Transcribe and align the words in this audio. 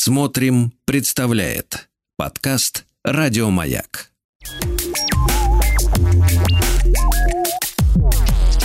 Смотрим, 0.00 0.72
представляет 0.84 1.88
подкаст 2.16 2.84
Радиомаяк. 3.02 4.12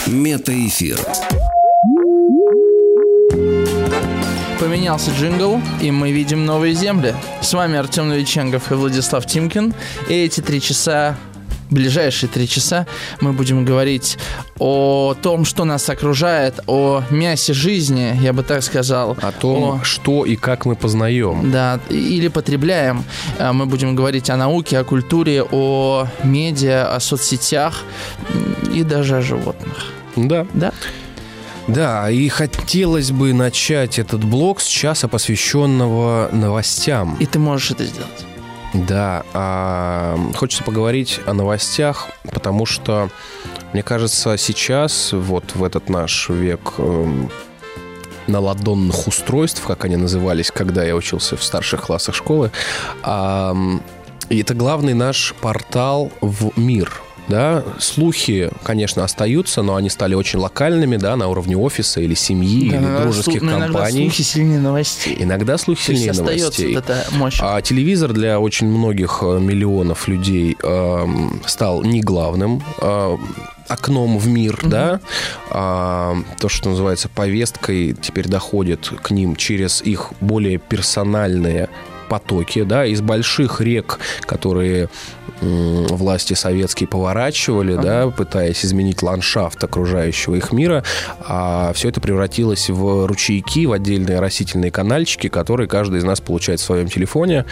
Метаэфир. 0.06 1.00
Поменялся 4.60 5.10
джингл, 5.10 5.60
и 5.82 5.90
мы 5.90 6.12
видим 6.12 6.46
новые 6.46 6.76
земли. 6.76 7.16
С 7.42 7.52
вами 7.54 7.80
Артем 7.80 8.10
Новиченков 8.10 8.72
и 8.72 8.76
Владислав 8.76 9.26
Тимкин. 9.26 9.74
И 10.10 10.14
эти 10.14 10.40
три 10.40 10.62
часа 10.62 11.18
ближайшие 11.70 12.30
три 12.30 12.48
часа 12.48 12.86
мы 13.22 13.34
будем 13.34 13.66
говорить 13.66 14.18
о 14.60 15.16
том, 15.22 15.46
что 15.46 15.66
нас 15.66 15.90
окружает, 15.90 16.60
о 16.68 17.04
мясе 17.10 17.54
жизни, 17.54 18.18
я 18.22 18.34
бы 18.34 18.44
так 18.44 18.64
сказал. 18.64 19.18
О 19.22 19.32
том, 19.32 19.82
о... 19.82 19.84
что 19.84 20.26
и 20.26 20.36
как 20.36 20.66
мы 20.66 20.76
познаем. 20.76 21.52
Да, 21.52 21.80
или 21.90 22.28
потребляем. 22.28 23.04
А, 23.40 23.54
мы 23.54 23.66
будем 23.66 23.96
говорить 23.96 24.30
о 24.30 24.38
науке, 24.38 24.78
о 24.78 24.84
культуре, 24.84 25.44
о 25.44 26.08
медиа, 26.24 26.96
о 26.96 27.00
соцсетях 27.00 27.84
и 28.74 28.84
даже 28.84 29.18
о 29.18 29.22
животных. 29.22 29.92
Да. 30.16 30.46
Да. 30.54 30.72
Да, 31.68 32.10
и 32.10 32.28
хотелось 32.28 33.12
бы 33.12 33.34
начать 33.34 33.98
этот 33.98 34.24
блог 34.24 34.60
с 34.60 34.66
часа, 34.66 35.08
посвященного 35.08 36.30
новостям. 36.34 37.16
И 37.20 37.26
ты 37.26 37.40
можешь 37.40 37.72
это 37.72 37.86
сделать. 37.86 38.26
Да, 38.74 39.24
а, 39.34 40.18
хочется 40.36 40.64
поговорить 40.64 41.20
о 41.28 41.34
новостях, 41.34 42.08
потому 42.32 42.66
что, 42.66 43.10
мне 43.72 43.84
кажется, 43.84 44.36
сейчас, 44.38 45.14
вот 45.14 45.56
в 45.56 45.64
этот 45.64 45.90
наш 45.90 46.30
век 46.30 46.74
э, 46.80 47.26
наладонных 48.26 49.08
устройств, 49.08 49.64
как 49.66 49.86
они 49.86 49.96
назывались, 49.96 50.50
когда 50.50 50.84
я 50.84 50.96
учился 50.96 51.38
в 51.38 51.44
старших 51.44 51.84
классах 51.84 52.16
школы, 52.16 52.52
э, 53.04 53.54
это 54.30 54.54
главный 54.56 54.96
наш 54.96 55.36
портал 55.40 56.12
в 56.22 56.58
мир– 56.58 56.92
да, 57.28 57.64
слухи, 57.80 58.50
конечно, 58.64 59.04
остаются, 59.04 59.62
но 59.62 59.76
они 59.76 59.90
стали 59.90 60.16
очень 60.16 60.40
локальными, 60.40 60.98
да, 60.98 61.16
на 61.16 61.28
уровне 61.28 61.58
офиса 61.58 62.02
или 62.02 62.14
семьи, 62.14 62.70
да, 62.70 62.78
или 62.78 63.02
дружеских 63.02 63.40
слух, 63.40 63.52
компаний. 63.52 63.70
Иногда 63.70 63.90
слухи 63.90 64.22
сильнее 64.22 64.60
новостей. 64.60 65.18
Иногда 65.20 65.58
слухи 65.58 65.86
То 65.86 65.94
сильнее 65.94 66.14
новостей. 66.14 66.76
Вот 66.76 66.84
эта 66.90 67.06
мощь. 67.12 67.38
А 67.42 67.62
телевизор 67.62 68.14
для 68.14 68.40
очень 68.40 68.68
многих 68.68 69.20
э, 69.22 69.40
миллионов 69.40 70.08
людей 70.08 70.58
э, 70.62 71.06
стал 71.46 71.84
не 71.84 72.02
главным 72.02 72.64
э, 72.82 73.18
окном 73.68 74.18
в 74.18 74.28
мир, 74.28 74.60
mm 74.62 74.70
да, 74.74 75.00
а, 75.52 76.16
то, 76.40 76.50
что 76.50 76.70
называется 76.70 77.10
повесткой, 77.10 77.94
теперь 77.94 78.28
доходит 78.28 78.92
к 79.02 79.12
ним 79.12 79.36
через 79.36 79.82
их 79.82 80.14
более 80.20 80.58
персональные 80.58 81.70
потоки, 82.04 82.64
да, 82.64 82.86
из 82.86 83.02
больших 83.02 83.62
рек, 83.62 84.00
которые 84.22 84.90
власти 85.42 86.34
советские 86.34 86.88
поворачивали, 86.88 87.74
ага. 87.74 87.82
да, 87.82 88.10
пытаясь 88.10 88.64
изменить 88.66 89.02
ландшафт 89.02 89.64
окружающего 89.64 90.36
их 90.36 90.52
мира, 90.52 90.84
а 91.20 91.74
все 91.74 91.90
это 91.90 92.00
превратилось 92.00 92.70
в 92.70 93.06
ручейки, 93.08 93.66
в 93.66 93.74
отдельные 93.74 94.20
растительные 94.20 94.72
канальчики, 94.72 95.28
которые 95.28 95.68
каждый 95.68 96.00
из 96.00 96.04
нас 96.04 96.22
получает 96.22 96.60
в 96.60 96.64
своем 96.64 96.88
телефоне, 96.88 97.46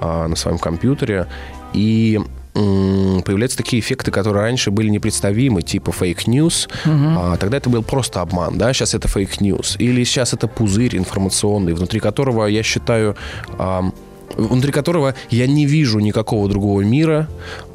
а, 0.00 0.28
на 0.28 0.36
своем 0.36 0.58
компьютере, 0.58 1.26
и 1.72 2.20
появляются 2.54 3.58
такие 3.58 3.80
эффекты, 3.80 4.10
которые 4.10 4.42
раньше 4.42 4.70
были 4.70 4.88
непредставимы, 4.88 5.62
типа 5.62 5.92
fake 5.92 6.26
news. 6.26 6.68
Угу. 6.84 6.92
А, 7.18 7.36
тогда 7.36 7.58
это 7.58 7.70
был 7.70 7.82
просто 7.82 8.20
обман, 8.20 8.58
да, 8.58 8.72
сейчас 8.72 8.94
это 8.94 9.08
fake 9.08 9.38
news. 9.38 9.76
Или 9.78 10.04
сейчас 10.04 10.34
это 10.34 10.48
пузырь 10.48 10.96
информационный, 10.96 11.74
внутри 11.74 12.00
которого, 12.00 12.46
я 12.46 12.62
считаю, 12.62 13.16
а, 13.58 13.90
внутри 14.36 14.72
которого 14.72 15.14
я 15.30 15.46
не 15.46 15.66
вижу 15.66 15.98
никакого 15.98 16.48
другого 16.48 16.82
мира, 16.82 17.28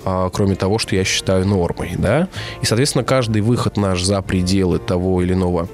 а, 0.06 0.30
кроме 0.30 0.56
того, 0.56 0.80
что 0.80 0.96
я 0.96 1.04
считаю 1.04 1.48
нормой, 1.48 1.92
да. 1.98 2.28
И, 2.62 2.66
соответственно, 2.66 3.04
каждый 3.04 3.42
выход 3.42 3.78
наш 3.78 4.04
за 4.04 4.22
пределы 4.22 4.80
того 4.80 5.22
или 5.22 5.34
иного 5.34 5.68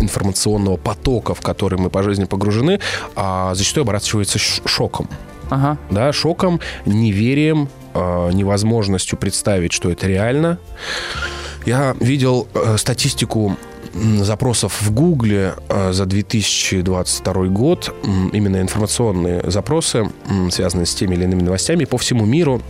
информационного 0.00 0.76
потока, 0.76 1.34
в 1.34 1.40
который 1.40 1.78
мы 1.78 1.90
по 1.90 2.02
жизни 2.02 2.24
погружены, 2.24 2.80
а 3.16 3.54
зачастую 3.54 3.82
оборачивается 3.82 4.38
шоком. 4.38 5.08
Ага. 5.50 5.78
Да, 5.90 6.12
шоком, 6.12 6.60
неверием, 6.84 7.68
а, 7.98 8.30
невозможностью 8.30 9.18
представить, 9.18 9.72
что 9.72 9.90
это 9.90 10.06
реально. 10.06 10.58
Я 11.66 11.96
видел 12.00 12.48
э, 12.54 12.76
статистику 12.78 13.56
запросов 13.92 14.80
в 14.80 14.92
Гугле 14.92 15.54
э, 15.68 15.92
за 15.92 16.06
2022 16.06 17.46
год, 17.46 17.94
именно 18.32 18.60
информационные 18.60 19.42
запросы, 19.50 20.10
связанные 20.50 20.86
с 20.86 20.94
теми 20.94 21.14
или 21.14 21.24
иными 21.24 21.42
новостями 21.42 21.84
по 21.84 21.98
всему 21.98 22.24
миру, 22.24 22.62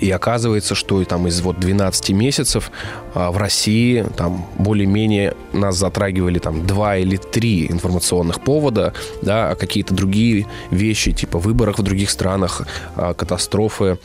и 0.00 0.10
оказывается, 0.10 0.74
что 0.74 1.04
там 1.04 1.26
из 1.28 1.40
вот 1.40 1.60
12 1.60 2.10
месяцев 2.10 2.70
а, 3.14 3.30
в 3.30 3.36
России 3.36 4.04
там 4.16 4.46
более-менее 4.58 5.34
нас 5.52 5.76
затрагивали 5.76 6.38
там 6.38 6.66
два 6.66 6.96
или 6.96 7.16
три 7.16 7.66
информационных 7.70 8.40
повода, 8.40 8.94
да, 9.22 9.50
а 9.50 9.54
какие-то 9.54 9.94
другие 9.94 10.46
вещи, 10.70 11.12
типа 11.12 11.38
выборах 11.38 11.78
в 11.78 11.82
других 11.82 12.10
странах, 12.10 12.62
а, 12.96 13.12
катастрофы, 13.14 13.98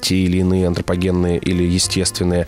те 0.00 0.16
или 0.16 0.38
иные 0.38 0.66
антропогенные 0.66 1.38
или 1.38 1.62
естественные 1.64 2.46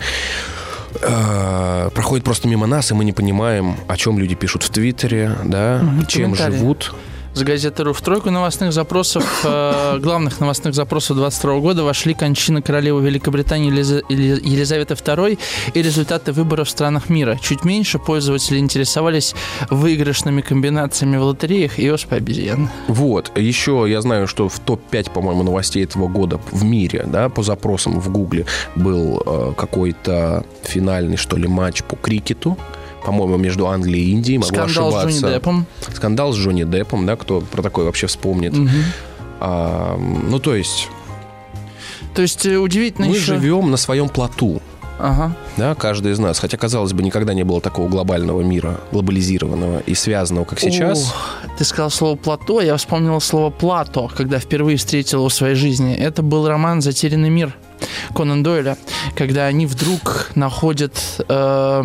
э, 1.01 1.89
проходит 1.93 2.25
просто 2.25 2.47
мимо 2.47 2.67
нас, 2.67 2.91
и 2.91 2.93
мы 2.93 3.05
не 3.05 3.13
понимаем, 3.13 3.75
о 3.87 3.97
чем 3.97 4.19
люди 4.19 4.35
пишут 4.35 4.63
в 4.63 4.69
Твиттере, 4.69 5.35
да, 5.43 5.81
угу, 5.83 6.05
чем 6.05 6.35
живут 6.35 6.93
с 7.33 7.43
газеты 7.43 7.83
в 7.91 8.01
тройку 8.01 8.29
новостных 8.29 8.73
запросов, 8.73 9.41
э, 9.43 9.99
главных 9.99 10.39
новостных 10.39 10.73
запросов 10.73 11.17
22 11.17 11.59
года 11.59 11.83
вошли 11.83 12.13
кончина 12.13 12.61
королевы 12.61 13.01
Великобритании 13.01 13.71
Елиза, 13.71 14.01
Елизаветы 14.09 14.93
II 14.93 15.39
и 15.73 15.81
результаты 15.81 16.31
выборов 16.31 16.67
в 16.67 16.71
странах 16.71 17.09
мира. 17.09 17.39
Чуть 17.41 17.63
меньше 17.63 17.99
пользователи 17.99 18.57
интересовались 18.57 19.35
выигрышными 19.69 20.41
комбинациями 20.41 21.17
в 21.17 21.23
лотереях 21.23 21.79
и 21.79 21.89
оспой 21.89 22.17
обезьян. 22.17 22.69
Вот. 22.87 23.31
Еще 23.37 23.85
я 23.87 24.01
знаю, 24.01 24.27
что 24.27 24.49
в 24.49 24.59
топ-5, 24.59 25.11
по-моему, 25.11 25.43
новостей 25.43 25.83
этого 25.83 26.07
года 26.07 26.39
в 26.51 26.63
мире, 26.63 27.05
да, 27.07 27.29
по 27.29 27.43
запросам 27.43 27.99
в 27.99 28.09
Гугле 28.09 28.45
был 28.75 29.21
э, 29.25 29.53
какой-то 29.55 30.45
финальный, 30.63 31.17
что 31.17 31.37
ли, 31.37 31.47
матч 31.47 31.83
по 31.83 31.95
крикету 31.95 32.57
по-моему, 33.05 33.37
между 33.37 33.67
Англией 33.67 34.09
и 34.09 34.11
Индией. 34.11 34.37
Могу 34.37 34.49
Скандал 34.49 34.87
ошибаться. 34.87 35.09
с 35.09 35.21
Джонни 35.21 35.33
Деппом. 35.33 35.65
Скандал 35.93 36.33
с 36.33 36.37
Джонни 36.37 36.63
Деппом, 36.63 37.05
да, 37.05 37.15
кто 37.15 37.41
про 37.41 37.61
такое 37.61 37.85
вообще 37.85 38.07
вспомнит. 38.07 38.57
Угу. 38.57 38.69
А, 39.39 39.97
ну, 39.97 40.39
то 40.39 40.55
есть... 40.55 40.87
То 42.13 42.21
есть 42.21 42.45
э, 42.45 42.57
удивительно 42.57 43.07
Мы 43.07 43.15
еще... 43.15 43.35
живем 43.35 43.71
на 43.71 43.77
своем 43.77 44.09
плоту. 44.09 44.61
Ага. 44.99 45.33
Да, 45.55 45.75
каждый 45.75 46.11
из 46.11 46.19
нас. 46.19 46.39
Хотя, 46.39 46.57
казалось 46.57 46.91
бы, 46.91 47.01
никогда 47.01 47.33
не 47.33 47.43
было 47.43 47.61
такого 47.61 47.87
глобального 47.87 48.41
мира, 48.41 48.81
глобализированного 48.91 49.79
и 49.79 49.95
связанного, 49.95 50.43
как 50.43 50.59
сейчас. 50.59 51.13
О, 51.45 51.47
ты 51.57 51.63
сказал 51.63 51.89
слово 51.89 52.17
«плато», 52.17 52.59
я 52.61 52.75
вспомнил 52.75 53.21
слово 53.21 53.49
«плато», 53.49 54.11
когда 54.15 54.39
впервые 54.39 54.77
встретил 54.77 55.19
его 55.19 55.29
в 55.29 55.33
своей 55.33 55.55
жизни. 55.55 55.95
Это 55.95 56.21
был 56.21 56.47
роман 56.47 56.81
«Затерянный 56.81 57.29
мир». 57.29 57.55
Конан 58.15 58.43
Дойля, 58.43 58.77
когда 59.15 59.45
они 59.45 59.65
вдруг 59.65 60.31
находят 60.35 60.93
э, 61.27 61.83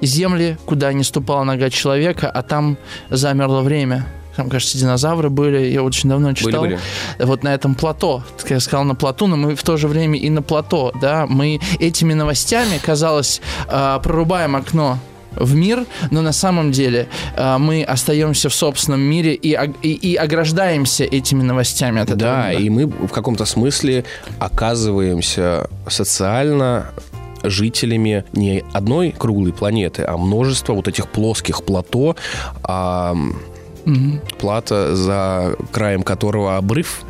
земли, 0.00 0.56
куда 0.66 0.92
не 0.92 1.04
ступала 1.04 1.44
нога 1.44 1.70
человека, 1.70 2.30
а 2.30 2.42
там 2.42 2.76
замерло 3.10 3.60
время. 3.60 4.06
Там, 4.36 4.48
кажется, 4.48 4.78
динозавры 4.78 5.28
были. 5.28 5.66
Я 5.66 5.82
очень 5.82 6.08
давно 6.08 6.32
читал. 6.32 6.62
Были, 6.62 6.78
были. 7.18 7.26
Вот 7.26 7.42
на 7.42 7.54
этом 7.54 7.74
плато. 7.74 8.22
Я 8.48 8.60
сказал 8.60 8.84
на 8.84 8.94
плоту, 8.94 9.26
но 9.26 9.36
мы 9.36 9.54
в 9.54 9.62
то 9.62 9.76
же 9.76 9.88
время 9.88 10.18
и 10.18 10.30
на 10.30 10.42
плато. 10.42 10.92
Да? 11.00 11.26
Мы 11.28 11.60
этими 11.78 12.14
новостями, 12.14 12.80
казалось, 12.82 13.42
э, 13.68 14.00
прорубаем 14.02 14.56
окно 14.56 14.98
в 15.36 15.54
мир, 15.54 15.84
но 16.10 16.22
на 16.22 16.32
самом 16.32 16.72
деле 16.72 17.08
э, 17.36 17.58
мы 17.58 17.82
остаемся 17.82 18.48
в 18.48 18.54
собственном 18.54 19.00
мире 19.00 19.34
и, 19.34 19.58
и, 19.82 19.92
и 19.92 20.16
ограждаемся 20.16 21.04
этими 21.04 21.42
новостями 21.42 22.00
от 22.00 22.08
этого. 22.08 22.18
Да, 22.18 22.50
мира. 22.50 22.60
и 22.60 22.70
мы 22.70 22.86
в 22.86 23.10
каком-то 23.12 23.44
смысле 23.44 24.04
оказываемся 24.38 25.68
социально 25.88 26.86
жителями 27.42 28.24
не 28.32 28.64
одной 28.72 29.10
круглой 29.16 29.52
планеты, 29.52 30.04
а 30.06 30.16
множества 30.16 30.74
вот 30.74 30.88
этих 30.88 31.08
плоских 31.08 31.64
плато, 31.64 32.16
а, 32.62 33.14
угу. 33.84 34.20
плата, 34.38 34.94
за 34.94 35.56
краем 35.72 36.02
которого 36.02 36.56
обрыв 36.56 37.02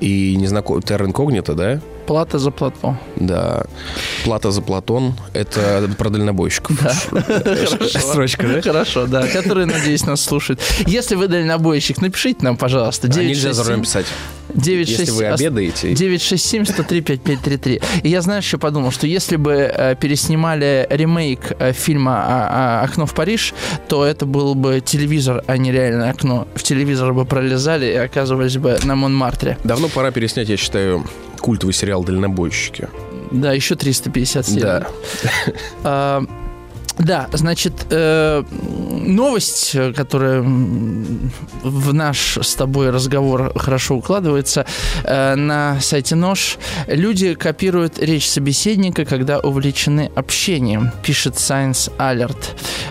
и 0.00 0.36
незнакомый 0.36 0.82
терра 0.82 1.06
инкогнито, 1.06 1.54
да? 1.54 1.80
Плата 2.10 2.38
за 2.38 2.50
плато. 2.50 2.96
Да. 3.16 3.62
Плата 4.24 4.50
за 4.50 4.62
Платон— 4.62 5.14
это 5.32 5.88
про 5.96 6.10
дальнобойщиков. 6.10 6.76
Да. 6.82 6.92
Строчка, 8.00 8.48
да? 8.48 8.60
Хорошо, 8.62 9.06
да. 9.06 9.28
Которые, 9.28 9.66
надеюсь, 9.66 10.04
нас 10.06 10.20
слушают. 10.20 10.60
Если 10.88 11.14
вы 11.14 11.28
дальнобойщик, 11.28 12.02
напишите 12.02 12.44
нам, 12.44 12.56
пожалуйста. 12.56 13.06
А 13.06 13.22
нельзя 13.22 13.52
за 13.52 13.62
рулем 13.62 13.82
писать. 13.82 14.06
967 14.54 14.98
Если 14.98 15.12
вы 15.12 15.26
обедаете. 15.26 15.94
967 15.94 16.64
103 16.64 17.00
5533. 17.00 17.80
И 18.02 18.08
я, 18.08 18.22
знаешь, 18.22 18.44
еще 18.44 18.58
подумал, 18.58 18.90
что 18.90 19.06
если 19.06 19.36
бы 19.36 19.52
э, 19.52 19.94
переснимали 19.94 20.88
ремейк 20.90 21.52
э, 21.60 21.72
фильма 21.72 22.24
а- 22.26 22.80
а- 22.80 22.84
«Окно 22.84 23.06
в 23.06 23.14
Париж», 23.14 23.54
то 23.88 24.04
это 24.04 24.26
был 24.26 24.56
бы 24.56 24.80
телевизор, 24.84 25.44
а 25.46 25.56
не 25.56 25.70
реальное 25.70 26.10
окно. 26.10 26.48
В 26.56 26.64
телевизор 26.64 27.12
бы 27.12 27.24
пролезали 27.24 27.86
и 27.86 27.94
оказывались 27.94 28.56
бы 28.56 28.76
на 28.82 28.96
Монмартре. 28.96 29.56
Давно 29.62 29.88
пора 29.88 30.10
переснять, 30.10 30.48
я 30.48 30.56
считаю, 30.56 31.04
культовый 31.40 31.72
сериал 31.72 32.04
«Дальнобойщики». 32.04 32.88
Да, 33.30 33.52
еще 33.52 33.74
350 33.76 34.46
серий. 34.46 34.60
Да. 34.60 34.86
А, 35.84 36.24
Да, 37.00 37.28
значит, 37.32 37.86
э, 37.90 38.44
новость, 38.50 39.74
которая 39.96 40.42
в 40.42 41.94
наш 41.94 42.36
с 42.36 42.54
тобой 42.54 42.90
разговор 42.90 43.52
хорошо 43.56 43.96
укладывается, 43.96 44.66
э, 45.04 45.34
на 45.34 45.80
сайте 45.80 46.14
Нож 46.14 46.58
люди 46.86 47.34
копируют 47.34 47.98
речь 47.98 48.28
собеседника, 48.28 49.06
когда 49.06 49.38
увлечены 49.38 50.10
общением, 50.14 50.92
пишет 51.02 51.36
Science 51.36 51.90
Alert. 51.96 52.36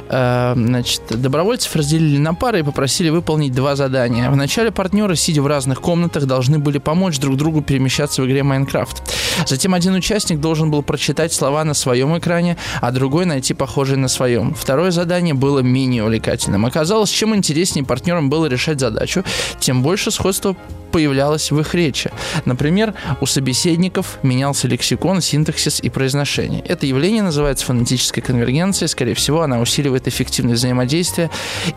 Э, 0.10 0.54
значит, 0.56 1.04
добровольцев 1.10 1.76
разделили 1.76 2.18
на 2.18 2.34
пары 2.34 2.62
и 2.62 2.64
попросили 2.64 3.10
выполнить 3.10 3.54
два 3.54 3.76
задания. 3.76 4.32
Вначале 4.32 4.72
партнеры, 4.72 5.16
сидя 5.16 5.44
в 5.44 5.48
разных 5.48 5.82
комнатах, 5.82 6.26
должны 6.26 6.58
были 6.58 6.80
помочь 6.80 7.20
друг 7.20 7.38
другу 7.38 7.62
перемещаться 7.62 8.24
в 8.24 8.26
игре 8.26 8.42
Майнкрафт. 8.42 9.04
Затем 9.46 9.76
один 9.76 9.94
участник 9.94 10.40
должен 10.40 10.72
был 10.72 10.82
прочитать 10.82 11.32
слова 11.32 11.64
на 11.64 11.76
своем 11.76 12.18
экране, 12.18 12.58
а 12.82 12.92
другой 12.92 13.26
найти 13.26 13.54
похожие 13.54 13.99
на 14.00 14.08
своем. 14.08 14.54
Второе 14.54 14.92
задание 14.92 15.34
было 15.34 15.60
менее 15.60 16.04
увлекательным. 16.04 16.66
Оказалось, 16.66 17.10
чем 17.10 17.36
интереснее 17.36 17.86
партнерам 17.86 18.30
было 18.30 18.48
решать 18.48 18.80
задачу, 18.80 19.24
тем 19.60 19.84
больше 19.84 20.12
сходства 20.12 20.56
появлялось 20.92 21.52
в 21.52 21.60
их 21.60 21.76
речи. 21.76 22.12
Например, 22.46 22.94
у 23.22 23.26
собеседников 23.26 24.20
менялся 24.24 24.68
лексикон, 24.68 25.22
синтаксис 25.22 25.80
и 25.82 25.90
произношение. 25.90 26.62
Это 26.62 26.86
явление 26.86 27.24
называется 27.24 27.66
фонетической 27.66 28.22
конвергенцией. 28.22 28.90
Скорее 28.90 29.14
всего, 29.14 29.42
она 29.42 29.60
усиливает 29.60 30.08
эффективность 30.08 30.60
взаимодействия 30.60 31.30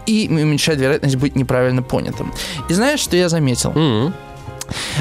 и 0.07 0.29
уменьшает 0.31 0.81
вероятность 0.81 1.17
быть 1.17 1.37
неправильно 1.37 1.83
понятым. 1.83 2.33
И 2.69 2.75
знаешь, 2.75 3.01
что 3.01 3.17
я 3.17 3.29
заметил? 3.29 3.73
Мгм. 3.73 4.15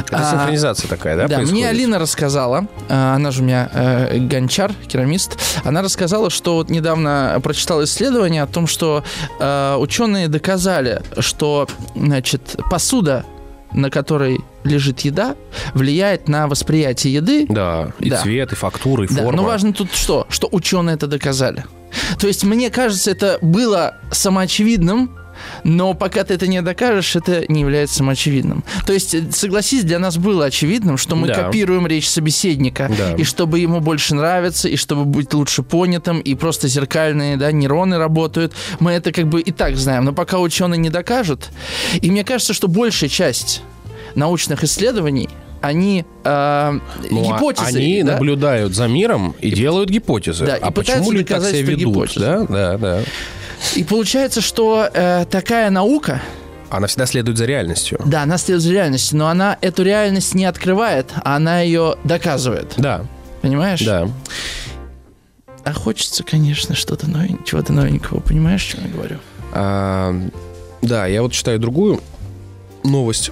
Это 0.07 0.17
А, 0.17 0.31
синхронизация 0.31 0.87
такая, 0.89 1.15
да, 1.15 1.27
Да, 1.27 1.37
мне 1.37 1.45
происходит? 1.45 1.69
Алина 1.69 1.99
рассказала, 1.99 2.67
э, 2.89 2.93
она 3.15 3.31
же 3.31 3.41
у 3.41 3.45
меня 3.45 3.69
э, 3.73 4.17
гончар, 4.19 4.73
керамист, 4.87 5.37
она 5.63 5.81
рассказала, 5.81 6.29
что 6.29 6.55
вот 6.55 6.69
недавно 6.69 7.39
прочитала 7.43 7.83
исследование 7.83 8.43
о 8.43 8.47
том, 8.47 8.67
что 8.67 9.03
э, 9.39 9.75
ученые 9.77 10.27
доказали, 10.27 11.01
что 11.19 11.67
значит, 11.95 12.55
посуда, 12.69 13.25
на 13.73 13.89
которой 13.89 14.39
лежит 14.65 14.99
еда, 15.01 15.35
влияет 15.73 16.27
на 16.27 16.47
восприятие 16.47 17.13
еды. 17.13 17.45
Да, 17.47 17.91
и 17.99 18.09
Да. 18.09 18.17
цвет, 18.17 18.51
и 18.51 18.55
фактура, 18.55 19.05
и 19.05 19.07
Да, 19.07 19.23
форма. 19.23 19.31
но 19.41 19.43
важно 19.43 19.71
тут 19.73 19.93
что? 19.93 20.27
Что 20.29 20.49
ученые 20.51 20.95
это 20.95 21.07
доказали. 21.07 21.63
То 22.19 22.27
есть, 22.27 22.43
мне 22.43 22.69
кажется, 22.69 23.11
это 23.11 23.37
было 23.41 23.95
самоочевидным, 24.11 25.17
но 25.63 25.93
пока 25.93 26.23
ты 26.23 26.33
это 26.33 26.47
не 26.47 26.61
докажешь, 26.61 27.15
это 27.15 27.43
не 27.51 27.61
является 27.61 27.95
самоочевидным. 27.97 28.63
То 28.85 28.93
есть, 28.93 29.13
э, 29.13 29.23
согласись, 29.31 29.83
для 29.83 29.99
нас 29.99 30.17
было 30.17 30.45
очевидным, 30.45 30.97
что 30.97 31.15
мы 31.15 31.27
Да. 31.27 31.35
копируем 31.35 31.88
речь 31.88 32.09
собеседника, 32.09 32.89
Да. 32.97 33.13
и 33.15 33.23
чтобы 33.23 33.59
ему 33.59 33.79
больше 33.79 34.15
нравиться, 34.15 34.67
и 34.67 34.75
чтобы 34.75 35.05
быть 35.05 35.33
лучше 35.33 35.63
понятым, 35.63 36.19
и 36.19 36.35
просто 36.35 36.67
зеркальные 36.67 37.38
да, 37.38 37.51
нейроны 37.51 37.97
работают. 37.97 38.53
Мы 38.79 38.91
это 38.91 39.11
как 39.11 39.27
бы 39.27 39.41
и 39.41 39.51
так 39.51 39.75
знаем, 39.77 40.05
но 40.05 40.13
пока 40.13 40.39
ученые 40.39 40.77
не 40.77 40.89
докажут. 40.89 41.49
И 42.01 42.09
мне 42.11 42.23
кажется, 42.23 42.53
что 42.53 42.67
большая 42.67 43.09
часть 43.09 43.61
научных 44.15 44.63
исследований 44.63 45.29
они 45.61 46.05
э, 46.23 46.79
Ну, 47.11 47.21
а 47.31 47.38
гипотезы. 47.38 47.77
Они 47.77 48.01
да? 48.03 48.13
наблюдают 48.13 48.73
за 48.73 48.88
миром 48.88 49.35
и, 49.39 49.51
делают 49.51 49.89
гипотезы. 49.91 50.45
Да, 50.45 50.55
и 50.57 50.59
а 50.59 50.71
пытаются 50.71 50.93
почему 51.03 51.11
люди 51.11 51.27
так 51.27 51.43
себя 51.43 51.61
ведут? 51.61 51.93
гипотезу. 51.93 52.19
Да, 52.19 52.45
да, 52.49 52.77
да. 52.77 52.99
И 53.75 53.83
получается, 53.83 54.41
что 54.41 54.89
э, 54.93 55.25
такая 55.29 55.69
наука, 55.69 56.21
Она 56.69 56.87
всегда 56.87 57.05
следует 57.05 57.37
за 57.37 57.45
реальностью. 57.45 57.99
да, 58.05 58.23
она 58.23 58.37
следует 58.37 58.63
за 58.63 58.71
реальностью, 58.73 59.17
но 59.17 59.27
она 59.27 59.57
эту 59.61 59.83
реальность 59.83 60.33
не 60.33 60.45
открывает, 60.45 61.11
а 61.23 61.35
она 61.35 61.61
ее 61.61 61.95
доказывает. 62.03 62.73
Да, 62.77 63.05
Понимаешь? 63.41 63.81
да. 63.83 64.07
А 65.63 65.73
хочется, 65.73 66.23
конечно, 66.23 66.73
что-то 66.75 67.09
новенького, 67.09 67.45
чего-то 67.45 67.73
новенького. 67.73 68.19
Понимаешь, 68.19 68.61
что 68.61 68.81
я 68.81 68.87
говорю? 68.87 69.17
А, 69.53 70.15
да, 70.81 71.05
я 71.05 71.21
вот 71.21 71.33
читаю 71.33 71.59
другую 71.59 72.01
новость. 72.83 73.31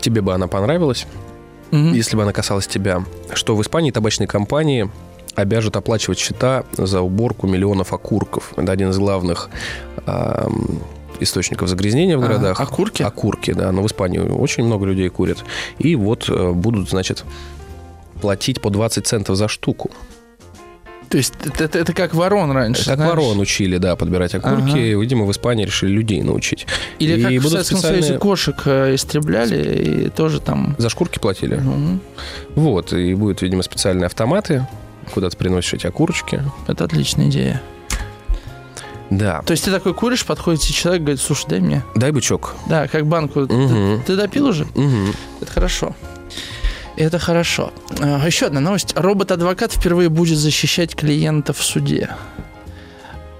Тебе 0.00 0.20
бы 0.20 0.32
она 0.34 0.46
понравилась, 0.46 1.06
Мгм. 1.72 1.92
если 1.94 2.16
бы 2.16 2.22
она 2.22 2.32
касалась 2.32 2.66
тебя. 2.68 3.04
Что 3.34 3.56
в 3.56 3.62
Испании 3.62 3.90
табачные 3.90 4.28
компании 4.28 4.88
обяжут 5.42 5.76
оплачивать 5.76 6.18
счета 6.18 6.64
за 6.76 7.00
уборку 7.00 7.46
миллионов 7.46 7.92
окурков. 7.92 8.52
Это 8.56 8.72
один 8.72 8.90
из 8.90 8.98
главных 8.98 9.48
ам, 10.06 10.80
источников 11.20 11.68
загрязнения 11.68 12.18
в 12.18 12.22
А, 12.24 12.26
городах. 12.26 12.60
окурки? 12.60 13.02
Окурки, 13.02 13.52
да. 13.52 13.70
Но 13.72 13.82
в 13.82 13.86
Испании 13.86 14.18
очень 14.18 14.64
много 14.64 14.86
людей 14.86 15.08
курят. 15.08 15.38
И 15.78 15.94
вот 15.96 16.28
э, 16.28 16.52
будут, 16.52 16.90
значит, 16.90 17.24
платить 18.20 18.60
по 18.60 18.70
20 18.70 19.06
центов 19.06 19.36
за 19.36 19.46
штуку. 19.48 19.90
То 21.08 21.16
есть 21.16 21.32
это, 21.44 21.64
это- 21.64 21.78
это 21.78 21.92
как 21.94 22.12
ворон 22.14 22.50
раньше. 22.52 22.84
Как 22.84 22.96
знаешь? 22.96 23.10
ворон 23.14 23.38
учили, 23.40 23.78
да, 23.78 23.96
подбирать 23.96 24.34
окурки. 24.34 24.70
Ага. 24.70 25.00
Видимо, 25.00 25.24
в 25.24 25.30
Испании 25.30 25.64
решили 25.64 25.90
людей 25.92 26.20
научить. 26.22 26.66
Или 26.98 27.18
И 27.18 27.22
как 27.22 27.30
в 27.32 27.36
будут 27.36 27.50
Советском 27.52 27.78
специальные- 27.78 28.02
Союзе 28.02 28.18
кошек 28.18 28.56
э, 28.66 28.94
истребляли 28.94 30.06
и 30.06 30.08
тоже 30.10 30.40
там... 30.40 30.74
За 30.78 30.90
шкурки 30.90 31.18
платили. 31.18 31.54
Ну, 31.56 32.00
Вот, 32.56 32.92
и 32.92 33.14
будут, 33.14 33.40
видимо, 33.40 33.62
специальные 33.62 34.06
автоматы, 34.06 34.66
куда 35.08 35.30
ты 35.30 35.36
приносишь 35.36 35.74
эти 35.74 35.86
окурочки. 35.86 36.42
это 36.66 36.84
отличная 36.84 37.26
идея. 37.28 37.62
Да. 39.10 39.40
То 39.42 39.52
есть 39.52 39.64
ты 39.64 39.70
такой 39.70 39.94
куришь, 39.94 40.26
подходит 40.26 40.60
тебе 40.60 40.74
человек, 40.74 41.02
говорит, 41.02 41.20
слушай, 41.20 41.46
дай 41.48 41.60
мне. 41.60 41.82
Дай 41.94 42.10
бычок. 42.12 42.54
Да, 42.66 42.86
как 42.88 43.06
банку. 43.06 43.46
Ты- 43.46 43.54
Мгм. 43.54 44.02
Ты, 44.02 44.16
допил 44.16 44.46
уже? 44.48 44.66
Мгм. 44.74 45.14
Это 45.40 45.50
хорошо. 45.50 45.94
Это 46.96 47.18
хорошо. 47.18 47.72
А, 48.00 48.26
Еще 48.26 48.46
одна 48.46 48.60
новость. 48.60 48.92
Робот-адвокат 48.96 49.72
впервые 49.72 50.08
будет 50.10 50.36
защищать 50.36 50.94
клиента 50.94 51.52
в 51.54 51.62
суде. 51.62 52.10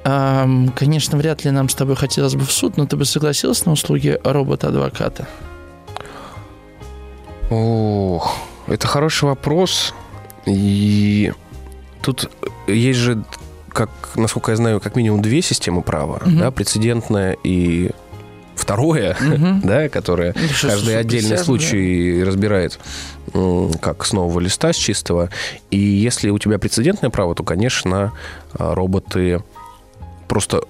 Конечно, 0.04 1.18
вряд 1.18 1.44
ли 1.44 1.50
нам 1.50 1.68
с 1.68 1.74
тобой 1.74 1.96
хотелось 1.96 2.34
бы 2.34 2.46
в 2.46 2.52
суд, 2.52 2.78
но 2.78 2.86
ты 2.86 2.96
бы 2.96 3.04
согласился 3.04 3.66
на 3.66 3.72
услуги 3.72 4.18
робота-адвоката? 4.24 5.28
Ох, 7.50 8.36
это 8.66 8.86
хороший 8.86 9.24
вопрос. 9.24 9.92
И 10.46 11.32
тут 12.02 12.30
есть 12.66 12.98
же, 12.98 13.22
как, 13.70 13.90
насколько 14.16 14.50
я 14.52 14.56
знаю, 14.56 14.80
как 14.80 14.96
минимум 14.96 15.22
две 15.22 15.42
системы 15.42 15.82
права. 15.82 16.20
Мгм. 16.24 16.38
Да, 16.38 16.50
прецедентная 16.50 17.36
и 17.44 17.90
второе, 18.54 19.16
Мгм. 19.20 19.60
да, 19.64 19.88
которое 19.88 20.34
Ну, 20.34 20.48
что, 20.48 20.68
каждый 20.68 20.98
отдельный 20.98 21.38
случай 21.38 22.22
разбирает 22.24 22.78
м, 23.34 23.72
как 23.74 24.04
с 24.04 24.12
нового 24.12 24.40
листа, 24.40 24.72
с 24.72 24.76
чистого. 24.76 25.30
И 25.70 25.78
если 25.78 26.30
у 26.30 26.38
тебя 26.38 26.58
прецедентное 26.58 27.10
право, 27.10 27.34
то, 27.34 27.44
конечно, 27.44 28.12
а, 28.52 28.74
роботы 28.74 29.42
просто 30.26 30.62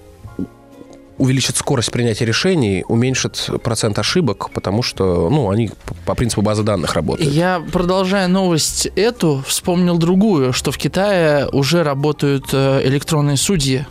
увеличат 1.19 1.57
скорость 1.57 1.91
принятия 1.91 2.25
решений, 2.25 2.83
уменьшат 2.87 3.49
процент 3.61 3.99
ошибок, 3.99 4.49
потому 4.51 4.81
что, 4.81 5.29
ну, 5.29 5.51
они 5.51 5.69
по 6.05 6.15
принципу 6.15 6.41
базы 6.41 6.63
данных 6.63 6.95
работают. 6.95 7.31
Я, 7.31 7.61
продолжая 7.71 8.27
новость 8.27 8.87
эту, 8.95 9.43
вспомнил 9.45 9.97
другую, 9.97 10.53
что 10.53 10.71
в 10.71 10.77
Китае 10.77 11.47
уже 11.51 11.83
работают 11.83 12.45
э, 12.53 12.81
электронные 12.85 13.37
судьи, 13.37 13.85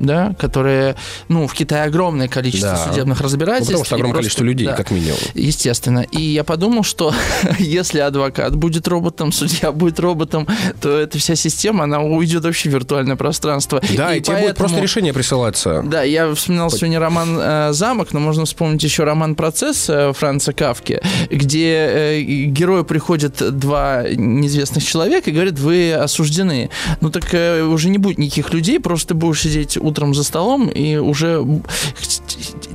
да, 0.00 0.34
которые, 0.38 0.96
ну, 1.28 1.46
в 1.46 1.54
Китае 1.54 1.84
огромное 1.84 2.28
количество 2.28 2.70
Да. 2.72 2.76
судебных 2.88 3.18
Ну, 3.20 3.24
разбирательств. 3.24 3.68
потому 3.68 3.84
что 3.84 3.94
и 3.94 3.98
огромное 3.98 4.12
просто- 4.14 4.22
количество 4.22 4.44
людей, 4.44 4.66
да. 4.66 4.72
как 4.74 4.90
минимум. 4.90 5.18
Естественно. 5.34 6.00
И 6.10 6.20
я 6.20 6.44
подумал, 6.44 6.82
что 6.82 7.14
если 7.58 8.00
адвокат 8.00 8.56
будет 8.56 8.88
роботом, 8.88 9.32
судья 9.32 9.72
будет 9.72 10.00
роботом, 10.00 10.46
то 10.80 10.90
эта 10.98 11.18
вся 11.18 11.34
система, 11.36 11.84
она 11.84 12.00
уйдет 12.00 12.44
вообще 12.44 12.68
в 12.70 12.72
виртуальное 12.72 13.16
пространство. 13.16 13.80
Да, 13.96 14.14
и, 14.14 14.20
тебе 14.20 14.36
будет 14.36 14.44
поэтому- 14.46 14.54
просто 14.68 14.80
решение 14.80 15.12
присылаться. 15.12 15.82
Да, 15.86 16.02
я 16.02 16.32
вспоминал 16.34 16.70
сегодня 16.70 16.98
роман 16.98 17.38
э, 17.40 17.72
«Замок», 17.72 18.12
но 18.12 18.20
можно 18.20 18.44
вспомнить 18.44 18.82
еще 18.82 19.04
роман 19.04 19.34
«Процесс» 19.34 19.88
э, 19.88 20.12
Франца 20.12 20.52
Кавки, 20.52 21.00
где 21.30 21.66
э, 21.74 22.20
герою 22.22 22.84
приходят 22.84 23.58
два 23.58 24.02
неизвестных 24.08 24.84
человека 24.84 25.30
и 25.30 25.32
говорят, 25.32 25.58
вы 25.58 25.92
осуждены. 25.92 26.70
Ну 27.00 27.10
так 27.10 27.32
э, 27.34 27.62
уже 27.62 27.88
не 27.90 27.98
будет 27.98 28.18
никаких 28.18 28.52
людей, 28.52 28.80
просто 28.80 29.08
ты 29.08 29.14
будешь 29.14 29.40
сидеть 29.42 29.76
утром 29.82 30.14
за 30.14 30.24
столом 30.24 30.68
и 30.68 30.96
уже 30.96 31.44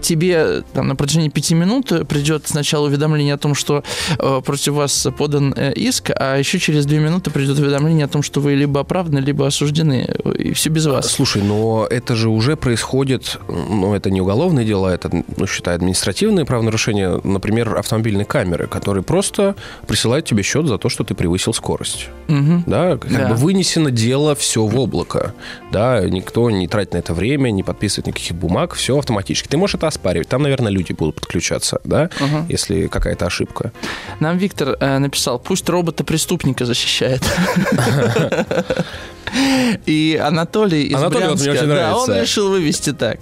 тебе 0.02 0.64
там, 0.74 0.88
на 0.88 0.96
протяжении 0.96 1.30
пяти 1.30 1.56
минут 1.56 1.92
придет 2.08 2.48
сначала 2.48 2.88
уведомление 2.88 3.34
о 3.34 3.38
том, 3.38 3.56
что 3.56 3.84
э, 4.20 4.42
против 4.46 4.74
вас 4.74 5.08
подан 5.18 5.54
э, 5.56 5.74
иск, 5.74 6.12
а 6.16 6.38
еще 6.38 6.60
через 6.60 6.86
две 6.86 7.00
минуты 7.00 7.32
придет 7.32 7.58
уведомление 7.60 8.06
о 8.06 8.08
том, 8.08 8.24
что 8.24 8.40
вы 8.42 8.56
либо 8.56 8.82
оправданы, 8.82 9.20
либо 9.20 9.48
осуждены, 9.48 10.10
и 10.38 10.54
все 10.54 10.70
без 10.70 10.86
вас. 10.86 11.10
Слушай, 11.12 11.42
но 11.44 11.88
это 11.90 12.16
же 12.16 12.30
уже 12.30 12.56
происходит, 12.56 13.40
ну, 13.48 13.94
это 13.94 14.10
не 14.10 14.22
уголовное 14.22 14.64
дело, 14.64 14.88
это, 14.90 15.10
ну, 15.38 15.48
считай, 15.48 15.76
административные 15.76 16.46
правонарушения, 16.46 17.20
например, 17.24 17.76
автомобильной 17.78 18.26
камеры, 18.26 18.68
которые 18.68 19.04
просто 19.04 19.56
присылают 19.88 20.26
тебе 20.26 20.44
счет 20.44 20.68
за 20.68 20.78
то, 20.78 20.90
что 20.90 21.04
ты 21.04 21.14
превысил 21.16 21.54
скорость. 21.54 22.10
Мгм. 22.28 22.64
Да, 22.68 22.98
как 22.98 23.12
Да. 23.12 23.28
бы 23.30 23.36
вынесено 23.36 23.92
дело 23.92 24.36
все 24.36 24.66
в 24.66 24.78
облако. 24.80 25.34
Да, 25.72 26.02
никто 26.08 26.50
не 26.50 26.68
тратит 26.68 26.94
на 26.94 26.98
это 26.98 27.14
время, 27.14 27.50
не 27.52 27.64
подписывает 27.64 28.08
никаких 28.08 28.36
бумаг, 28.36 28.74
все 28.74 28.98
автоматически. 28.98 29.48
Ты 29.48 29.58
можешь 29.58 29.76
это 29.76 29.87
оспаривать. 29.88 30.28
Там, 30.28 30.44
наверное, 30.44 30.72
люди 30.72 30.94
будут 30.94 31.16
подключаться, 31.16 31.80
да, 31.84 32.10
Ага. 32.20 32.46
если 32.50 32.88
какая-то 32.88 33.26
ошибка. 33.26 33.72
Нам 34.20 34.38
Виктор 34.38 34.78
э, 34.80 34.98
написал, 35.00 35.40
пусть 35.40 35.68
робота 35.70 36.04
преступника 36.04 36.66
защищает. 36.66 37.24
И 39.86 40.20
Анатолий 40.22 40.84
из 40.84 40.96
Анатолий, 40.96 41.28
вот 41.28 41.40
Брянска, 41.42 41.52
очень 41.64 41.68
да, 41.68 41.98
он 41.98 42.14
решил 42.14 42.50
вывести 42.50 42.94
так. 42.94 43.20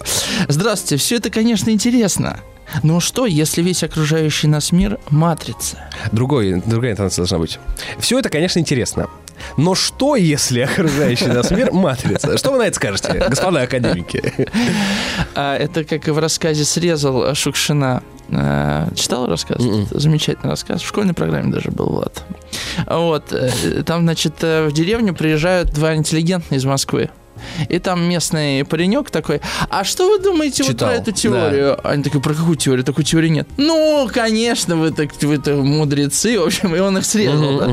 Здравствуйте, 0.48 0.98
все 0.98 1.18
это, 1.18 1.30
конечно, 1.30 1.72
интересно. 1.72 2.40
Но 2.84 3.00
что, 3.00 3.26
если 3.26 3.62
весь 3.62 3.84
окружающий 3.84 4.48
нас 4.48 4.72
мир– 4.72 5.00
матрица? 5.10 5.78
Другой, 6.12 6.62
другая 6.66 6.92
интонация 6.94 7.24
должна 7.24 7.40
быть. 7.40 7.60
Все 8.00 8.20
это, 8.20 8.30
конечно, 8.30 8.60
интересно. 8.60 9.08
Но 9.58 9.76
что, 9.76 10.16
если 10.16 10.62
окружающий 10.62 11.28
нас 11.28 11.52
мир– 11.52 11.72
матрица? 11.74 12.38
Что 12.38 12.52
вы 12.52 12.60
на 12.60 12.64
это 12.64 12.76
скажете, 12.76 13.26
господа 13.30 13.62
академики? 13.62 14.48
А, 15.36 15.58
это 15.58 15.84
как 15.84 16.08
и 16.08 16.12
в 16.12 16.20
рассказе 16.20 16.64
«Срезал» 16.66 17.34
Шукшина. 17.36 18.04
А, 18.32 18.88
Читал 18.96 19.28
рассказ? 19.28 19.60
Мгм. 19.60 19.84
Это 19.84 20.00
Замечательный 20.00 20.50
рассказ. 20.50 20.82
В 20.82 20.88
школьной 20.88 21.14
программе 21.14 21.52
даже 21.52 21.72
был, 21.72 21.88
Влад. 21.90 22.24
Вот. 22.88 23.32
э, 23.32 23.84
Там, 23.86 24.02
значит, 24.02 24.36
э, 24.42 24.68
в 24.68 24.74
деревню 24.74 25.14
приезжают 25.14 25.72
два 25.74 25.96
интеллигентные 25.96 26.58
из 26.58 26.66
Москвы. 26.66 27.10
И 27.70 27.80
там 27.80 28.08
местный 28.08 28.64
паренек 28.66 29.10
такой, 29.12 29.42
а 29.70 29.84
что 29.84 30.10
вы 30.10 30.20
думаете 30.20 30.64
вот 30.64 30.72
Читал, 30.74 30.90
про 30.90 30.96
эту 30.98 31.12
теорию? 31.12 31.78
Они 31.88 32.04
такие, 32.04 32.22
про 32.22 32.34
какую 32.34 32.56
теорию? 32.56 32.84
Такой 32.86 33.04
теории 33.04 33.30
нет. 33.30 33.48
Ну, 33.58 34.10
конечно, 34.14 34.76
вы 34.76 34.92
так 34.92 35.12
вы 35.22 35.36
-то 35.36 35.62
мудрецы, 35.62 36.40
в 36.40 36.44
общем, 36.44 36.76
и 36.76 36.80
он 36.80 36.98
их 36.98 37.06
срезал. 37.06 37.60
да. 37.60 37.70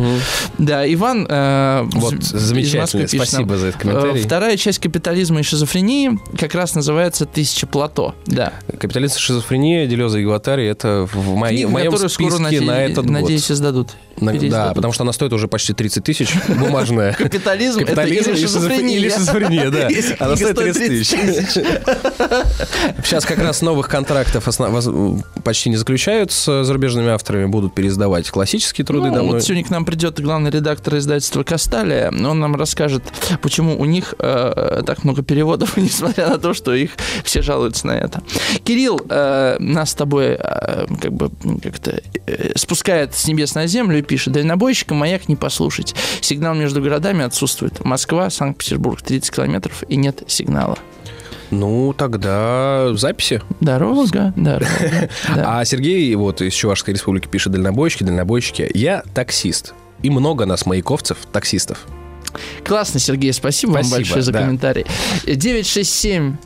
Да, 0.58 0.92
Иван 0.92 1.26
э, 1.28 1.82
Вот, 1.92 2.22
замечательно. 2.22 3.02
Нам. 3.02 3.08
Спасибо 3.08 3.56
за 3.56 3.66
этот 3.68 3.80
Э, 3.80 3.84
комментарий. 3.84 4.22
Вторая 4.22 4.56
часть 4.56 4.78
капитализма 4.78 5.40
и 5.40 5.42
шизофрении 5.42 6.18
как 6.38 6.54
раз 6.54 6.74
называется 6.74 7.26
«Тысяча 7.26 7.66
плато». 7.66 8.14
Да. 8.26 8.52
Капитализм, 8.78 9.18
шизофрения, 9.18 9.86
делеза 9.86 10.18
и 10.18 10.24
Гватари– 10.24 10.66
это 10.66 11.08
в, 11.12 11.34
моей- 11.36 11.56
Книга, 11.58 11.68
в 11.68 11.72
моем 11.72 11.96
списке 11.96 12.08
скоро, 12.30 12.38
наде- 12.38 12.60
на 12.60 12.78
этот 12.84 13.04
надеюсь, 13.06 13.48
год. 13.48 13.50
издадут. 13.56 13.88
На- 14.22 14.32
да, 14.32 14.72
потому 14.74 14.92
что 14.92 15.04
она 15.04 15.12
стоит 15.12 15.32
уже 15.32 15.48
почти 15.48 15.72
30 15.72 16.04
тысяч, 16.04 16.34
бумажная. 16.48 17.12
Капитализм, 17.12 17.80
Капитализм 17.80 18.30
это 18.30 18.30
или 18.30 18.46
шизофрения, 18.46 18.96
или 18.96 19.08
шизофрения, 19.08 19.70
да. 19.70 19.88
Она 20.18 20.36
стоит 20.36 20.56
30 20.56 20.86
тысяч. 20.88 21.08
Сейчас 23.04 23.24
как 23.24 23.38
раз 23.38 23.62
новых 23.62 23.88
контрактов 23.88 24.48
почти 25.44 25.70
не 25.70 25.76
заключают 25.76 26.32
с 26.32 26.64
зарубежными 26.64 27.10
авторами, 27.10 27.46
будут 27.46 27.74
переиздавать 27.74 28.30
классические 28.30 28.84
труды 28.84 29.10
Ну, 29.10 29.26
вот 29.26 29.42
сегодня 29.42 29.64
к 29.64 29.70
нам 29.70 29.84
придет 29.84 30.20
главный 30.20 30.50
редактор 30.50 30.96
издательства 30.98 31.42
Касталия. 31.42 32.10
Он 32.10 32.38
нам 32.38 32.56
расскажет, 32.56 33.02
почему 33.40 33.78
у 33.78 33.84
них 33.84 34.14
э, 34.18 34.82
так 34.86 35.04
много 35.04 35.22
переводов, 35.22 35.76
несмотря 35.76 36.28
на 36.28 36.38
то, 36.38 36.54
что 36.54 36.74
их 36.74 36.92
все 37.24 37.42
жалуются 37.42 37.86
на 37.86 37.92
это. 37.92 38.22
Кирилл 38.64 39.00
э, 39.08 39.56
нас 39.58 39.90
с 39.90 39.94
тобой 39.94 40.36
э, 40.38 40.86
как 41.00 41.12
бы 41.12 41.30
как-то 41.62 42.00
э, 42.26 42.52
спускает 42.56 43.14
с 43.14 43.26
небес 43.26 43.54
на 43.54 43.66
землю 43.66 43.98
и 43.98 44.02
пишет, 44.12 44.34
дальнобойщика 44.34 44.92
маяк 44.92 45.26
не 45.26 45.36
послушать. 45.36 45.94
Сигнал 46.20 46.54
между 46.54 46.82
городами 46.82 47.24
отсутствует. 47.24 47.82
Москва, 47.82 48.28
Санкт-Петербург 48.28 49.00
30 49.00 49.34
километров 49.34 49.84
и 49.88 49.96
нет 49.96 50.22
сигнала. 50.26 50.76
Ну, 51.50 51.94
тогда 51.96 52.92
записи. 52.94 53.40
Дорога, 53.60 54.34
дорога. 54.36 54.66
да. 55.34 55.60
А 55.60 55.64
Сергей 55.64 56.14
вот 56.14 56.42
из 56.42 56.52
Чувашской 56.52 56.92
республики 56.92 57.26
пишет 57.26 57.54
дальнобойщики, 57.54 58.04
дальнобойщики. 58.04 58.70
Я 58.74 59.02
таксист. 59.14 59.72
И 60.02 60.10
много 60.10 60.44
нас, 60.44 60.66
маяковцев, 60.66 61.16
таксистов. 61.32 61.86
Классно, 62.62 63.00
Сергей, 63.00 63.32
спасибо, 63.32 63.70
вам 63.70 63.84
Спасибо, 63.84 63.96
большое 63.96 64.22
за 64.22 64.32
да. 64.32 64.40
комментарий. 64.40 64.84
967 65.24 66.36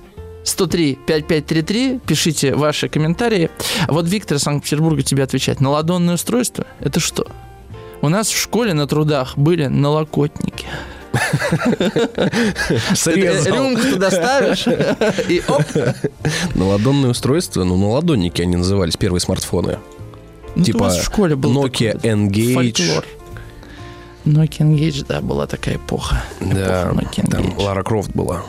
103 0.44 0.98
5533. 1.04 2.00
Пишите 2.06 2.54
ваши 2.54 2.88
комментарии. 2.88 3.50
Вот 3.88 4.06
Виктор 4.06 4.36
из 4.36 4.42
Санкт-Петербурга 4.42 5.02
тебе 5.02 5.24
отвечает. 5.24 5.60
Наладонное 5.60 6.14
устройство? 6.14 6.64
Это 6.78 7.00
что? 7.00 7.26
У 8.02 8.08
нас 8.08 8.28
в 8.28 8.36
школе 8.40 8.74
на 8.74 8.86
трудах 8.86 9.36
были 9.36 9.66
налокотники. 9.66 10.66
Срезал. 12.94 13.54
Рюмку 13.54 13.82
туда 13.90 14.10
ставишь, 14.10 14.66
и 15.28 15.42
оп. 15.48 15.62
Наладонные 16.54 17.10
устройства, 17.10 17.64
ну, 17.64 17.76
наладонники 17.76 18.42
они 18.42 18.56
назывались, 18.56 18.96
первые 18.96 19.20
смартфоны. 19.20 19.78
Ну, 20.54 20.64
Типа 20.64 20.88
в 20.88 21.02
школе 21.02 21.36
был 21.36 21.52
Nokia 21.52 22.00
Engage. 22.00 22.54
фольклор. 22.54 23.04
Nokia 24.24 24.60
Engage, 24.60 25.04
да, 25.06 25.20
была 25.20 25.46
такая 25.46 25.76
эпоха. 25.76 26.22
Да, 26.40 26.90
Эпоха 26.92 27.30
там. 27.30 27.58
Лара 27.58 27.82
Крофт 27.82 28.10
была. 28.12 28.42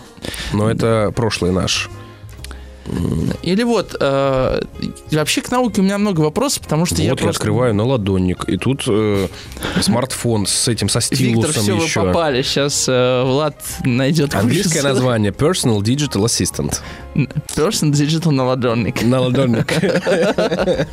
Но 0.54 0.70
это 0.70 1.12
прошлый 1.16 1.52
наш. 1.52 1.90
Или 3.42 3.64
вот, 3.64 3.96
э, 4.00 4.62
вообще 5.12 5.42
к 5.42 5.52
науке 5.52 5.82
у 5.82 5.84
меня 5.84 5.98
много 5.98 6.22
вопросов, 6.22 6.64
потому 6.64 6.86
что 6.86 6.96
вот 6.96 7.02
я 7.04 7.10
я, 7.10 7.16
просто... 7.16 7.30
открываю 7.30 7.74
наладонник, 7.74 8.48
и 8.48 8.58
тут 8.58 8.84
э, 8.88 9.28
смартфон 9.82 10.46
с 10.46 10.68
этим, 10.68 10.90
со 10.90 11.00
Виктор, 11.00 11.52
стилусом 11.52 11.64
все, 11.64 11.78
вы 11.78 11.84
еще. 11.84 12.02
попали. 12.06 12.42
Сейчас 12.42 12.88
Влад 12.88 13.56
найдет 13.84 14.36
Английское 14.36 14.82
название 14.82 15.32
Personal 15.32 15.80
Digital 15.80 16.26
Assistant. 16.26 16.80
Person 17.56 17.92
Digital 17.92 18.32
наладонник. 18.32 19.02
Наладонник. 19.04 19.74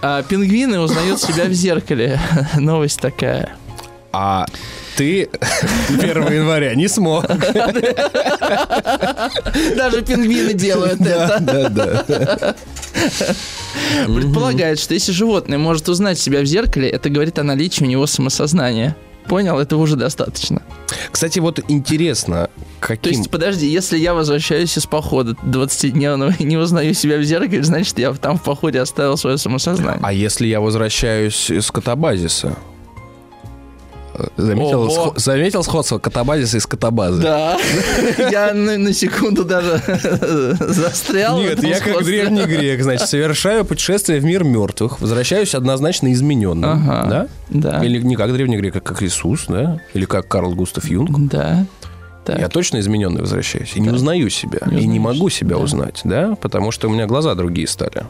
А, 0.00 0.22
пингвины 0.22 0.80
узнают 0.80 1.20
себя 1.20 1.44
в 1.44 1.52
зеркале. 1.52 2.20
Новость 2.56 3.00
такая. 3.00 3.56
А 4.12 4.46
ты 4.96 5.28
1 5.88 6.32
января 6.32 6.74
не 6.74 6.88
смог. 6.88 7.26
Даже 9.76 10.02
пингвины 10.02 10.52
делают 10.54 11.00
это. 11.00 11.38
Да, 11.40 11.68
да. 11.68 12.54
Предполагает, 14.06 14.78
что 14.78 14.94
если 14.94 15.12
животное 15.12 15.58
может 15.58 15.88
узнать 15.88 16.18
себя 16.18 16.40
в 16.40 16.46
зеркале, 16.46 16.88
это 16.88 17.10
говорит 17.10 17.38
о 17.38 17.42
наличии 17.42 17.84
у 17.84 17.86
него 17.86 18.06
самосознания. 18.06 18.96
Понял? 19.26 19.58
Этого 19.58 19.80
уже 19.80 19.96
достаточно. 19.96 20.62
Кстати, 21.10 21.38
вот 21.38 21.58
интересно, 21.68 22.50
То 22.80 22.88
каким... 22.88 23.12
есть, 23.12 23.30
подожди, 23.30 23.66
если 23.66 23.96
я 23.96 24.12
возвращаюсь 24.12 24.76
из 24.76 24.84
похода 24.84 25.32
20-дневного 25.32 26.34
и 26.38 26.44
не 26.44 26.58
узнаю 26.58 26.92
себя 26.92 27.16
в 27.16 27.22
зеркале, 27.22 27.62
значит, 27.62 27.98
я 27.98 28.12
там 28.12 28.38
в 28.38 28.42
походе 28.42 28.80
оставил 28.80 29.16
свое 29.16 29.38
самосознание. 29.38 30.00
А 30.02 30.12
если 30.12 30.46
я 30.46 30.60
возвращаюсь 30.60 31.50
из 31.50 31.70
катабазиса? 31.70 32.58
Заметил, 34.36 34.86
схо- 34.88 35.18
заметил 35.18 35.62
сходство 35.64 35.98
катабазиса 35.98 36.56
и 36.56 36.60
скотобазы? 36.60 37.22
Да, 37.22 37.58
я 38.30 38.52
на, 38.54 38.92
секунду 38.92 39.44
даже 39.44 39.80
застрял. 40.60 41.38
Нет, 41.38 41.62
я 41.62 41.80
как 41.80 42.04
древний 42.04 42.44
грек, 42.44 42.82
значит, 42.82 43.08
совершаю 43.08 43.64
путешествие 43.64 44.20
в 44.20 44.24
мир 44.24 44.44
мертвых, 44.44 45.00
возвращаюсь 45.00 45.54
однозначно 45.54 46.12
измененным, 46.12 46.86
да? 46.86 47.28
Да, 47.50 47.84
Или 47.84 48.00
не 48.00 48.16
как 48.16 48.32
древний 48.32 48.56
грек, 48.56 48.76
а 48.76 48.80
как 48.80 49.02
Иисус, 49.02 49.46
да? 49.48 49.80
Или 49.94 50.04
как 50.04 50.28
Карл 50.28 50.54
Густав 50.54 50.86
Юнг. 50.88 51.30
да. 51.30 51.66
Так. 52.24 52.38
Я 52.38 52.48
точно 52.48 52.80
измененный 52.80 53.20
возвращаюсь. 53.20 53.72
И 53.74 53.80
не 53.80 53.90
Да. 53.90 53.96
узнаю 53.96 54.30
себя. 54.30 54.60
Не 54.64 54.80
и 54.80 54.86
не 54.86 54.98
могу 54.98 55.28
себя 55.28 55.56
себя. 55.56 55.58
узнать, 55.58 56.00
да? 56.04 56.34
Потому 56.40 56.70
что 56.70 56.88
у 56.88 56.90
меня 56.90 57.06
глаза 57.06 57.34
другие 57.34 57.68
стали. 57.68 58.04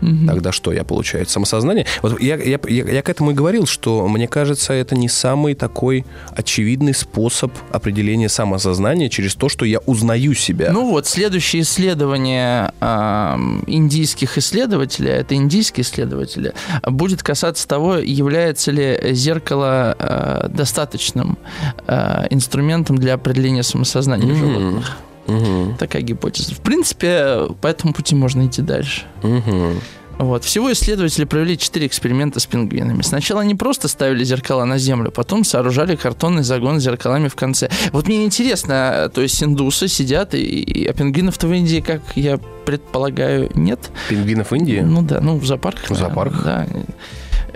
Мгм. 0.00 0.26
Тогда 0.28 0.52
что 0.52 0.72
я 0.72 0.84
получаю? 0.84 1.26
Самосознание? 1.26 1.86
Вот 2.02 2.20
я, 2.20 2.36
я, 2.36 2.58
я, 2.68 2.84
я 2.84 3.02
к 3.02 3.08
этому 3.08 3.32
и 3.32 3.34
говорил, 3.34 3.66
что 3.66 4.06
мне 4.08 4.28
кажется, 4.28 4.72
это 4.72 4.94
не 4.96 5.08
самый 5.08 5.54
такой 5.54 6.04
очевидный 6.36 6.94
способ 6.94 7.52
определения 7.72 8.28
самосознания 8.28 9.08
через 9.08 9.34
то, 9.34 9.48
что 9.48 9.64
я 9.64 9.78
узнаю 9.80 10.34
себя. 10.34 10.70
Ну 10.72 10.90
вот, 10.90 11.06
следующее 11.06 11.62
исследование 11.62 12.72
ам, 12.80 13.62
индийских 13.66 14.38
исследователей, 14.38 15.10
это 15.10 15.34
индийские 15.34 15.82
исследователи, 15.82 16.52
будет 16.84 17.22
касаться 17.22 17.66
того, 17.66 17.96
является 17.96 18.70
ли 18.70 18.98
зеркало 19.12 19.96
э, 19.98 20.48
достаточным 20.48 21.38
э, 21.86 22.26
инструментом 22.30 22.96
для 22.98 23.14
определения 23.14 23.62
самосознания 23.62 24.26
Мгм. 24.26 24.36
животных. 24.36 24.96
Мгм. 25.28 25.76
Такая 25.76 26.02
гипотеза. 26.02 26.54
В 26.54 26.60
принципе, 26.60 27.46
по 27.60 27.66
этому 27.68 27.92
пути 27.92 28.14
можно 28.14 28.46
идти 28.46 28.62
дальше. 28.62 29.02
Мгм. 29.22 29.80
Вот. 30.18 30.42
Всего 30.42 30.72
исследователи 30.72 31.24
провели 31.24 31.56
четыре 31.56 31.86
эксперимента 31.86 32.40
с 32.40 32.46
пингвинами. 32.46 33.02
Сначала 33.02 33.42
они 33.42 33.54
просто 33.54 33.86
ставили 33.86 34.24
зеркала 34.24 34.64
на 34.64 34.76
землю, 34.76 35.12
потом 35.12 35.44
сооружали 35.44 35.94
картонный 35.94 36.42
загон 36.42 36.80
с 36.80 36.82
зеркалами 36.82 37.28
в 37.28 37.36
конце. 37.36 37.70
Вот 37.92 38.08
мне 38.08 38.24
интересно, 38.24 39.08
то 39.14 39.20
есть 39.20 39.40
индусы 39.44 39.86
сидят, 39.86 40.34
и, 40.34 40.38
и- 40.42 40.86
а 40.86 40.92
пингвинов-то 40.92 41.46
в 41.46 41.52
Индии, 41.52 41.78
как 41.80 42.00
я 42.16 42.40
предполагаю, 42.64 43.48
нет? 43.54 43.90
Пингвинов 44.08 44.50
в 44.50 44.54
Индии? 44.56 44.80
Ну 44.84 45.02
да, 45.02 45.20
ну 45.20 45.36
в 45.38 45.46
зоопарках. 45.46 45.90
В 45.90 45.94
зоопарках? 45.94 46.42
Да. 46.44 46.66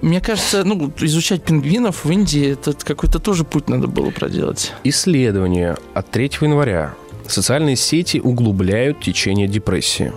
Мне 0.00 0.20
кажется, 0.20 0.62
ну, 0.62 0.92
изучать 1.00 1.42
пингвинов 1.42 2.04
в 2.04 2.10
Индии, 2.12 2.52
это 2.52 2.74
какой-то 2.74 3.18
тоже 3.18 3.42
путь 3.44 3.68
надо 3.68 3.88
было 3.88 4.10
проделать. 4.10 4.72
Исследование 4.84 5.76
от 5.94 6.10
3 6.12 6.30
января. 6.42 6.94
Социальные 7.32 7.76
сети 7.76 8.18
углубляют 8.18 9.00
течение 9.00 9.48
депрессии. 9.48 10.12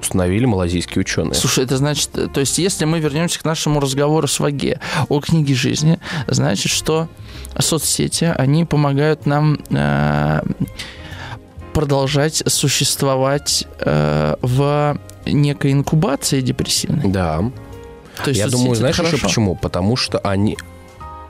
Установили 0.00 0.44
малазийские 0.44 1.00
ученые. 1.00 1.34
Слушай, 1.34 1.64
это 1.64 1.76
значит, 1.76 2.10
э, 2.14 2.28
то 2.28 2.40
есть, 2.40 2.58
если 2.58 2.84
мы 2.84 3.00
вернемся 3.00 3.40
к 3.40 3.44
нашему 3.44 3.80
разговору 3.80 4.26
с 4.26 4.38
Ваге 4.40 4.80
о 5.08 5.20
книге 5.20 5.54
жизни, 5.54 5.98
значит, 6.26 6.70
что 6.70 7.08
соцсети, 7.58 8.24
они 8.36 8.64
помогают 8.64 9.26
нам 9.26 9.58
э, 9.70 10.42
продолжать 11.72 12.42
существовать 12.46 13.64
э, 13.80 14.34
в 14.42 14.98
некой 15.24 15.72
инкубации 15.72 16.40
депрессивной. 16.40 17.08
Да. 17.08 17.50
То 18.24 18.30
есть 18.30 18.40
Я 18.40 18.48
думаю, 18.48 18.74
знаешь 18.74 18.98
еще 18.98 19.18
почему? 19.18 19.54
Потому 19.56 19.96
что 19.96 20.18
они... 20.18 20.56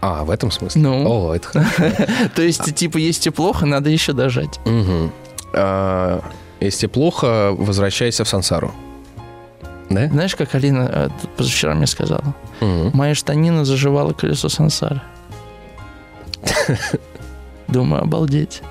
А, 0.00 0.24
в 0.24 0.30
этом 0.30 0.50
смысле? 0.50 0.82
Ну. 0.82 1.28
О, 1.28 1.34
это 1.34 1.48
хорошо. 1.48 1.96
То 2.34 2.42
есть, 2.42 2.74
типа, 2.74 2.98
есть 2.98 3.26
и 3.26 3.30
плохо, 3.30 3.66
надо 3.66 3.90
еще 3.90 4.12
дожать. 4.12 4.60
Мгм. 4.64 5.10
А, 5.56 6.22
Если 6.60 6.86
плохо, 6.86 7.54
возвращайся 7.56 8.24
в 8.24 8.28
сансару. 8.28 8.72
Да? 9.90 10.08
Знаешь, 10.08 10.34
как 10.34 10.54
Алина 10.54 10.90
э, 10.92 11.08
позавчера 11.36 11.74
мне 11.74 11.86
сказала? 11.86 12.34
Мгм. 12.60 12.90
Моя 12.94 13.14
штанина 13.14 13.64
заживала 13.64 14.12
колесо 14.12 14.48
сансары. 14.48 15.00
Думаю, 17.68 18.02
обалдеть. 18.02 18.62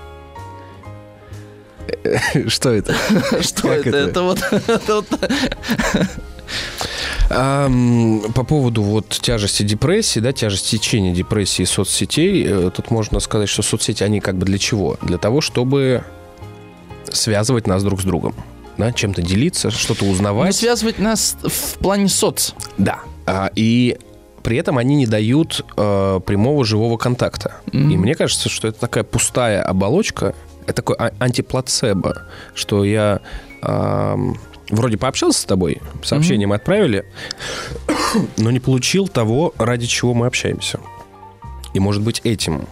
Что 2.47 2.71
это? 2.71 2.95
Что 3.41 3.71
это? 3.71 3.97
это? 3.97 4.21
Вот, 4.23 4.39
По 7.29 8.43
поводу 8.43 8.83
вот 8.83 9.09
тяжести 9.09 9.63
депрессии, 9.63 10.19
да, 10.19 10.31
тяжести 10.31 10.77
течения 10.77 11.13
депрессии 11.13 11.63
соцсетей, 11.63 12.45
э, 12.45 12.71
тут 12.75 12.91
можно 12.91 13.19
сказать, 13.19 13.49
что 13.49 13.61
соцсети, 13.61 14.03
они 14.03 14.19
как 14.19 14.37
бы 14.37 14.45
для 14.45 14.57
чего? 14.57 14.97
Для 15.01 15.17
того, 15.17 15.41
чтобы 15.41 16.03
связывать 17.15 17.67
нас 17.67 17.83
друг 17.83 18.01
с 18.01 18.03
другом. 18.03 18.35
Да, 18.77 18.91
чем-то 18.91 19.21
делиться, 19.21 19.71
что-то 19.71 20.05
узнавать. 20.05 20.55
связывать 20.55 20.99
нас 20.99 21.37
в 21.41 21.77
плане 21.79 22.09
соц. 22.09 22.51
Да. 22.77 22.99
А, 23.25 23.49
и 23.55 23.97
при 24.43 24.57
этом 24.57 24.77
они 24.77 24.95
не 24.95 25.07
дают 25.07 25.65
э, 25.75 26.19
прямого 26.25 26.65
живого 26.65 26.97
контакта. 26.97 27.55
Мгм. 27.71 27.89
И 27.89 27.97
мне 27.97 28.15
кажется, 28.15 28.49
что 28.49 28.67
это 28.67 28.79
такая 28.79 29.03
пустая 29.03 29.63
оболочка, 29.63 30.35
это 30.65 30.73
такой 30.73 30.95
а- 30.97 31.13
антиплацебо, 31.19 32.23
что 32.53 32.83
я 32.83 33.21
ам, 33.61 34.37
вроде 34.69 34.97
пообщался 34.97 35.41
с 35.41 35.45
тобой, 35.45 35.81
сообщение 36.03 36.47
мы 36.47 36.55
отправили, 36.55 37.05
но 38.37 38.51
не 38.51 38.59
получил 38.59 39.07
того, 39.07 39.53
ради 39.57 39.87
чего 39.87 40.13
мы 40.13 40.27
общаемся. 40.27 40.79
И, 41.73 41.79
может 41.79 42.03
быть, 42.03 42.21
этим 42.23 42.67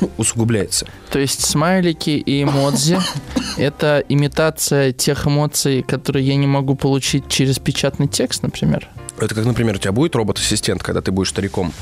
усугубляется. 0.16 0.86
То 1.10 1.18
есть 1.18 1.44
смайлики 1.46 2.10
и 2.10 2.42
эмодзи— 2.42 2.98
это 3.56 4.04
имитация 4.08 4.92
тех 4.92 5.26
эмоций, 5.26 5.82
которые 5.82 6.26
я 6.26 6.36
не 6.36 6.46
могу 6.46 6.74
получить 6.74 7.28
через 7.28 7.58
печатный 7.58 8.08
текст, 8.08 8.42
например. 8.42 8.88
Это 9.20 9.34
как, 9.34 9.44
например, 9.44 9.74
у 9.76 9.78
тебя 9.78 9.92
будет 9.92 10.14
робот-ассистент, 10.16 10.82
когда 10.82 11.02
ты 11.02 11.10
будешь 11.10 11.28
стариком, 11.28 11.72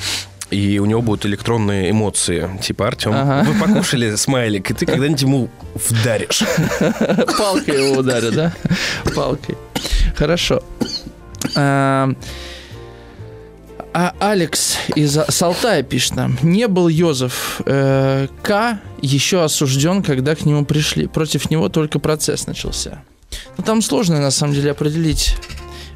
и 0.50 0.78
у 0.78 0.86
него 0.86 1.02
будут 1.02 1.26
электронные 1.26 1.90
эмоции. 1.90 2.50
Типа, 2.62 2.88
Артем, 2.88 3.12
Ага. 3.14 3.44
вы 3.48 3.60
покушали 3.60 4.16
смайлик, 4.16 4.70
и 4.70 4.74
ты 4.74 4.86
когда-нибудь 4.86 5.22
ему 5.22 5.48
вдаришь. 5.74 6.42
Палкой 7.38 7.86
его 7.86 7.98
ударю, 8.00 8.32
да? 8.32 8.52
Палкой. 9.14 9.56
Хорошо. 10.16 10.62
А 13.92 14.14
Алекс 14.20 14.76
из 14.94 15.18
Салтая 15.28 15.82
пишет 15.82 16.16
нам. 16.16 16.38
Не 16.42 16.68
был 16.68 16.88
Йозеф 16.88 17.60
э, 17.64 18.28
К. 18.42 18.78
еще 19.00 19.42
осужден, 19.42 20.02
когда 20.02 20.34
к 20.34 20.44
нему 20.44 20.64
пришли. 20.64 21.06
Против 21.06 21.50
него 21.50 21.68
только 21.68 21.98
процесс 21.98 22.46
начался. 22.46 23.02
Ну, 23.56 23.64
там 23.64 23.82
сложно, 23.82 24.20
на 24.20 24.30
самом 24.30 24.54
деле, 24.54 24.70
определить, 24.70 25.36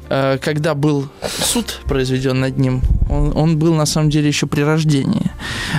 когда 0.09 0.73
был 0.75 1.07
суд 1.43 1.79
произведен 1.87 2.39
над 2.39 2.57
ним. 2.57 2.81
Он, 3.09 3.31
он 3.35 3.57
был, 3.57 3.73
на 3.75 3.85
самом 3.85 4.09
деле, 4.09 4.27
еще 4.27 4.47
при 4.47 4.61
рождении. 4.61 5.31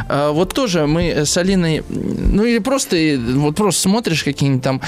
А, 0.09 0.31
вот 0.33 0.55
тоже 0.55 0.87
мы 0.87 1.25
с 1.25 1.37
Алиной, 1.37 1.83
ну 1.89 2.45
или 2.45 2.59
просто, 2.59 2.97
э, 2.97 3.17
вот 3.19 3.57
просто 3.57 3.83
смотришь 3.83 4.23
какие-нибудь 4.25 4.63
там 4.63 4.81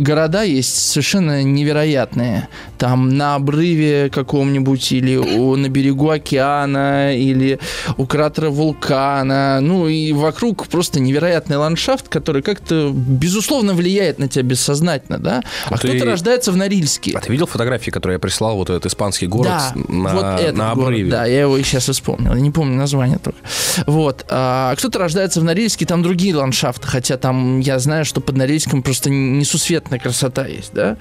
города 0.00 0.42
есть 0.42 0.74
совершенно 0.90 1.42
невероятные. 1.42 2.48
Там 2.78 3.16
на 3.16 3.36
обрыве 3.36 4.10
каком-нибудь 4.10 4.92
или 4.92 5.16
у- 5.16 5.56
на 5.56 5.68
берегу 5.68 6.10
океана 6.10 7.16
или 7.16 7.58
у 7.96 8.06
кратера 8.06 8.50
вулкана. 8.50 9.60
Ну 9.60 9.88
и 9.88 10.12
вокруг 10.12 10.66
просто 10.68 11.00
невероятный 11.00 11.56
ландшафт, 11.56 12.08
который 12.08 12.42
как-то 12.42 12.90
безусловно 12.94 13.74
влияет 13.74 14.18
на 14.18 14.28
тебя 14.28 14.42
бессознательно, 14.44 15.18
да? 15.18 15.42
А 15.66 15.78
Ты- 15.78 15.88
кто-то 15.88 16.04
рождается 16.04 16.52
в 16.52 16.56
Норильске. 16.56 17.12
А 17.16 17.20
ты 17.20 17.30
видел 17.32 17.46
фотографии, 17.46 17.90
которые 17.90 18.16
я 18.16 18.18
прислал, 18.18 18.43
вот 18.52 18.70
этот 18.70 18.86
испанский 18.86 19.26
город 19.26 19.48
Да, 19.48 19.72
на, 19.88 20.14
вот 20.14 20.40
этот 20.40 20.56
на 20.56 20.74
город, 20.74 20.88
обрыве? 20.88 21.10
да, 21.10 21.24
я 21.26 21.40
его 21.42 21.56
и 21.56 21.62
сейчас 21.62 21.88
вспомнил. 21.88 22.34
Я 22.34 22.40
не 22.40 22.50
помню 22.50 22.76
название 22.76 23.18
только. 23.18 23.38
Вот. 23.86 24.24
А 24.28 24.74
кто-то 24.76 24.98
рождается 24.98 25.40
в 25.40 25.44
Норильске, 25.44 25.86
там 25.86 26.02
другие 26.02 26.34
ландшафты, 26.36 26.86
хотя 26.86 27.16
там 27.16 27.60
я 27.60 27.78
знаю, 27.78 28.04
что 28.04 28.20
под 28.20 28.36
Норильском 28.36 28.82
просто 28.82 29.10
несусветная 29.10 29.98
красота 29.98 30.46
есть, 30.46 30.72
да. 30.74 30.96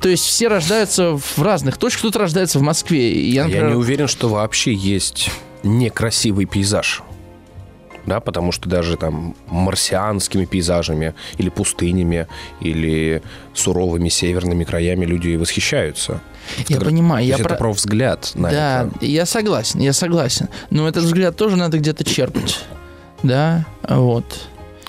То 0.00 0.08
есть 0.08 0.24
все 0.24 0.48
рождаются 0.48 1.16
в 1.16 1.38
разных 1.42 1.76
точках. 1.78 2.00
Кто-то 2.00 2.18
рождается 2.20 2.58
в 2.58 2.62
Москве. 2.62 3.28
Я, 3.28 3.42
Я 3.42 3.44
например, 3.44 3.68
не 3.70 3.74
уверен, 3.76 4.08
что 4.08 4.28
вообще 4.28 4.72
есть 4.72 5.30
некрасивый 5.62 6.46
пейзаж. 6.46 7.02
Да, 8.06 8.20
потому 8.20 8.52
что 8.52 8.68
даже 8.68 8.96
там 8.96 9.34
марсианскими 9.48 10.44
пейзажами 10.46 11.14
или 11.36 11.48
пустынями, 11.50 12.26
или 12.60 13.22
суровыми 13.54 14.08
северными 14.08 14.64
краями 14.64 15.04
люди 15.04 15.36
восхищаются. 15.36 16.20
я 16.56 16.76
Фотогра- 16.76 16.84
понимаю. 16.86 17.26
Я 17.26 17.32
есть 17.34 17.42
про- 17.42 17.52
это 17.54 17.58
про 17.58 17.72
взгляд 17.72 18.30
на 18.34 18.50
Да, 18.50 18.88
это. 18.94 19.04
я 19.04 19.26
согласен, 19.26 19.80
я 19.80 19.92
согласен. 19.92 20.48
Но 20.70 20.88
этот 20.88 21.04
взгляд 21.04 21.36
тоже 21.36 21.56
надо 21.56 21.78
где-то 21.78 22.04
черпать. 22.04 22.60
Да, 23.22 23.66
вот. 23.88 24.24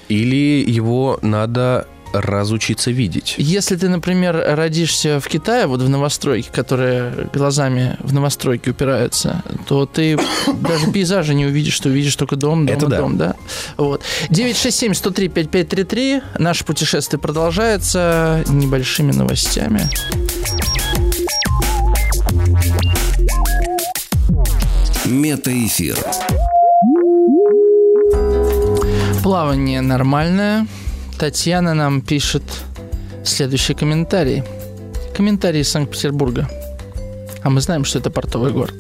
Или 0.08 0.64
его 0.68 1.20
надо 1.22 1.88
разучиться 2.14 2.92
видеть. 2.92 3.36
Если 3.38 3.76
ты, 3.76 3.90
например, 3.90 4.44
родишься 4.56 5.20
в 5.20 5.28
Китае, 5.28 5.68
вот 5.68 5.82
в 5.82 5.90
новостройке, 5.90 6.50
которые 6.52 7.30
глазами 7.34 7.98
в 8.00 8.14
новостройке 8.14 8.72
упираются, 8.72 9.44
то 9.68 9.86
ты 9.86 10.18
даже 10.62 10.92
пейзажа 10.92 11.34
не 11.34 11.46
увидишь, 11.46 11.80
ты 11.80 11.90
увидишь 11.90 12.16
только 12.16 12.36
дом, 12.36 12.66
дом 12.66 12.76
Это 12.76 12.86
и 12.86 12.90
да. 12.90 12.98
дом, 12.98 13.18
да? 13.18 13.36
Вот. 13.78 14.02
967-103-5533. 14.30 16.24
Наше 16.40 16.66
путешествие 16.66 17.20
продолжается 17.20 18.44
небольшими 18.48 19.12
новостями. 19.12 19.90
Метаэфир. 25.06 25.98
Плавание 29.24 29.82
нормальное. 29.82 30.68
Татьяна 31.20 31.74
нам 31.74 32.00
пишет 32.00 32.44
следующий 33.26 33.74
комментарий. 33.74 34.42
Комментарий 35.14 35.62
из 35.62 35.70
Санкт-Петербурга. 35.70 36.50
А 37.44 37.50
мы 37.50 37.60
знаем, 37.60 37.84
что 37.84 38.00
это 38.00 38.10
портовый 38.10 38.54
город. 38.54 38.74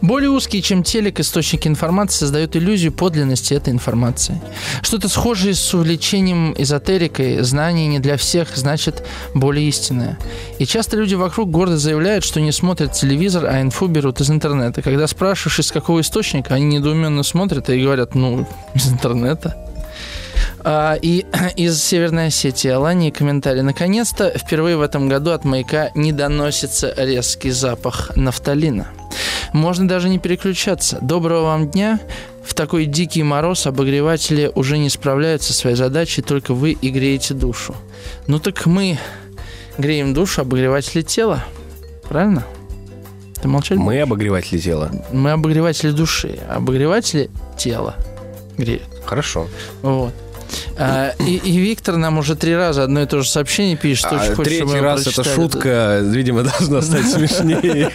Более 0.00 0.30
узкий, 0.30 0.62
чем 0.62 0.82
телек, 0.82 1.20
источники 1.20 1.68
информации 1.68 2.20
создают 2.20 2.56
иллюзию 2.56 2.92
подлинности 2.92 3.52
этой 3.52 3.74
информации. 3.74 4.40
Что-то 4.80 5.10
схожее 5.10 5.54
с 5.54 5.74
увлечением 5.74 6.54
эзотерикой, 6.56 7.42
знание 7.42 7.88
не 7.88 7.98
для 7.98 8.16
всех, 8.16 8.56
значит 8.56 9.04
более 9.34 9.68
истинное. 9.68 10.18
И 10.58 10.64
часто 10.64 10.96
люди 10.96 11.14
вокруг 11.14 11.50
гордо 11.50 11.76
заявляют, 11.76 12.24
что 12.24 12.40
не 12.40 12.52
смотрят 12.52 12.94
телевизор, 12.94 13.44
а 13.44 13.60
инфу 13.60 13.86
берут 13.86 14.22
из 14.22 14.30
интернета. 14.30 14.80
Когда 14.80 15.06
спрашиваешь, 15.06 15.58
из 15.58 15.70
какого 15.70 16.00
источника, 16.00 16.54
они 16.54 16.78
недоуменно 16.78 17.22
смотрят 17.22 17.68
и 17.68 17.82
говорят, 17.82 18.14
ну, 18.14 18.48
из 18.74 18.88
интернета. 18.90 19.62
А, 20.64 20.94
и 21.00 21.24
из 21.56 21.82
Северной 21.82 22.26
Осетии 22.26 22.70
Алании 22.70 23.10
комментарий. 23.10 23.62
Наконец-то 23.62 24.36
впервые 24.36 24.76
в 24.76 24.82
этом 24.82 25.08
году 25.08 25.30
от 25.30 25.44
маяка 25.44 25.90
не 25.94 26.12
доносится 26.12 26.92
резкий 26.96 27.50
запах 27.50 28.12
нафталина. 28.16 28.88
Можно 29.52 29.88
даже 29.88 30.08
не 30.08 30.18
переключаться. 30.18 30.98
Доброго 31.00 31.44
вам 31.44 31.70
дня. 31.70 32.00
В 32.44 32.54
такой 32.54 32.86
дикий 32.86 33.22
мороз 33.22 33.66
обогреватели 33.66 34.50
уже 34.54 34.78
не 34.78 34.88
справляются 34.88 35.52
со 35.52 35.58
своей 35.58 35.76
задачей, 35.76 36.22
только 36.22 36.54
вы 36.54 36.72
и 36.72 36.90
греете 36.90 37.34
душу. 37.34 37.74
Ну 38.26 38.38
так 38.38 38.66
мы 38.66 38.98
греем 39.78 40.14
душу, 40.14 40.42
обогреватели 40.42 41.02
тела. 41.02 41.44
Правильно? 42.08 42.44
Ты 43.40 43.48
молчать 43.48 43.78
Мы 43.78 44.00
обогреватели 44.00 44.58
тела. 44.58 44.90
Мы 45.12 45.32
обогреватели 45.32 45.90
души, 45.90 46.38
а 46.48 46.56
обогреватели 46.56 47.30
тела 47.56 47.96
греют. 48.56 48.84
Хорошо. 49.04 49.48
Вот. 49.82 50.12
А, 50.78 51.12
и, 51.20 51.36
и 51.36 51.56
Виктор 51.58 51.96
нам 51.96 52.18
уже 52.18 52.34
три 52.36 52.54
раза 52.54 52.84
одно 52.84 53.02
и 53.02 53.06
то 53.06 53.20
же 53.22 53.28
сообщение 53.28 53.76
пишет. 53.76 54.06
А 54.10 54.16
очень 54.16 54.44
третий 54.44 54.56
его 54.62 54.80
раз 54.80 55.02
эта 55.06 55.14
прочитали. 55.22 55.34
шутка, 55.34 56.00
видимо, 56.02 56.42
должна 56.58 56.82
стать 56.82 57.06
смешнее. 57.06 57.90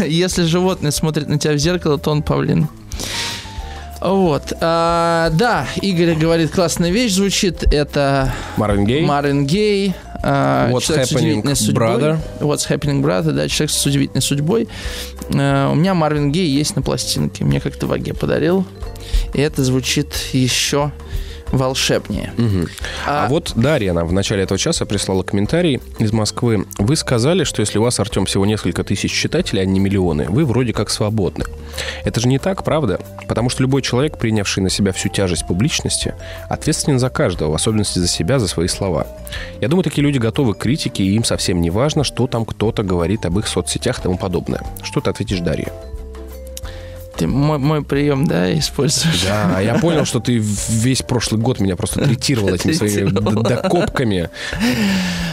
Если 0.06 0.44
животное 0.44 0.90
смотрит 0.90 1.28
на 1.28 1.38
тебя 1.38 1.54
в 1.54 1.58
зеркало, 1.58 1.98
то 1.98 2.10
он 2.10 2.22
павлин. 2.22 2.68
Вот. 4.00 4.52
А, 4.60 5.30
да, 5.30 5.66
Игорь 5.80 6.14
говорит, 6.14 6.50
классная 6.50 6.90
вещь 6.90 7.12
звучит. 7.14 7.62
Это 7.72 8.32
Марвин 8.58 8.84
Гей. 8.84 9.02
Марвин 9.04 9.46
Гей. 9.46 9.94
а, 10.22 10.70
What's 10.70 10.82
человек 10.82 11.06
с 11.06 11.12
happening, 11.12 11.16
удивительной 11.20 11.56
судьбой. 11.56 11.86
brother? 11.86 12.18
What's 12.40 12.68
happening, 12.68 13.00
brother, 13.02 13.32
да, 13.32 13.48
человек 13.48 13.70
с 13.70 13.86
удивительной 13.86 14.20
судьбой. 14.20 14.68
А, 15.34 15.70
у 15.70 15.74
меня 15.74 15.94
Марвин 15.94 16.32
Гей 16.32 16.48
есть 16.50 16.76
на 16.76 16.82
пластинке. 16.82 17.44
Мне 17.44 17.60
как-то 17.60 17.86
Ваге 17.86 18.12
подарил. 18.12 18.66
И 19.32 19.40
это 19.40 19.62
звучит 19.64 20.14
еще 20.32 20.92
волшебнее. 21.52 22.32
Мгм. 22.36 22.68
А, 23.06 23.26
А- 23.26 23.28
вот 23.28 23.52
Дарья 23.54 23.92
нам 23.92 24.08
в 24.08 24.12
начале 24.12 24.42
этого 24.42 24.58
часа 24.58 24.86
прислала 24.86 25.22
комментарий 25.22 25.80
из 25.98 26.12
Москвы. 26.12 26.66
Вы 26.78 26.96
сказали, 26.96 27.44
что 27.44 27.60
если 27.60 27.78
у 27.78 27.82
вас, 27.82 28.00
Артем, 28.00 28.26
всего 28.26 28.44
несколько 28.44 28.82
тысяч 28.82 29.12
читателей, 29.12 29.62
а 29.62 29.64
не 29.64 29.78
миллионы, 29.78 30.26
вы 30.28 30.44
вроде 30.44 30.72
как 30.72 30.90
свободны. 30.90 31.44
Это 32.04 32.20
же 32.20 32.28
не 32.28 32.38
так, 32.38 32.64
правда? 32.64 32.98
Потому 33.28 33.50
что 33.50 33.62
любой 33.62 33.82
человек, 33.82 34.18
принявший 34.18 34.62
на 34.62 34.70
себя 34.70 34.92
всю 34.92 35.08
тяжесть 35.08 35.46
публичности, 35.46 36.14
ответственен 36.48 36.98
за 36.98 37.08
каждого, 37.10 37.52
в 37.52 37.54
особенности 37.54 37.98
за 38.00 38.08
себя, 38.08 38.38
за 38.38 38.48
свои 38.48 38.66
слова. 38.66 39.06
Я 39.60 39.68
думаю, 39.68 39.84
такие 39.84 40.02
люди 40.02 40.18
готовы 40.18 40.54
к 40.54 40.58
критике, 40.58 41.04
и 41.04 41.14
им 41.14 41.24
совсем 41.24 41.60
не 41.60 41.70
важно, 41.70 42.02
что 42.04 42.26
там 42.26 42.44
кто-то 42.44 42.82
говорит 42.82 43.26
об 43.26 43.38
их 43.38 43.46
соцсетях 43.46 44.00
и 44.00 44.02
тому 44.02 44.18
подобное. 44.18 44.60
Что 44.82 45.00
ты 45.00 45.10
ответишь 45.10 45.40
Дарье? 45.40 45.72
Ты 47.16 47.26
мой, 47.26 47.58
мой 47.58 47.82
прием, 47.82 48.26
да, 48.26 48.56
используешь? 48.58 49.22
Да, 49.22 49.60
я 49.60 49.78
понял, 49.78 50.04
что 50.04 50.20
ты 50.20 50.38
весь 50.38 51.02
прошлый 51.02 51.40
год 51.40 51.60
меня 51.60 51.76
просто 51.76 52.04
третировал 52.04 52.54
этими 52.54 52.72
своими 52.72 53.10
докопками, 53.10 54.30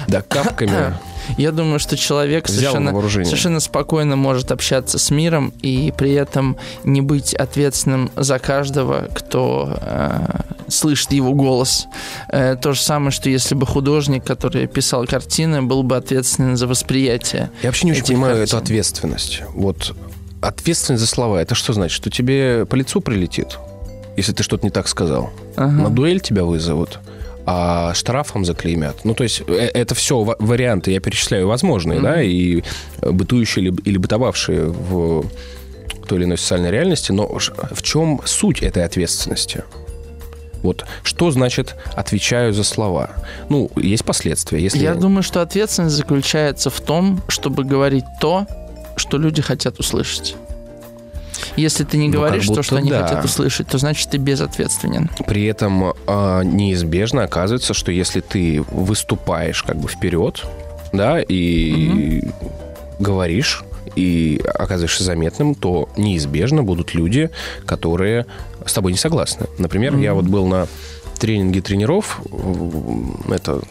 докапками. 0.08 0.94
Я 1.38 1.52
думаю, 1.52 1.80
что 1.80 1.98
человек 1.98 2.48
Взял 2.48 2.74
совершенно, 2.74 3.26
совершенно 3.26 3.60
спокойно 3.60 4.16
может 4.16 4.52
общаться 4.52 4.98
с 4.98 5.12
миром 5.12 5.54
и 5.62 5.94
при 5.96 6.14
этом 6.14 6.58
не 6.84 7.02
быть 7.02 7.34
ответственным 7.34 8.12
за 8.16 8.40
каждого, 8.40 9.08
кто 9.14 9.78
э, 9.82 10.42
слышит 10.68 11.12
его 11.12 11.34
голос. 11.34 11.88
Э, 12.30 12.56
то 12.56 12.74
же 12.74 12.82
самое, 12.82 13.12
что 13.12 13.30
если 13.30 13.56
бы 13.56 13.66
художник, 13.66 14.24
который 14.24 14.68
писал 14.68 15.06
картины, 15.06 15.62
был 15.62 15.84
бы 15.84 15.96
ответственен 15.96 16.58
за 16.58 16.68
восприятие. 16.68 17.52
Я 17.62 17.70
вообще 17.70 17.86
не 17.86 17.92
очень 17.92 18.06
понимаю 18.06 18.38
картин. 18.38 18.58
эту 18.58 18.64
ответственность. 18.64 19.44
Вот 19.54 19.94
ответственность 20.42 21.02
за 21.02 21.08
слова, 21.08 21.42
это 21.42 21.56
что 21.56 21.74
значит? 21.74 21.96
Что 21.96 22.10
тебе 22.10 22.66
по 22.66 22.76
лицу 22.76 23.02
прилетит, 23.02 23.58
если 24.18 24.34
ты 24.34 24.44
что-то 24.44 24.66
не 24.66 24.72
так 24.72 24.88
сказал? 24.88 25.30
Ага. 25.56 25.72
На 25.72 25.90
дуэль 25.90 26.20
тебя 26.20 26.44
вызовут? 26.44 27.00
а 27.44 27.96
штрафом 27.96 28.46
заклеймят. 28.46 29.04
Ну, 29.04 29.16
то 29.16 29.24
есть 29.24 29.42
э, 29.48 29.54
это 29.74 29.96
все 29.96 30.22
варианты, 30.22 30.92
я 30.92 31.00
перечисляю 31.00 31.48
возможные, 31.48 31.98
Мгм. 32.00 32.04
да, 32.08 32.22
и 32.22 32.62
бытующие 33.02 33.66
или, 33.66 33.76
или 33.84 33.98
бытовавшие 33.98 34.66
в 34.66 35.26
той 36.08 36.20
или 36.20 36.26
иной 36.26 36.38
социальной 36.38 36.70
реальности, 36.70 37.12
но 37.12 37.28
в 37.28 37.82
чем 37.82 38.22
суть 38.26 38.62
этой 38.62 38.86
ответственности? 38.86 39.64
Вот 40.62 40.86
что 41.02 41.32
значит 41.32 41.76
отвечаю 41.96 42.54
за 42.54 42.64
слова? 42.64 43.10
Ну, 43.50 43.72
есть 43.76 44.06
последствия. 44.06 44.62
Если 44.62 44.78
Я 44.78 44.94
думаю, 44.94 45.24
что 45.24 45.42
ответственность 45.42 45.96
заключается 45.96 46.70
в 46.70 46.80
том, 46.80 47.22
чтобы 47.28 47.64
говорить 47.64 48.06
то, 48.20 48.46
что 48.96 49.18
люди 49.18 49.42
хотят 49.42 49.80
услышать. 49.80 50.36
Если 51.56 51.84
ты 51.84 51.98
не 51.98 52.08
Ну, 52.08 52.14
говоришь 52.14 52.46
то, 52.46 52.52
будто 52.52 52.64
что 52.64 52.78
они 52.78 52.90
да. 52.90 53.04
хотят 53.06 53.26
услышать, 53.26 53.68
то 53.68 53.78
значит 53.78 54.10
ты 54.10 54.18
безответственен. 54.18 55.10
При 55.28 55.46
этом 55.46 55.94
а, 56.08 56.42
неизбежно 56.44 57.24
оказывается, 57.24 57.74
что 57.74 57.92
если 57.92 58.22
ты 58.22 58.64
выступаешь 58.72 59.64
как 59.64 59.78
бы 59.78 59.88
вперед, 59.88 60.46
да, 60.94 61.22
и 61.22 62.24
говоришь, 63.00 63.64
и 63.96 64.42
оказываешься 64.54 65.04
заметным, 65.04 65.56
то 65.56 65.90
неизбежно 65.98 66.64
будут 66.64 66.94
люди, 66.94 67.30
которые 67.66 68.26
с 68.66 68.74
тобой 68.74 68.92
не 68.92 68.98
согласны. 68.98 69.48
Например, 69.58 69.98
я 69.98 70.14
вот 70.14 70.26
был 70.26 70.46
на 70.48 70.68
тренинге 71.20 71.62
тренеров, 71.62 72.22
это 73.30 73.62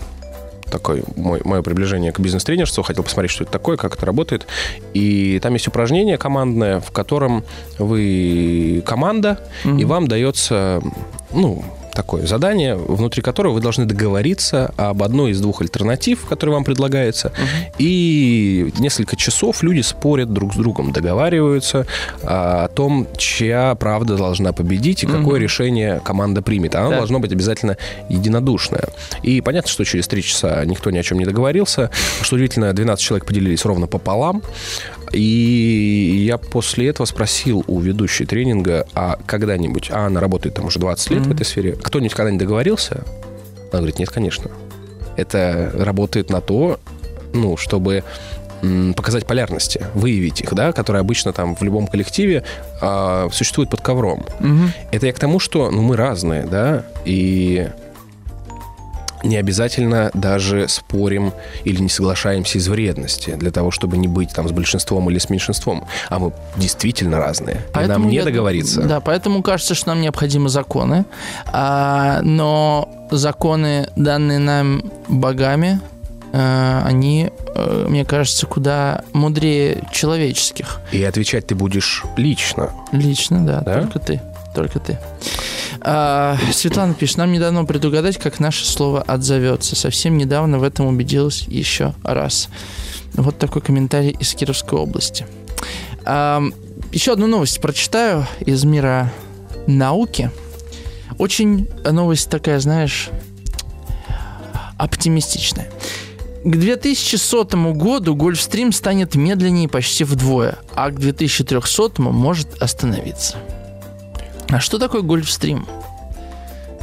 такое 0.71 1.03
мой, 1.17 1.41
мое 1.45 1.63
приближение 1.63 2.13
к 2.13 2.21
бизнес-тренерству, 2.21 2.83
хотел 2.83 3.05
посмотреть, 3.05 3.31
что 3.33 3.45
это 3.45 3.53
такое, 3.53 3.77
как 3.77 3.95
это 3.95 4.07
работает. 4.07 4.47
И 4.95 5.39
там 5.43 5.55
есть 5.55 5.69
упражнение 5.69 6.17
командное, 6.19 6.81
в 6.81 6.91
котором 6.91 7.45
вы 7.79 8.83
команда, 8.87 9.39
и 9.65 9.85
вам 9.85 10.09
дается, 10.09 10.83
ну, 11.33 11.65
такое 12.01 12.27
задание, 12.27 12.77
внутри 12.77 13.21
которого 13.23 13.53
вы 13.55 13.61
должны 13.61 13.85
договориться 13.85 14.73
об 14.79 15.03
одной 15.03 15.33
из 15.33 15.41
двух 15.41 15.61
альтернатив, 15.61 16.25
которые 16.25 16.55
вам 16.55 16.65
предлагается. 16.65 17.31
И 17.79 18.73
несколько 18.79 19.17
часов 19.17 19.63
люди 19.63 19.83
спорят 19.83 20.33
друг 20.33 20.55
с 20.55 20.57
другом, 20.57 20.93
договариваются 20.93 21.87
а, 22.23 22.65
о 22.65 22.69
том, 22.69 23.07
чья 23.19 23.75
правда 23.75 24.17
должна 24.17 24.53
победить 24.53 25.03
и 25.05 25.07
какое 25.07 25.35
Мгм. 25.37 25.43
решение 25.43 26.01
команда 26.03 26.41
примет. 26.41 26.75
Оно 26.75 26.91
Да. 26.91 26.97
должно 26.97 27.19
быть 27.21 27.33
обязательно 27.33 27.77
единодушное. 28.09 28.85
И 29.23 29.43
понятно, 29.43 29.71
что 29.71 29.85
через 29.85 30.09
три 30.09 30.23
часа 30.23 30.65
никто 30.65 30.91
ни 30.91 30.97
о 30.99 31.03
чем 31.03 31.19
не 31.19 31.27
договорился. 31.27 31.91
Что 32.23 32.37
удивительно, 32.37 32.73
12 32.73 33.05
человек 33.05 33.27
поделились 33.27 33.65
ровно 33.67 33.87
пополам. 33.87 34.43
И 35.13 36.23
я 36.27 36.39
после 36.39 36.89
этого 36.89 37.05
спросил 37.07 37.65
у 37.67 37.81
ведущей 37.81 38.27
тренинга, 38.27 38.87
а 38.95 39.19
когда-нибудь, 39.27 39.91
а 39.91 40.07
она 40.07 40.21
работает 40.21 40.55
там 40.55 40.67
уже 40.67 40.79
20 40.79 41.11
лет 41.11 41.21
в 41.23 41.27
Мгм. 41.27 41.35
этой 41.35 41.45
сфере, 41.45 41.73
кто-нибудь 41.73 42.15
когда-нибудь 42.15 42.41
договорился? 42.47 43.05
Она 43.73 43.81
говорит, 43.81 43.99
нет, 43.99 44.11
конечно. 44.11 44.51
Это 45.17 45.71
работает 45.75 46.31
на 46.31 46.41
то, 46.41 46.79
ну, 47.33 47.57
чтобы 47.57 48.05
показать 48.95 49.27
полярности, 49.27 49.87
выявить 49.95 50.43
их, 50.43 50.53
да, 50.55 50.73
которые 50.73 51.01
обычно 51.01 51.33
там 51.33 51.57
в 51.57 51.63
любом 51.63 51.87
коллективе 51.87 52.45
а, 52.83 53.29
существуют 53.33 53.71
под 53.71 53.81
ковром. 53.81 54.27
Мгм. 54.39 54.73
Это 54.93 55.07
я 55.07 55.13
к 55.15 55.19
тому, 55.19 55.39
что 55.39 55.71
ну, 55.71 55.81
мы 55.81 55.97
разные, 55.97 56.45
да, 56.45 56.85
и 57.07 57.69
не 59.23 59.37
обязательно 59.37 60.11
даже 60.15 60.69
спорим 60.69 61.33
или 61.65 61.81
не 61.81 61.89
соглашаемся 61.89 62.59
из 62.59 62.69
вредности 62.69 63.35
для 63.35 63.51
того, 63.51 63.71
чтобы 63.71 63.97
не 63.99 64.09
быть 64.09 64.31
там 64.33 64.49
с 64.49 64.53
большинством 64.53 65.11
или 65.11 65.19
с 65.19 65.29
меньшинством. 65.31 65.85
А 66.09 66.19
мы 66.19 66.33
действительно 66.57 67.19
разные. 67.19 67.63
и 67.75 67.87
нам 67.87 68.09
не 68.09 68.17
я 68.17 68.25
договориться. 68.25 68.83
Да, 68.83 69.01
поэтому 69.01 69.43
кажется, 69.43 69.75
что 69.75 69.89
нам 69.89 70.01
необходимы 70.01 70.49
законы. 70.49 71.05
А, 71.47 72.21
но 72.23 72.89
законы, 73.11 73.89
данные 73.97 74.39
нам 74.39 74.83
богами, 75.09 75.81
а, 76.33 76.83
они, 76.87 77.31
э, 77.55 77.87
мне 77.89 78.05
кажется, 78.05 78.47
куда 78.47 79.03
мудрее 79.13 79.83
человеческих. 79.93 80.81
И 80.93 81.03
отвечать 81.03 81.47
ты 81.49 81.55
будешь 81.55 82.05
лично. 82.17 82.71
Лично, 82.93 83.45
да, 83.45 83.61
Да? 83.61 83.81
только 83.83 83.99
ты. 83.99 84.21
Только 84.55 84.81
ты. 84.81 84.99
А, 85.81 86.37
Светлана 86.53 86.95
пишет, 86.95 87.19
нам 87.19 87.33
не 87.33 87.39
дано 87.39 87.65
предугадать, 87.65 88.19
как 88.19 88.41
наше 88.41 88.67
слово 88.67 89.03
отзовется. 89.03 89.77
Совсем 89.77 90.19
недавно 90.19 90.59
в 90.59 90.63
этом 90.63 90.87
убедилась 90.87 91.43
еще 91.43 91.95
раз. 92.03 92.49
Вот 93.15 93.39
такой 93.39 93.63
комментарий 93.63 94.11
из 94.11 94.35
Кировской 94.35 94.79
области. 94.79 95.27
А, 96.05 96.43
еще 96.93 97.13
одну 97.13 97.27
новость 97.27 97.61
прочитаю 97.61 98.27
из 98.41 98.65
мира 98.65 99.13
науки. 99.67 100.31
Очень 101.19 101.69
новость 101.85 102.31
такая, 102.31 102.61
знаешь, 102.61 103.11
оптимистичная. 104.77 105.69
К 106.43 106.57
2100 106.57 107.75
году 107.75 108.15
Гольфстрим 108.15 108.73
станет 108.73 109.15
медленнее 109.15 109.69
почти 109.69 110.05
вдвое, 110.05 110.57
а 110.75 110.91
к 110.91 110.99
2300 110.99 112.01
может 112.01 112.63
остановиться. 112.63 113.37
А 114.53 114.59
что 114.59 114.79
такое 114.79 115.03
Гольфстрим? 115.03 115.67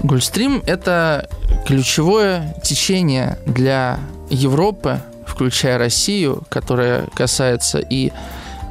Гольфстрим– 0.02 0.64
это 0.66 1.28
ключевое 1.66 2.56
течение 2.64 3.38
для 3.46 4.00
Европы, 4.30 5.02
включая 5.26 5.78
Россию, 5.78 6.44
которое 6.50 7.08
касается 7.14 7.80
и 7.80 8.12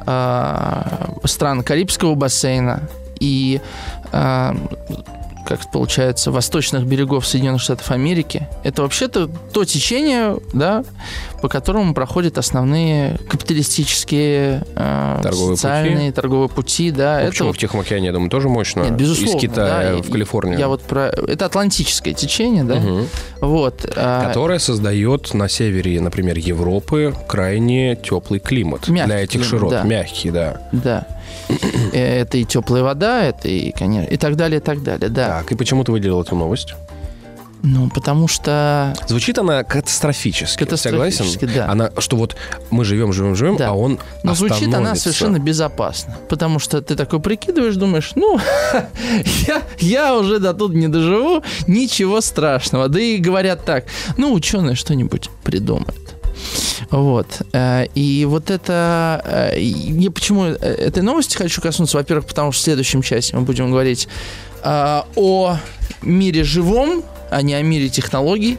э, 0.05 0.81
стран 1.25 1.63
Карибского 1.63 2.15
бассейна, 2.15 2.81
и 3.19 3.61
э, 4.11 4.53
как 5.47 5.71
получается, 5.71 6.31
восточных 6.31 6.85
берегов 6.85 7.25
Соединенных 7.25 7.61
Штатов 7.61 7.89
Америки. 7.91 8.47
Это 8.63 8.81
вообще-то 8.81 9.29
то 9.53 9.63
течение, 9.63 10.37
да, 10.53 10.83
по 11.41 11.47
которому 11.47 11.93
проходят 11.93 12.37
основные 12.37 13.17
капиталистические 13.29 14.63
э, 14.75 15.19
Торговые 15.23 15.55
социальные 15.55 16.11
торговые 16.11 16.49
пути, 16.49 16.91
да. 16.91 17.15
Ну, 17.15 17.19
это 17.21 17.29
почему 17.31 17.47
вот- 17.49 17.55
в 17.57 17.59
Тихом 17.59 17.79
океане, 17.79 18.07
я 18.07 18.11
думаю, 18.11 18.29
тоже 18.29 18.49
мощно. 18.49 18.81
Нет, 18.83 18.93
безусловно, 18.95 19.37
Из 19.37 19.41
Китая 19.41 19.91
да, 19.95 20.01
в 20.01 20.11
Калифорнию. 20.11 20.59
Я 20.59 20.67
вот 20.67 20.81
про 20.81 21.07
это 21.09 21.45
Атлантическое 21.45 22.13
течение, 22.13 22.63
да. 22.63 22.75
Мгм. 22.75 23.07
Вот. 23.41 23.85
а, 23.95 24.27
Которое 24.27 24.59
создает 24.59 25.33
на 25.33 25.47
севере, 25.47 26.01
например, 26.01 26.37
Европы 26.37 27.13
крайне 27.27 27.95
теплый 27.95 28.39
климат. 28.39 28.87
Мягкий 28.89 29.07
для 29.07 29.19
этих 29.23 29.31
климат, 29.31 29.49
широт. 29.49 29.71
да. 29.71 29.83
Мягкий, 29.83 30.31
да. 30.31 30.61
Да. 30.71 31.07
Э, 31.93 32.21
Это 32.21 32.37
и 32.37 32.43
теплая 32.45 32.83
вода, 32.83 33.23
это 33.23 33.47
и, 33.47 33.71
конечно, 33.71 34.09
и 34.09 34.17
так 34.17 34.35
далее, 34.35 34.59
и 34.59 34.63
так 34.63 34.83
далее, 34.83 35.09
да. 35.09 35.39
Так, 35.39 35.51
и 35.51 35.55
почему 35.55 35.83
ты 35.83 35.91
выделил 35.91 36.21
эту 36.21 36.35
новость? 36.35 36.73
Ну, 37.63 37.89
потому 37.89 38.27
что 38.27 38.93
Звучит 39.07 39.39
она 39.39 39.63
катастрофически. 39.63 40.59
Катастрофически, 40.63 41.39
Согласен? 41.45 41.55
да. 41.55 41.71
Она, 41.71 41.91
что 41.97 42.15
вот 42.15 42.35
мы 42.69 42.85
живем, 42.85 43.11
живем, 43.13 43.35
живем, 43.35 43.57
Да. 43.57 43.69
а 43.69 43.73
он 43.73 43.99
Но 44.23 44.35
звучит 44.35 44.71
она 44.73 44.93
совершенно 44.95 45.39
безопасно. 45.39 46.15
Потому 46.29 46.59
что 46.59 46.81
ты 46.83 46.95
такой 46.95 47.19
прикидываешь, 47.19 47.75
думаешь, 47.75 48.11
ну, 48.15 48.39
я, 49.47 49.63
я 49.79 50.15
уже 50.15 50.39
до 50.39 50.53
тут 50.53 50.73
не 50.75 50.87
доживу, 50.87 51.41
ничего 51.65 52.21
страшного. 52.21 52.89
Да 52.89 52.99
и 52.99 53.17
говорят 53.17 53.65
так, 53.65 53.85
ну, 54.17 54.33
ученые 54.33 54.75
что-нибудь 54.75 55.29
придумают. 55.43 56.15
Вот. 56.91 57.41
Э, 57.53 57.85
И 57.95 58.25
вот 58.25 58.49
это... 58.51 59.21
э, 59.53 59.59
Я 59.59 60.11
почему 60.11 60.45
э, 60.45 60.55
этой 60.55 61.03
новости 61.03 61.37
хочу 61.37 61.61
коснуться? 61.61 61.97
Во-первых, 61.97 62.25
потому 62.25 62.51
что 62.51 62.61
в 62.61 62.63
следующем 62.63 63.01
части 63.01 63.35
мы 63.35 63.41
будем 63.41 63.69
говорить 63.71 64.07
о 64.63 65.57
мире 66.01 66.43
живом, 66.43 67.03
а 67.29 67.41
не 67.41 67.53
о 67.53 67.61
мире 67.61 67.89
технологий. 67.89 68.57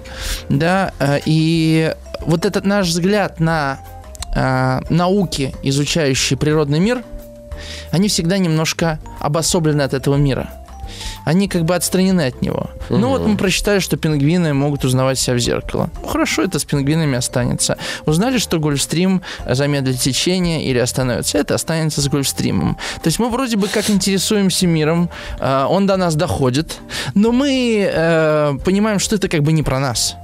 Да, 0.48 0.92
и 1.26 1.94
вот 2.20 2.46
этот 2.46 2.64
наш 2.64 2.86
взгляд 2.88 3.40
на 3.40 3.80
науки, 4.88 5.54
изучающие 5.62 6.38
природный 6.38 6.78
мир, 6.78 7.02
они 7.90 8.08
всегда 8.08 8.38
немножко 8.38 9.00
обособлены 9.18 9.82
от 9.82 9.92
этого 9.92 10.16
мира. 10.16 10.50
Они 11.24 11.48
как 11.48 11.64
бы 11.64 11.74
отстранены 11.74 12.22
от 12.22 12.42
него. 12.42 12.70
Ну 12.88 13.08
вот 13.08 13.26
мы 13.26 13.36
прочитали, 13.36 13.80
что 13.80 13.96
пингвины 13.96 14.54
могут 14.54 14.84
узнавать 14.84 15.18
себя 15.18 15.34
в 15.34 15.38
зеркало. 15.38 15.90
Ну 16.02 16.08
хорошо, 16.08 16.42
это 16.42 16.58
с 16.58 16.64
пингвинами 16.64 17.16
останется. 17.16 17.78
Узнали, 18.06 18.38
что 18.38 18.58
Гольфстрим 18.58 19.22
замедлит 19.46 20.00
течение 20.00 20.64
или 20.64 20.78
остановится. 20.78 21.38
Это 21.38 21.54
останется 21.54 22.00
с 22.00 22.08
Гольфстримом. 22.08 22.76
То 23.02 23.08
есть 23.08 23.18
мы 23.18 23.28
вроде 23.30 23.56
бы 23.56 23.68
как 23.68 23.90
интересуемся 23.90 24.66
миром, 24.66 25.10
э, 25.40 25.66
он 25.68 25.86
до 25.86 25.96
нас 25.96 26.14
доходит, 26.14 26.78
но 27.14 27.32
мы 27.32 27.90
э, 27.92 28.58
понимаем, 28.64 28.98
что 28.98 29.16
это 29.16 29.28
как 29.28 29.42
бы 29.42 29.52
не 29.52 29.62
про 29.62 29.78
нас. 29.78 30.16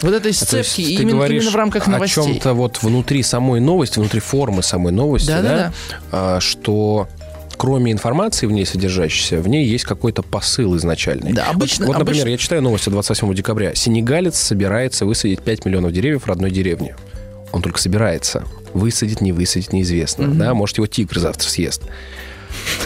Вот 0.00 0.14
этой 0.14 0.26
А, 0.26 0.28
есть 0.28 0.46
сцепки 0.46 0.84
ты 0.96 1.02
именно, 1.02 1.24
именно 1.24 1.50
в 1.50 1.56
рамках 1.56 1.88
о 1.88 1.90
новостей. 1.90 2.24
чем-то 2.24 2.54
вот 2.54 2.82
внутри 2.82 3.22
самой 3.22 3.60
новости, 3.60 3.98
внутри 3.98 4.20
формы 4.20 4.62
самой 4.62 4.92
новости, 4.92 5.28
да, 5.28 5.42
Да-да-да. 5.42 5.72
А, 6.12 6.40
что 6.40 7.08
кроме 7.58 7.92
информации 7.92 8.46
в 8.46 8.52
ней 8.52 8.64
содержащейся, 8.64 9.40
в 9.40 9.48
ней 9.48 9.66
есть 9.66 9.84
какой-то 9.84 10.22
посыл 10.22 10.76
изначальный. 10.76 11.32
Да, 11.32 11.46
обычно- 11.50 11.86
Вот, 11.86 11.92
вот, 11.94 11.98
например, 11.98 12.22
обычно- 12.22 12.30
я 12.30 12.38
читаю 12.38 12.62
новости 12.62 12.88
28 12.88 13.34
декабря. 13.34 13.74
Сенегалец 13.74 14.36
собирается 14.38 15.04
высадить 15.04 15.40
5 15.42 15.64
миллионов 15.66 15.92
деревьев 15.92 16.22
в 16.22 16.26
родной 16.26 16.50
деревне. 16.50 16.96
Он 17.52 17.60
только 17.62 17.78
собирается. 17.78 18.44
Высадит, 18.74 19.20
не 19.20 19.32
высадит, 19.32 19.72
неизвестно. 19.72 20.28
Да, 20.28 20.54
может, 20.54 20.76
его 20.78 20.86
тигр 20.86 21.18
завтра 21.18 21.48
съест. 21.48 21.82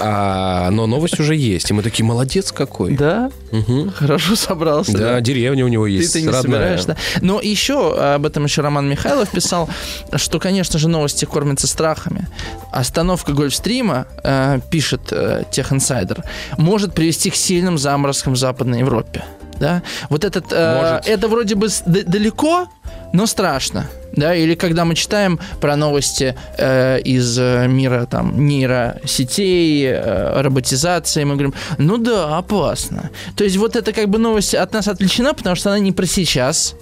А, 0.01 0.71
но 0.71 0.87
новость 0.87 1.21
уже 1.21 1.37
есть. 1.37 1.71
И 1.71 1.75
мы 1.75 1.83
такие, 1.83 2.05
молодец 2.05 2.53
какой. 2.53 2.97
Да? 2.97 3.31
Мгм. 3.53 3.93
Хорошо 3.93 4.37
собрался. 4.37 4.97
Да, 4.97 5.21
деревня 5.21 5.65
у 5.65 5.69
него 5.69 5.87
есть. 5.87 6.13
Ты-то 6.13 6.23
не 6.23 6.27
родная. 6.29 6.43
собираешь, 6.43 6.85
да? 6.85 6.97
Но 7.21 7.41
еще 7.41 8.15
об 8.15 8.27
этом 8.27 8.45
еще 8.45 8.63
Роман 8.63 8.89
Михайлов 8.89 9.31
писал, 9.31 9.69
что, 10.17 10.39
конечно 10.41 10.79
же, 10.79 10.89
новости 10.89 11.25
кормятся 11.25 11.67
страхами. 11.67 12.27
Остановка 12.73 13.33
Гольфстрима, 13.33 14.07
э, 14.25 14.61
пишет 14.71 15.09
э, 15.11 15.45
Техинсайдер, 15.51 16.25
может 16.57 16.95
привести 16.95 17.31
к 17.31 17.37
сильным 17.37 17.79
заморозкам 17.79 18.33
в 18.33 18.37
Западной 18.37 18.81
Европе. 18.81 19.25
Да? 19.61 19.83
Вот 20.09 20.25
этот, 20.25 20.47
э, 20.51 20.81
Может. 20.81 21.07
это 21.07 21.29
вроде 21.29 21.55
бы 21.55 21.69
далеко, 21.87 22.67
но 23.13 23.27
страшно. 23.27 23.89
Да? 24.13 24.35
Или 24.35 24.55
когда 24.55 24.85
мы 24.85 24.95
читаем 24.95 25.39
про 25.61 25.77
новости 25.77 26.35
э, 26.59 27.01
из 27.01 27.39
э, 27.39 27.67
мира 27.67 28.07
там, 28.11 28.47
нейросетей, 28.47 29.87
э, 29.87 30.41
роботизации, 30.43 31.25
мы 31.25 31.35
говорим, 31.35 31.55
ну 31.79 31.99
да, 31.99 32.37
опасно. 32.39 33.11
То 33.37 33.45
есть 33.45 33.57
вот 33.57 33.77
это 33.77 33.93
как 33.93 34.09
бы 34.09 34.19
новость 34.19 34.55
от 34.55 34.73
нас 34.73 34.89
отвлечена, 34.89 35.35
потому 35.35 35.57
что 35.57 35.71
она 35.71 35.79
не 35.79 35.93
про 35.93 36.07
сейчас, 36.07 36.75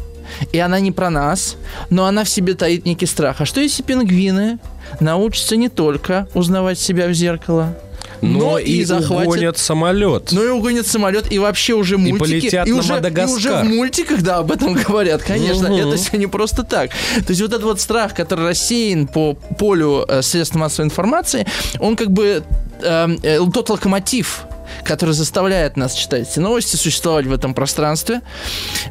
и 0.53 0.59
она 0.59 0.81
не 0.81 0.93
про 0.93 1.11
нас, 1.11 1.57
но 1.89 2.07
она 2.07 2.25
в 2.25 2.29
себе 2.29 2.55
таит 2.55 2.85
некий 2.85 3.07
страх. 3.07 3.41
А 3.41 3.47
что 3.47 3.61
если 3.61 3.83
пингвины 3.83 4.59
научатся 4.99 5.57
не 5.57 5.69
только 5.69 6.29
узнавать 6.35 6.79
себя 6.79 7.07
в 7.07 7.13
зеркало, 7.13 7.77
Но, 8.23 8.59
и, 8.59 8.85
захватят 8.85 9.27
угонят 9.27 9.59
самолет. 9.59 10.33
ну 10.33 10.45
и 10.45 10.49
угонят 10.49 10.87
самолет, 10.87 11.33
и 11.33 11.39
вообще 11.39 11.75
уже 11.75 11.99
мультики. 11.99 12.19
полетят 12.19 12.69
и 12.69 12.73
на 12.73 12.79
уже, 12.79 12.93
Мадагаскар. 12.95 13.31
И 13.31 13.37
уже 13.37 13.53
в 13.53 13.65
мультиках, 13.65 14.23
да, 14.23 14.39
об 14.39 14.53
этом 14.53 14.75
говорят, 14.89 15.23
конечно. 15.23 15.69
Мгм. 15.69 15.89
Это 15.89 15.97
все 15.97 16.17
не 16.17 16.27
просто 16.27 16.63
так. 16.63 16.91
То 16.91 17.31
есть 17.31 17.41
вот 17.41 17.51
этот 17.51 17.65
вот 17.65 17.81
страх, 17.81 18.15
который 18.15 18.47
рассеян 18.47 19.07
по 19.07 19.35
полю 19.35 20.05
э, 20.07 20.23
средств 20.23 20.55
массовой 20.55 20.87
информации, 20.87 21.47
он 21.79 21.97
как 21.97 22.11
бы 22.11 22.43
эм, 22.83 23.19
э, 23.23 23.39
тот 23.53 23.71
локомотив, 23.71 24.45
который 24.85 25.15
заставляет 25.15 25.77
нас 25.77 25.95
читать 25.95 26.29
эти 26.31 26.39
новости, 26.39 26.77
существовать 26.77 27.27
в 27.27 27.33
этом 27.33 27.55
пространстве. 27.55 28.23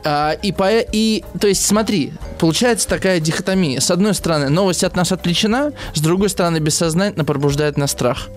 А, 0.04 0.32
и, 0.32 0.52
по, 0.52 0.70
и, 0.80 1.24
то 1.40 1.48
есть, 1.48 1.66
смотри, 1.66 2.14
получается 2.38 2.88
такая 2.88 3.20
дихотомия. 3.20 3.80
С 3.80 3.92
одной 3.92 4.14
стороны, 4.14 4.50
новость 4.50 4.84
от 4.84 4.96
нас 4.96 5.12
отвлечена, 5.12 5.74
с 5.94 6.02
другой 6.02 6.30
стороны, 6.30 6.58
бессознательно 6.58 7.26
пробуждает 7.26 7.78
на 7.78 7.88
страх. 7.88 8.30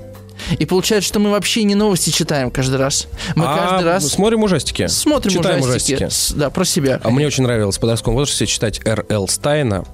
И 0.59 0.65
получается, 0.67 1.09
что 1.09 1.19
мы 1.21 1.31
вообще 1.31 1.63
не 1.65 1.75
новости 1.75 2.11
читаем 2.11 2.51
каждый 2.51 2.77
раз. 2.77 3.07
Мы 3.37 3.45
А 3.47 3.57
каждый 3.57 3.85
раз 3.85 4.09
смотрим 4.09 4.43
ужастики. 4.43 4.87
смотрим 4.87 5.33
Читаем 5.33 5.61
ужастики. 5.63 6.09
С- 6.11 6.33
Да, 6.33 6.51
про 6.51 6.65
себя. 6.65 7.01
А 7.03 7.11
мне 7.11 7.27
очень 7.27 7.43
нравилось 7.45 7.77
в 7.77 7.81
подростковом 7.81 8.17
возрасте 8.19 8.47
читать 8.47 8.81
Р.Л. 8.85 9.29
Стайна, 9.29 9.85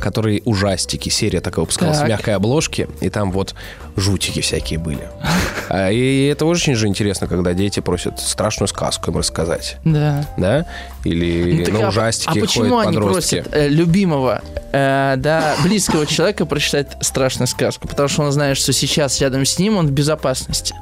который 0.00 0.42
ужастики, 0.44 1.08
серия 1.08 1.40
такая 1.40 1.60
выпускалась 1.62 1.98
Так. 1.98 2.06
в 2.06 2.08
мягкой 2.08 2.34
обложке, 2.34 2.88
и 3.00 3.10
там 3.10 3.30
вот 3.30 3.54
жутики 3.96 4.40
всякие 4.40 4.78
были. 4.78 5.08
А, 5.72 5.88
И 5.92 6.26
это 6.26 6.46
очень 6.46 6.74
же 6.74 6.88
интересно, 6.88 7.28
когда 7.28 7.54
дети 7.54 7.78
просят 7.78 8.18
страшную 8.18 8.66
сказку 8.66 9.12
им 9.12 9.18
рассказать, 9.18 9.76
Да. 9.84 10.26
да? 10.36 10.66
Или 11.04 11.64
Ну, 11.70 11.78
на 11.78 11.86
а- 11.86 11.88
ужастики 11.90 12.36
а 12.36 12.40
почему 12.40 12.64
ходят 12.70 12.86
они 12.88 12.96
подростки. 12.96 13.40
просят 13.42 13.54
э, 13.56 13.68
любимого, 13.68 14.42
э, 14.72 15.14
да, 15.18 15.54
близкого 15.62 16.06
человека 16.06 16.44
прочитать 16.46 16.88
страшную 17.02 17.46
сказку? 17.46 17.86
Потому 17.86 18.08
что 18.08 18.22
он 18.22 18.32
знает, 18.32 18.56
что 18.56 18.72
сейчас 18.72 19.20
рядом 19.20 19.44
с 19.44 19.60
ним 19.60 19.76
он 19.76 19.86
в 19.86 19.92
безопасности. 19.92 20.74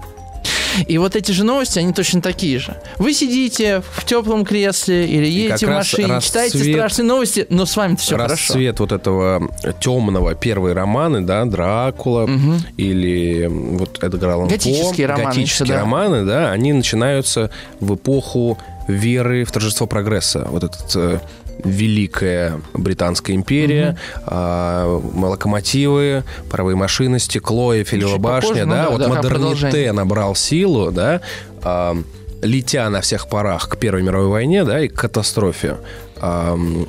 И 0.86 0.98
вот 0.98 1.16
эти 1.16 1.32
же 1.32 1.44
новости, 1.44 1.78
они 1.78 1.92
точно 1.92 2.22
такие 2.22 2.58
же. 2.58 2.76
Вы 2.98 3.12
сидите 3.14 3.82
в 3.92 4.04
теплом 4.04 4.44
кресле 4.44 5.06
или 5.06 5.26
едете 5.26 5.66
в 5.66 5.70
машине, 5.70 6.20
читаете 6.20 6.58
расцвет- 6.58 6.72
страшные 6.74 7.06
новости, 7.06 7.46
но 7.50 7.66
с 7.66 7.76
вами 7.76 7.96
все 7.96 8.16
хорошо. 8.16 8.32
Расцвет 8.34 8.80
вот 8.80 8.92
этого 8.92 9.48
темного 9.80 10.34
первые 10.34 10.74
романы, 10.74 11.22
да, 11.22 11.44
Дракула 11.44 12.28
или 12.76 13.44
м, 13.46 13.78
вот 13.78 14.02
Эдгар 14.02 14.30
Аллан 14.30 14.48
По, 14.48 14.54
Готические 14.54 15.06
романы 15.06 15.26
готические 15.28 15.68
да. 15.68 15.80
романы, 15.80 16.24
да, 16.24 16.50
они 16.50 16.72
начинаются 16.72 17.50
в 17.80 17.94
эпоху 17.94 18.58
веры 18.88 19.44
в 19.44 19.52
торжество 19.52 19.86
прогресса. 19.86 20.46
Вот 20.50 20.64
этот 20.64 20.96
э, 20.96 21.18
великая 21.64 22.60
британская 22.72 23.34
империя, 23.34 23.96
а, 24.24 25.00
локомотивы, 25.14 26.24
паровые 26.50 26.76
машины, 26.76 27.18
стекло, 27.18 27.74
Эйфелева 27.74 28.12
Чуть 28.12 28.20
башня, 28.20 28.48
попозже, 28.48 28.64
ну 28.64 28.72
да, 28.72 28.84
да, 28.84 28.90
вот 28.90 29.00
да, 29.00 29.08
модерните 29.08 29.92
набрал 29.92 30.34
силу, 30.34 30.90
да, 30.90 31.20
а, 31.62 31.96
летя 32.42 32.88
на 32.90 33.00
всех 33.00 33.28
парах 33.28 33.68
к 33.68 33.76
Первой 33.76 34.02
мировой 34.02 34.28
войне, 34.28 34.64
да, 34.64 34.80
и 34.80 34.88
к 34.88 34.94
катастрофе. 34.94 35.78
Ам, 36.20 36.88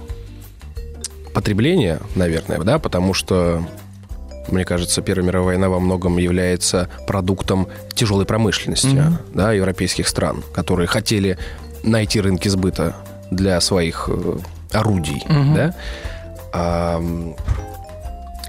потребление, 1.34 2.00
наверное, 2.16 2.60
да, 2.60 2.80
потому 2.80 3.14
что 3.14 3.64
мне 4.52 4.66
кажется, 4.66 5.02
Первая 5.02 5.28
мировая 5.28 5.58
война 5.58 5.70
во 5.70 5.80
многом 5.80 6.18
является 6.18 6.90
продуктом 7.08 7.68
тяжелой 7.94 8.26
промышленности 8.26 9.04
да, 9.34 9.54
европейских 9.54 10.08
стран, 10.08 10.44
которые 10.54 10.88
хотели 10.88 11.38
найти 11.84 12.22
рынки 12.22 12.48
сбыта 12.48 12.96
для 13.32 13.60
своих 13.62 14.10
э, 14.12 14.38
орудий. 14.72 15.24
Да? 15.28 15.74
Ам, 16.52 17.36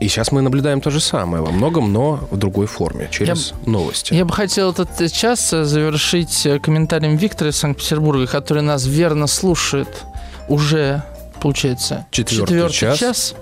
и 0.01 0.09
сейчас 0.09 0.33
мы 0.33 0.40
наблюдаем 0.40 0.81
то 0.81 0.90
же 0.90 0.99
самое 0.99 1.43
во 1.43 1.51
многом, 1.51 1.93
но 1.93 2.27
в 2.31 2.37
другой 2.38 2.66
форме, 2.66 3.09
через 3.11 3.53
новости. 3.66 4.14
Я 4.14 4.25
бы 4.25 4.33
хотел 4.33 4.71
этот 4.71 5.12
час 5.12 5.53
э, 5.53 5.64
завершить 5.64 6.47
э, 6.47 6.59
комментарием 6.59 7.16
Виктора 7.16 7.51
из 7.51 7.59
Санкт-Петербурга, 7.59 8.27
который 8.27 8.62
нас 8.62 8.87
верно 8.87 9.27
слушает 9.27 10.05
уже 10.49 11.03
получается, 11.40 12.07
Четвертый 12.11 12.70
час. 12.70 12.98
час. 12.98 13.35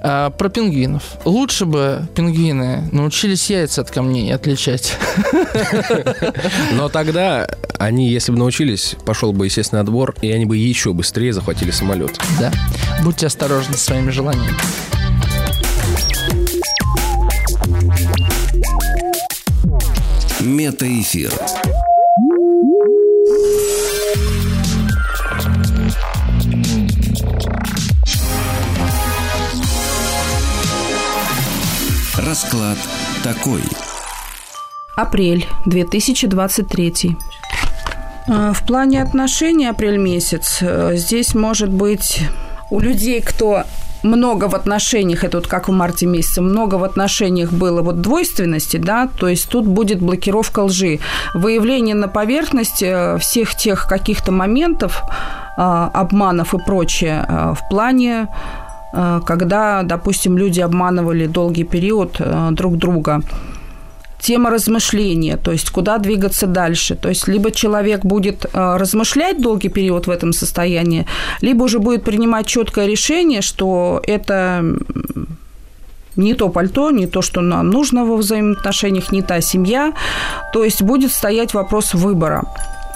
А, 0.00 0.30
про 0.30 0.48
пингвинов. 0.48 1.02
Лучше 1.24 1.64
бы 1.64 2.06
пингвины 2.14 2.88
научились 2.92 3.50
яйца 3.50 3.80
от 3.80 3.90
камней 3.90 4.32
отличать. 4.34 4.96
Но 6.72 6.88
тогда 6.88 7.48
они, 7.78 8.08
если 8.10 8.32
бы 8.32 8.38
научились, 8.38 8.96
пошел 9.04 9.32
бы 9.32 9.46
естественный 9.46 9.82
отбор, 9.82 10.14
и 10.20 10.30
они 10.30 10.44
бы 10.44 10.56
еще 10.56 10.92
быстрее 10.92 11.32
захватили 11.32 11.70
самолет. 11.70 12.18
Да. 12.38 12.52
Будьте 13.02 13.26
осторожны 13.26 13.76
с 13.76 13.82
своими 13.82 14.10
желаниями. 14.10 14.54
Метаэфир. 20.40 21.32
Расклад 32.40 32.78
такой. 33.24 33.62
Апрель 34.94 35.44
2023. 35.66 37.16
Э, 38.28 38.52
В 38.54 38.64
плане 38.64 39.02
отношений 39.02 39.66
апрель 39.66 39.96
месяц 39.96 40.58
э, 40.60 40.92
здесь 40.94 41.34
может 41.34 41.68
быть 41.68 42.20
у 42.70 42.78
людей, 42.78 43.20
кто 43.22 43.64
много 44.04 44.44
в 44.48 44.54
отношениях, 44.54 45.24
это 45.24 45.38
вот 45.38 45.48
как 45.48 45.68
в 45.68 45.72
марте 45.72 46.06
месяце, 46.06 46.40
много 46.40 46.76
в 46.76 46.84
отношениях 46.84 47.50
было 47.50 47.82
вот 47.82 48.02
двойственности, 48.02 48.76
да, 48.76 49.08
то 49.08 49.26
есть 49.26 49.48
тут 49.48 49.66
будет 49.66 50.00
блокировка 50.00 50.60
лжи, 50.60 51.00
выявление 51.34 51.96
на 51.96 52.06
поверхности 52.06 52.84
э, 52.84 53.18
всех 53.18 53.56
тех 53.56 53.88
каких-то 53.88 54.30
моментов, 54.30 55.02
обманов 55.56 56.54
и 56.54 56.58
прочее 56.58 57.26
в 57.28 57.68
плане, 57.68 58.28
когда, 58.92 59.82
допустим, 59.82 60.38
люди 60.38 60.60
обманывали 60.60 61.26
долгий 61.26 61.64
период 61.64 62.16
э, 62.20 62.48
друг 62.52 62.76
друга. 62.76 63.20
Тема 64.20 64.50
размышления, 64.50 65.36
то 65.36 65.52
есть 65.52 65.70
куда 65.70 65.98
двигаться 65.98 66.46
дальше. 66.46 66.96
То 66.96 67.08
есть 67.08 67.28
либо 67.28 67.50
человек 67.50 68.04
будет 68.04 68.46
э, 68.46 68.76
размышлять 68.76 69.40
долгий 69.40 69.68
период 69.68 70.06
в 70.06 70.10
этом 70.10 70.32
состоянии, 70.32 71.06
либо 71.40 71.64
уже 71.64 71.78
будет 71.78 72.04
принимать 72.04 72.46
четкое 72.46 72.86
решение, 72.86 73.42
что 73.42 74.00
это 74.08 74.64
не 76.16 76.34
то 76.34 76.48
пальто, 76.48 76.90
не 76.90 77.06
то, 77.06 77.22
что 77.22 77.40
нам 77.40 77.70
нужно 77.70 78.04
во 78.04 78.16
взаимоотношениях, 78.16 79.12
не 79.12 79.22
та 79.22 79.40
семья. 79.40 79.92
То 80.52 80.64
есть 80.64 80.82
будет 80.82 81.12
стоять 81.12 81.54
вопрос 81.54 81.94
выбора. 81.94 82.42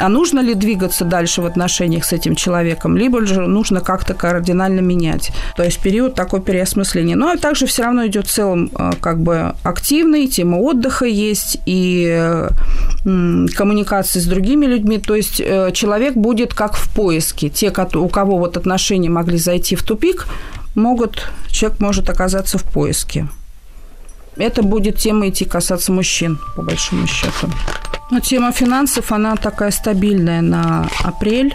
А 0.02 0.08
нужно 0.08 0.40
ли 0.40 0.54
двигаться 0.54 1.04
дальше 1.04 1.42
в 1.42 1.46
отношениях 1.46 2.04
с 2.04 2.12
этим 2.12 2.34
человеком, 2.34 2.96
либо 2.96 3.24
же 3.24 3.40
нужно 3.42 3.80
как-то 3.80 4.14
кардинально 4.14 4.80
менять. 4.80 5.30
То 5.56 5.62
есть 5.62 5.78
период 5.80 6.16
такой 6.16 6.40
переосмысления. 6.40 7.14
Но 7.14 7.36
также 7.36 7.66
все 7.66 7.84
равно 7.84 8.04
идет 8.08 8.26
в 8.26 8.32
целом 8.32 8.68
э, 8.76 8.92
как 9.00 9.20
бы 9.20 9.54
активный, 9.62 10.26
тема 10.26 10.56
отдыха 10.56 11.04
есть 11.04 11.58
и 11.66 12.08
э, 12.10 12.48
коммуникации 13.54 14.18
с 14.18 14.26
другими 14.26 14.66
людьми. 14.66 14.98
То 14.98 15.14
есть 15.14 15.40
э, 15.40 15.70
человек 15.72 16.14
будет 16.14 16.52
как 16.52 16.74
в 16.74 16.92
поиске. 16.92 17.48
Те, 17.48 17.72
у 17.94 18.08
кого 18.08 18.38
вот 18.38 18.56
отношения 18.56 19.08
могли 19.08 19.38
зайти 19.38 19.76
в 19.76 19.84
тупик, 19.84 20.26
могут, 20.74 21.30
человек 21.48 21.78
может 21.78 22.10
оказаться 22.10 22.58
в 22.58 22.64
поиске. 22.64 23.28
Это 24.36 24.64
будет 24.64 24.98
тема 24.98 25.28
идти 25.28 25.44
касаться 25.44 25.92
мужчин, 25.92 26.40
по 26.56 26.62
большому 26.62 27.06
счету. 27.06 27.48
Но 28.10 28.20
тема 28.20 28.52
финансов, 28.52 29.10
она 29.12 29.36
такая 29.36 29.70
стабильная 29.70 30.42
на 30.42 30.88
апрель. 31.02 31.54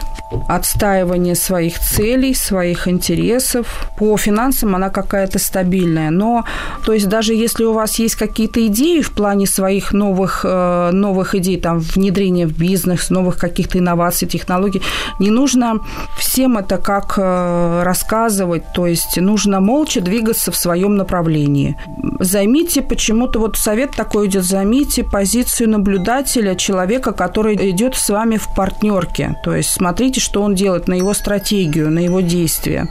Отстаивание 0.50 1.36
своих 1.36 1.80
целей, 1.80 2.34
своих 2.34 2.88
интересов. 2.88 3.90
По 3.98 4.18
финансам 4.18 4.76
она 4.76 4.90
какая-то 4.90 5.40
стабильная. 5.40 6.10
Но, 6.10 6.44
то 6.86 6.94
есть, 6.94 7.08
даже 7.08 7.34
если 7.34 7.64
у 7.64 7.74
вас 7.74 8.00
есть 8.00 8.16
какие-то 8.16 8.66
идеи 8.68 9.00
в 9.02 9.12
плане 9.12 9.48
своих 9.48 9.94
новых, 9.94 10.42
э, 10.44 10.90
новых 10.92 11.34
идей, 11.36 11.60
там, 11.62 11.80
внедрения 11.80 12.46
в 12.46 12.58
бизнес, 12.58 13.10
новых 13.10 13.38
каких-то 13.38 13.80
инноваций, 13.80 14.28
технологий, 14.28 14.82
не 15.20 15.32
нужно 15.32 15.80
всем 16.18 16.58
это 16.58 16.78
как 16.78 17.14
э, 17.18 17.84
рассказывать. 17.84 18.64
То 18.74 18.86
есть, 18.86 19.18
нужно 19.22 19.62
молча 19.62 20.02
двигаться 20.02 20.52
в 20.52 20.58
своем 20.58 20.98
направлении. 20.98 21.80
Займите 22.20 22.82
почему-то, 22.82 23.40
вот 23.40 23.56
совет 23.56 23.92
такой 23.92 24.28
идет, 24.28 24.44
займите 24.44 25.04
позицию 25.06 25.70
наблюдателя, 25.70 26.47
человека, 26.56 27.12
который 27.12 27.56
идет 27.72 27.96
с 27.96 28.10
вами 28.10 28.38
в 28.38 28.48
партнерке. 28.56 29.38
То 29.44 29.56
есть, 29.56 29.72
смотрите, 29.72 30.20
что 30.20 30.42
он 30.42 30.56
делает, 30.56 30.88
на 30.88 30.94
его 30.94 31.14
стратегию, 31.14 31.90
на 31.92 32.00
его 32.00 32.22
действия, 32.22 32.88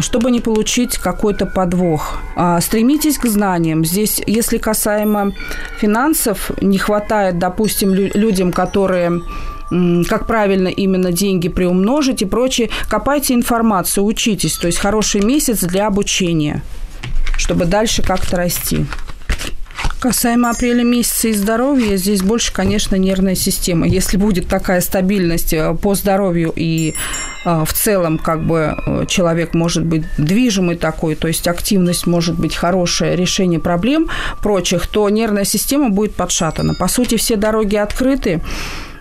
чтобы 0.00 0.30
не 0.30 0.40
получить 0.40 0.98
какой-то 0.98 1.46
подвох. 1.46 2.18
А, 2.36 2.60
Стремитесь 2.60 3.18
к 3.18 3.26
знаниям. 3.26 3.84
Здесь, 3.84 4.20
если 4.26 4.58
касаемо 4.58 5.32
финансов, 5.78 6.50
не 6.60 6.78
хватает, 6.78 7.38
допустим, 7.38 7.94
лю- 7.94 8.10
людям, 8.14 8.52
которые 8.52 9.20
как 10.08 10.26
правильно 10.26 10.68
именно 10.68 11.12
деньги 11.12 11.48
приумножить 11.48 12.22
и 12.22 12.24
прочее. 12.24 12.70
Копайте 12.88 13.34
информацию, 13.34 14.04
учитесь. 14.04 14.56
То 14.56 14.66
есть 14.66 14.78
хороший 14.78 15.20
месяц 15.20 15.60
для 15.60 15.86
обучения, 15.86 16.62
чтобы 17.36 17.66
дальше 17.66 18.02
как-то 18.02 18.36
расти. 18.36 18.86
Касаемо 20.00 20.50
апреля 20.50 20.84
месяца 20.84 21.26
и 21.26 21.32
здоровья, 21.32 21.96
здесь 21.96 22.22
больше, 22.22 22.52
конечно, 22.52 22.94
нервная 22.94 23.34
система. 23.34 23.84
Если 23.88 24.16
будет 24.16 24.46
такая 24.46 24.80
стабильность 24.80 25.52
э, 25.52 25.74
по 25.74 25.96
здоровью 25.96 26.52
и 26.54 26.94
э, 27.44 27.64
в 27.64 27.72
целом 27.72 28.18
как 28.18 28.46
бы 28.46 28.76
э, 28.76 29.06
человек 29.08 29.54
может 29.54 29.84
быть 29.84 30.04
движимый 30.16 30.76
такой, 30.76 31.16
то 31.16 31.26
есть 31.26 31.48
активность 31.48 32.06
может 32.06 32.38
быть 32.38 32.54
хорошая, 32.54 33.16
решение 33.16 33.58
проблем 33.58 34.08
прочих, 34.40 34.86
то 34.86 35.08
нервная 35.08 35.44
система 35.44 35.90
будет 35.90 36.14
подшатана. 36.14 36.74
По 36.74 36.86
сути, 36.86 37.16
все 37.16 37.34
дороги 37.34 37.74
открыты, 37.74 38.40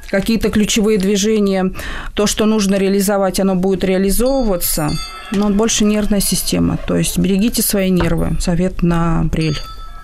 какие-то 0.09 0.49
ключевые 0.49 0.97
движения, 0.97 1.73
то, 2.15 2.25
что 2.25 2.45
нужно 2.45 2.73
реализовать, 2.73 3.39
оно 3.39 3.53
будет 3.53 3.83
реализовываться, 3.83 4.89
но 5.31 5.49
больше 5.51 5.85
нервная 5.85 6.21
система. 6.21 6.77
То 6.87 6.95
есть 6.95 7.19
берегите 7.19 7.61
свои 7.61 7.91
нервы. 7.91 8.35
Совет 8.39 8.81
на 8.81 9.21
апрель. 9.21 9.59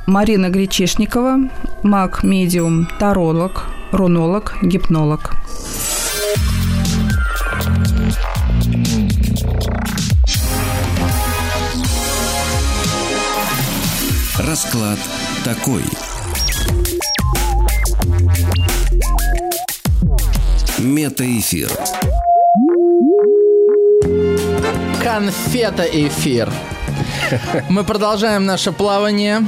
Марина 0.06 0.50
Гречишникова, 0.50 1.50
маг, 1.82 2.24
медиум, 2.24 2.88
таролог, 3.00 3.66
рунолог, 3.92 4.58
гипнолог. 4.62 5.32
Расклад 14.38 15.00
такой. 15.46 15.84
Метаэфир. 20.80 21.72
Конфета 25.02 25.84
эфир. 25.84 26.52
Мы 27.70 27.84
продолжаем 27.84 28.46
наше 28.46 28.72
плавание. 28.72 29.46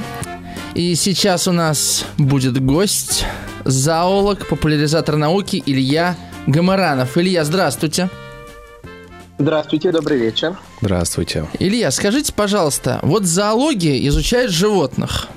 И 0.76 0.94
сейчас 0.96 1.48
у 1.48 1.52
нас 1.54 2.06
будет 2.18 2.62
гость, 2.64 3.26
зоолог, 3.64 4.46
популяризатор 4.48 5.16
науки 5.16 5.64
Илья 5.66 6.16
Гамаранов. 6.48 7.18
Илья, 7.18 7.46
здравствуйте. 7.46 8.10
Здравствуйте, 9.38 9.92
добрый 9.92 10.18
вечер. 10.18 10.58
Здравствуйте. 10.82 11.46
Илья, 11.60 11.92
скажите, 11.92 12.34
пожалуйста, 12.34 13.00
вот 13.04 13.24
зоология 13.26 14.06
изучает 14.10 14.50
животных, 14.52 15.28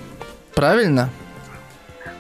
правильно? 0.55 1.11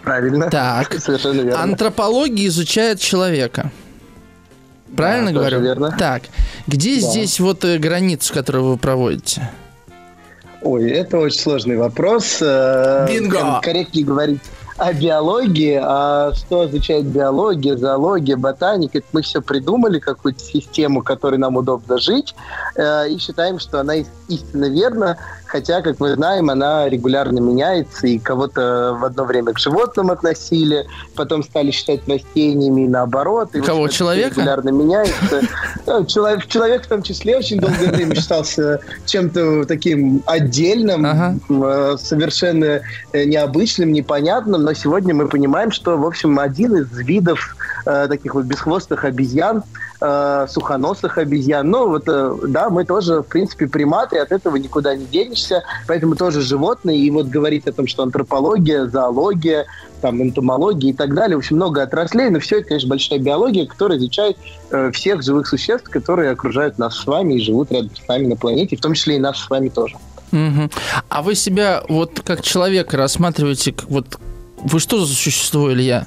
Правильно. 0.02 0.48
Так. 0.48 0.94
Совершенно 1.00 1.40
верно. 1.42 1.62
Антропология 1.62 2.46
изучает 2.46 3.00
человека. 3.00 3.70
Правильно 4.96 5.32
Да, 5.32 5.38
тоже 5.42 5.56
говорю? 5.56 5.64
верно. 5.66 5.96
Так, 5.98 6.22
где 6.66 7.00
Да. 7.00 7.08
здесь 7.10 7.38
вот 7.40 7.64
э, 7.64 7.78
границу, 7.78 8.32
которую 8.32 8.64
вы 8.64 8.76
проводите? 8.78 9.50
Ой, 10.62 10.90
это 10.90 11.18
очень 11.18 11.38
сложный 11.38 11.76
вопрос. 11.76 12.38
Э, 12.40 13.06
Бинго! 13.08 13.60
Корректнее 13.62 14.04
говорить 14.04 14.40
о 14.76 14.92
биологии, 14.92 15.80
а 15.82 16.32
что 16.34 16.62
означает 16.62 17.06
биология, 17.06 17.76
зоология, 17.76 18.36
ботаника. 18.36 19.00
Мы 19.12 19.22
все 19.22 19.40
придумали, 19.42 19.98
какую-то 19.98 20.40
систему, 20.40 21.02
которой 21.02 21.36
нам 21.36 21.56
удобно 21.56 21.98
жить, 21.98 22.34
э, 22.76 23.08
и 23.08 23.18
считаем, 23.18 23.58
что 23.58 23.80
она 23.80 23.98
ис- 23.98 24.06
истинно 24.28 24.66
верна, 24.66 25.16
хотя, 25.48 25.82
как 25.82 25.98
мы 26.00 26.14
знаем, 26.14 26.50
она 26.50 26.88
регулярно 26.88 27.38
меняется, 27.40 28.06
и 28.06 28.18
кого-то 28.18 28.96
в 28.98 29.04
одно 29.04 29.24
время 29.24 29.52
к 29.52 29.58
животным 29.58 30.10
относили, 30.10 30.86
потом 31.16 31.42
стали 31.42 31.70
считать 31.70 32.06
растениями, 32.08 32.82
и 32.82 32.88
наоборот. 32.88 33.54
И, 33.54 33.60
Кого, 33.60 33.88
человека? 33.88 34.30
Регулярно 34.36 34.68
меняется. 34.70 35.40
Ну, 35.86 36.04
Человек, 36.04 36.46
человек 36.48 36.84
в 36.84 36.88
том 36.88 37.02
числе 37.02 37.38
очень 37.38 37.58
долгое 37.58 37.90
время 37.90 38.14
считался 38.14 38.80
чем-то 39.06 39.64
таким 39.64 40.22
отдельным, 40.26 41.06
Ага. 41.06 41.34
э, 41.48 41.96
совершенно 41.98 42.80
э, 43.12 43.24
необычным, 43.24 43.92
непонятным, 43.92 44.62
но 44.62 44.74
сегодня 44.74 45.14
мы 45.14 45.28
понимаем, 45.28 45.70
что, 45.70 45.96
в 45.96 46.06
общем, 46.06 46.38
один 46.38 46.76
из 46.76 46.90
видов 46.98 47.56
э, 47.86 48.06
таких 48.08 48.34
вот 48.34 48.44
бесхвостых 48.44 49.04
обезьян, 49.04 49.62
э, 50.00 50.46
сухоносых 50.48 51.16
обезьян. 51.16 51.68
Ну, 51.70 51.88
вот, 51.88 52.04
э, 52.06 52.34
да, 52.48 52.68
мы 52.68 52.84
тоже, 52.84 53.22
в 53.22 53.26
принципе, 53.26 53.66
приматы, 53.66 54.18
от 54.18 54.30
этого 54.30 54.56
никуда 54.56 54.94
не 54.94 55.06
денешься, 55.06 55.37
поэтому 55.86 56.16
тоже 56.16 56.40
животные. 56.40 56.98
И 56.98 57.10
вот 57.10 57.26
говорить 57.26 57.66
о 57.66 57.72
том, 57.72 57.86
что 57.86 58.02
антропология, 58.02 58.86
зоология, 58.86 59.66
там, 60.00 60.22
энтомология 60.22 60.90
и 60.90 60.94
так 60.94 61.14
далее, 61.14 61.36
очень 61.36 61.56
много 61.56 61.82
отраслей, 61.82 62.30
но 62.30 62.40
все 62.40 62.58
это, 62.58 62.68
конечно, 62.68 62.88
большая 62.88 63.18
биология, 63.18 63.66
которая 63.66 63.98
изучает 63.98 64.36
э, 64.70 64.90
всех 64.92 65.22
живых 65.22 65.46
существ, 65.46 65.88
которые 65.90 66.30
окружают 66.30 66.78
нас 66.78 66.96
с 66.96 67.06
вами 67.06 67.34
и 67.34 67.40
живут 67.40 67.72
рядом 67.72 67.90
с 67.94 68.06
нами 68.08 68.26
на 68.26 68.36
планете, 68.36 68.76
в 68.76 68.80
том 68.80 68.94
числе 68.94 69.16
и 69.16 69.18
нас 69.18 69.38
с 69.38 69.50
вами 69.50 69.68
тоже. 69.68 69.96
Угу. 70.32 70.70
А 71.08 71.22
вы 71.22 71.34
себя 71.34 71.82
вот 71.88 72.20
как 72.24 72.42
человека 72.42 72.96
рассматриваете, 72.96 73.74
вот 73.88 74.18
вы 74.62 74.80
что 74.80 75.04
за 75.04 75.14
существо, 75.14 75.72
Илья? 75.72 76.06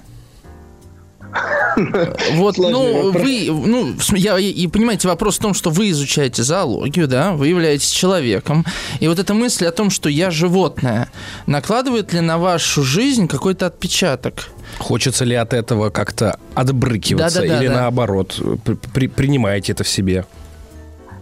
Вот, 2.33 2.57
ну, 2.57 3.11
вы, 3.11 3.47
ну, 3.49 3.95
я, 4.15 4.37
и 4.37 4.67
понимаете, 4.67 5.07
вопрос 5.07 5.37
в 5.37 5.41
том, 5.41 5.53
что 5.53 5.69
вы 5.69 5.89
изучаете 5.91 6.43
зоологию, 6.43 7.07
да, 7.07 7.31
вы 7.31 7.47
являетесь 7.47 7.89
человеком, 7.89 8.65
и 8.99 9.07
вот 9.07 9.19
эта 9.19 9.33
мысль 9.33 9.65
о 9.65 9.71
том, 9.71 9.89
что 9.89 10.09
я 10.09 10.31
животное, 10.31 11.09
накладывает 11.45 12.13
ли 12.13 12.19
на 12.19 12.37
вашу 12.37 12.83
жизнь 12.83 13.27
какой-то 13.27 13.67
отпечаток? 13.67 14.49
Хочется 14.79 15.25
ли 15.25 15.35
от 15.35 15.53
этого 15.53 15.89
как-то 15.89 16.39
отбрыкиваться 16.55 17.41
да, 17.41 17.47
да, 17.47 17.53
да, 17.53 17.59
или 17.59 17.67
да. 17.67 17.81
наоборот, 17.81 18.39
при, 18.93 19.07
принимаете 19.07 19.73
это 19.73 19.83
в 19.83 19.89
себе? 19.89 20.25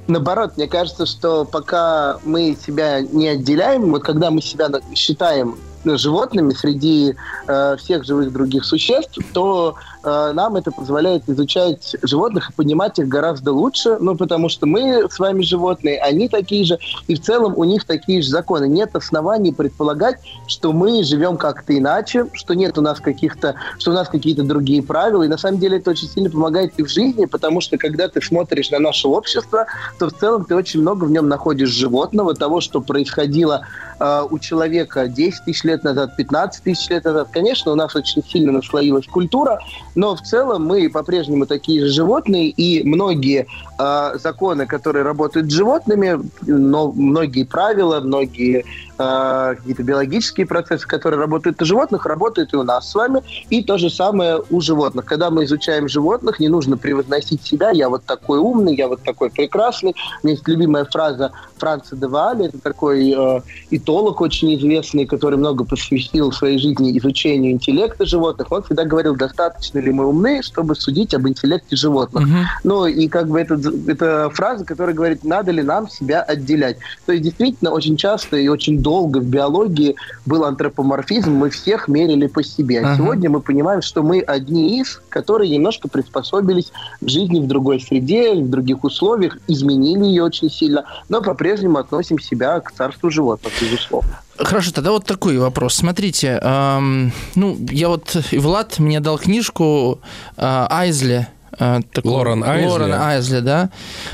Наоборот, 0.07 0.53
мне 0.57 0.67
кажется, 0.67 1.05
что 1.05 1.45
пока 1.45 2.17
мы 2.23 2.57
себя 2.65 3.01
не 3.01 3.27
отделяем, 3.27 3.91
вот 3.91 4.03
когда 4.03 4.31
мы 4.31 4.41
себя 4.41 4.69
считаем 4.95 5.55
животными 5.86 6.53
среди 6.53 7.15
э, 7.47 7.75
всех 7.77 8.03
живых 8.03 8.34
других 8.34 8.65
существ, 8.65 9.17
то 9.34 9.75
нам 10.03 10.55
это 10.55 10.71
позволяет 10.71 11.27
изучать 11.27 11.95
животных 12.01 12.49
и 12.49 12.53
понимать 12.53 12.99
их 12.99 13.07
гораздо 13.07 13.53
лучше, 13.53 13.97
ну, 13.99 14.15
потому 14.15 14.49
что 14.49 14.65
мы 14.65 15.09
с 15.09 15.19
вами 15.19 15.41
животные, 15.41 15.99
они 15.99 16.27
такие 16.29 16.65
же, 16.65 16.77
и 17.07 17.15
в 17.15 17.21
целом 17.21 17.53
у 17.57 17.63
них 17.63 17.85
такие 17.85 18.21
же 18.21 18.29
законы. 18.29 18.67
Нет 18.67 18.95
оснований 18.95 19.51
предполагать, 19.51 20.19
что 20.47 20.71
мы 20.71 21.03
живем 21.03 21.37
как-то 21.37 21.77
иначе, 21.77 22.27
что 22.33 22.53
нет 22.53 22.77
у 22.77 22.81
нас 22.81 22.99
каких-то, 22.99 23.55
что 23.77 23.91
у 23.91 23.93
нас 23.93 24.09
какие-то 24.09 24.43
другие 24.43 24.81
правила, 24.81 25.23
и 25.23 25.27
на 25.27 25.37
самом 25.37 25.59
деле 25.59 25.77
это 25.77 25.91
очень 25.91 26.07
сильно 26.07 26.29
помогает 26.29 26.73
и 26.77 26.83
в 26.83 26.89
жизни, 26.89 27.25
потому 27.25 27.61
что 27.61 27.77
когда 27.77 28.07
ты 28.07 28.21
смотришь 28.21 28.71
на 28.71 28.79
наше 28.79 29.07
общество, 29.07 29.65
то 29.97 30.09
в 30.09 30.13
целом 30.13 30.45
ты 30.45 30.55
очень 30.55 30.81
много 30.81 31.05
в 31.05 31.11
нем 31.11 31.27
находишь 31.27 31.69
животного, 31.69 32.33
того, 32.35 32.61
что 32.61 32.81
происходило 32.81 33.61
э, 33.99 34.23
у 34.29 34.39
человека 34.39 35.07
10 35.07 35.45
тысяч 35.45 35.63
лет 35.63 35.83
назад, 35.83 36.15
15 36.15 36.63
тысяч 36.63 36.89
лет 36.89 37.03
назад. 37.05 37.29
Конечно, 37.31 37.71
у 37.71 37.75
нас 37.75 37.95
очень 37.95 38.23
сильно 38.23 38.51
наслоилась 38.51 39.05
культура, 39.05 39.59
но 39.95 40.15
в 40.15 40.21
целом 40.21 40.65
мы 40.65 40.89
по-прежнему 40.89 41.45
такие 41.45 41.81
же 41.81 41.91
животные, 41.91 42.49
и 42.49 42.83
многие 42.83 43.47
э, 43.77 44.17
законы, 44.17 44.65
которые 44.65 45.03
работают 45.03 45.51
с 45.51 45.53
животными, 45.53 46.19
но 46.41 46.91
многие 46.91 47.43
правила, 47.43 47.99
многие 47.99 48.65
э, 48.99 49.55
какие-то 49.55 49.83
биологические 49.83 50.45
процессы, 50.45 50.85
которые 50.85 51.19
работают 51.19 51.61
у 51.61 51.65
животных, 51.65 52.05
работают 52.05 52.53
и 52.53 52.57
у 52.57 52.63
нас 52.63 52.91
с 52.91 52.95
вами. 52.95 53.21
И 53.49 53.63
то 53.63 53.77
же 53.77 53.89
самое 53.89 54.41
у 54.49 54.61
животных. 54.61 55.05
Когда 55.05 55.29
мы 55.29 55.45
изучаем 55.45 55.87
животных, 55.87 56.39
не 56.39 56.49
нужно 56.49 56.77
превозносить 56.77 57.43
себя. 57.43 57.71
Я 57.71 57.89
вот 57.89 58.03
такой 58.03 58.39
умный, 58.39 58.75
я 58.75 58.87
вот 58.87 59.01
такой 59.03 59.29
прекрасный. 59.29 59.95
У 60.21 60.27
меня 60.27 60.35
есть 60.35 60.47
любимая 60.47 60.85
фраза 60.85 61.31
Франца 61.57 61.95
де 61.95 62.07
Вале. 62.07 62.47
Это 62.47 62.59
такой 62.59 63.11
э, 63.11 63.41
этолог 63.71 64.21
очень 64.21 64.53
известный, 64.55 65.05
который 65.05 65.37
много 65.37 65.63
посвятил 65.63 66.31
своей 66.31 66.59
жизни 66.59 66.97
изучению 66.97 67.53
интеллекта 67.53 68.05
животных. 68.05 68.51
Он 68.51 68.63
всегда 68.63 68.83
говорил, 68.83 69.15
достаточно 69.15 69.79
ли 69.79 69.91
мы 69.91 70.05
умны, 70.05 70.41
чтобы 70.43 70.75
судить 70.75 71.13
об 71.13 71.27
интеллекте 71.27 71.75
животных. 71.75 72.27
Uh-huh. 72.27 72.43
Ну 72.63 72.85
и 72.85 73.07
как 73.07 73.27
бы 73.29 73.39
это, 73.39 73.59
это 73.87 74.29
фраза, 74.33 74.65
которая 74.65 74.95
говорит, 74.95 75.23
надо 75.23 75.51
ли 75.51 75.61
нам 75.61 75.89
себя 75.89 76.21
отделять. 76.21 76.77
То 77.05 77.13
есть 77.13 77.23
действительно 77.23 77.71
очень 77.71 77.97
часто 77.97 78.37
и 78.37 78.47
очень 78.47 78.81
долго 78.81 78.88
в 78.89 79.23
биологии 79.23 79.95
был 80.25 80.45
антропоморфизм, 80.45 81.31
мы 81.31 81.49
всех 81.49 81.87
мерили 81.87 82.27
по 82.27 82.43
себе. 82.43 82.81
А 82.81 82.95
сегодня 82.95 83.29
мы 83.29 83.41
понимаем, 83.41 83.81
что 83.81 84.03
мы 84.03 84.19
одни 84.21 84.79
из, 84.79 85.01
которые 85.09 85.51
немножко 85.51 85.87
приспособились 85.87 86.71
к 87.01 87.07
жизни 87.07 87.39
в 87.39 87.47
другой 87.47 87.79
среде, 87.79 88.33
в 88.33 88.49
других 88.49 88.83
условиях, 88.83 89.37
изменили 89.47 90.05
ее 90.05 90.23
очень 90.23 90.49
сильно, 90.49 90.85
но 91.09 91.21
по-прежнему 91.21 91.77
относим 91.77 92.19
себя 92.19 92.59
к 92.59 92.71
царству 92.71 93.09
животных, 93.09 93.53
безусловно. 93.61 94.19
Хорошо, 94.37 94.71
тогда 94.71 94.91
вот 94.91 95.05
такой 95.05 95.37
вопрос. 95.37 95.75
Смотрите, 95.75 96.39
эм, 96.41 97.11
ну, 97.35 97.57
я 97.71 97.89
вот, 97.89 98.15
Влад 98.31 98.79
мне 98.79 99.01
дал 99.01 99.17
книжку 99.17 99.99
э, 100.37 100.41
Айзли 100.69 101.27
Э, 101.57 101.79
такой, 101.93 102.11
Лорен 102.11 102.43
Айзли. 102.43 102.67
Лорен 102.67 102.93
Айзли, 102.93 103.39
да. 103.39 103.69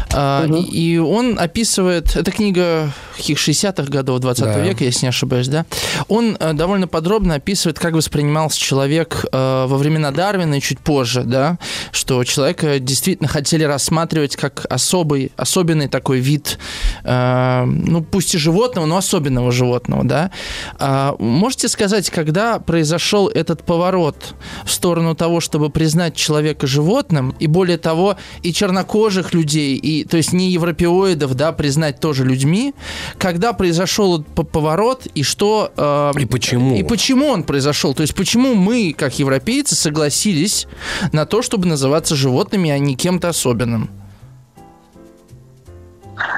Угу. 0.09 0.57
И 0.71 0.97
он 0.97 1.37
описывает, 1.39 2.15
это 2.15 2.31
книга 2.31 2.91
каких 3.15 3.37
60-х 3.37 3.89
годов 3.89 4.19
20 4.19 4.43
да. 4.43 4.59
века, 4.59 4.83
если 4.83 5.05
не 5.05 5.09
ошибаюсь, 5.09 5.47
да. 5.47 5.65
Он 6.07 6.37
э, 6.39 6.53
довольно 6.53 6.87
подробно 6.87 7.35
описывает, 7.35 7.79
как 7.79 7.93
воспринимался 7.93 8.59
человек 8.59 9.25
э, 9.31 9.65
во 9.67 9.77
времена 9.77 10.11
Дарвина 10.11 10.55
и 10.55 10.61
чуть 10.61 10.79
позже, 10.79 11.23
да, 11.23 11.57
что 11.91 12.23
человека 12.23 12.79
действительно 12.79 13.29
хотели 13.29 13.63
рассматривать 13.63 14.35
как 14.35 14.65
особый, 14.69 15.31
особенный 15.37 15.87
такой 15.87 16.19
вид, 16.19 16.59
ну, 17.03 18.03
пусть 18.03 18.35
и 18.35 18.37
животного, 18.37 18.85
но 18.85 18.97
особенного 18.97 19.51
животного, 19.51 20.03
да. 20.03 20.31
А 20.79 21.15
можете 21.19 21.67
сказать, 21.67 22.09
когда 22.09 22.59
произошел 22.59 23.27
этот 23.27 23.63
поворот 23.63 24.35
в 24.65 24.71
сторону 24.71 25.15
того, 25.15 25.39
чтобы 25.39 25.69
признать 25.69 26.15
человека 26.15 26.67
животным, 26.67 27.24
и 27.39 27.47
более 27.47 27.77
того, 27.77 28.17
и 28.43 28.53
чернокожих 28.53 29.33
людей, 29.33 29.75
и, 29.75 30.03
то 30.03 30.17
есть 30.17 30.33
не 30.33 30.51
европеоидов, 30.51 31.35
да, 31.35 31.51
признать 31.51 31.99
тоже 31.99 32.23
людьми, 32.25 32.73
когда 33.17 33.53
произошел 33.53 34.23
поворот, 34.23 35.07
и 35.15 35.23
что... 35.23 35.71
Э, 35.77 36.11
и 36.19 36.25
почему? 36.25 36.75
И 36.75 36.83
почему 36.83 37.27
он 37.27 37.43
произошел, 37.43 37.93
то 37.93 38.01
есть 38.01 38.15
почему 38.15 38.55
мы, 38.55 38.93
как 38.97 39.17
европейцы, 39.19 39.75
согласились 39.75 40.67
на 41.11 41.25
то, 41.25 41.41
чтобы 41.41 41.67
называться 41.67 42.15
животными, 42.15 42.69
а 42.69 42.79
не 42.79 42.95
кем-то 42.95 43.29
особенным? 43.29 43.89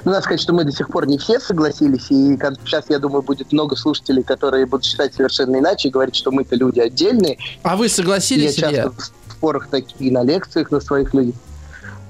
Ну, 0.05 0.11
надо 0.11 0.23
сказать, 0.23 0.41
что 0.41 0.53
мы 0.53 0.63
до 0.63 0.71
сих 0.71 0.89
пор 0.89 1.07
не 1.07 1.17
все 1.17 1.39
согласились, 1.39 2.07
и 2.09 2.38
сейчас, 2.65 2.85
я 2.89 2.99
думаю, 2.99 3.21
будет 3.21 3.51
много 3.51 3.75
слушателей, 3.75 4.23
которые 4.23 4.65
будут 4.65 4.85
считать 4.85 5.13
совершенно 5.13 5.57
иначе 5.57 5.89
и 5.89 5.91
говорить, 5.91 6.15
что 6.15 6.31
мы-то 6.31 6.55
люди 6.55 6.79
отдельные. 6.79 7.38
А 7.63 7.75
вы 7.75 7.89
согласились, 7.89 8.57
я 8.57 8.71
часто 8.71 8.93
спорах 9.38 9.67
такие, 9.67 10.11
на 10.11 10.23
лекциях 10.23 10.71
на 10.71 10.79
своих 10.79 11.13
людей. 11.13 11.35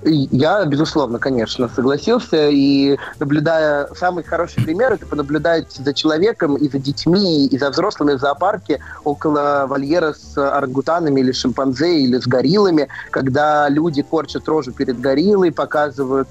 Я, 0.03 0.63
безусловно, 0.65 1.17
конечно, 1.19 1.67
согласился. 1.67 2.49
И 2.49 2.97
наблюдая... 3.19 3.89
Самый 3.95 4.23
хороший 4.23 4.63
пример– 4.63 4.93
это 4.93 5.05
понаблюдать 5.05 5.71
за 5.71 5.93
человеком 5.93 6.55
и 6.55 6.69
за 6.69 6.77
детьми, 6.77 7.47
и 7.47 7.57
за 7.57 7.71
взрослыми 7.71 8.13
в 8.13 8.19
зоопарке 8.19 8.79
около 9.03 9.65
вольера 9.67 10.13
с 10.13 10.37
орангутанами 10.37 11.19
или 11.19 11.31
шимпанзе, 11.31 11.99
или 11.99 12.19
с 12.19 12.27
гориллами, 12.27 12.87
когда 13.11 13.67
люди 13.69 14.03
корчат 14.03 14.47
рожу 14.47 14.71
перед 14.71 14.99
гориллой, 14.99 15.51
показывают 15.51 16.27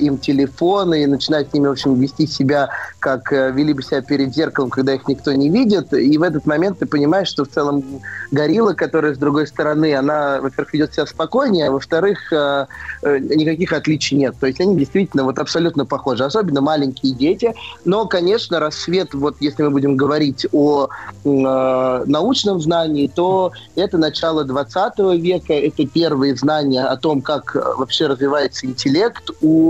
им 0.00 0.18
телефоны 0.18 1.02
и 1.02 1.06
начинают 1.06 1.50
с 1.50 1.52
ними, 1.52 1.68
в 1.68 1.72
общем, 1.72 1.94
вести 1.94 2.26
себя, 2.26 2.70
как 2.98 3.32
э, 3.32 3.50
вели 3.52 3.72
бы 3.72 3.82
себя 3.82 4.02
перед 4.02 4.34
зеркалом, 4.34 4.70
когда 4.70 4.94
их 4.94 5.06
никто 5.08 5.32
не 5.32 5.48
видит. 5.48 5.92
И 5.92 6.16
в 6.18 6.22
этот 6.22 6.46
момент 6.46 6.78
ты 6.78 6.86
понимаешь, 6.86 7.28
что 7.28 7.44
в 7.44 7.48
целом 7.48 7.82
горилла, 8.30 8.72
которая 8.72 9.14
с 9.14 9.18
другой 9.18 9.46
стороны, 9.46 9.94
она, 9.94 10.40
во-первых, 10.40 10.72
ведет 10.72 10.94
себя 10.94 11.06
спокойнее, 11.06 11.68
а 11.68 11.72
во-вторых, 11.72 12.32
э, 12.32 12.66
Э, 13.02 13.18
никаких 13.18 13.72
отличий 13.72 14.16
нет. 14.16 14.34
То 14.38 14.46
есть 14.46 14.60
они 14.60 14.76
действительно 14.76 15.24
вот 15.24 15.38
абсолютно 15.38 15.86
похожи, 15.86 16.24
особенно 16.24 16.60
маленькие 16.60 17.14
дети. 17.14 17.54
Но, 17.84 18.06
конечно, 18.06 18.60
рассвет, 18.60 19.14
вот 19.14 19.36
если 19.40 19.62
мы 19.62 19.70
будем 19.70 19.96
говорить 19.96 20.46
о 20.52 20.88
э, 21.24 22.04
научном 22.06 22.60
знании, 22.60 23.10
то 23.12 23.52
это 23.74 23.96
начало 23.96 24.44
20 24.44 24.98
века, 25.20 25.54
это 25.54 25.86
первые 25.86 26.36
знания 26.36 26.84
о 26.84 26.96
том, 26.96 27.22
как 27.22 27.54
вообще 27.54 28.06
развивается 28.06 28.66
интеллект 28.66 29.30
у 29.40 29.69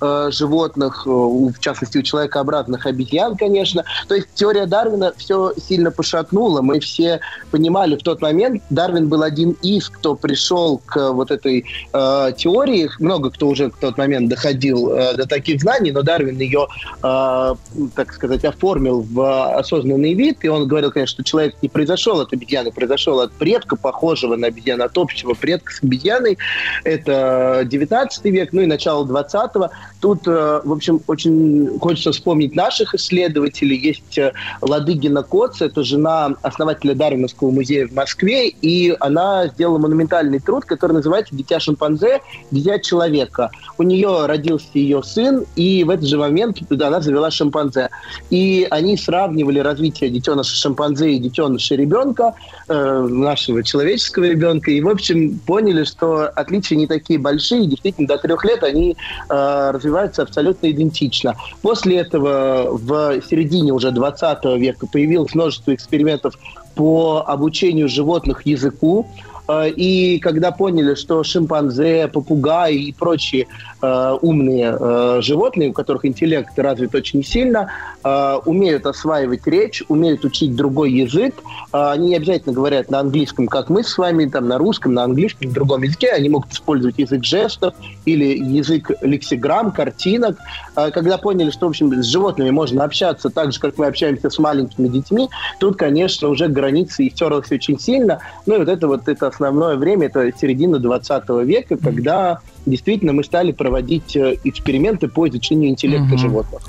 э, 0.00 0.30
животных, 0.30 1.02
э, 1.06 1.10
в 1.10 1.58
частности, 1.60 1.98
у 1.98 2.02
человекообразных 2.02 2.86
обезьян, 2.86 3.36
конечно. 3.36 3.84
То 4.06 4.14
есть 4.14 4.28
теория 4.34 4.66
Дарвина 4.66 5.12
все 5.16 5.52
сильно 5.56 5.90
пошатнула. 5.90 6.62
Мы 6.62 6.80
все 6.80 7.20
понимали 7.50 7.96
в 7.96 8.02
тот 8.02 8.20
момент, 8.22 8.62
Дарвин 8.70 9.08
был 9.08 9.22
один 9.22 9.52
из, 9.62 9.88
кто 9.88 10.14
пришел 10.14 10.80
к 10.84 11.12
вот 11.12 11.30
этой 11.30 11.64
э, 11.92 12.32
теории. 12.36 12.90
Много 12.98 13.30
кто 13.30 13.48
уже 13.48 13.70
в 13.70 13.76
тот 13.76 13.98
момент 13.98 14.28
доходил 14.28 14.90
э, 14.90 15.14
до 15.16 15.26
таких 15.26 15.60
знаний, 15.60 15.90
но 15.90 16.02
Дарвин 16.02 16.38
ее, 16.38 16.66
э, 17.02 17.54
так 17.94 18.12
сказать, 18.12 18.44
оформил 18.44 19.02
в 19.02 19.56
осознанный 19.58 20.14
вид. 20.14 20.38
И 20.42 20.48
он 20.48 20.68
говорил, 20.68 20.90
конечно, 20.90 21.14
что 21.14 21.24
человек 21.24 21.56
не 21.62 21.68
произошел 21.68 22.20
от 22.20 22.32
обезьяны, 22.32 22.72
произошел 22.72 23.20
от 23.20 23.32
предка, 23.32 23.76
похожего 23.76 24.36
на 24.36 24.48
обезьяну, 24.48 24.84
от 24.84 24.96
общего 24.96 25.34
предка 25.34 25.72
с 25.72 25.82
обезьяной. 25.82 26.38
Это 26.84 27.62
19 27.64 28.24
век, 28.26 28.52
ну 28.52 28.62
и 28.62 28.66
начало 28.66 29.04
20-го. 29.04 29.70
Тут, 30.00 30.28
э, 30.28 30.60
в 30.64 30.72
общем, 30.72 31.00
очень 31.06 31.78
хочется 31.80 32.12
вспомнить 32.12 32.54
наших 32.54 32.94
исследователей. 32.94 33.76
Есть 33.76 34.16
э, 34.18 34.32
Ладыгина 34.60 35.22
Коц, 35.22 35.60
это 35.60 35.82
жена 35.82 36.34
основателя 36.42 36.94
Дарвиновского 36.94 37.50
музея 37.50 37.88
в 37.88 37.92
Москве, 37.92 38.48
и 38.48 38.96
она 39.00 39.48
сделала 39.48 39.78
монументальный 39.78 40.38
труд, 40.38 40.64
который 40.64 40.92
называется 40.92 41.34
«Дитя 41.34 41.58
шимпанзе, 41.58 42.20
дитя 42.50 42.78
человека». 42.78 43.50
У 43.76 43.82
нее 43.82 44.26
родился 44.26 44.68
ее 44.74 45.02
сын, 45.02 45.44
и 45.56 45.82
в 45.82 45.90
этот 45.90 46.06
же 46.06 46.16
момент 46.16 46.58
она 46.70 47.00
завела 47.00 47.30
шимпанзе. 47.30 47.90
И 48.30 48.66
они 48.70 48.96
сравнивали 48.96 49.58
развитие 49.58 50.10
детеныша 50.10 50.54
шимпанзе 50.54 51.12
и 51.12 51.18
детеныша 51.18 51.74
ребенка, 51.74 52.34
э, 52.68 53.00
нашего 53.08 53.64
человеческого 53.64 54.24
ребенка, 54.24 54.70
и, 54.70 54.80
в 54.80 54.88
общем, 54.88 55.38
поняли, 55.40 55.84
что 55.84 56.28
отличия 56.28 56.76
не 56.76 56.86
такие 56.86 57.18
большие, 57.18 57.66
действительно, 57.66 58.06
до 58.06 58.18
трех 58.18 58.44
лет 58.44 58.62
они 58.62 58.96
э, 59.28 59.78
развиваются 59.88 60.22
абсолютно 60.22 60.70
идентично. 60.70 61.34
После 61.62 61.98
этого 61.98 62.68
в 62.70 63.22
середине 63.28 63.72
уже 63.72 63.90
20 63.90 64.44
века 64.58 64.86
появилось 64.86 65.34
множество 65.34 65.74
экспериментов 65.74 66.34
по 66.74 67.24
обучению 67.26 67.88
животных 67.88 68.46
языку, 68.46 69.06
э, 69.48 69.70
и 69.70 70.18
когда 70.20 70.52
поняли, 70.52 70.94
что 70.94 71.24
шимпанзе, 71.24 72.08
попугаи 72.08 72.76
и 72.76 72.92
прочие 72.92 73.46
э, 73.80 74.16
умные 74.20 74.76
э, 74.78 75.18
животные, 75.22 75.70
у 75.70 75.72
которых 75.72 76.04
интеллект 76.04 76.58
развит 76.58 76.94
очень 76.94 77.24
сильно, 77.24 77.70
э, 78.04 78.38
умеют 78.44 78.86
осваивать 78.86 79.46
речь, 79.46 79.82
умеют 79.88 80.24
учить 80.24 80.54
другой 80.54 80.92
язык. 80.92 81.34
Э, 81.72 81.90
они 81.92 82.08
не 82.08 82.16
обязательно 82.16 82.54
говорят 82.54 82.90
на 82.90 83.00
английском, 83.00 83.46
как 83.46 83.68
мы 83.68 83.84
с 83.84 83.96
вами, 83.98 84.26
там, 84.26 84.48
на 84.48 84.58
русском, 84.58 84.94
на 84.94 85.04
английском, 85.04 85.50
в 85.50 85.52
другом 85.52 85.82
языке. 85.82 86.10
Они 86.10 86.28
могут 86.28 86.52
использовать 86.52 86.98
язык 86.98 87.24
жестов 87.24 87.74
или 88.04 88.38
язык 88.38 88.90
лексиграмм, 89.02 89.72
картинок. 89.72 90.38
Э, 90.76 90.90
когда 90.90 91.18
поняли, 91.18 91.50
что, 91.50 91.66
в 91.66 91.70
общем, 91.70 91.92
с 92.02 92.06
животными 92.06 92.50
можно 92.50 92.84
общаться 92.84 93.30
так 93.30 93.52
же, 93.52 93.60
как 93.60 93.78
мы 93.78 93.86
общаемся 93.86 94.30
с 94.30 94.38
маленькими 94.38 94.88
детьми, 94.88 95.28
тут, 95.60 95.76
конечно, 95.76 96.28
уже 96.28 96.48
границы 96.48 97.08
истерлась 97.08 97.50
очень 97.52 97.78
сильно. 97.78 98.20
Ну 98.46 98.56
и 98.56 98.58
вот 98.58 98.68
это 98.68 98.86
вот 98.86 99.08
это 99.08 99.26
основное 99.26 99.76
время, 99.76 100.06
это 100.06 100.30
середина 100.38 100.78
20 100.78 101.28
века, 101.44 101.76
когда 101.76 102.40
действительно 102.70 103.12
мы 103.12 103.24
стали 103.24 103.52
проводить 103.52 104.16
э, 104.16 104.36
эксперименты 104.44 105.08
по 105.08 105.28
изучению 105.28 105.70
интеллекта 105.70 106.04
Мгм. 106.06 106.18
животных. 106.18 106.62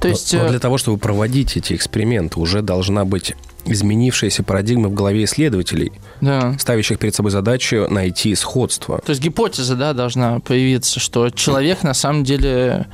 То 0.00 0.08
есть... 0.08 0.32
Но 0.34 0.44
э, 0.46 0.48
для 0.50 0.58
того, 0.58 0.78
чтобы 0.78 0.98
проводить 0.98 1.56
эти 1.56 1.72
эксперименты, 1.74 2.38
уже 2.40 2.62
должна 2.62 3.04
быть 3.04 3.34
изменившаяся 3.64 4.42
парадигма 4.42 4.88
в 4.88 4.94
голове 4.94 5.24
исследователей, 5.24 5.92
Да. 6.20 6.54
ставящих 6.58 6.98
перед 6.98 7.14
собой 7.14 7.32
задачу 7.32 7.86
найти 7.90 8.34
сходство. 8.34 9.00
То 9.04 9.10
есть 9.10 9.20
гипотеза, 9.22 9.74
да, 9.76 9.92
должна 9.92 10.38
появиться, 10.40 11.00
что 11.00 11.30
человек 11.30 11.82
на 11.82 11.94
самом 11.94 12.22
деле 12.24 12.86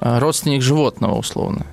э, 0.00 0.18
родственник 0.18 0.62
животного, 0.62 1.16
условно. 1.18 1.66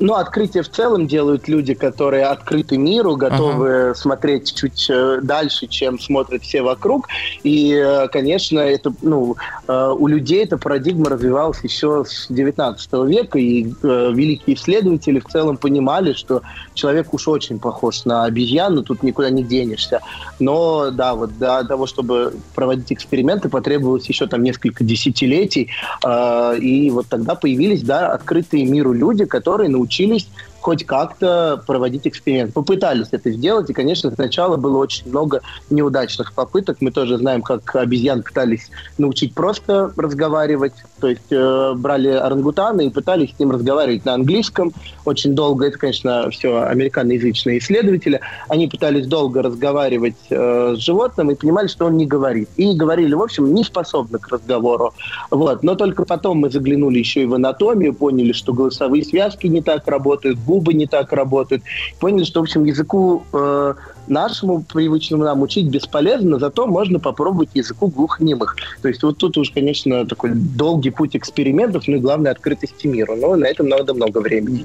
Ну, 0.00 0.14
открытие 0.14 0.62
в 0.62 0.68
целом 0.68 1.08
делают 1.08 1.48
люди, 1.48 1.74
которые 1.74 2.26
открыты 2.26 2.78
миру, 2.78 3.16
готовы 3.16 3.94
смотреть 3.96 4.54
чуть 4.54 4.86
э, 4.88 5.18
дальше, 5.22 5.66
чем 5.66 5.98
смотрят 5.98 6.42
все 6.42 6.62
вокруг. 6.62 7.08
И, 7.42 7.72
э, 7.72 8.06
конечно, 8.08 8.60
это, 8.60 8.92
ну, 9.02 9.36
э, 9.66 9.94
у 9.98 10.06
людей 10.06 10.44
эта 10.44 10.56
парадигма 10.56 11.10
развивалась 11.10 11.58
еще 11.64 12.04
с 12.06 12.26
19 12.28 12.92
века, 13.04 13.38
и 13.38 13.64
великие 13.82 14.56
исследователи 14.56 15.18
в 15.18 15.26
целом 15.26 15.56
понимали, 15.56 16.12
что 16.12 16.42
человек 16.74 17.12
уж 17.12 17.26
очень 17.26 17.58
похож 17.58 18.04
на 18.04 18.24
обезьяну, 18.24 18.82
тут 18.82 19.02
никуда 19.02 19.30
не 19.30 19.42
денешься. 19.42 20.00
Но, 20.38 20.90
да, 20.90 21.14
вот 21.14 21.36
для 21.38 21.64
того, 21.64 21.86
чтобы 21.86 22.34
проводить 22.54 22.92
эксперименты, 22.92 23.48
потребовалось 23.48 24.08
еще 24.08 24.26
там 24.26 24.42
несколько 24.42 24.84
десятилетий, 24.84 25.70
и 26.06 26.90
вот 26.92 27.06
тогда 27.08 27.34
появились, 27.34 27.82
да, 27.82 28.12
открытые 28.12 28.64
миру 28.64 28.92
люди, 28.92 29.24
которые 29.24 29.68
научились 29.68 29.87
учились 29.88 30.30
хоть 30.60 30.84
как-то 30.84 31.62
проводить 31.66 32.06
эксперимент. 32.06 32.52
Попытались 32.52 33.08
это 33.12 33.30
сделать, 33.30 33.70
и, 33.70 33.72
конечно, 33.72 34.10
сначала 34.10 34.56
было 34.56 34.78
очень 34.78 35.08
много 35.08 35.40
неудачных 35.70 36.32
попыток. 36.32 36.78
Мы 36.80 36.90
тоже 36.90 37.18
знаем, 37.18 37.42
как 37.42 37.76
обезьян 37.76 38.22
пытались 38.22 38.70
научить 38.98 39.34
просто 39.34 39.92
разговаривать. 39.96 40.74
То 41.00 41.08
есть 41.08 41.30
э, 41.30 41.74
брали 41.76 42.08
орангутана 42.08 42.82
и 42.82 42.90
пытались 42.90 43.34
с 43.34 43.38
ним 43.38 43.52
разговаривать 43.52 44.04
на 44.04 44.14
английском. 44.14 44.72
Очень 45.04 45.34
долго, 45.34 45.66
это, 45.66 45.78
конечно, 45.78 46.28
все 46.30 46.62
американоязычные 46.62 47.58
исследователи, 47.58 48.20
они 48.48 48.66
пытались 48.66 49.06
долго 49.06 49.42
разговаривать 49.42 50.16
э, 50.30 50.74
с 50.76 50.80
животным 50.80 51.30
и 51.30 51.34
понимали, 51.34 51.68
что 51.68 51.86
он 51.86 51.96
не 51.96 52.06
говорит. 52.06 52.48
И 52.56 52.74
говорили, 52.74 53.14
в 53.14 53.22
общем, 53.22 53.54
не 53.54 53.62
способны 53.64 54.18
к 54.18 54.28
разговору. 54.28 54.92
Вот. 55.30 55.62
Но 55.62 55.76
только 55.76 56.04
потом 56.04 56.38
мы 56.38 56.50
заглянули 56.50 56.98
еще 56.98 57.22
и 57.22 57.26
в 57.26 57.34
анатомию, 57.34 57.94
поняли, 57.94 58.32
что 58.32 58.52
голосовые 58.52 59.04
связки 59.04 59.46
не 59.46 59.62
так 59.62 59.86
работают, 59.86 60.38
губы 60.48 60.72
не 60.74 60.86
так 60.86 61.12
работают. 61.12 61.62
Поняли, 62.00 62.24
что, 62.24 62.40
в 62.40 62.44
общем, 62.44 62.64
языку 62.64 63.22
э, 63.32 63.74
нашему 64.06 64.62
привычному 64.62 65.24
нам 65.24 65.42
учить 65.42 65.66
бесполезно, 65.68 66.38
зато 66.38 66.66
можно 66.66 66.98
попробовать 66.98 67.50
языку 67.54 67.88
глухонемых. 67.88 68.56
То 68.82 68.88
есть 68.88 69.02
вот 69.02 69.18
тут 69.18 69.36
уж, 69.36 69.50
конечно, 69.50 70.06
такой 70.06 70.30
долгий 70.34 70.90
путь 70.90 71.14
экспериментов, 71.14 71.86
ну 71.86 71.96
и 71.96 72.00
главное 72.00 72.32
открытости 72.32 72.86
миру. 72.86 73.14
Но 73.16 73.36
на 73.36 73.46
этом 73.46 73.68
надо 73.68 73.92
много 73.94 74.18
времени. 74.18 74.64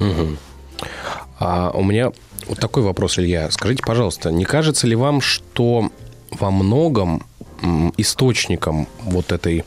Мгм. 0.00 0.36
А 1.38 1.70
у 1.70 1.84
меня 1.84 2.12
вот 2.48 2.58
такой 2.58 2.82
вопрос, 2.82 3.18
Илья. 3.18 3.50
Скажите, 3.50 3.82
пожалуйста, 3.86 4.32
не 4.32 4.44
кажется 4.44 4.88
ли 4.88 4.96
вам, 4.96 5.20
что 5.20 5.90
во 6.30 6.50
многом 6.50 7.22
источником 7.96 8.88
вот 9.04 9.30
этой 9.30 9.64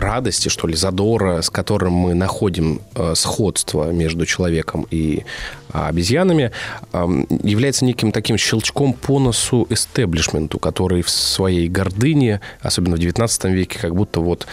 радости, 0.00 0.48
что 0.48 0.66
ли, 0.66 0.74
задора, 0.74 1.42
с 1.42 1.50
которым 1.50 1.92
мы 1.92 2.14
находим 2.14 2.80
э, 2.94 3.14
сходство 3.14 3.90
между 3.90 4.26
человеком 4.26 4.86
и 4.90 5.24
а, 5.70 5.88
обезьянами, 5.88 6.50
ам, 6.92 7.26
является 7.42 7.84
неким 7.84 8.12
таким 8.12 8.38
щелчком 8.38 8.94
по 8.94 9.18
носу 9.18 9.66
эстеблишменту, 9.68 10.58
который 10.58 11.02
в 11.02 11.10
своей 11.10 11.68
гордыне, 11.68 12.40
особенно 12.60 12.96
в 12.96 13.00
XIX 13.00 13.52
веке, 13.52 13.78
как 13.78 13.94
будто 13.94 14.20
вот 14.20 14.46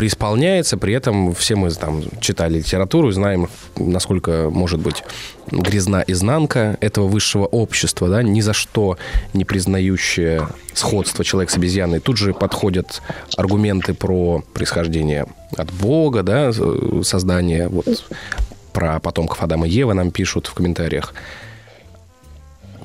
преисполняется, 0.00 0.78
при 0.78 0.94
этом 0.94 1.34
все 1.34 1.56
мы 1.56 1.70
там 1.72 2.02
читали 2.22 2.56
литературу 2.56 3.10
знаем, 3.10 3.50
насколько 3.76 4.48
может 4.48 4.80
быть 4.80 5.04
грязна 5.50 6.02
изнанка 6.06 6.78
этого 6.80 7.06
высшего 7.06 7.44
общества, 7.44 8.08
да, 8.08 8.22
ни 8.22 8.40
за 8.40 8.54
что 8.54 8.96
не 9.34 9.44
признающее 9.44 10.48
сходство 10.72 11.22
человека 11.22 11.52
с 11.52 11.56
обезьяной. 11.56 12.00
Тут 12.00 12.16
же 12.16 12.32
подходят 12.32 13.02
аргументы 13.36 13.92
про 13.92 14.42
происхождение 14.54 15.26
от 15.54 15.70
Бога, 15.70 16.22
да, 16.22 16.50
создание, 17.02 17.68
вот 17.68 17.86
про 18.72 19.00
потомков 19.00 19.42
Адама 19.42 19.68
и 19.68 19.70
Евы 19.70 19.92
нам 19.92 20.12
пишут 20.12 20.46
в 20.46 20.54
комментариях. 20.54 21.12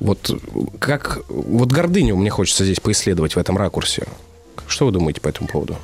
Вот 0.02 0.38
как... 0.80 1.22
Вот 1.30 1.72
гордыню 1.72 2.18
мне 2.18 2.30
хочется 2.30 2.66
здесь 2.66 2.82
поисследовать 2.82 3.38
в 3.38 3.40
этом 3.40 3.58
ракурсе. 3.58 4.04
Что 4.68 4.88
вы 4.88 4.92
думаете 4.92 5.22
по 5.22 5.30
этому 5.30 5.48
поводу? 5.48 5.78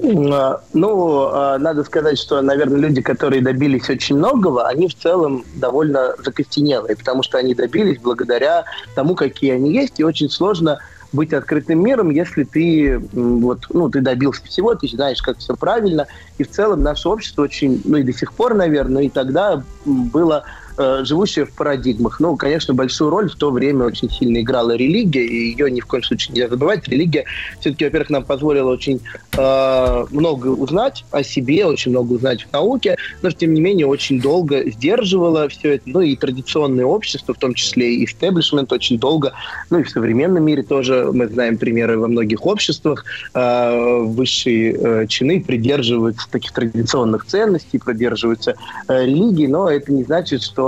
А, 0.00 0.60
Ну, 0.74 1.28
а, 1.32 1.58
надо 1.58 1.82
сказать, 1.84 2.18
что, 2.18 2.40
наверное, 2.40 2.78
люди, 2.78 3.02
которые 3.02 3.42
добились 3.42 3.88
очень 3.90 4.16
многого, 4.16 4.66
они 4.66 4.88
в 4.88 4.94
целом 4.94 5.44
довольно 5.56 6.14
закостенелые, 6.24 6.96
потому 6.96 7.22
что 7.22 7.38
они 7.38 7.54
добились 7.54 7.98
благодаря 8.00 8.64
тому, 8.94 9.14
какие 9.14 9.52
они 9.52 9.72
есть, 9.72 9.98
и 9.98 10.04
очень 10.04 10.30
сложно 10.30 10.78
быть 11.12 11.32
открытым 11.32 11.82
миром, 11.82 12.10
если 12.10 12.44
ты 12.44 12.98
вот, 13.12 13.66
ну, 13.70 13.88
ты 13.88 14.00
добился 14.00 14.44
всего, 14.44 14.74
ты 14.74 14.86
знаешь, 14.88 15.22
как 15.22 15.38
все 15.38 15.56
правильно, 15.56 16.06
и 16.36 16.44
в 16.44 16.50
целом 16.50 16.82
наше 16.82 17.08
общество 17.08 17.42
очень, 17.42 17.80
ну 17.84 17.96
и 17.96 18.02
до 18.02 18.12
сих 18.12 18.32
пор, 18.34 18.54
наверное, 18.54 19.04
и 19.04 19.08
тогда 19.08 19.62
было 19.86 20.44
э, 20.78 21.04
живущее 21.04 21.44
в 21.44 21.52
парадигмах. 21.52 22.20
Ну, 22.20 22.36
конечно, 22.36 22.74
большую 22.74 23.10
роль 23.10 23.30
в 23.30 23.36
то 23.36 23.50
время 23.50 23.84
очень 23.84 24.10
сильно 24.10 24.40
играла 24.40 24.76
религия, 24.76 25.26
и 25.26 25.50
ее 25.50 25.70
ни 25.70 25.80
в 25.80 25.86
коем 25.86 26.02
случае 26.02 26.34
нельзя 26.34 26.48
забывать. 26.48 26.88
Религия 26.88 27.24
все-таки, 27.60 27.84
во-первых, 27.84 28.10
нам 28.10 28.24
позволила 28.24 28.70
очень 28.70 29.00
э, 29.36 30.06
много 30.10 30.48
узнать 30.48 31.04
о 31.10 31.22
себе, 31.22 31.66
очень 31.66 31.90
много 31.90 32.12
узнать 32.14 32.42
в 32.44 32.52
науке, 32.52 32.96
но, 33.22 33.30
тем 33.30 33.54
не 33.54 33.60
менее, 33.60 33.86
очень 33.86 34.20
долго 34.20 34.68
сдерживала 34.70 35.48
все 35.48 35.74
это. 35.74 35.84
Ну, 35.86 36.00
и 36.00 36.16
традиционное 36.16 36.84
общество, 36.84 37.34
в 37.34 37.38
том 37.38 37.54
числе 37.54 37.94
и 37.94 38.04
истеблишмент, 38.04 38.72
очень 38.72 38.98
долго, 38.98 39.32
ну, 39.70 39.80
и 39.80 39.82
в 39.82 39.90
современном 39.90 40.44
мире 40.44 40.62
тоже 40.62 41.10
мы 41.12 41.26
знаем 41.28 41.58
примеры 41.58 41.98
во 41.98 42.08
многих 42.08 42.46
обществах, 42.46 43.04
э, 43.34 44.00
высшие 44.02 44.72
э, 44.72 45.06
чины 45.06 45.40
придерживаются 45.40 46.28
таких 46.30 46.52
традиционных 46.52 47.24
ценностей, 47.26 47.78
придерживаются 47.78 48.54
э, 48.88 49.06
религии, 49.06 49.46
но 49.46 49.70
это 49.70 49.92
не 49.92 50.04
значит, 50.04 50.42
что 50.42 50.67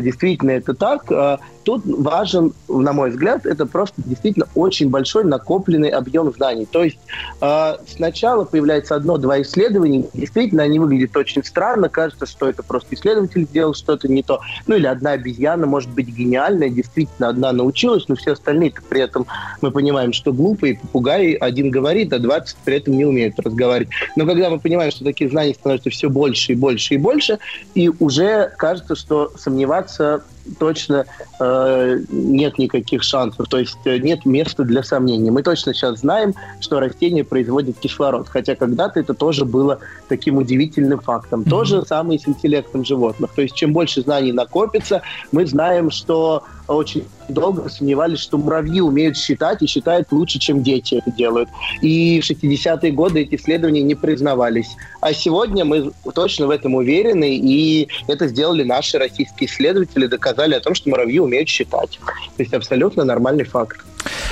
действительно 0.00 0.52
это 0.52 0.74
так. 0.74 1.10
Э, 1.10 1.38
тут 1.64 1.82
важен, 1.86 2.52
на 2.68 2.92
мой 2.92 3.10
взгляд, 3.10 3.46
это 3.46 3.66
просто 3.66 3.94
действительно 3.96 4.46
очень 4.54 4.90
большой 4.90 5.24
накопленный 5.24 5.88
объем 5.88 6.32
знаний. 6.32 6.66
То 6.70 6.84
есть 6.84 6.98
э, 7.40 7.76
сначала 7.88 8.44
появляется 8.44 8.94
одно-два 8.94 9.42
исследования, 9.42 10.04
действительно 10.14 10.62
они 10.62 10.78
выглядят 10.78 11.16
очень 11.16 11.44
странно, 11.44 11.88
кажется, 11.88 12.26
что 12.26 12.48
это 12.48 12.62
просто 12.62 12.94
исследователь 12.94 13.46
сделал 13.46 13.74
что-то 13.74 14.08
не 14.08 14.22
то. 14.22 14.40
Ну 14.66 14.76
или 14.76 14.86
одна 14.86 15.12
обезьяна 15.12 15.66
может 15.66 15.90
быть 15.90 16.08
гениальная, 16.08 16.68
действительно 16.68 17.28
одна 17.28 17.52
научилась, 17.52 18.08
но 18.08 18.14
все 18.14 18.32
остальные 18.32 18.74
при 18.88 19.00
этом 19.00 19.26
мы 19.60 19.70
понимаем, 19.70 20.12
что 20.12 20.32
глупые 20.32 20.78
попугаи 20.78 21.34
один 21.34 21.70
говорит, 21.70 22.12
а 22.12 22.18
20 22.18 22.56
при 22.64 22.76
этом 22.76 22.96
не 22.96 23.04
умеют 23.04 23.38
разговаривать. 23.38 23.90
Но 24.16 24.26
когда 24.26 24.50
мы 24.50 24.58
понимаем, 24.58 24.90
что 24.90 25.04
таких 25.04 25.30
знаний 25.30 25.54
становится 25.54 25.90
все 25.90 26.08
больше 26.08 26.52
и 26.52 26.54
больше 26.54 26.94
и 26.94 26.96
больше, 26.98 27.38
и 27.74 27.88
уже 27.88 28.52
кажется, 28.56 28.96
что 28.96 29.32
сомневаться 29.36 29.83
What's 29.84 30.00
up? 30.00 30.33
Точно 30.58 31.06
э, 31.40 31.98
нет 32.08 32.58
никаких 32.58 33.02
шансов, 33.02 33.48
то 33.48 33.58
есть 33.58 33.78
э, 33.84 33.98
нет 33.98 34.24
места 34.24 34.64
для 34.64 34.82
сомнений. 34.82 35.30
Мы 35.30 35.42
точно 35.42 35.74
сейчас 35.74 36.00
знаем, 36.00 36.34
что 36.60 36.80
растение 36.80 37.24
производит 37.24 37.78
кислород, 37.78 38.28
хотя 38.28 38.54
когда-то 38.54 39.00
это 39.00 39.14
тоже 39.14 39.44
было 39.44 39.78
таким 40.08 40.38
удивительным 40.38 41.00
фактом. 41.00 41.42
Mm-hmm. 41.42 41.50
То 41.50 41.64
же 41.64 41.82
самое 41.86 42.18
с 42.18 42.28
интеллектом 42.28 42.84
животных. 42.84 43.30
То 43.34 43.42
есть 43.42 43.54
чем 43.54 43.72
больше 43.72 44.02
знаний 44.02 44.32
накопится, 44.32 45.02
мы 45.32 45.46
знаем, 45.46 45.90
что 45.90 46.44
очень 46.68 47.04
долго 47.28 47.68
сомневались, 47.68 48.20
что 48.20 48.38
муравьи 48.38 48.80
умеют 48.80 49.16
считать 49.16 49.62
и 49.62 49.66
считают 49.66 50.10
лучше, 50.12 50.38
чем 50.38 50.62
дети 50.62 50.96
это 50.96 51.10
делают. 51.10 51.48
И 51.80 52.20
в 52.20 52.30
60-е 52.30 52.92
годы 52.92 53.20
эти 53.20 53.34
исследования 53.36 53.82
не 53.82 53.94
признавались. 53.94 54.76
А 55.00 55.12
сегодня 55.12 55.64
мы 55.64 55.92
точно 56.14 56.46
в 56.46 56.50
этом 56.50 56.74
уверены, 56.74 57.36
и 57.36 57.88
это 58.08 58.28
сделали 58.28 58.62
наши 58.62 58.98
российские 58.98 59.48
исследователи, 59.48 60.06
доказали 60.06 60.33
о 60.56 60.60
том, 60.60 60.74
что 60.74 60.90
муравьи 60.90 61.18
умеют 61.18 61.48
считать. 61.48 61.98
То 62.36 62.42
есть 62.42 62.54
абсолютно 62.54 63.04
нормальный 63.04 63.44
факт. 63.44 63.84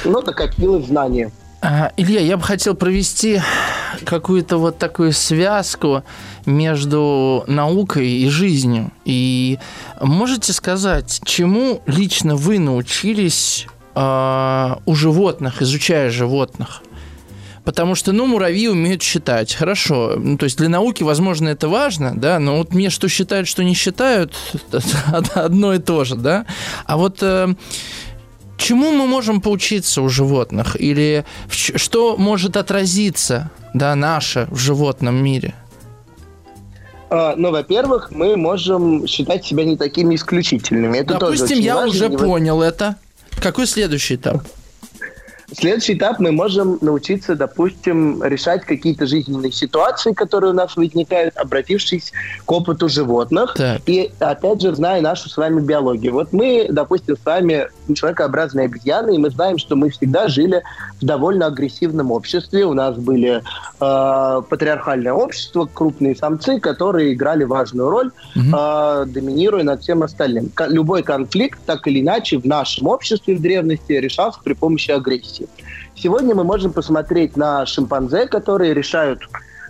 Но 0.05 0.21
накопилось 0.21 0.87
знание. 0.87 1.31
А, 1.65 1.93
Илья, 1.97 2.21
я 2.21 2.37
бы 2.37 2.43
хотел 2.43 2.75
провести 2.75 3.41
какую-то 4.05 4.57
вот 4.57 4.79
такую 4.79 5.13
связку 5.13 6.03
между 6.45 7.45
наукой 7.47 8.09
и 8.09 8.29
жизнью. 8.29 8.91
И 9.05 9.61
можете 10.01 10.53
сказать, 10.53 11.21
чему 11.25 11.81
лично 11.87 12.35
вы 12.35 12.59
научились 12.59 13.69
э, 13.95 14.75
у 14.85 14.95
животных, 14.97 15.63
изучая 15.63 16.11
животных? 16.11 16.83
Потому 17.65 17.95
что, 17.95 18.13
ну, 18.13 18.27
муравьи 18.27 18.69
умеют 18.69 19.03
считать. 19.03 19.55
Хорошо. 19.55 20.15
Ну, 20.17 20.37
то 20.37 20.45
есть 20.45 20.59
для 20.59 20.69
науки, 20.69 21.05
возможно, 21.05 21.49
это 21.49 21.69
важно, 21.69 22.13
да, 22.17 22.39
но 22.39 22.59
вот 22.59 22.75
мне 22.75 22.91
что 22.91 23.09
считают, 23.09 23.47
что 23.47 23.63
не 23.63 23.75
считают, 23.75 24.35
одно 25.35 25.75
и 25.75 25.79
то 25.79 26.05
же, 26.05 26.17
да. 26.17 26.45
А 26.87 26.97
вот 26.97 27.19
э, 27.23 27.55
чему 28.57 28.91
мы 28.91 29.07
можем 29.07 29.41
поучиться 29.41 30.03
у 30.03 30.09
животных? 30.09 30.77
Или 30.81 31.25
что 31.51 32.17
может 32.17 32.57
отразиться, 32.57 33.51
да, 33.75 33.95
наше 33.95 34.49
в 34.51 34.59
животном 34.59 35.23
мире? 35.23 35.55
А, 37.11 37.35
ну, 37.37 37.51
во-первых, 37.51 38.11
мы 38.11 38.37
можем 38.37 39.07
считать 39.07 39.45
себя 39.45 39.65
не 39.65 39.77
такими 39.77 40.15
исключительными. 40.15 40.99
Это 40.99 41.15
Допустим, 41.15 41.49
тоже 41.49 41.61
я 41.61 41.77
важно. 41.77 41.91
уже 41.91 42.11
понял 42.11 42.63
это. 42.63 42.97
Какой 43.41 43.67
следующий 43.67 44.15
этап? 44.15 44.43
Следующий 45.57 45.95
этап 45.95 46.19
мы 46.19 46.33
можем 46.33 46.79
научиться, 46.81 47.35
допустим, 47.35 48.23
решать 48.23 48.65
какие-то 48.65 49.07
жизненные 49.07 49.53
ситуации, 49.53 50.13
которые 50.13 50.51
у 50.51 50.55
нас 50.55 50.77
возникают, 50.77 51.37
обратившись 51.37 52.13
к 52.45 52.53
опыту 52.53 52.89
животных. 52.89 53.55
Так. 53.55 53.83
И, 53.87 54.11
опять 54.19 54.63
же, 54.63 54.75
зная 54.75 55.01
нашу 55.01 55.29
с 55.29 55.37
вами 55.37 55.61
биологию. 55.61 56.13
Вот 56.13 56.33
мы, 56.33 56.67
допустим, 56.71 57.17
с 57.17 57.25
вами 57.25 57.69
человекообразные 57.95 58.67
обезьяны, 58.67 59.15
и 59.15 59.19
мы 59.19 59.31
знаем, 59.31 59.59
что 59.59 59.77
мы 59.77 59.91
всегда 59.91 60.29
жили 60.29 60.63
в 61.01 61.05
довольно 61.05 61.47
агрессивном 61.47 62.11
обществе. 62.11 62.65
У 62.65 62.75
нас 62.75 62.97
были 62.97 63.43
э, 63.81 64.43
патриархальное 64.49 65.13
общество, 65.13 65.69
крупные 65.73 66.17
самцы, 66.17 66.61
которые 66.61 67.13
играли 67.13 67.45
важную 67.45 67.91
роль, 67.91 68.11
угу. 68.37 68.57
э, 68.57 69.05
доминируя 69.07 69.63
над 69.65 69.83
всем 69.83 70.03
остальным. 70.03 70.51
Любой 70.69 71.03
конфликт, 71.03 71.59
так 71.67 71.87
или 71.87 72.01
иначе, 72.01 72.39
в 72.39 72.45
нашем 72.45 72.87
обществе 72.89 73.37
в 73.37 73.43
древности 73.43 73.93
решался 73.93 74.41
при 74.43 74.55
помощи 74.55 74.91
агрессии. 74.91 75.49
Сегодня 75.95 76.35
мы 76.35 76.45
можем 76.45 76.73
посмотреть 76.73 77.37
на 77.37 77.67
шимпанзе, 77.67 78.27
которые 78.27 78.75
решают 78.75 79.21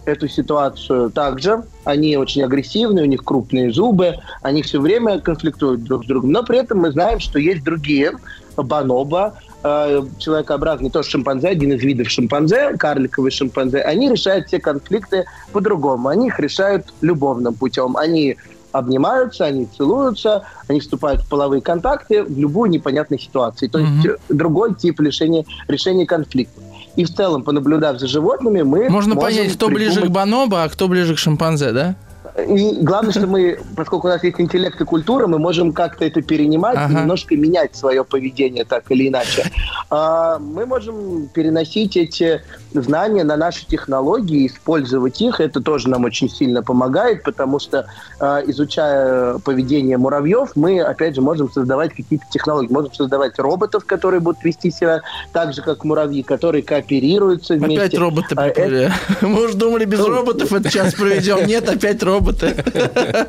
эту 0.05 0.29
ситуацию 0.29 1.11
также. 1.11 1.63
Они 1.85 2.17
очень 2.17 2.43
агрессивные, 2.43 3.05
у 3.05 3.09
них 3.09 3.25
крупные 3.25 3.73
зубы, 3.73 4.17
они 4.43 4.63
все 4.63 4.81
время 4.81 5.21
конфликтуют 5.21 5.85
друг 5.85 6.05
с 6.05 6.07
другом. 6.07 6.31
Но 6.31 6.43
при 6.43 6.59
этом 6.59 6.79
мы 6.79 6.91
знаем, 6.91 7.21
что 7.21 7.39
есть 7.39 7.63
другие, 7.65 8.13
бонобо, 8.57 9.35
э, 9.63 10.03
человекообразные, 10.19 10.91
тоже 10.91 11.09
шимпанзе, 11.09 11.49
один 11.49 11.73
из 11.73 11.83
видов 11.83 12.11
шимпанзе, 12.11 12.77
карликовые 12.77 13.31
шимпанзе, 13.31 13.81
они 13.81 14.11
решают 14.11 14.49
все 14.49 14.59
конфликты 14.59 15.25
по-другому. 15.53 16.09
Они 16.09 16.29
их 16.29 16.39
решают 16.39 16.93
любовным 17.01 17.55
путем. 17.55 17.97
Они 17.97 18.37
обнимаются, 18.73 19.45
они 19.45 19.67
целуются, 19.67 20.45
они 20.67 20.81
вступают 20.81 21.23
в 21.23 21.29
половые 21.29 21.61
контакты 21.63 22.25
в 22.25 22.39
любую 22.39 22.71
непонятной 22.71 23.19
ситуации. 23.19 23.69
То 23.69 23.79
mm-hmm. 23.79 23.97
есть 24.03 24.19
другой 24.29 24.75
тип 24.75 25.01
решения, 25.01 25.45
решения 25.69 26.07
конфликтов. 26.07 26.65
И 26.97 27.05
в 27.05 27.15
целом, 27.15 27.43
понаблюдав 27.43 27.99
за 27.99 28.07
животными, 28.07 28.63
мы 28.63 28.91
Можно 28.91 29.17
понять, 29.17 29.53
кто 29.55 29.67
придумать... 29.69 29.95
ближе 29.95 30.07
к 30.07 30.11
бонобо, 30.11 30.63
а 30.63 30.69
кто 30.69 30.89
ближе 30.89 31.15
к 31.15 31.19
шимпанзе, 31.19 31.73
да? 31.73 31.95
И 32.39 32.77
главное, 32.81 33.13
что 33.13 33.27
мы, 33.27 33.59
поскольку 33.77 34.07
у 34.07 34.11
нас 34.11 34.25
есть 34.25 34.41
интеллект 34.41 34.81
и 34.81 34.85
культура, 34.85 35.27
мы 35.27 35.39
можем 35.39 35.73
как-то 35.73 36.07
это 36.07 36.23
перенимать 36.23 36.77
ага. 36.79 36.91
и 36.91 36.97
немножко 36.97 37.37
менять 37.37 37.77
свое 37.77 38.05
поведение 38.05 38.65
так 38.65 38.91
или 38.91 39.09
иначе. 39.09 39.51
А, 39.91 40.39
мы 40.39 40.65
можем 40.65 41.29
переносить 41.29 41.97
эти 41.97 42.41
знания 42.73 43.25
на 43.25 43.37
наши 43.37 43.67
технологии, 43.67 44.47
использовать 44.47 45.21
их. 45.21 45.41
Это 45.41 45.61
тоже 45.61 45.91
нам 45.91 46.05
очень 46.05 46.31
сильно 46.31 46.63
помогает, 46.63 47.23
потому 47.23 47.59
что, 47.59 47.87
а, 48.19 48.41
изучая 48.47 49.39
поведение 49.39 49.99
муравьев, 49.99 50.53
мы, 50.55 50.81
опять 50.81 51.15
же, 51.15 51.21
можем 51.21 51.53
создавать 51.53 51.93
какие-то 51.93 52.25
технологии. 52.31 52.73
Можем 52.73 52.95
создавать 52.95 53.39
роботов, 53.39 53.85
которые 53.85 54.21
будут 54.21 54.43
вести 54.43 54.71
себя 54.71 55.03
так 55.35 55.53
же, 55.53 55.61
как 55.61 55.85
муравьи, 55.85 56.23
которые 56.23 56.63
кооперируются 56.63 57.55
вместе. 57.55 57.77
Опять 57.77 57.99
роботы 57.99 58.35
а, 58.37 58.45
приплыли. 58.45 58.91
Мы 59.21 59.45
уже 59.45 59.55
думали, 59.55 59.85
без 59.85 60.01
роботов 60.01 60.51
этот 60.51 60.73
час 60.73 60.95
проведем. 60.95 61.47
Нет, 61.47 61.69
опять 61.69 62.03
роботы 62.03 62.22
роботы. 62.23 62.55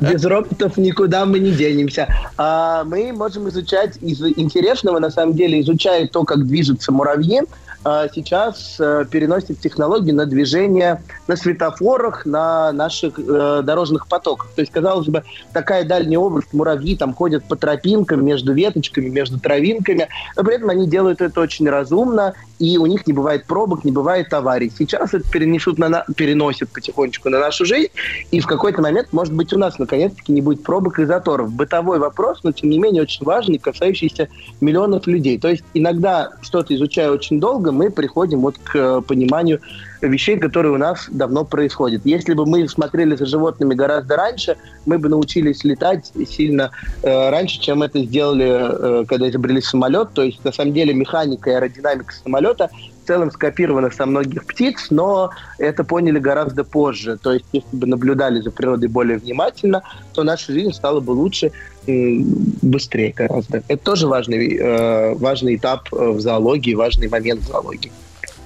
Без 0.00 0.24
роботов 0.24 0.76
никуда 0.76 1.26
мы 1.26 1.38
не 1.38 1.50
денемся. 1.50 2.08
А 2.36 2.84
мы 2.84 3.12
можем 3.12 3.48
изучать 3.48 3.96
из 4.00 4.20
интересного, 4.22 4.98
на 4.98 5.10
самом 5.10 5.34
деле, 5.34 5.60
изучая 5.60 6.06
то, 6.08 6.24
как 6.24 6.46
движутся 6.46 6.92
муравьи, 6.92 7.42
сейчас 7.84 8.76
э, 8.78 9.04
переносит 9.10 9.60
технологии 9.60 10.12
на 10.12 10.26
движение 10.26 11.02
на 11.26 11.36
светофорах, 11.36 12.26
на 12.26 12.72
наших 12.72 13.18
э, 13.18 13.62
дорожных 13.62 14.06
потоках. 14.06 14.50
То 14.54 14.62
есть, 14.62 14.72
казалось 14.72 15.08
бы, 15.08 15.22
такая 15.52 15.84
дальняя 15.84 16.18
область, 16.18 16.52
муравьи 16.52 16.96
там 16.96 17.14
ходят 17.14 17.44
по 17.44 17.56
тропинкам 17.56 18.24
между 18.24 18.52
веточками, 18.52 19.08
между 19.08 19.38
травинками, 19.38 20.08
но 20.36 20.44
при 20.44 20.56
этом 20.56 20.70
они 20.70 20.86
делают 20.86 21.20
это 21.20 21.40
очень 21.40 21.68
разумно, 21.68 22.34
и 22.58 22.78
у 22.78 22.86
них 22.86 23.06
не 23.06 23.12
бывает 23.12 23.46
пробок, 23.46 23.84
не 23.84 23.92
бывает 23.92 24.32
аварий. 24.32 24.72
Сейчас 24.76 25.12
это 25.12 25.28
перенесут 25.28 25.78
на, 25.78 26.04
переносят 26.16 26.70
потихонечку 26.70 27.28
на 27.28 27.40
нашу 27.40 27.64
жизнь, 27.64 27.90
и 28.30 28.40
в 28.40 28.46
какой-то 28.46 28.80
момент, 28.80 29.08
может 29.12 29.34
быть, 29.34 29.52
у 29.52 29.58
нас 29.58 29.78
наконец-таки 29.78 30.32
не 30.32 30.40
будет 30.40 30.62
пробок 30.62 30.98
и 30.98 31.04
заторов. 31.04 31.52
Бытовой 31.52 31.98
вопрос, 31.98 32.40
но 32.42 32.52
тем 32.52 32.70
не 32.70 32.78
менее 32.78 33.02
очень 33.02 33.24
важный, 33.24 33.58
касающийся 33.58 34.28
миллионов 34.60 35.06
людей. 35.06 35.38
То 35.38 35.48
есть 35.48 35.64
иногда 35.74 36.30
что-то 36.42 36.74
изучая 36.74 37.10
очень 37.10 37.40
долго, 37.40 37.72
мы 37.74 37.90
приходим 37.90 38.40
вот 38.40 38.56
к 38.58 38.76
э, 38.76 39.02
пониманию 39.06 39.60
вещей, 40.00 40.38
которые 40.38 40.72
у 40.72 40.78
нас 40.78 41.06
давно 41.10 41.44
происходят. 41.44 42.02
Если 42.04 42.34
бы 42.34 42.46
мы 42.46 42.68
смотрели 42.68 43.16
за 43.16 43.26
животными 43.26 43.74
гораздо 43.74 44.16
раньше, 44.16 44.56
мы 44.86 44.98
бы 44.98 45.08
научились 45.08 45.64
летать 45.64 46.12
сильно 46.28 46.70
э, 47.02 47.30
раньше, 47.30 47.60
чем 47.60 47.82
это 47.82 48.00
сделали, 48.00 49.02
э, 49.02 49.04
когда 49.06 49.28
изобрели 49.28 49.60
самолет. 49.60 50.12
То 50.14 50.22
есть, 50.22 50.44
на 50.44 50.52
самом 50.52 50.72
деле, 50.72 50.94
механика 50.94 51.50
и 51.50 51.54
аэродинамика 51.54 52.14
самолета 52.14 52.70
в 53.04 53.06
целом 53.06 53.30
скопированы 53.30 53.90
со 53.92 54.06
многих 54.06 54.46
птиц, 54.46 54.86
но 54.90 55.30
это 55.58 55.84
поняли 55.84 56.18
гораздо 56.18 56.64
позже. 56.64 57.18
То 57.22 57.32
есть, 57.34 57.44
если 57.52 57.76
бы 57.76 57.86
наблюдали 57.86 58.40
за 58.40 58.50
природой 58.50 58.88
более 58.88 59.18
внимательно, 59.18 59.82
то 60.14 60.24
наша 60.24 60.52
жизнь 60.52 60.72
стала 60.72 61.00
бы 61.00 61.10
лучше 61.12 61.52
быстрее 61.86 63.12
гораздо. 63.12 63.62
Это 63.68 63.84
тоже 63.84 64.06
важный, 64.06 64.56
э, 64.56 65.14
важный 65.16 65.56
этап 65.56 65.92
э, 65.92 65.96
в 65.96 66.20
зоологии, 66.20 66.74
важный 66.74 67.08
момент 67.08 67.42
в 67.42 67.48
зоологии. 67.48 67.92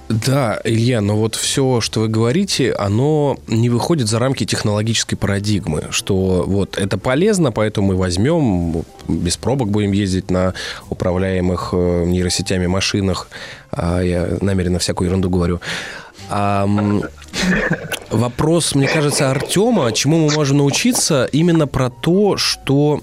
Да, 0.09 0.59
Илья, 0.63 1.01
но 1.01 1.15
вот 1.15 1.35
все, 1.35 1.81
что 1.81 1.99
вы 1.99 2.07
говорите, 2.07 2.73
оно 2.73 3.37
не 3.45 3.69
выходит 3.69 4.07
за 4.07 4.17
рамки 4.17 4.43
технологической 4.43 5.15
парадигмы, 5.15 5.85
что 5.91 6.45
вот 6.47 6.79
это 6.79 6.97
полезно, 6.97 7.51
поэтому 7.51 7.89
мы 7.89 7.95
возьмем, 7.95 8.83
без 9.07 9.37
пробок 9.37 9.69
будем 9.69 9.91
ездить 9.91 10.31
на 10.31 10.55
управляемых 10.89 11.69
э, 11.73 12.05
нейросетями 12.07 12.65
машинах. 12.65 13.29
А 13.71 14.01
я 14.01 14.27
намеренно 14.41 14.79
всякую 14.79 15.09
ерунду 15.09 15.29
говорю. 15.29 15.61
А, 16.31 16.67
вопрос, 18.09 18.73
мне 18.73 18.87
кажется, 18.87 19.29
Артема, 19.29 19.91
чему 19.91 20.27
мы 20.27 20.33
можем 20.33 20.57
научиться, 20.57 21.29
именно 21.31 21.67
про 21.67 21.91
то, 21.91 22.35
что 22.35 23.01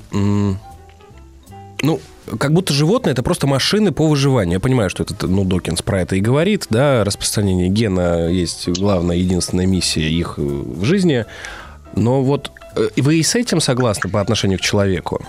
Ну, 1.83 2.01
как 2.39 2.53
будто 2.53 2.73
животные 2.73 3.13
это 3.13 3.23
просто 3.23 3.47
машины 3.47 3.93
по 3.93 4.07
выживанию. 4.07 4.55
Я 4.55 4.61
понимаю, 4.61 4.91
что 4.91 5.03
это, 5.05 5.27
ну, 5.27 5.45
Докинс 5.45 5.83
про 5.83 6.03
это 6.03 6.17
и 6.17 6.21
говорит, 6.21 6.67
да, 6.71 7.05
распространение 7.05 7.69
гена 7.69 8.29
есть 8.29 8.69
главная, 8.69 9.17
единственная 9.17 9.67
миссия 9.67 10.09
их 10.09 10.39
в 10.39 10.85
жизни. 10.85 11.25
Но 11.95 12.23
вот 12.23 12.51
э, 12.75 12.89
вы 12.97 13.19
и 13.19 13.23
с 13.23 13.35
этим 13.35 13.61
согласны 13.61 14.11
по 14.11 14.21
отношению 14.21 14.59
к 14.59 14.63
человеку? 14.63 15.25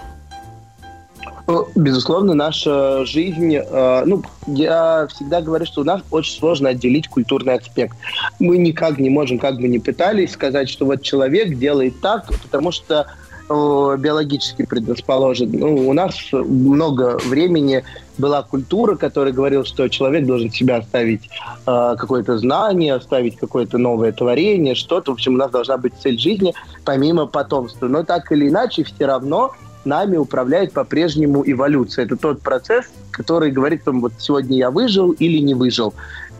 Ну, 1.47 1.65
безусловно, 1.75 2.33
наша 2.33 3.05
жизнь, 3.05 3.55
э, 3.55 4.03
ну, 4.05 4.21
я 4.47 5.07
всегда 5.09 5.41
говорю, 5.41 5.65
что 5.65 5.81
у 5.81 5.83
нас 5.85 6.01
очень 6.11 6.37
сложно 6.37 6.69
отделить 6.69 7.07
культурный 7.07 7.53
аспект. 7.53 7.95
Мы 8.39 8.57
никак 8.57 8.97
не 8.97 9.09
можем, 9.09 9.39
как 9.39 9.55
бы 9.55 9.69
ни 9.69 9.77
пытались, 9.77 10.33
сказать, 10.33 10.67
что 10.69 10.85
вот 10.85 11.03
человек 11.03 11.57
делает 11.57 12.01
так, 12.01 12.29
потому 12.43 12.71
что 12.71 13.07
биологически 13.49 14.65
предрасположен. 14.65 15.51
Ну, 15.51 15.87
у 15.87 15.93
нас 15.93 16.15
много 16.31 17.17
времени 17.25 17.83
была 18.17 18.43
культура, 18.43 18.95
которая 18.95 19.33
говорила, 19.33 19.63
что 19.63 19.87
человек 19.87 20.25
должен 20.25 20.51
себя 20.51 20.77
оставить 20.77 21.29
э, 21.65 21.95
какое-то 21.97 22.37
знание, 22.37 22.95
оставить 22.95 23.37
какое-то 23.37 23.77
новое 23.77 24.11
творение, 24.11 24.75
что-то. 24.75 25.11
В 25.11 25.13
общем, 25.15 25.35
у 25.35 25.37
нас 25.37 25.51
должна 25.51 25.77
быть 25.77 25.93
цель 26.01 26.19
жизни 26.19 26.53
помимо 26.83 27.25
потомства. 27.25 27.87
Но 27.87 28.03
так 28.03 28.31
или 28.31 28.49
иначе, 28.49 28.83
все 28.83 29.05
равно 29.05 29.51
нами 29.85 30.17
управляет 30.17 30.73
по-прежнему 30.73 31.43
эволюция. 31.45 32.05
Это 32.05 32.17
тот 32.17 32.41
процесс, 32.41 32.85
который 33.11 33.51
говорит, 33.51 33.83
там, 33.83 34.01
вот 34.01 34.13
сегодня 34.19 34.57
я 34.57 34.69
выжил 34.69 35.11
или 35.11 35.39
не 35.39 35.53
выжил. 35.53 35.93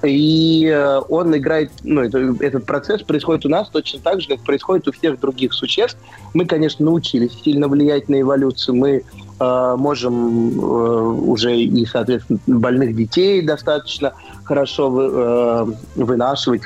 И 0.04 0.68
э, 0.68 1.02
он 1.10 1.36
играет, 1.36 1.72
ну, 1.84 2.02
это, 2.02 2.36
этот 2.40 2.66
процесс 2.66 3.02
происходит 3.02 3.46
у 3.46 3.50
нас 3.50 3.70
точно 3.70 4.00
так 4.00 4.22
же, 4.22 4.28
как 4.28 4.42
происходит 4.42 4.88
у 4.88 4.92
всех 4.92 5.20
других 5.20 5.54
существ. 5.54 5.98
Мы, 6.34 6.46
конечно, 6.46 6.86
научились 6.86 7.32
сильно 7.44 7.68
влиять 7.68 8.08
на 8.08 8.22
эволюцию. 8.22 8.76
Мы 8.76 9.04
можем 9.40 10.60
э, 10.60 10.62
уже 10.62 11.56
и, 11.56 11.86
соответственно, 11.86 12.40
больных 12.48 12.96
детей 12.96 13.42
достаточно 13.42 14.14
хорошо 14.44 14.88
э, 15.00 15.66
вынашивать, 15.96 16.64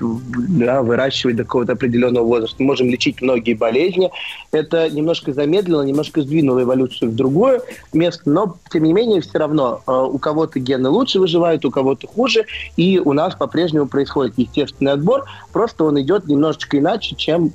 да, 0.50 0.82
выращивать 0.82 1.36
до 1.36 1.44
какого-то 1.44 1.74
определенного 1.74 2.24
возраста. 2.24 2.64
Можем 2.64 2.90
лечить 2.90 3.22
многие 3.22 3.56
болезни. 3.56 4.12
Это 4.52 4.90
немножко 4.90 5.34
замедлило, 5.34 5.82
немножко 5.82 6.22
сдвинуло 6.22 6.62
эволюцию 6.62 7.12
в 7.12 7.16
другое 7.16 7.62
место, 7.92 8.30
но, 8.30 8.56
тем 8.72 8.84
не 8.84 8.94
менее, 8.94 9.22
все 9.22 9.40
равно 9.40 9.82
э, 9.86 9.92
у 9.92 10.18
кого-то 10.18 10.60
гены 10.60 10.90
лучше 10.90 11.20
выживают, 11.20 11.66
у 11.66 11.72
кого-то 11.72 12.08
хуже, 12.08 12.46
и 12.78 13.00
у 13.00 13.14
нас 13.14 13.36
по-прежнему 13.36 13.88
происходит 13.88 14.38
естественный 14.38 14.94
отбор, 14.94 15.26
просто 15.52 15.84
он 15.84 16.00
идет 16.00 16.28
немножечко 16.28 16.78
иначе, 16.78 17.16
чем 17.16 17.52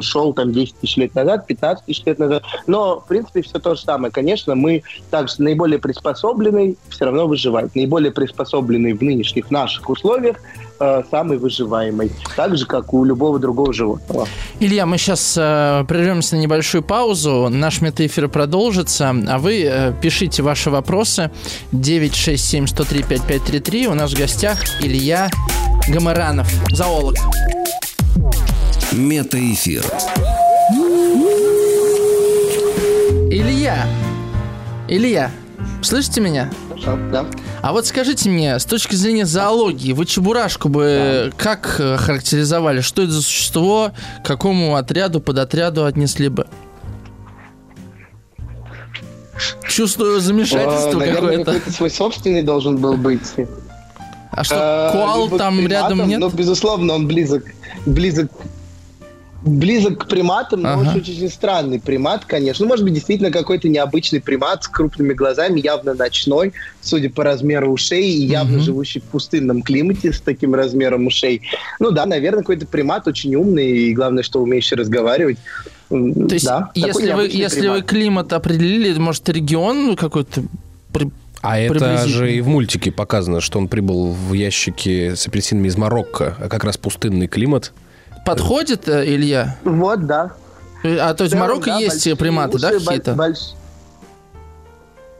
шел 0.00 0.32
там 0.32 0.52
10 0.52 0.76
тысяч 0.76 0.96
лет 0.96 1.14
назад, 1.14 1.46
15 1.46 1.84
тысяч 1.84 2.04
лет 2.04 2.18
назад. 2.18 2.44
Но, 2.66 3.00
в 3.00 3.06
принципе, 3.06 3.42
все 3.42 3.58
то 3.58 3.74
же 3.74 3.82
самое. 3.82 4.12
Конечно, 4.12 4.53
мы 4.54 4.82
также 5.10 5.34
наиболее 5.38 5.78
приспособленный 5.78 6.76
все 6.88 7.04
равно 7.04 7.26
выживать. 7.26 7.74
Наиболее 7.74 8.12
приспособленный 8.12 8.92
в 8.92 9.02
нынешних 9.02 9.50
наших 9.50 9.64
наших 9.64 9.88
условиях 9.88 10.36
э, 10.80 11.02
самый 11.10 11.38
выживаемый, 11.38 12.12
так 12.36 12.54
же, 12.56 12.66
как 12.66 12.92
у 12.94 13.04
любого 13.04 13.38
другого 13.38 13.72
животного. 13.72 14.26
Илья, 14.60 14.84
мы 14.86 14.98
сейчас 14.98 15.36
э, 15.38 15.84
прервемся 15.88 16.36
на 16.36 16.40
небольшую 16.40 16.82
паузу, 16.82 17.48
наш 17.50 17.80
метаэфир 17.80 18.28
продолжится, 18.28 19.14
а 19.28 19.38
вы 19.38 19.64
э, 19.64 19.92
пишите 20.00 20.42
ваши 20.42 20.70
вопросы 20.70 21.30
967-103-5533, 21.72 23.86
у 23.86 23.94
нас 23.94 24.12
в 24.12 24.18
гостях 24.18 24.58
Илья 24.80 25.28
Гамаранов, 25.88 26.48
зоолог. 26.70 27.16
Метаэфир. 28.92 29.82
Илья, 33.30 33.86
Илья, 34.86 35.30
слышите 35.82 36.20
меня? 36.20 36.50
Да. 37.10 37.24
А 37.62 37.72
вот 37.72 37.86
скажите 37.86 38.28
мне, 38.28 38.58
с 38.58 38.66
точки 38.66 38.94
зрения 38.94 39.24
зоологии, 39.24 39.92
вы 39.92 40.04
чебурашку 40.04 40.68
бы 40.68 41.30
да. 41.30 41.42
как 41.42 41.76
э, 41.78 41.96
характеризовали? 41.96 42.82
Что 42.82 43.02
это 43.02 43.12
за 43.12 43.22
существо? 43.22 43.92
К 44.22 44.26
какому 44.26 44.76
отряду, 44.76 45.20
подотряду 45.20 45.86
отнесли 45.86 46.28
бы? 46.28 46.46
Чувствую 49.66 50.20
замешательство 50.20 50.98
Наверное, 50.98 51.14
какое-то. 51.14 51.44
какой-то 51.44 51.72
свой 51.72 51.90
собственный 51.90 52.42
должен 52.42 52.76
был 52.76 52.96
быть. 52.96 53.34
А 54.30 54.44
что, 54.44 54.90
коал 54.92 55.30
там 55.30 55.66
рядом 55.66 56.06
нет? 56.06 56.20
Ну, 56.20 56.28
безусловно, 56.28 56.94
он 56.94 57.06
близок, 57.06 57.44
близок 57.86 58.30
близок 59.44 60.04
к 60.04 60.08
приматам, 60.08 60.62
но 60.62 60.70
ага. 60.70 60.90
очень, 60.90 61.00
очень 61.00 61.28
странный 61.28 61.78
примат, 61.78 62.24
конечно. 62.24 62.64
Ну, 62.64 62.70
может 62.70 62.84
быть, 62.84 62.94
действительно 62.94 63.30
какой-то 63.30 63.68
необычный 63.68 64.20
примат 64.20 64.64
с 64.64 64.68
крупными 64.68 65.12
глазами, 65.12 65.60
явно 65.60 65.94
ночной, 65.94 66.52
судя 66.80 67.10
по 67.10 67.24
размеру 67.24 67.70
ушей, 67.70 68.10
и 68.10 68.24
явно 68.24 68.56
угу. 68.56 68.64
живущий 68.64 69.00
в 69.00 69.04
пустынном 69.04 69.62
климате 69.62 70.12
с 70.12 70.20
таким 70.20 70.54
размером 70.54 71.06
ушей. 71.06 71.42
Ну 71.78 71.90
да, 71.90 72.06
наверное, 72.06 72.40
какой-то 72.40 72.66
примат 72.66 73.06
очень 73.06 73.34
умный, 73.34 73.70
и 73.70 73.92
главное, 73.92 74.22
что 74.22 74.40
умеющий 74.40 74.76
разговаривать. 74.76 75.38
То 75.90 75.96
есть, 76.30 76.46
да, 76.46 76.70
если, 76.74 77.12
вы, 77.12 77.28
если 77.28 77.68
вы 77.68 77.82
климат 77.82 78.32
определили, 78.32 78.98
может, 78.98 79.28
регион 79.28 79.96
какой-то 79.96 80.42
а 81.42 81.58
это 81.58 82.08
же 82.08 82.32
и 82.32 82.40
в 82.40 82.48
мультике 82.48 82.90
показано, 82.90 83.42
что 83.42 83.58
он 83.58 83.68
прибыл 83.68 84.12
в 84.12 84.32
ящике 84.32 85.14
с 85.14 85.26
апельсинами 85.26 85.68
из 85.68 85.76
Марокко, 85.76 86.34
а 86.40 86.48
как 86.48 86.64
раз 86.64 86.78
пустынный 86.78 87.26
климат 87.26 87.74
подходит, 88.24 88.88
э, 88.88 89.04
Илья? 89.06 89.56
Вот, 89.64 90.06
да. 90.06 90.32
А 90.82 91.14
то 91.14 91.24
есть 91.24 91.34
в 91.34 91.38
Марокко 91.38 91.66
да, 91.66 91.78
есть 91.78 92.18
приматы, 92.18 92.58
да, 92.58 92.72
какие-то? 92.72 93.14
Больш... 93.14 93.38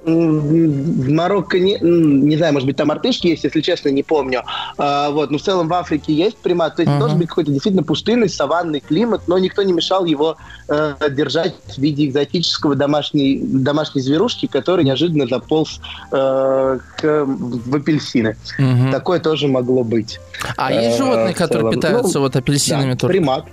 В 0.05 1.11
Марокко 1.11 1.59
не, 1.59 1.79
не 1.81 2.37
знаю, 2.37 2.53
может 2.53 2.67
быть, 2.67 2.77
там 2.77 2.91
артышки 2.91 3.29
есть, 3.29 3.45
если 3.45 3.61
честно, 3.61 3.89
не 3.89 4.03
помню. 4.03 4.43
А, 4.77 5.11
вот, 5.11 5.31
но 5.31 5.39
в 5.39 5.43
целом 5.43 5.69
в 5.69 5.73
Африке 5.73 6.13
есть 6.13 6.37
примат. 6.37 6.77
То 6.77 6.83
есть 6.83 6.93
uh-huh. 6.93 6.99
должен 6.99 7.19
быть 7.19 7.29
какой-то 7.29 7.51
действительно 7.51 7.83
пустынный, 7.83 8.29
саванный 8.29 8.81
климат, 8.81 9.23
но 9.29 9.39
никто 9.39 9.63
не 9.63 9.73
мешал 9.73 10.05
его 10.05 10.37
э, 10.69 10.95
держать 11.11 11.55
в 11.69 11.79
виде 11.79 12.07
экзотического 12.07 12.75
домашней, 12.75 13.41
домашней 13.43 14.03
зверушки, 14.03 14.47
который 14.47 14.85
неожиданно 14.85 15.27
заполз 15.27 15.81
э, 16.13 16.79
к, 16.97 17.25
в 17.25 17.75
апельсины. 17.75 18.37
Uh-huh. 18.59 18.91
Такое 18.91 19.21
тоже 19.21 19.49
могло 19.49 19.85
быть. 19.85 20.21
А 20.57 20.73
э, 20.73 20.85
есть 20.85 20.99
животные, 20.99 21.35
которые 21.35 21.73
питаются 21.73 22.19
ну, 22.19 22.25
вот 22.25 22.37
апельсинами 22.37 22.93
да, 22.93 22.99
только? 22.99 23.13
Примат. 23.13 23.47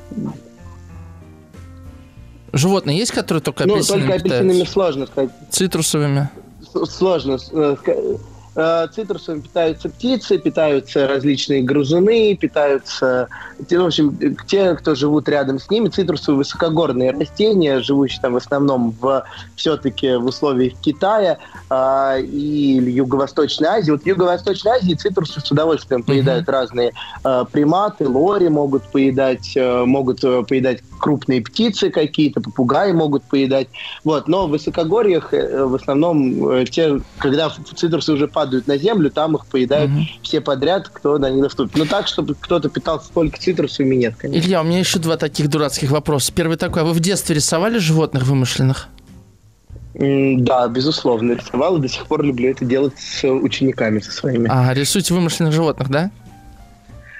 Животные 2.53 2.97
есть, 2.97 3.11
которые 3.11 3.41
только 3.41 3.63
апельсинами 3.63 4.01
Ну, 4.01 4.07
только 4.07 4.19
апельсинами 4.19 4.49
питаются? 4.49 4.73
сложно 4.73 5.07
сказать. 5.07 5.31
Цитрусовыми? 5.49 6.29
Сложно. 6.73 7.37
Э, 8.61 8.87
цитрусами 8.93 9.39
питаются 9.39 9.89
птицы, 9.89 10.37
питаются 10.37 11.07
различные 11.07 11.63
грызуны, 11.63 12.37
питаются, 12.37 13.27
в 13.57 13.85
общем, 13.85 14.35
те, 14.47 14.75
кто 14.75 14.93
живут 14.93 15.27
рядом 15.27 15.59
с 15.59 15.69
ними. 15.69 15.89
Цитрусовые 15.89 16.37
высокогорные 16.37 17.11
растения, 17.11 17.81
живущие 17.81 18.21
там 18.21 18.33
в 18.33 18.37
основном 18.37 18.91
в, 18.99 19.23
все-таки 19.55 20.15
в 20.15 20.25
условиях 20.25 20.73
Китая 20.79 21.39
э, 21.69 22.21
и 22.21 22.79
Юго-Восточной 22.91 23.67
Азии. 23.67 23.91
Вот 23.91 24.03
в 24.03 24.05
Юго-Восточной 24.05 24.73
Азии 24.73 24.93
цитрусы 24.93 25.41
с 25.41 25.51
удовольствием 25.51 26.03
поедают 26.03 26.47
mm-hmm. 26.47 26.51
разные 26.51 26.93
э, 27.23 27.45
приматы, 27.51 28.07
лори 28.07 28.49
могут 28.49 28.83
поедать, 28.91 29.53
э, 29.55 29.85
могут 29.85 30.23
э, 30.23 30.43
поедать 30.47 30.83
крупные 30.99 31.41
птицы 31.41 31.89
какие-то, 31.89 32.41
попугаи 32.41 32.91
могут 32.91 33.23
поедать. 33.23 33.67
Вот. 34.03 34.27
Но 34.27 34.47
в 34.47 34.51
высокогорьях 34.51 35.33
э, 35.33 35.65
в 35.65 35.75
основном 35.75 36.49
э, 36.49 36.65
те, 36.65 37.01
когда 37.17 37.49
цитрусы 37.75 38.13
уже 38.13 38.27
падают 38.27 38.50
на 38.65 38.77
землю, 38.77 39.09
там 39.09 39.35
их 39.35 39.45
поедают 39.45 39.91
угу. 39.91 40.01
все 40.21 40.41
подряд, 40.41 40.89
кто 40.89 41.17
на 41.17 41.29
них 41.29 41.41
наступит. 41.41 41.77
Но 41.77 41.85
так, 41.85 42.07
чтобы 42.07 42.35
кто-то 42.39 42.69
питался 42.69 43.11
только 43.13 43.39
цитрусами, 43.39 43.95
нет, 43.95 44.15
конечно. 44.17 44.45
Илья, 44.45 44.61
у 44.61 44.63
меня 44.63 44.79
еще 44.79 44.99
два 44.99 45.17
таких 45.17 45.49
дурацких 45.49 45.91
вопроса. 45.91 46.31
Первый 46.33 46.57
такой, 46.57 46.81
а 46.81 46.85
вы 46.85 46.93
в 46.93 46.99
детстве 46.99 47.35
рисовали 47.35 47.77
животных 47.77 48.23
вымышленных? 48.23 48.89
Да, 49.93 50.67
безусловно, 50.67 51.33
рисовал 51.33 51.77
и 51.77 51.81
до 51.81 51.87
сих 51.87 52.07
пор 52.07 52.23
люблю 52.23 52.49
это 52.49 52.63
делать 52.63 52.93
с 52.97 53.27
учениками 53.27 53.99
со 53.99 54.11
своими. 54.11 54.47
А, 54.49 54.73
рисуете 54.73 55.13
вымышленных 55.13 55.53
животных, 55.53 55.89
да? 55.89 56.11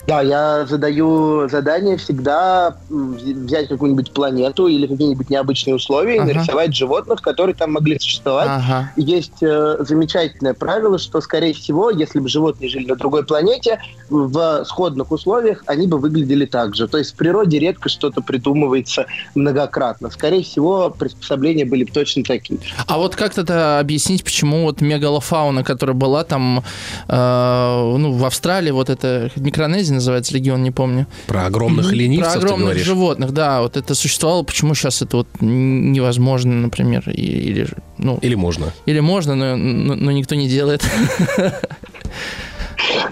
Да, 0.08 0.22
я 0.22 0.66
задаю 0.66 1.48
задание 1.48 1.98
всегда 1.98 2.76
взять 2.90 3.68
какую-нибудь 3.68 4.12
планету 4.12 4.68
или 4.68 4.88
какие-нибудь 4.88 5.30
необычные 5.30 5.76
условия 5.76 6.20
ага. 6.20 6.32
и 6.32 6.34
нарисовать 6.34 6.76
животных, 6.76 7.22
которые 7.22 7.56
там 7.56 7.74
могли 7.74 8.00
существовать. 8.00 8.50
Ага. 8.50 8.92
Есть 8.96 9.42
э, 9.42 9.78
замечательное 9.80 10.54
правило, 10.54 10.98
что, 10.98 11.22
скорее 11.22 11.54
всего, 11.54 11.92
если 11.92 12.20
бы 12.20 12.28
животные 12.30 12.70
жили 12.70 12.88
на 12.88 12.96
другой 12.96 13.26
планете, 13.26 13.80
в 14.10 14.66
сходных 14.66 15.12
условиях 15.12 15.64
они 15.68 15.88
бы 15.88 15.98
выглядели 15.98 16.46
так 16.46 16.76
же. 16.76 16.88
То 16.88 16.98
есть 16.98 17.12
в 17.14 17.16
природе 17.16 17.60
редко 17.60 17.88
что-то 17.90 18.22
придумывается 18.22 19.06
многократно. 19.36 20.10
Скорее 20.10 20.44
всего, 20.44 20.90
приспособления 20.90 21.66
были 21.66 21.84
бы 21.84 21.92
точно 21.92 22.24
такие. 22.24 22.60
А 22.88 22.98
вот 22.98 23.16
как 23.16 23.34
тогда 23.34 23.80
объяснить, 23.80 24.24
почему 24.24 24.64
вот 24.64 24.82
мегалофауна, 24.82 25.64
которая 25.64 25.96
была 25.96 26.24
там 26.24 26.64
э, 27.08 27.96
ну, 27.98 28.14
в 28.14 28.26
Австралии, 28.26 28.72
вот 28.72 28.90
это 28.90 29.30
Микронезия, 29.36 29.91
Азии 29.92 29.96
называется 29.96 30.34
регион, 30.34 30.64
не 30.64 30.72
помню. 30.72 31.08
Про 31.28 31.46
огромных 31.46 31.92
ленивцев 31.92 32.42
Про 32.42 32.54
огромных 32.54 32.78
животных, 32.78 33.34
да, 33.34 33.62
вот 33.62 33.78
это 33.78 33.96
существовало. 33.96 34.44
Почему 34.44 34.74
сейчас 34.74 35.02
это 35.02 35.18
вот 35.18 35.28
невозможно, 35.42 36.54
например, 36.54 37.04
или, 37.10 37.68
ну, 37.98 38.18
Или 38.22 38.36
можно? 38.36 38.74
или 38.86 39.00
можно, 39.00 39.36
но, 39.36 39.56
но, 39.56 39.96
но 39.96 40.12
никто 40.12 40.36
не 40.36 40.48
делает. 40.48 40.84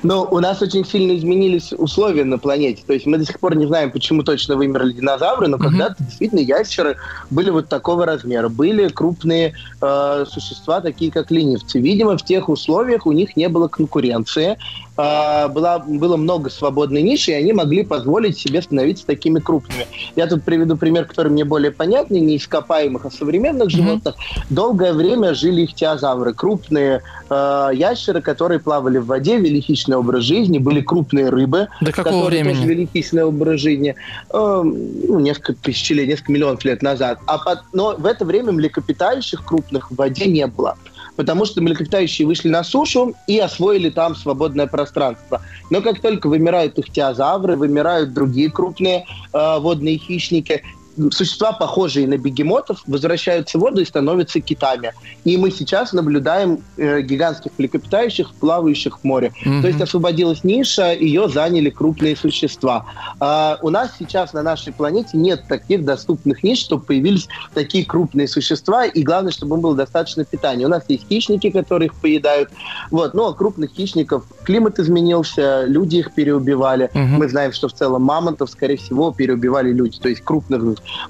Но 0.04 0.28
у 0.30 0.40
нас 0.40 0.62
очень 0.62 0.86
сильно 0.86 1.16
изменились 1.16 1.74
условия 1.74 2.24
на 2.24 2.38
планете. 2.38 2.84
То 2.86 2.94
есть 2.94 3.06
мы 3.06 3.18
до 3.18 3.26
сих 3.26 3.40
пор 3.40 3.56
не 3.56 3.66
знаем, 3.66 3.92
почему 3.92 4.24
точно 4.24 4.56
вымерли 4.56 4.94
динозавры, 4.94 5.48
но 5.48 5.58
когда-то 5.58 5.96
действительно 6.00 6.40
ящеры 6.40 6.98
были 7.30 7.50
вот 7.50 7.70
такого 7.70 8.06
размера. 8.06 8.50
Были 8.50 8.88
крупные 8.88 9.54
э, 9.82 10.26
существа, 10.28 10.82
такие 10.82 11.12
как 11.12 11.32
ленивцы. 11.32 11.80
Видимо, 11.80 12.18
в 12.18 12.24
тех 12.24 12.50
условиях 12.50 13.06
у 13.06 13.12
них 13.12 13.36
не 13.36 13.50
было 13.50 13.68
конкуренции. 13.68 14.58
Э, 15.00 15.48
была, 15.48 15.80
было 15.80 16.18
много 16.18 16.50
свободной 16.50 17.02
ниши, 17.02 17.32
и 17.32 17.34
они 17.36 17.54
могли 17.54 17.84
позволить 17.84 18.38
себе 18.38 18.62
становиться 18.62 19.06
такими 19.06 19.40
крупными. 19.40 19.88
Я 20.18 20.28
тут 20.28 20.44
приведу 20.44 20.76
пример, 20.76 21.06
который 21.06 21.32
мне 21.32 21.46
более 21.46 21.72
понятный, 21.72 22.20
не 22.20 22.36
ископаемых, 22.36 23.06
а 23.06 23.12
современных 23.12 23.70
животных. 23.70 24.16
Долгое 24.50 24.92
время 24.94 25.34
жили 25.34 25.64
ихтиозавры, 25.64 26.34
крупные 26.34 27.02
э, 27.30 27.70
ящеры, 27.74 28.22
которые 28.22 28.60
плавали 28.60 28.98
в 28.98 29.06
воде, 29.06 29.38
вели 29.38 29.62
хищный 29.62 29.96
образ 29.96 30.24
жизни, 30.24 30.58
были 30.58 30.82
крупные 30.82 31.30
рыбы, 31.30 31.70
До 31.80 31.94
какого 31.94 32.24
которые 32.26 32.44
тоже 32.44 32.54
времени? 32.56 32.70
вели 32.70 32.90
хищный 32.92 33.24
образ 33.24 33.62
жизни, 33.62 33.96
э, 34.34 34.62
ну, 34.64 35.20
несколько 35.20 35.54
тысячелетий, 35.54 36.10
несколько 36.12 36.34
миллионов 36.34 36.66
лет 36.66 36.82
назад. 36.82 37.20
А 37.26 37.38
под- 37.38 37.64
но 37.72 37.96
в 37.98 38.06
это 38.06 38.26
время 38.26 38.52
млекопитающих 38.52 39.46
крупных 39.46 39.92
в 39.92 39.96
воде 39.96 40.26
не 40.26 40.46
было. 40.46 40.76
Потому 41.20 41.44
что 41.44 41.60
млекопитающие 41.60 42.26
вышли 42.26 42.48
на 42.48 42.64
сушу 42.64 43.14
и 43.28 43.40
освоили 43.40 43.90
там 43.90 44.16
свободное 44.16 44.68
пространство. 44.68 45.42
Но 45.70 45.82
как 45.82 46.00
только 46.00 46.30
вымирают 46.30 46.80
ихтиозавры, 46.80 47.58
вымирают 47.58 48.14
другие 48.14 48.50
крупные 48.50 49.04
э, 49.34 49.60
водные 49.60 49.98
хищники, 49.98 50.64
существа, 51.12 51.52
похожие 51.52 52.08
на 52.08 52.18
бегемотов, 52.18 52.84
возвращаются 52.88 53.58
в 53.58 53.62
воду 53.62 53.82
и 53.82 53.86
становятся 53.86 54.40
китами. 54.40 54.94
И 55.24 55.38
мы 55.38 55.52
сейчас 55.52 55.94
наблюдаем 55.94 56.60
э, 56.78 57.02
гигантских 57.02 57.52
млекопитающих, 57.58 58.34
плавающих 58.36 59.00
в 59.00 59.04
море. 59.04 59.32
Мгм. 59.46 59.62
То 59.62 59.68
есть 59.68 59.82
освободилась 59.82 60.44
ниша, 60.44 60.94
ее 60.94 61.30
заняли 61.30 61.70
крупные 61.70 62.16
существа. 62.16 62.86
А, 63.20 63.58
у 63.62 63.70
нас 63.70 63.92
сейчас 63.98 64.34
на 64.34 64.44
нашей 64.44 64.74
планете 64.74 65.12
нет 65.14 65.44
таких 65.48 65.86
доступных 65.86 66.44
ниш, 66.44 66.60
чтобы 66.60 66.84
появились 66.84 67.28
такие 67.54 67.86
крупные 67.86 68.28
существа, 68.28 68.86
и 68.86 69.04
главное, 69.04 69.32
чтобы 69.32 69.56
им 69.56 69.62
было 69.62 69.76
достаточно 69.76 70.26
питания. 70.26 70.66
У 70.66 70.70
нас 70.70 70.84
есть 70.88 71.08
хищники, 71.08 71.50
которые 71.50 71.88
их 71.88 71.96
поедают. 71.96 72.50
Вот. 72.92 73.14
Но 73.14 73.34
крупных 73.34 73.72
хищников 73.72 74.24
климат 74.44 74.80
изменился, 74.80 75.66
люди 75.66 75.98
их 75.98 76.14
переубивали. 76.14 76.90
Мгм. 76.94 77.16
Мы 77.16 77.30
знаем, 77.30 77.54
что 77.54 77.68
в 77.68 77.74
целом 77.74 78.04
мамонтов, 78.04 78.50
скорее 78.50 78.78
всего, 78.78 79.12
переубивали 79.12 79.72
люди. 79.72 80.00
То 80.00 80.10
есть 80.10 80.22
крупных, 80.22 80.62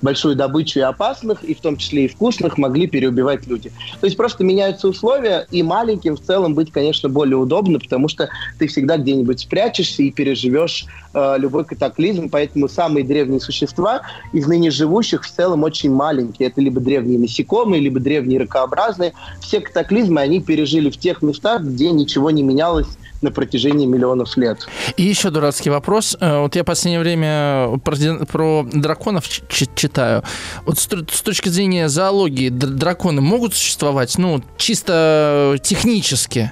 большую 0.02 0.36
добычу 0.36 0.80
и 0.80 0.82
опасных, 0.82 1.44
и 1.44 1.54
в 1.54 1.62
том 1.62 1.78
числе 1.78 2.06
и 2.06 2.08
вкусных, 2.08 2.58
могли 2.58 2.88
переубивать 2.88 3.48
люди. 3.48 3.72
То 4.00 4.06
есть 4.06 4.18
просто 4.18 4.44
меняются 4.44 4.88
условия, 4.88 5.48
и 5.52 5.64
маленьким 5.64 6.16
в 6.16 6.22
целом 6.22 6.54
быть, 6.54 6.72
конечно, 6.72 7.10
более 7.10 7.38
удобно, 7.38 7.80
потому 7.80 8.08
что 8.08 8.30
ты 8.58 8.68
всегда 8.68 8.98
где-нибудь 8.98 9.40
спрячешься 9.40 10.04
и 10.04 10.12
переживешь 10.12 10.86
э, 11.14 11.36
любой 11.38 11.66
катаклизм. 11.66 12.30
Поэтому 12.30 12.68
самые 12.68 13.06
древние 13.06 13.40
существа 13.40 14.02
из 14.34 14.48
ныне 14.48 14.72
живущих 14.72 15.24
в 15.24 15.32
целом 15.32 15.64
очень 15.64 15.92
маленькие. 15.92 16.50
Это 16.50 16.62
либо 16.62 16.80
древние 16.80 17.20
насекомые, 17.20 17.82
либо 17.82 18.00
древние 18.00 18.40
ракообразные. 18.40 19.14
Все 19.42 19.60
катаклизмы 19.60 20.22
они 20.22 20.42
пережили 20.42 20.90
в 20.90 20.98
тех 20.98 21.22
местах, 21.22 21.62
где 21.62 21.92
ничего 21.92 22.32
не 22.32 22.44
менялось 22.44 22.88
на 23.22 23.32
протяжении 23.32 23.86
миллионов 23.86 24.38
лет. 24.38 24.68
И 24.98 25.04
еще 25.04 25.30
дурацкий 25.30 25.70
вопрос. 25.70 26.16
Э, 26.20 26.40
Вот 26.42 26.56
я 26.56 26.64
в 26.64 26.66
последнее 26.66 27.00
время 27.02 27.78
про, 27.80 27.96
про 28.26 28.64
драконов 28.72 29.26
читаю. 29.50 30.24
Вот 30.66 30.80
с, 30.80 30.84
с 30.88 31.22
точки 31.22 31.50
зрения 31.50 31.90
зоологии 31.90 32.50
д- 32.50 32.68
драконы 32.68 33.22
могут 33.22 33.54
существовать, 33.54 34.18
ну, 34.18 34.42
чисто 34.58 35.58
технически? 35.64 36.52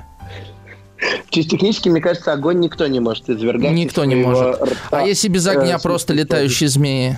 Чисто 1.30 1.52
технически, 1.52 1.90
мне 1.90 2.02
кажется, 2.02 2.34
огонь 2.34 2.60
никто 2.60 2.88
не 2.88 3.00
может 3.00 3.30
извергать. 3.30 3.72
Никто 3.72 4.04
не 4.06 4.16
может. 4.16 4.56
рта. 4.62 4.78
А 4.92 5.02
если 5.04 5.28
без 5.28 5.46
огня 5.48 5.76
э, 5.76 5.82
просто 5.82 6.14
летающие 6.14 6.68
змеи? 6.70 7.18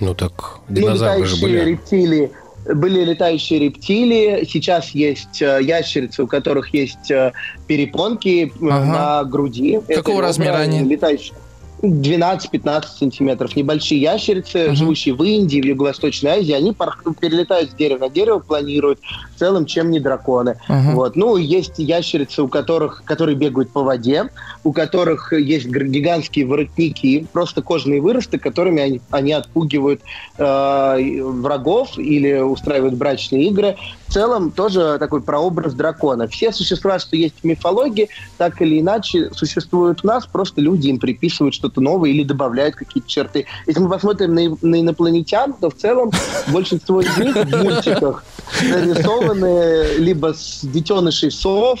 Ну 0.00 0.14
так, 0.14 0.58
Ну, 0.68 0.74
динозавры 0.76 1.24
же 1.26 1.36
летающие 1.36 1.60
были. 1.60 1.70
рептилии. 1.70 2.30
Были 2.74 3.04
летающие 3.04 3.58
рептилии. 3.58 4.44
Сейчас 4.44 4.90
есть 4.90 5.42
э, 5.42 5.60
ящерицы, 5.62 6.22
у 6.22 6.26
которых 6.26 6.72
есть 6.74 7.10
э, 7.10 7.32
перепонки 7.66 8.46
э, 8.46 8.66
Ага. 8.68 8.84
на 8.84 9.24
груди. 9.24 9.80
Какого 9.88 10.18
Это 10.18 10.28
размера 10.28 10.56
они? 10.56 10.80
Летающие. 10.80 11.34
12-15 11.82 12.84
сантиметров. 12.98 13.56
Небольшие 13.56 14.00
ящерицы, 14.00 14.66
Мгм. 14.66 14.76
живущие 14.76 15.14
в 15.14 15.22
Индии, 15.22 15.60
в 15.60 15.64
Юго-Восточной 15.64 16.30
Азии, 16.32 16.52
они 16.52 16.74
перелетают 17.20 17.70
с 17.70 17.74
дерева 17.74 18.00
на 18.00 18.08
дерево, 18.08 18.38
планируют. 18.38 19.00
В 19.34 19.38
целом, 19.38 19.64
чем 19.64 19.90
не 19.90 20.00
драконы. 20.00 20.56
Ага. 20.68 20.94
Вот. 20.94 21.16
Ну, 21.16 21.36
есть 21.36 21.78
ящерицы, 21.78 22.42
у 22.42 22.48
которых, 22.48 23.02
которые 23.04 23.36
бегают 23.36 23.72
по 23.72 23.82
воде, 23.82 24.28
у 24.64 24.72
которых 24.72 25.32
есть 25.32 25.66
гигантские 25.66 26.46
воротники, 26.46 27.26
просто 27.32 27.62
кожные 27.62 28.00
выросты, 28.00 28.38
которыми 28.38 28.82
они, 28.82 29.00
они 29.10 29.32
отпугивают 29.32 30.02
э, 30.36 31.22
врагов 31.22 31.98
или 31.98 32.38
устраивают 32.40 32.94
брачные 32.94 33.44
игры. 33.46 33.76
В 34.10 34.12
целом, 34.12 34.50
тоже 34.50 34.96
такой 34.98 35.22
прообраз 35.22 35.72
дракона. 35.72 36.26
Все 36.26 36.50
существа, 36.50 36.98
что 36.98 37.14
есть 37.14 37.36
в 37.40 37.44
мифологии, 37.44 38.08
так 38.38 38.60
или 38.60 38.80
иначе 38.80 39.30
существуют 39.32 40.00
у 40.02 40.08
нас, 40.08 40.26
просто 40.26 40.60
люди 40.60 40.88
им 40.88 40.98
приписывают 40.98 41.54
что-то 41.54 41.80
новое 41.80 42.10
или 42.10 42.24
добавляют 42.24 42.74
какие-то 42.74 43.08
черты. 43.08 43.46
Если 43.68 43.80
мы 43.80 43.88
посмотрим 43.88 44.34
на, 44.34 44.56
на 44.62 44.80
инопланетян, 44.80 45.52
то 45.52 45.70
в 45.70 45.76
целом 45.76 46.10
большинство 46.48 47.00
из 47.00 47.16
них 47.18 47.36
в 47.36 47.62
мультиках 47.62 48.24
нарисованы 48.60 49.94
либо 49.98 50.34
с 50.34 50.62
детенышей 50.64 51.30
сов, 51.30 51.78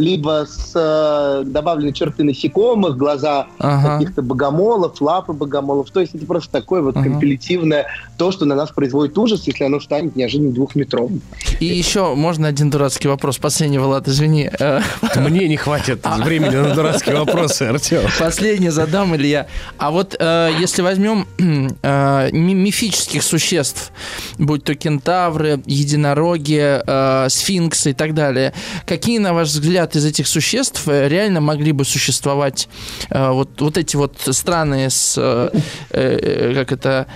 либо 0.00 0.46
с 0.48 0.72
э, 0.74 1.44
добавлены 1.44 1.92
черты 1.92 2.24
насекомых, 2.24 2.96
глаза 2.96 3.46
Ага. 3.58 3.98
каких-то 3.98 4.22
богомолов, 4.22 5.00
лапы 5.00 5.34
богомолов. 5.34 5.90
То 5.90 6.00
есть 6.00 6.14
это 6.14 6.24
просто 6.24 6.50
такое 6.50 6.80
вот 6.80 6.96
Ага. 6.96 7.04
компилятивное 7.10 7.86
то, 8.16 8.32
что 8.32 8.46
на 8.46 8.54
нас 8.54 8.70
производит 8.70 9.16
ужас, 9.18 9.46
если 9.46 9.64
оно 9.64 9.78
станет 9.78 10.16
неожиданно 10.16 10.52
двухметровым. 10.52 11.20
И 11.60 11.66
еще 11.66 12.14
можно 12.14 12.48
один 12.48 12.70
дурацкий 12.70 13.08
вопрос. 13.08 13.36
Последний, 13.38 13.78
Влад, 13.78 14.08
извини. 14.08 14.50
Э, 14.58 14.80
Мне 15.16 15.46
не 15.48 15.56
хватит 15.58 16.06
времени 16.24 16.56
на 16.56 16.74
дурацкие 16.74 17.16
вопросы, 17.16 17.64
Артем. 17.64 18.00
Последний 18.18 18.70
задам, 18.70 19.14
Илья. 19.14 19.46
А 19.76 19.90
вот 19.90 20.16
э, 20.18 20.50
если 20.58 20.80
возьмем 20.80 21.26
э, 21.82 22.30
ми- 22.32 22.54
мифических 22.54 23.22
существ, 23.22 23.92
будь 24.38 24.64
то 24.64 24.74
кентавры, 24.74 25.60
единороги, 25.66 26.80
э, 26.86 27.28
сфинксы 27.28 27.90
и 27.90 27.94
так 27.94 28.14
далее, 28.14 28.54
какие, 28.86 29.18
на 29.18 29.34
ваш 29.34 29.48
взгляд, 29.48 29.89
из 29.96 30.04
этих 30.04 30.26
существ 30.26 30.86
э, 30.88 31.08
реально 31.08 31.40
могли 31.40 31.72
бы 31.72 31.84
существовать 31.84 32.68
э, 33.10 33.30
вот, 33.30 33.60
вот 33.60 33.78
эти 33.78 33.96
вот 33.96 34.16
страны 34.30 34.88
с, 34.90 35.14
э, 35.18 35.50
э, 35.90 36.54
как 36.54 36.72
это, 36.72 37.06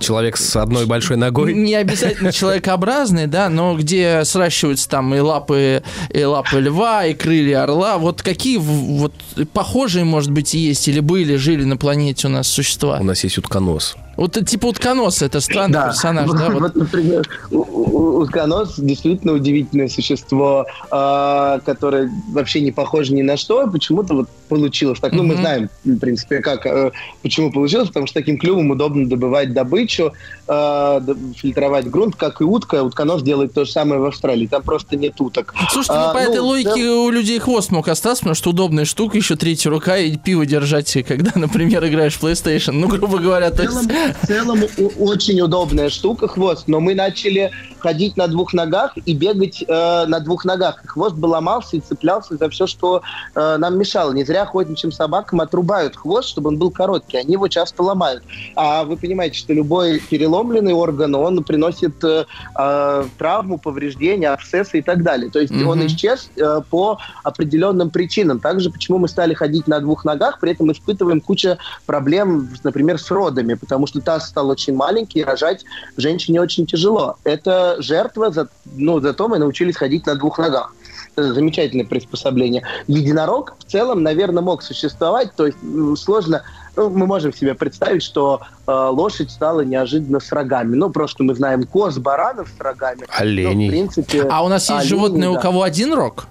Человек 0.00 0.36
с 0.36 0.56
одной 0.56 0.86
большой 0.86 1.16
ногой. 1.16 1.54
не 1.54 1.74
обязательно 1.74 2.32
человекообразные, 2.32 3.26
да, 3.26 3.48
но 3.48 3.76
где 3.76 4.24
сращиваются 4.24 4.88
там 4.88 5.14
и 5.14 5.18
лапы, 5.20 5.82
и 6.10 6.24
лапы 6.24 6.60
льва, 6.60 7.06
и 7.06 7.14
крылья 7.14 7.64
орла. 7.64 7.98
Вот 7.98 8.22
какие 8.22 8.58
вот 8.58 9.12
похожие, 9.52 10.04
может 10.04 10.30
быть, 10.30 10.54
есть 10.54 10.88
или 10.88 11.00
были, 11.00 11.36
жили 11.36 11.64
на 11.64 11.76
планете 11.76 12.26
у 12.26 12.30
нас 12.30 12.48
существа? 12.48 12.98
У 13.00 13.04
нас 13.04 13.24
есть 13.24 13.38
утконос. 13.38 13.96
Вот 14.22 14.36
это 14.36 14.46
типа 14.46 14.66
утконос, 14.66 15.20
это 15.20 15.40
странный 15.40 15.80
персонаж, 15.82 16.30
да? 16.30 16.50
Вот, 16.50 16.60
Вот. 16.60 16.76
например, 16.76 17.28
утконос 17.50 18.78
действительно 18.78 19.32
удивительное 19.32 19.88
существо, 19.88 20.66
а, 20.92 21.58
которое 21.64 22.08
вообще 22.30 22.60
не 22.60 22.70
похоже 22.70 23.14
ни 23.14 23.22
на 23.22 23.36
что, 23.36 23.66
почему-то 23.66 24.14
вот 24.14 24.28
получилось 24.48 25.00
так. 25.00 25.12
Ну, 25.12 25.22
мы 25.22 25.36
знаем, 25.36 25.70
в 25.84 25.98
принципе, 25.98 26.40
как, 26.40 26.66
э, 26.66 26.92
почему 27.22 27.50
получилось, 27.50 27.88
потому 27.88 28.06
что 28.06 28.20
таким 28.20 28.38
клювом 28.38 28.70
удобно 28.70 29.08
добывать 29.08 29.54
добычу, 29.54 30.12
э, 30.46 31.00
д- 31.02 31.16
фильтровать 31.36 31.90
грунт, 31.90 32.16
как 32.16 32.40
и 32.42 32.44
утка. 32.44 32.82
Утконос 32.82 33.22
делает 33.22 33.54
то 33.54 33.64
же 33.64 33.72
самое 33.72 34.00
в 34.00 34.04
Австралии, 34.04 34.46
там 34.46 34.62
просто 34.62 34.96
нет 34.96 35.18
уток. 35.20 35.54
Слушайте, 35.70 35.94
ну 35.94 36.06
А, 36.10 36.12
по 36.12 36.18
этой 36.18 36.36
ну, 36.36 36.46
логике 36.48 36.90
у 36.90 37.10
людей 37.10 37.38
хвост 37.38 37.70
мог 37.70 37.88
остаться, 37.88 38.20
потому 38.22 38.34
что 38.34 38.50
удобная 38.50 38.84
штука, 38.84 39.16
еще 39.16 39.36
третья 39.36 39.70
рука 39.70 39.96
и 39.96 40.16
пиво 40.18 40.44
держать, 40.44 40.92
когда, 41.08 41.32
например, 41.34 41.84
играешь 41.86 42.14
в 42.14 42.22
PlayStation. 42.22 42.72
Ну, 42.72 42.88
грубо 42.88 43.18
говоря, 43.18 43.50
то 43.50 43.62
есть 43.62 43.88
в 44.20 44.26
целом 44.26 44.64
очень 44.98 45.40
удобная 45.40 45.90
штука, 45.90 46.28
хвост, 46.28 46.64
но 46.68 46.80
мы 46.80 46.94
начали 46.94 47.50
ходить 47.82 48.16
на 48.16 48.28
двух 48.28 48.54
ногах 48.54 48.92
и 49.04 49.14
бегать 49.14 49.64
э, 49.66 50.06
на 50.06 50.20
двух 50.20 50.44
ногах. 50.44 50.80
Хвост 50.86 51.16
бы 51.16 51.26
ломался 51.26 51.76
и 51.76 51.80
цеплялся 51.80 52.36
за 52.36 52.48
все, 52.48 52.66
что 52.66 53.02
э, 53.34 53.56
нам 53.58 53.78
мешало. 53.78 54.12
Не 54.12 54.24
зря 54.24 54.42
охотничьим 54.42 54.92
собакам 54.92 55.40
отрубают 55.40 55.96
хвост, 55.96 56.28
чтобы 56.28 56.48
он 56.48 56.58
был 56.58 56.70
короткий. 56.70 57.18
Они 57.18 57.32
его 57.32 57.48
часто 57.48 57.82
ломают. 57.82 58.22
А 58.56 58.84
вы 58.84 58.96
понимаете, 58.96 59.38
что 59.38 59.52
любой 59.52 59.98
переломленный 59.98 60.72
орган, 60.72 61.14
он 61.14 61.42
приносит 61.42 62.02
э, 62.04 62.24
э, 62.58 63.04
травму, 63.18 63.58
повреждения, 63.58 64.30
абсцессы 64.30 64.78
и 64.78 64.82
так 64.82 65.02
далее. 65.02 65.30
То 65.30 65.40
есть 65.40 65.52
mm-hmm. 65.52 65.64
он 65.64 65.86
исчез 65.86 66.30
э, 66.36 66.60
по 66.70 66.98
определенным 67.24 67.90
причинам. 67.90 68.38
Также 68.38 68.70
почему 68.70 68.98
мы 68.98 69.08
стали 69.08 69.34
ходить 69.34 69.66
на 69.66 69.80
двух 69.80 70.04
ногах, 70.04 70.38
при 70.40 70.52
этом 70.52 70.70
испытываем 70.70 71.20
кучу 71.20 71.56
проблем, 71.86 72.48
например, 72.62 72.98
с 72.98 73.10
родами, 73.10 73.54
потому 73.54 73.86
что 73.86 74.00
таз 74.00 74.28
стал 74.28 74.48
очень 74.48 74.74
маленький, 74.74 75.20
и 75.20 75.24
рожать 75.24 75.64
женщине 75.96 76.40
очень 76.40 76.66
тяжело. 76.66 77.16
Это 77.24 77.71
жертва, 77.80 78.30
за, 78.30 78.48
ну, 78.64 79.00
зато 79.00 79.28
мы 79.28 79.38
научились 79.38 79.76
ходить 79.76 80.06
на 80.06 80.14
двух 80.14 80.38
ногах. 80.38 80.74
Это 81.14 81.34
замечательное 81.34 81.84
приспособление. 81.84 82.62
Единорог 82.86 83.54
в 83.58 83.70
целом, 83.70 84.02
наверное, 84.02 84.42
мог 84.42 84.62
существовать, 84.62 85.34
то 85.36 85.46
есть 85.46 85.58
сложно 85.96 86.42
ну, 86.76 86.88
мы 86.88 87.06
можем 87.06 87.34
себе 87.34 87.54
представить, 87.54 88.02
что 88.02 88.40
э, 88.66 88.72
лошадь 88.72 89.30
стала 89.30 89.60
неожиданно 89.60 90.20
с 90.20 90.32
рогами. 90.32 90.74
Ну, 90.74 90.90
просто 90.90 91.22
мы 91.22 91.34
знаем 91.34 91.64
коз, 91.64 91.98
баранов 91.98 92.48
с 92.48 92.60
рогами. 92.60 93.04
Оленей. 93.10 93.66
Ну, 93.66 93.70
в 93.70 93.70
принципе, 93.70 94.22
а 94.30 94.42
у 94.42 94.48
нас 94.48 94.62
есть 94.62 94.70
оленей, 94.70 94.88
животные, 94.88 95.30
да. 95.32 95.38
у 95.38 95.40
кого 95.40 95.62
один 95.62 95.92
рог? 95.92 96.26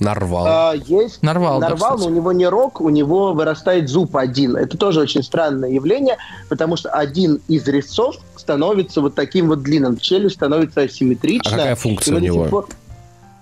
Нарвал. 0.00 0.46
А, 0.46 0.74
есть 0.74 1.22
нарвал, 1.22 1.60
нарвал 1.60 1.98
да, 1.98 2.04
но 2.04 2.10
у 2.10 2.14
него 2.14 2.32
не 2.32 2.46
рог, 2.46 2.80
у 2.80 2.88
него 2.88 3.32
вырастает 3.32 3.88
зуб 3.88 4.16
один. 4.16 4.56
Это 4.56 4.78
тоже 4.78 5.00
очень 5.00 5.22
странное 5.22 5.70
явление, 5.70 6.16
потому 6.48 6.76
что 6.76 6.88
один 6.90 7.40
из 7.48 7.66
резцов 7.68 8.16
становится 8.36 9.02
вот 9.02 9.14
таким 9.14 9.48
вот 9.48 9.62
длинным. 9.62 9.98
Челюсть 9.98 10.36
становится 10.36 10.82
асимметричной. 10.82 11.52
А 11.52 11.56
какая 11.56 11.74
функция 11.76 12.16
у 12.16 12.18
него? 12.18 12.44
Пор... 12.46 12.68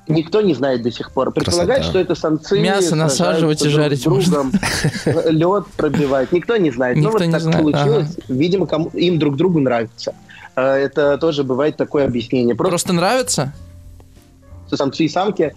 Никто 0.09 0.41
не 0.41 0.55
знает 0.55 0.83
до 0.83 0.91
сих 0.91 1.13
пор. 1.13 1.31
Предполагают, 1.33 1.85
что 1.85 1.99
это 1.99 2.15
самцы. 2.15 2.59
Мясо 2.59 2.97
насаживать 2.97 3.63
и 3.65 3.69
жарить 3.69 4.03
друг 4.03 4.25
другом, 4.25 4.53
лед 5.27 5.67
пробивать. 5.77 6.33
Никто 6.33 6.57
не 6.57 6.71
знает. 6.71 6.97
Ну, 6.97 7.05
Никто 7.05 7.19
вот 7.19 7.31
так 7.31 7.41
знает. 7.41 7.59
получилось. 7.59 8.09
Ага. 8.17 8.23
Видимо, 8.29 8.67
кому, 8.67 8.89
им 8.95 9.19
друг 9.19 9.37
другу 9.37 9.61
нравится. 9.61 10.15
А, 10.57 10.77
это 10.77 11.19
тоже 11.19 11.45
бывает 11.45 11.77
такое 11.77 12.07
объяснение. 12.07 12.55
Просто, 12.57 12.71
Просто 12.71 12.93
нравится? 12.95 13.53
Самцы 14.73 15.05
и 15.05 15.09
самки 15.09 15.55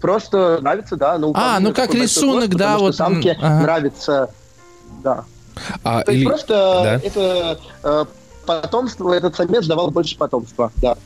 Просто 0.00 0.58
нравится, 0.60 0.96
да. 0.96 1.18
Ну, 1.18 1.32
а, 1.34 1.58
ну 1.60 1.72
как 1.72 1.94
рисунок, 1.94 2.48
рост, 2.48 2.58
да, 2.58 2.78
вот. 2.78 2.96
Самке 2.96 3.32
ага. 3.40 3.62
нравится, 3.62 4.30
да. 5.02 5.24
А, 5.82 6.02
То 6.02 6.12
или... 6.12 6.20
есть 6.20 6.28
просто 6.30 6.80
да. 6.84 7.00
это 7.06 7.58
э, 7.82 8.04
потомство, 8.46 9.12
этот 9.12 9.36
самец 9.36 9.66
давал 9.66 9.90
больше 9.90 10.16
потомства, 10.16 10.72
да. 10.76 10.96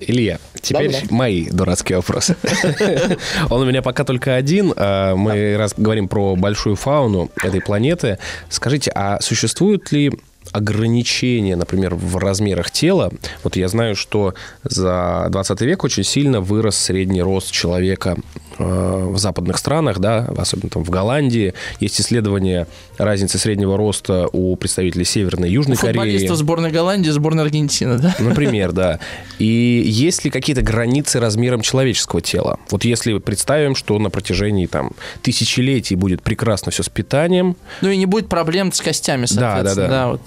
Илья, 0.00 0.38
теперь 0.60 0.92
да, 0.92 0.98
да. 1.02 1.14
мои 1.14 1.48
дурацкие 1.48 1.96
вопросы. 1.96 2.36
Он 3.50 3.62
у 3.62 3.64
меня 3.64 3.82
пока 3.82 4.04
только 4.04 4.34
один. 4.34 4.72
А, 4.76 5.14
мы 5.14 5.56
раз 5.56 5.74
говорим 5.76 6.08
про 6.08 6.36
большую 6.36 6.76
фауну 6.76 7.30
этой 7.42 7.60
планеты. 7.60 8.18
Скажите, 8.48 8.90
а 8.94 9.20
существуют 9.20 9.90
ли 9.92 10.12
ограничения, 10.56 11.54
например, 11.54 11.94
в 11.94 12.16
размерах 12.16 12.70
тела. 12.70 13.12
Вот 13.44 13.56
я 13.56 13.68
знаю, 13.68 13.94
что 13.94 14.34
за 14.64 15.26
20 15.28 15.60
век 15.60 15.84
очень 15.84 16.02
сильно 16.02 16.40
вырос 16.40 16.78
средний 16.78 17.20
рост 17.20 17.50
человека 17.50 18.16
э, 18.58 18.64
в 18.64 19.18
западных 19.18 19.58
странах, 19.58 19.98
да, 19.98 20.26
особенно 20.36 20.70
там 20.70 20.82
в 20.82 20.88
Голландии. 20.88 21.52
Есть 21.78 22.00
исследования 22.00 22.66
разницы 22.96 23.36
среднего 23.36 23.76
роста 23.76 24.28
у 24.32 24.56
представителей 24.56 25.04
Северной 25.04 25.50
и 25.50 25.52
Южной 25.52 25.76
Кореи. 25.76 25.92
Футболистов 25.92 26.36
сборной 26.38 26.70
Голландии, 26.70 27.10
сборной 27.10 27.44
Аргентины, 27.44 27.98
да? 27.98 28.16
Например, 28.18 28.72
да. 28.72 28.98
И 29.38 29.44
есть 29.86 30.24
ли 30.24 30.30
какие-то 30.30 30.62
границы 30.62 31.20
размером 31.20 31.60
человеческого 31.60 32.22
тела? 32.22 32.58
Вот 32.70 32.84
если 32.84 33.18
представим, 33.18 33.74
что 33.74 33.98
на 33.98 34.08
протяжении 34.08 34.64
там 34.64 34.92
тысячелетий 35.20 35.96
будет 35.96 36.22
прекрасно 36.22 36.72
все 36.72 36.82
с 36.82 36.88
питанием. 36.88 37.56
Ну 37.82 37.90
и 37.90 37.96
не 37.98 38.06
будет 38.06 38.28
проблем 38.30 38.72
с 38.72 38.80
костями, 38.80 39.26
соответственно. 39.26 39.64
Да, 39.64 39.74
да, 39.74 39.74
да. 39.74 39.88
да 39.88 40.08
вот. 40.12 40.20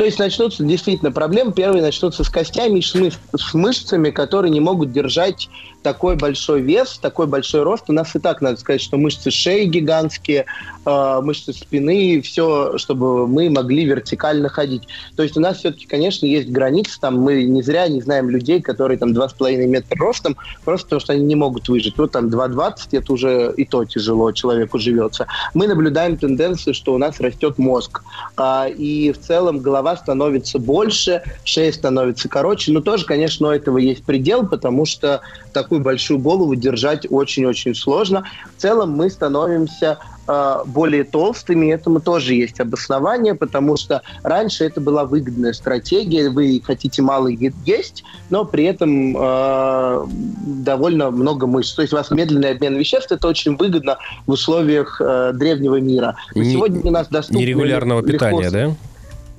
То 0.00 0.06
есть 0.06 0.18
начнутся 0.18 0.64
действительно 0.64 1.12
проблемы. 1.12 1.52
Первые 1.52 1.82
начнутся 1.82 2.24
с 2.24 2.30
костями 2.30 2.78
и 2.78 2.82
с 2.82 3.52
мышцами, 3.52 4.08
которые 4.08 4.50
не 4.50 4.58
могут 4.58 4.92
держать 4.92 5.50
такой 5.82 6.16
большой 6.16 6.62
вес, 6.62 6.98
такой 7.00 7.26
большой 7.26 7.62
рост. 7.62 7.84
У 7.88 7.92
нас 7.92 8.14
и 8.14 8.18
так, 8.18 8.40
надо 8.40 8.58
сказать, 8.58 8.80
что 8.80 8.96
мышцы 8.96 9.30
шеи 9.30 9.64
гигантские, 9.64 10.46
э, 10.84 11.20
мышцы 11.22 11.52
спины, 11.52 12.20
все, 12.22 12.78
чтобы 12.78 13.26
мы 13.26 13.50
могли 13.50 13.84
вертикально 13.84 14.48
ходить. 14.48 14.82
То 15.16 15.22
есть 15.22 15.36
у 15.36 15.40
нас 15.40 15.58
все-таки, 15.58 15.86
конечно, 15.86 16.26
есть 16.26 16.48
границы. 16.48 16.98
Там 17.00 17.20
мы 17.20 17.44
не 17.44 17.62
зря 17.62 17.88
не 17.88 18.00
знаем 18.00 18.30
людей, 18.30 18.60
которые 18.60 18.98
там 18.98 19.12
2,5 19.12 19.66
метра 19.66 19.98
ростом, 19.98 20.36
просто 20.64 20.86
потому 20.86 21.00
что 21.00 21.12
они 21.12 21.24
не 21.24 21.34
могут 21.34 21.68
выжить. 21.68 21.96
Вот 21.98 22.12
там 22.12 22.28
2,20, 22.28 22.74
это 22.92 23.12
уже 23.12 23.52
и 23.56 23.64
то 23.64 23.84
тяжело 23.84 24.32
человеку 24.32 24.78
живется. 24.78 25.26
Мы 25.54 25.66
наблюдаем 25.66 26.16
тенденцию, 26.16 26.74
что 26.74 26.94
у 26.94 26.98
нас 26.98 27.20
растет 27.20 27.58
мозг. 27.58 28.02
Э, 28.38 28.70
и 28.70 29.12
в 29.12 29.20
целом 29.20 29.60
голова 29.60 29.89
становится 29.96 30.58
больше, 30.58 31.22
шея 31.44 31.72
становится 31.72 32.28
короче. 32.28 32.72
Но 32.72 32.80
тоже, 32.80 33.06
конечно, 33.06 33.48
у 33.48 33.50
этого 33.50 33.78
есть 33.78 34.04
предел, 34.04 34.46
потому 34.46 34.84
что 34.84 35.20
так 35.52 35.70
такую 35.70 35.82
большую 35.82 36.18
голову 36.18 36.56
держать 36.56 37.06
очень-очень 37.08 37.76
сложно. 37.76 38.24
В 38.56 38.60
целом 38.60 38.90
мы 38.90 39.08
становимся 39.08 39.98
э, 40.26 40.54
более 40.66 41.04
толстыми, 41.04 41.72
этому 41.72 42.00
тоже 42.00 42.34
есть 42.34 42.58
обоснование, 42.58 43.36
потому 43.36 43.76
что 43.76 44.02
раньше 44.24 44.64
это 44.64 44.80
была 44.80 45.04
выгодная 45.04 45.52
стратегия, 45.52 46.28
вы 46.28 46.60
хотите 46.64 47.02
мало 47.02 47.28
есть, 47.28 48.02
но 48.30 48.44
при 48.44 48.64
этом 48.64 49.16
э, 49.16 50.06
довольно 50.10 51.12
много 51.12 51.46
мышц. 51.46 51.74
То 51.74 51.82
есть 51.82 51.92
у 51.92 51.96
вас 51.96 52.10
медленный 52.10 52.50
обмен 52.50 52.76
веществ, 52.76 53.12
это 53.12 53.28
очень 53.28 53.56
выгодно 53.56 53.98
в 54.26 54.32
условиях 54.32 55.00
э, 55.00 55.30
древнего 55.34 55.78
мира. 55.80 56.16
Не, 56.34 56.52
сегодня 56.52 56.80
у 56.82 56.90
нас 56.90 57.06
доступно 57.06 57.38
нерегулярного 57.38 58.00
легко, 58.00 58.12
питания, 58.12 58.50
да? 58.50 58.74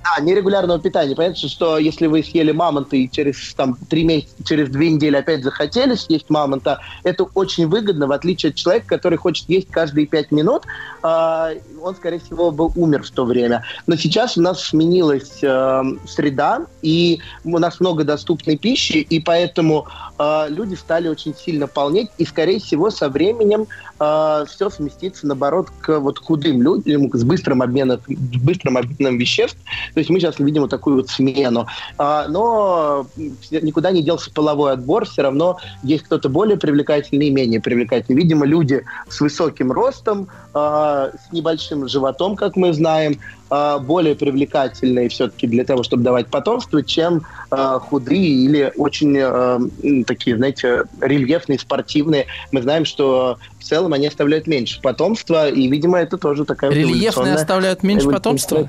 Да, 0.03 0.21
нерегулярного 0.21 0.79
питания. 0.79 1.15
Понятно, 1.15 1.47
что 1.47 1.77
если 1.77 2.07
вы 2.07 2.23
съели 2.23 2.51
мамонта 2.51 2.95
и 2.95 3.09
через 3.09 3.53
там, 3.53 3.77
три 3.89 4.03
месяца, 4.03 4.33
через 4.43 4.69
две 4.69 4.89
недели 4.91 5.15
опять 5.15 5.43
захотели 5.43 5.95
съесть 5.95 6.29
мамонта, 6.29 6.79
это 7.03 7.25
очень 7.35 7.67
выгодно, 7.67 8.07
в 8.07 8.11
отличие 8.11 8.49
от 8.49 8.55
человека, 8.55 8.87
который 8.87 9.17
хочет 9.17 9.47
есть 9.47 9.69
каждые 9.69 10.07
пять 10.07 10.31
минут, 10.31 10.63
э, 11.03 11.59
он, 11.81 11.95
скорее 11.95 12.19
всего, 12.19 12.51
был 12.51 12.71
умер 12.75 13.03
в 13.03 13.11
то 13.11 13.25
время. 13.25 13.63
Но 13.85 13.95
сейчас 13.95 14.37
у 14.37 14.41
нас 14.41 14.63
сменилась 14.63 15.39
э, 15.43 15.83
среда, 16.07 16.65
и 16.81 17.19
у 17.43 17.59
нас 17.59 17.79
много 17.79 18.03
доступной 18.03 18.57
пищи, 18.57 18.97
и 18.97 19.19
поэтому 19.19 19.87
э, 20.17 20.45
люди 20.49 20.73
стали 20.75 21.09
очень 21.09 21.35
сильно 21.35 21.67
полнеть, 21.67 22.09
и, 22.17 22.25
скорее 22.25 22.59
всего, 22.59 22.89
со 22.89 23.07
временем 23.07 23.67
э, 24.01 24.45
все 24.49 24.69
сместится, 24.69 25.27
наоборот, 25.27 25.67
к 25.81 25.99
вот 25.99 26.19
худым 26.19 26.61
людям, 26.61 27.09
с 27.13 27.23
быстрым 27.23 27.61
обменом, 27.61 27.99
быстрым 28.07 28.77
обменом 28.77 29.17
веществ. 29.17 29.57
То 29.93 29.99
есть 29.99 30.09
мы 30.09 30.19
сейчас 30.19 30.39
видим 30.39 30.63
вот 30.63 30.71
такую 30.71 30.97
вот 30.97 31.09
смену. 31.09 31.67
Э, 31.97 32.25
но 32.27 33.05
никуда 33.51 33.91
не 33.91 34.03
делся 34.03 34.31
половой 34.31 34.73
отбор, 34.73 35.05
все 35.05 35.21
равно 35.21 35.57
есть 35.83 36.03
кто-то 36.03 36.29
более 36.29 36.57
привлекательный 36.57 37.27
и 37.27 37.31
менее 37.31 37.61
привлекательный. 37.61 38.21
Видимо, 38.21 38.45
люди 38.45 38.83
с 39.07 39.21
высоким 39.21 39.71
ростом, 39.71 40.27
э, 40.53 40.57
с 40.57 41.31
небольшим 41.31 41.87
животом, 41.87 42.35
как 42.35 42.55
мы 42.55 42.73
знаем, 42.73 43.19
э, 43.51 43.79
более 43.79 44.15
привлекательные 44.15 45.09
все-таки 45.09 45.45
для 45.47 45.63
того, 45.65 45.83
чтобы 45.83 46.03
давать 46.03 46.27
потомство, 46.27 46.81
чем 46.81 47.21
э, 47.51 47.79
худые 47.81 48.45
или 48.45 48.73
очень 48.77 49.17
э, 49.19 50.03
такие, 50.05 50.37
знаете, 50.37 50.83
рельефные, 51.01 51.59
спортивные. 51.59 52.25
Мы 52.51 52.61
знаем, 52.61 52.85
что 52.85 53.37
в 53.59 53.63
целом 53.63 53.93
они 53.93 54.07
оставляют 54.07 54.47
меньше 54.47 54.81
потомства, 54.81 55.49
и, 55.49 55.67
видимо, 55.67 55.99
это 55.99 56.17
тоже 56.17 56.45
такая 56.45 56.71
Рельефные 56.71 57.35
оставляют 57.35 57.83
меньше 57.83 58.09
потомства? 58.09 58.67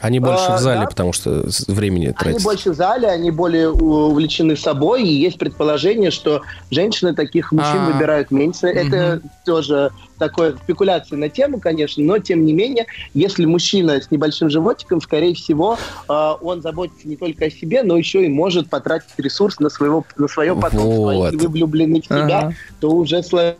Они 0.00 0.18
больше 0.18 0.46
а, 0.48 0.56
в 0.56 0.60
зале, 0.60 0.80
да. 0.80 0.86
потому 0.86 1.12
что 1.12 1.44
времени 1.68 2.06
тратится. 2.06 2.28
Они 2.28 2.38
больше 2.44 2.70
в 2.70 2.74
зале, 2.74 3.08
они 3.08 3.30
более 3.30 3.70
увлечены 3.70 4.56
собой, 4.56 5.02
и 5.04 5.12
есть 5.12 5.38
предположение, 5.38 6.10
что 6.10 6.42
женщины 6.70 7.14
таких 7.14 7.52
мужчин 7.52 7.80
А-а-а. 7.80 7.92
выбирают 7.92 8.30
меньше. 8.30 8.68
Угу. 8.68 8.78
Это 8.78 9.20
тоже 9.44 9.90
такое 10.18 10.56
спекуляция 10.56 11.18
на 11.18 11.28
тему, 11.28 11.60
конечно, 11.60 12.02
но 12.02 12.18
тем 12.18 12.44
не 12.44 12.52
менее, 12.52 12.86
если 13.14 13.44
мужчина 13.44 14.00
с 14.00 14.10
небольшим 14.10 14.48
животиком, 14.50 15.00
скорее 15.00 15.34
всего, 15.34 15.76
э, 16.08 16.32
он 16.40 16.62
заботится 16.62 17.08
не 17.08 17.16
только 17.16 17.46
о 17.46 17.50
себе, 17.50 17.82
но 17.82 17.96
еще 17.96 18.24
и 18.24 18.28
может 18.28 18.70
потратить 18.70 19.10
ресурс 19.18 19.60
на, 19.60 19.68
своего, 19.70 20.04
на 20.16 20.28
свое 20.28 20.54
потомство. 20.54 20.84
Вот. 20.86 21.32
Если 21.32 21.46
вы 21.46 21.52
влюблены 21.52 22.00
в 22.00 22.04
себя, 22.04 22.38
ага. 22.38 22.54
то 22.80 22.90
уже 22.90 23.22
сложнее. 23.22 23.56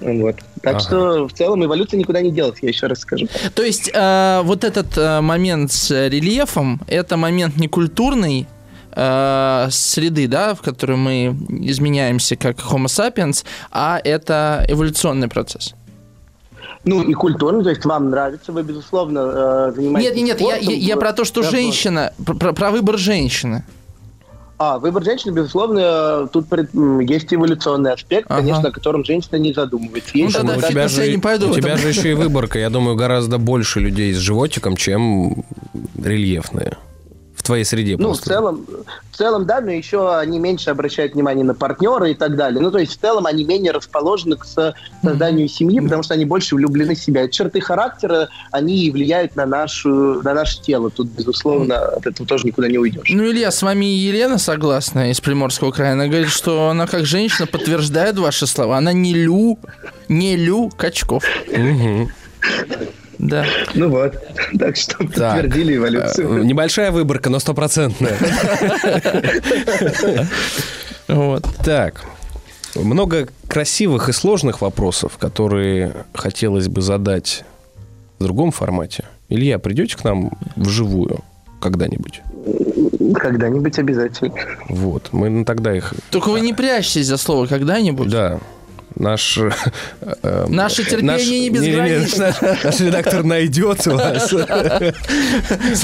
Вот. 0.00 0.36
Так 0.62 0.76
ага. 0.76 0.80
что 0.80 1.28
в 1.28 1.32
целом 1.32 1.64
эволюция 1.64 1.98
никуда 1.98 2.20
не 2.20 2.30
делась, 2.30 2.58
я 2.62 2.68
еще 2.68 2.86
раз 2.86 3.00
скажу. 3.00 3.26
То 3.54 3.62
есть 3.62 3.90
э, 3.92 4.40
вот 4.44 4.64
этот 4.64 4.96
э, 4.96 5.20
момент 5.20 5.72
с 5.72 5.90
рельефом, 6.08 6.80
это 6.86 7.16
момент 7.16 7.56
не 7.56 7.68
культурный, 7.68 8.46
э, 8.92 9.68
среды, 9.70 10.28
да, 10.28 10.54
в 10.54 10.62
которой 10.62 10.96
мы 10.96 11.36
изменяемся 11.48 12.36
как 12.36 12.58
Homo 12.58 12.86
sapiens, 12.86 13.44
а 13.70 14.00
это 14.02 14.64
эволюционный 14.68 15.28
процесс. 15.28 15.74
Ну 16.84 17.02
и 17.02 17.12
культурно, 17.12 17.62
то 17.62 17.70
есть 17.70 17.84
вам 17.84 18.10
нравится, 18.10 18.52
вы, 18.52 18.62
безусловно, 18.62 19.18
э, 19.18 19.72
занимаетесь 19.74 20.14
Нет, 20.14 20.16
нет, 20.16 20.40
нет, 20.40 20.62
я, 20.62 20.72
я, 20.72 20.76
я 20.76 20.96
про 20.96 21.12
то, 21.12 21.24
что 21.24 21.42
да, 21.42 21.50
женщина, 21.50 22.12
про, 22.24 22.52
про 22.52 22.70
выбор 22.70 22.98
женщины. 22.98 23.64
А, 24.58 24.78
выбор 24.80 25.04
женщины, 25.04 25.30
безусловно, 25.30 26.28
тут 26.32 26.46
есть 27.08 27.32
эволюционный 27.32 27.92
аспект, 27.92 28.26
Ага. 28.28 28.40
конечно, 28.40 28.68
о 28.68 28.72
котором 28.72 29.04
женщина 29.04 29.36
не 29.36 29.52
задумывается. 29.52 30.10
Есть 30.18 30.36
Ну, 30.36 30.46
тогда 30.48 30.66
у 30.66 30.70
тебя, 30.70 30.88
же, 30.88 31.04
я 31.04 31.12
не 31.12 31.18
пойду 31.18 31.50
у 31.50 31.54
тебя 31.54 31.76
же 31.76 31.88
еще 31.88 32.10
и 32.10 32.14
выборка. 32.14 32.58
Я 32.58 32.68
думаю, 32.68 32.96
гораздо 32.96 33.38
больше 33.38 33.78
людей 33.78 34.12
с 34.12 34.16
животиком, 34.16 34.74
чем 34.76 35.44
рельефные. 35.96 36.76
В 37.48 37.50
твоей 37.50 37.64
среде 37.64 37.96
Ну, 37.96 38.08
в 38.08 38.08
просто. 38.08 38.26
целом, 38.26 38.66
в 39.10 39.16
целом, 39.16 39.46
да, 39.46 39.62
но 39.62 39.70
еще 39.70 40.14
они 40.18 40.38
меньше 40.38 40.68
обращают 40.68 41.14
внимание 41.14 41.46
на 41.46 41.54
партнера 41.54 42.10
и 42.10 42.14
так 42.14 42.36
далее. 42.36 42.60
Ну, 42.60 42.70
то 42.70 42.76
есть, 42.76 42.92
в 42.98 43.00
целом, 43.00 43.24
они 43.24 43.42
менее 43.44 43.72
расположены 43.72 44.36
к 44.36 44.44
со- 44.44 44.74
созданию 45.02 45.48
семьи, 45.48 45.80
потому 45.80 46.02
что 46.02 46.12
они 46.12 46.26
больше 46.26 46.56
влюблены 46.56 46.94
в 46.94 46.98
себя. 47.00 47.26
Черты 47.26 47.62
характера, 47.62 48.28
они 48.52 48.84
и 48.84 48.90
влияют 48.90 49.34
на, 49.34 49.46
нашу, 49.46 50.20
на 50.22 50.34
наше 50.34 50.60
тело. 50.60 50.90
Тут, 50.90 51.08
безусловно, 51.08 51.78
от 51.78 52.06
этого 52.06 52.28
тоже 52.28 52.44
никуда 52.44 52.68
не 52.68 52.76
уйдешь. 52.76 53.08
Ну, 53.10 53.24
Илья, 53.24 53.50
с 53.50 53.62
вами 53.62 53.86
Елена 53.86 54.36
согласна 54.36 55.10
из 55.10 55.18
Приморского 55.22 55.70
края. 55.70 55.94
Она 55.94 56.06
говорит, 56.06 56.28
что 56.28 56.68
она 56.68 56.86
как 56.86 57.06
женщина 57.06 57.46
подтверждает 57.46 58.18
ваши 58.18 58.46
слова. 58.46 58.76
Она 58.76 58.92
не 58.92 59.14
Лю, 59.14 59.58
не 60.08 60.36
Лю 60.36 60.68
Качков. 60.68 61.24
Мгм. 61.50 62.10
Да. 63.18 63.44
Ну 63.74 63.88
вот, 63.88 64.14
так 64.58 64.76
что 64.76 64.98
подтвердили 64.98 65.74
Э, 65.74 65.76
эволюцию. 65.76 66.44
Небольшая 66.44 66.92
выборка, 66.92 67.30
но 67.30 67.38
стопроцентная. 67.38 68.16
Вот. 71.08 71.46
Так, 71.64 72.04
много 72.74 73.28
красивых 73.46 74.10
и 74.10 74.12
сложных 74.12 74.60
вопросов, 74.60 75.16
которые 75.16 76.04
хотелось 76.12 76.68
бы 76.68 76.82
задать 76.82 77.44
в 78.18 78.24
другом 78.24 78.50
формате. 78.50 79.04
Илья, 79.30 79.58
придете 79.58 79.96
к 79.96 80.04
нам 80.04 80.32
вживую 80.56 81.20
когда-нибудь? 81.60 82.20
Когда-нибудь 83.14 83.78
обязательно. 83.78 84.34
Вот, 84.68 85.08
мы 85.12 85.44
тогда 85.44 85.74
их... 85.74 85.94
Только 86.10 86.28
вы 86.28 86.40
не 86.40 86.52
прячьтесь 86.52 87.06
за 87.06 87.16
слово 87.16 87.46
когда-нибудь. 87.46 88.10
Да, 88.10 88.38
наш... 88.96 89.38
э, 89.38 89.50
э, 90.22 90.46
Наше 90.48 90.84
терпение 90.84 91.02
наш- 91.12 91.26
не 91.26 91.50
безгранично. 91.50 92.34
Наш, 92.40 92.64
наш 92.64 92.80
редактор 92.80 93.24
найдет 93.24 93.86
вас. 93.86 94.32
У 94.32 94.36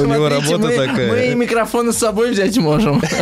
него 0.04 0.28
работа 0.28 0.68
такая. 0.68 1.10
мы 1.10 1.26
и 1.32 1.34
микрофоны 1.34 1.92
с 1.92 1.98
собой 1.98 2.30
взять 2.32 2.56
можем. 2.58 3.02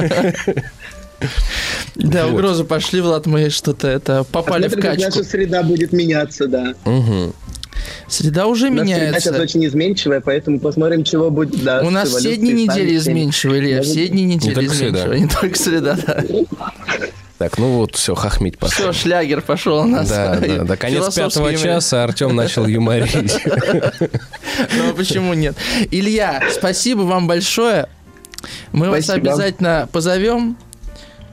Да, 1.95 2.27
Вот. 2.27 2.35
угрозы 2.35 2.65
пошли, 2.65 3.01
Влад, 3.01 3.27
мы 3.27 3.49
что-то 3.51 3.87
это 3.87 4.25
попали 4.25 4.67
в 4.67 4.71
Посмотрим, 4.75 4.83
как 4.83 5.01
качку. 5.01 5.19
наша 5.21 5.31
среда 5.31 5.63
будет 5.63 5.93
меняться, 5.93 6.47
да. 6.49 6.75
Мгм. 6.85 7.33
Среда 8.09 8.47
уже 8.47 8.69
У 8.69 8.73
нас 8.73 8.87
среда 8.87 8.99
меняется. 9.01 9.21
сейчас 9.21 9.41
очень 9.41 9.65
изменчивая, 9.67 10.21
поэтому 10.21 10.59
посмотрим, 10.59 11.05
чего 11.05 11.31
будет. 11.31 11.63
Да, 11.63 11.83
У 11.83 11.91
нас 11.91 12.09
все 12.09 12.37
дни 12.37 12.53
недели 12.53 12.97
изменчивые, 12.97 13.61
Илья, 13.63 13.83
все 13.83 14.09
дни 14.09 14.25
недели 14.25 14.55
только 14.55 14.75
среда. 14.75 14.99
изменчивые, 14.99 15.21
не 15.21 15.29
только 15.29 15.59
среда, 15.59 15.99
да. 16.07 16.25
Так, 17.43 17.59
ну 17.59 17.73
вот, 17.73 17.97
все, 17.97 18.15
хохмить 18.15 18.57
пошел. 18.57 18.93
Все, 18.93 19.03
шлягер 19.03 19.43
пошел 19.43 19.79
у 19.79 19.85
нас. 19.85 20.09
Да, 20.09 20.37
да, 20.41 20.63
до 20.63 20.77
конец 20.77 21.13
пятого 21.13 21.53
часа 21.57 22.05
Артем 22.05 22.37
начал 22.37 22.67
юморить. 22.69 23.37
Ну, 24.77 24.91
а 24.91 24.95
почему 24.95 25.35
нет? 25.35 25.57
Илья, 25.91 26.41
спасибо 26.53 27.01
вам 27.01 27.27
большое. 27.27 27.89
Мы 28.71 28.91
вас 28.91 29.11
обязательно 29.11 29.89
позовем. 29.91 30.57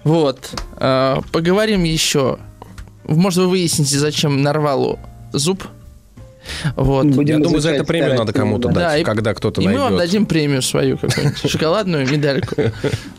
Вот. 0.04 0.50
э, 0.78 1.18
Поговорим 1.32 1.84
еще. 1.84 2.40
Может, 3.04 3.40
вы 3.40 3.50
выясните, 3.50 4.00
зачем 4.00 4.42
Нарвалу 4.42 4.98
зуб. 5.32 5.64
Вот. 6.76 7.06
Будем 7.08 7.38
Я 7.38 7.44
думаю, 7.44 7.62
за 7.62 7.72
это 7.72 7.84
премию 7.84 8.16
надо 8.16 8.34
кому-то 8.34 8.70
да. 8.70 8.74
Да, 8.74 8.90
дать, 8.92 9.02
и- 9.02 9.04
когда 9.04 9.34
кто-то 9.34 9.62
И 9.62 9.68
мы 9.68 9.74
вам 9.80 9.96
найдет. 9.96 10.00
дадим 10.00 10.26
премию 10.26 10.62
свою 10.62 10.98
какую-нибудь, 10.98 11.38
шоколадную 11.50 12.10
медальку. 12.10 12.56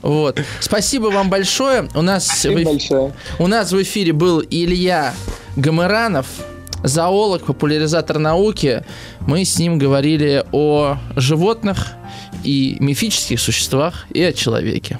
Вот. 0.03 0.41
Спасибо 0.61 1.07
вам 1.07 1.31
большое. 1.31 1.89
У 1.95 2.03
нас, 2.03 2.26
Спасибо 2.26 2.55
в, 2.55 2.62
эф- 2.62 2.64
большое. 2.64 3.12
у 3.39 3.47
нас 3.47 3.72
в 3.72 3.83
эфире 3.83 4.12
был 4.12 4.43
Илья 4.51 5.14
Гамыранов, 5.57 6.26
зоолог, 6.83 7.45
популяризатор 7.45 8.18
науки. 8.18 8.85
Мы 9.20 9.45
с 9.45 9.59
ним 9.59 9.78
говорили 9.78 10.45
о 10.53 10.97
животных 11.16 11.89
и 12.45 12.76
мифических 12.81 13.39
существах, 13.41 14.07
и 14.11 14.22
о 14.22 14.33
человеке. 14.33 14.99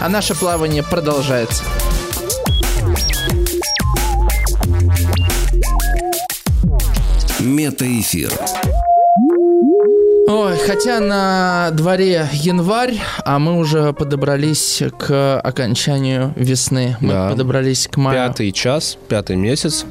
А 0.00 0.08
наше 0.08 0.34
плавание 0.34 0.82
продолжается. 0.82 1.62
Метаэфир. 7.42 8.32
Ой, 10.28 10.56
хотя 10.56 11.00
на 11.00 11.70
дворе 11.72 12.28
январь, 12.32 12.94
а 13.24 13.38
мы 13.38 13.58
уже 13.58 13.92
подобрались 13.92 14.82
к 14.98 15.40
окончанию 15.40 16.32
весны. 16.36 16.96
Мы 17.00 17.12
Да. 17.12 17.28
подобрались 17.30 17.88
к 17.88 17.96
маю. 17.96 18.16
Пятый 18.16 18.52
час, 18.52 18.96
пятый 19.08 19.36
месяц. 19.36 19.84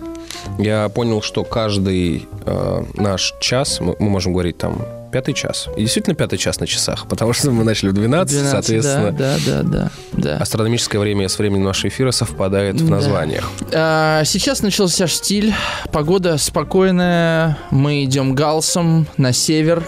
Я 0.57 0.87
понял, 0.89 1.21
что 1.21 1.43
каждый 1.43 2.27
э, 2.45 2.83
наш 2.95 3.33
час, 3.41 3.79
мы, 3.81 3.95
мы 3.99 4.09
можем 4.09 4.31
говорить 4.33 4.57
там 4.57 4.81
пятый 5.11 5.33
час. 5.33 5.67
И 5.77 5.81
действительно 5.81 6.15
пятый 6.15 6.37
час 6.37 6.59
на 6.59 6.67
часах, 6.67 7.07
потому 7.07 7.33
что 7.33 7.51
мы 7.51 7.63
начали 7.63 7.89
в 7.89 7.93
12, 7.93 8.31
12, 8.33 8.51
соответственно, 8.51 9.11
Да, 9.11 9.35
да, 9.45 9.61
да, 9.63 9.91
да. 10.13 10.37
астрономическое 10.37 10.99
время 11.01 11.27
с 11.29 11.37
временем 11.37 11.63
нашего 11.65 11.89
эфира 11.89 12.11
совпадает 12.11 12.75
в 12.81 12.85
Да. 12.85 12.91
названиях. 12.95 13.49
А, 13.73 14.23
Сейчас 14.23 14.61
начался 14.61 15.07
штиль, 15.07 15.53
погода 15.91 16.37
спокойная, 16.37 17.57
мы 17.71 18.03
идем 18.05 18.33
галсом 18.35 19.07
на 19.17 19.33
север. 19.33 19.83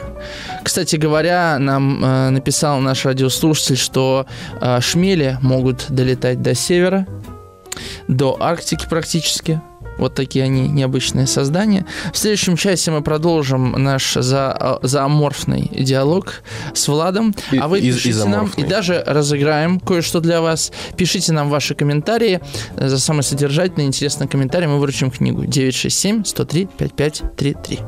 Кстати 0.64 0.96
говоря, 0.96 1.58
нам 1.60 2.04
э, 2.04 2.30
написал 2.30 2.80
наш 2.80 3.06
радиослушатель, 3.06 3.78
что 3.78 4.26
э, 4.62 4.80
шмели 4.82 5.38
могут 5.42 5.86
долетать 5.90 6.42
до 6.42 6.54
севера, 6.56 7.08
до 8.08 8.38
Арктики 8.40 8.86
практически. 8.90 9.62
Вот 10.04 10.16
такие 10.16 10.44
они 10.44 10.68
необычные 10.68 11.28
создания. 11.28 11.86
В 12.12 12.18
следующем 12.18 12.58
часе 12.58 12.92
мы 12.92 13.02
продолжим 13.02 13.72
наш 13.72 14.16
за, 14.16 14.80
зооморфный 14.82 15.72
диалог 15.80 16.44
с 16.74 16.90
Владом. 16.90 17.34
И- 17.54 17.58
а 17.58 17.70
вы 17.70 17.80
и- 17.80 17.90
пишите 17.94 18.26
нам 18.26 18.52
и 18.58 18.64
даже 18.64 19.02
разыграем 19.08 19.80
кое-что 19.80 20.20
для 20.20 20.42
вас. 20.42 20.74
Пишите 20.98 21.32
нам 21.32 21.50
ваши 21.50 21.74
комментарии. 21.74 22.42
За 22.76 23.00
самый 23.00 23.24
содержательный, 23.24 23.86
интересный 23.86 24.28
комментарий 24.28 24.68
мы 24.68 24.78
выручим 24.80 25.10
книгу 25.10 25.46
967 25.46 26.26
103 26.26 26.68
5533. 26.78 27.80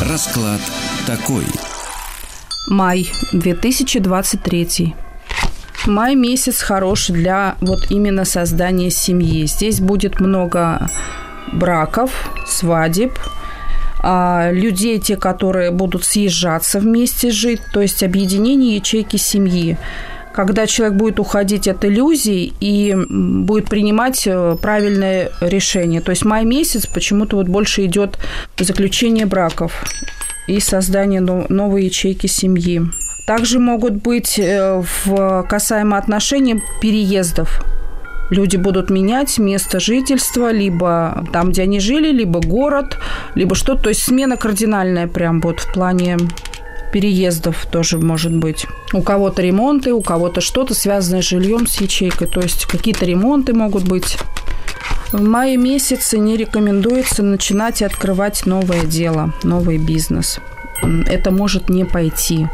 Расклад 0.00 0.60
такой. 1.06 1.44
Май 2.68 3.10
2023. 3.32 4.94
Май 5.86 6.14
месяц 6.14 6.60
хороший 6.60 7.14
для 7.14 7.56
вот 7.62 7.90
именно 7.90 8.26
создания 8.26 8.90
семьи. 8.90 9.46
Здесь 9.46 9.80
будет 9.80 10.20
много 10.20 10.86
браков, 11.50 12.30
свадеб, 12.46 13.18
а, 14.00 14.50
людей, 14.52 14.98
те, 14.98 15.16
которые 15.16 15.70
будут 15.70 16.04
съезжаться 16.04 16.78
вместе 16.78 17.30
жить, 17.30 17.62
то 17.72 17.80
есть 17.80 18.02
объединение 18.02 18.76
ячейки 18.76 19.16
семьи. 19.16 19.78
Когда 20.34 20.66
человек 20.66 20.98
будет 20.98 21.20
уходить 21.20 21.68
от 21.68 21.86
иллюзий 21.86 22.52
и 22.60 22.94
будет 23.08 23.70
принимать 23.70 24.26
э, 24.26 24.56
правильное 24.60 25.32
решение. 25.40 26.02
То 26.02 26.10
есть 26.10 26.24
май 26.26 26.44
месяц 26.44 26.86
почему-то 26.86 27.36
вот 27.36 27.48
больше 27.48 27.86
идет 27.86 28.18
заключение 28.58 29.24
браков 29.24 29.72
и 30.48 30.60
создание 30.60 31.20
но- 31.20 31.46
новой 31.48 31.84
ячейки 31.84 32.26
семьи. 32.26 32.82
Также 33.26 33.58
могут 33.58 34.02
быть 34.02 34.38
э, 34.38 34.82
в 35.04 35.46
касаемо 35.48 35.98
отношений 35.98 36.62
переездов. 36.80 37.62
Люди 38.30 38.56
будут 38.56 38.90
менять 38.90 39.38
место 39.38 39.80
жительства, 39.80 40.50
либо 40.50 41.26
там, 41.32 41.50
где 41.50 41.62
они 41.62 41.80
жили, 41.80 42.10
либо 42.10 42.40
город, 42.40 42.98
либо 43.34 43.54
что-то. 43.54 43.84
То 43.84 43.88
есть 43.90 44.02
смена 44.02 44.36
кардинальная 44.36 45.06
прям 45.06 45.40
вот 45.40 45.60
в 45.60 45.72
плане 45.72 46.16
переездов 46.92 47.66
тоже 47.66 47.98
может 47.98 48.34
быть. 48.34 48.66
У 48.92 49.02
кого-то 49.02 49.42
ремонты, 49.42 49.92
у 49.92 50.02
кого-то 50.02 50.40
что-то 50.40 50.74
связанное 50.74 51.22
с 51.22 51.26
жильем, 51.26 51.66
с 51.66 51.80
ячейкой. 51.80 52.28
То 52.28 52.40
есть 52.40 52.66
какие-то 52.66 53.04
ремонты 53.04 53.52
могут 53.52 53.84
быть. 53.84 54.18
В 55.12 55.22
мае 55.22 55.56
месяце 55.56 56.18
не 56.18 56.36
рекомендуется 56.36 57.22
начинать 57.22 57.80
и 57.80 57.84
открывать 57.84 58.44
новое 58.44 58.84
дело, 58.84 59.32
новый 59.42 59.78
бизнес. 59.78 60.38
Это 60.82 61.30
может 61.30 61.68
не 61.68 61.84
пойти. 61.84 62.46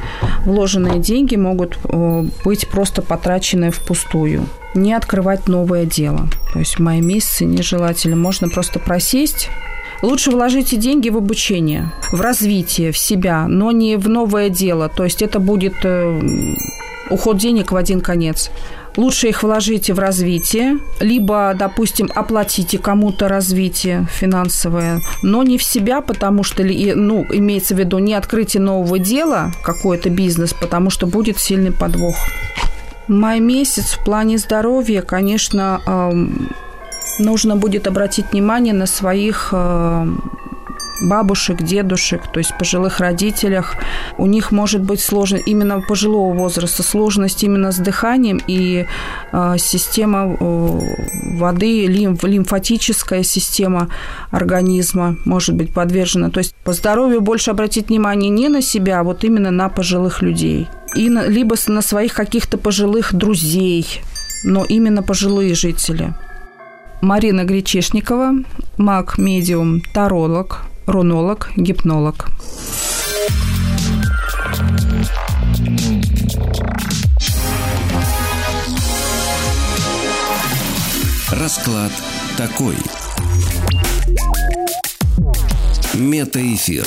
Вложенные 0.44 0.98
деньги 0.98 1.36
могут 1.36 1.78
быть 2.44 2.68
просто 2.68 3.02
потрачены 3.02 3.70
впустую. 3.70 4.46
Не 4.74 4.94
открывать 4.94 5.48
новое 5.48 5.84
дело. 5.84 6.28
То 6.52 6.60
есть 6.60 6.76
в 6.76 6.78
мае 6.80 7.00
месяце 7.00 7.44
нежелательно. 7.44 8.16
Можно 8.16 8.48
просто 8.48 8.78
просесть, 8.78 9.50
Лучше 10.02 10.32
вложите 10.32 10.76
деньги 10.76 11.08
в 11.08 11.16
обучение, 11.16 11.90
в 12.12 12.20
развитие, 12.20 12.92
в 12.92 12.98
себя, 12.98 13.46
но 13.48 13.70
не 13.70 13.96
в 13.96 14.06
новое 14.06 14.50
дело. 14.50 14.90
То 14.90 15.04
есть 15.04 15.22
это 15.22 15.38
будет 15.38 15.76
э, 15.82 16.20
уход 17.08 17.38
денег 17.38 17.72
в 17.72 17.76
один 17.76 18.02
конец. 18.02 18.50
Лучше 18.96 19.28
их 19.28 19.42
вложите 19.42 19.92
в 19.92 19.98
развитие, 19.98 20.78
либо, 21.00 21.54
допустим, 21.58 22.08
оплатите 22.14 22.78
кому-то 22.78 23.28
развитие 23.28 24.06
финансовое, 24.08 25.00
но 25.22 25.42
не 25.42 25.58
в 25.58 25.64
себя, 25.64 26.00
потому 26.00 26.44
что, 26.44 26.62
ну, 26.62 27.26
имеется 27.28 27.74
в 27.74 27.78
виду, 27.78 27.98
не 27.98 28.14
открытие 28.14 28.62
нового 28.62 29.00
дела, 29.00 29.52
какой-то 29.64 30.10
бизнес, 30.10 30.52
потому 30.54 30.90
что 30.90 31.06
будет 31.08 31.38
сильный 31.38 31.72
подвох. 31.72 32.14
Май 33.08 33.40
месяц 33.40 33.94
в 33.94 34.04
плане 34.04 34.38
здоровья, 34.38 35.02
конечно, 35.02 35.80
нужно 37.18 37.56
будет 37.56 37.86
обратить 37.86 38.32
внимание 38.32 38.74
на 38.74 38.86
своих 38.86 39.52
бабушек, 41.02 41.62
дедушек, 41.62 42.22
то 42.32 42.38
есть 42.38 42.56
пожилых 42.58 43.00
родителях. 43.00 43.74
У 44.18 44.26
них 44.26 44.52
может 44.52 44.82
быть 44.82 45.00
сложность 45.00 45.46
именно 45.46 45.80
пожилого 45.80 46.34
возраста, 46.34 46.82
сложность 46.82 47.42
именно 47.42 47.72
с 47.72 47.76
дыханием 47.76 48.40
и 48.46 48.86
э, 49.32 49.54
система 49.58 50.36
э, 50.38 50.80
воды, 51.38 51.86
лимф, 51.86 52.24
лимфатическая 52.24 53.22
система 53.22 53.88
организма 54.30 55.16
может 55.24 55.54
быть 55.54 55.72
подвержена. 55.72 56.30
То 56.30 56.38
есть 56.38 56.54
по 56.64 56.72
здоровью 56.72 57.20
больше 57.20 57.50
обратить 57.50 57.88
внимание 57.88 58.30
не 58.30 58.48
на 58.48 58.62
себя, 58.62 59.00
а 59.00 59.04
вот 59.04 59.24
именно 59.24 59.50
на 59.50 59.68
пожилых 59.68 60.22
людей. 60.22 60.68
И 60.94 61.08
на, 61.08 61.26
либо 61.26 61.56
на 61.66 61.82
своих 61.82 62.14
каких-то 62.14 62.56
пожилых 62.56 63.14
друзей, 63.14 64.00
но 64.44 64.64
именно 64.64 65.02
пожилые 65.02 65.54
жители. 65.54 66.14
Марина 67.00 67.44
Гречешникова, 67.44 68.32
маг-медиум, 68.78 69.82
таролог, 69.92 70.62
рунолог, 70.86 71.50
гипнолог. 71.56 72.26
Расклад 81.30 81.92
такой. 82.36 82.76
Метаэфир. 85.94 86.86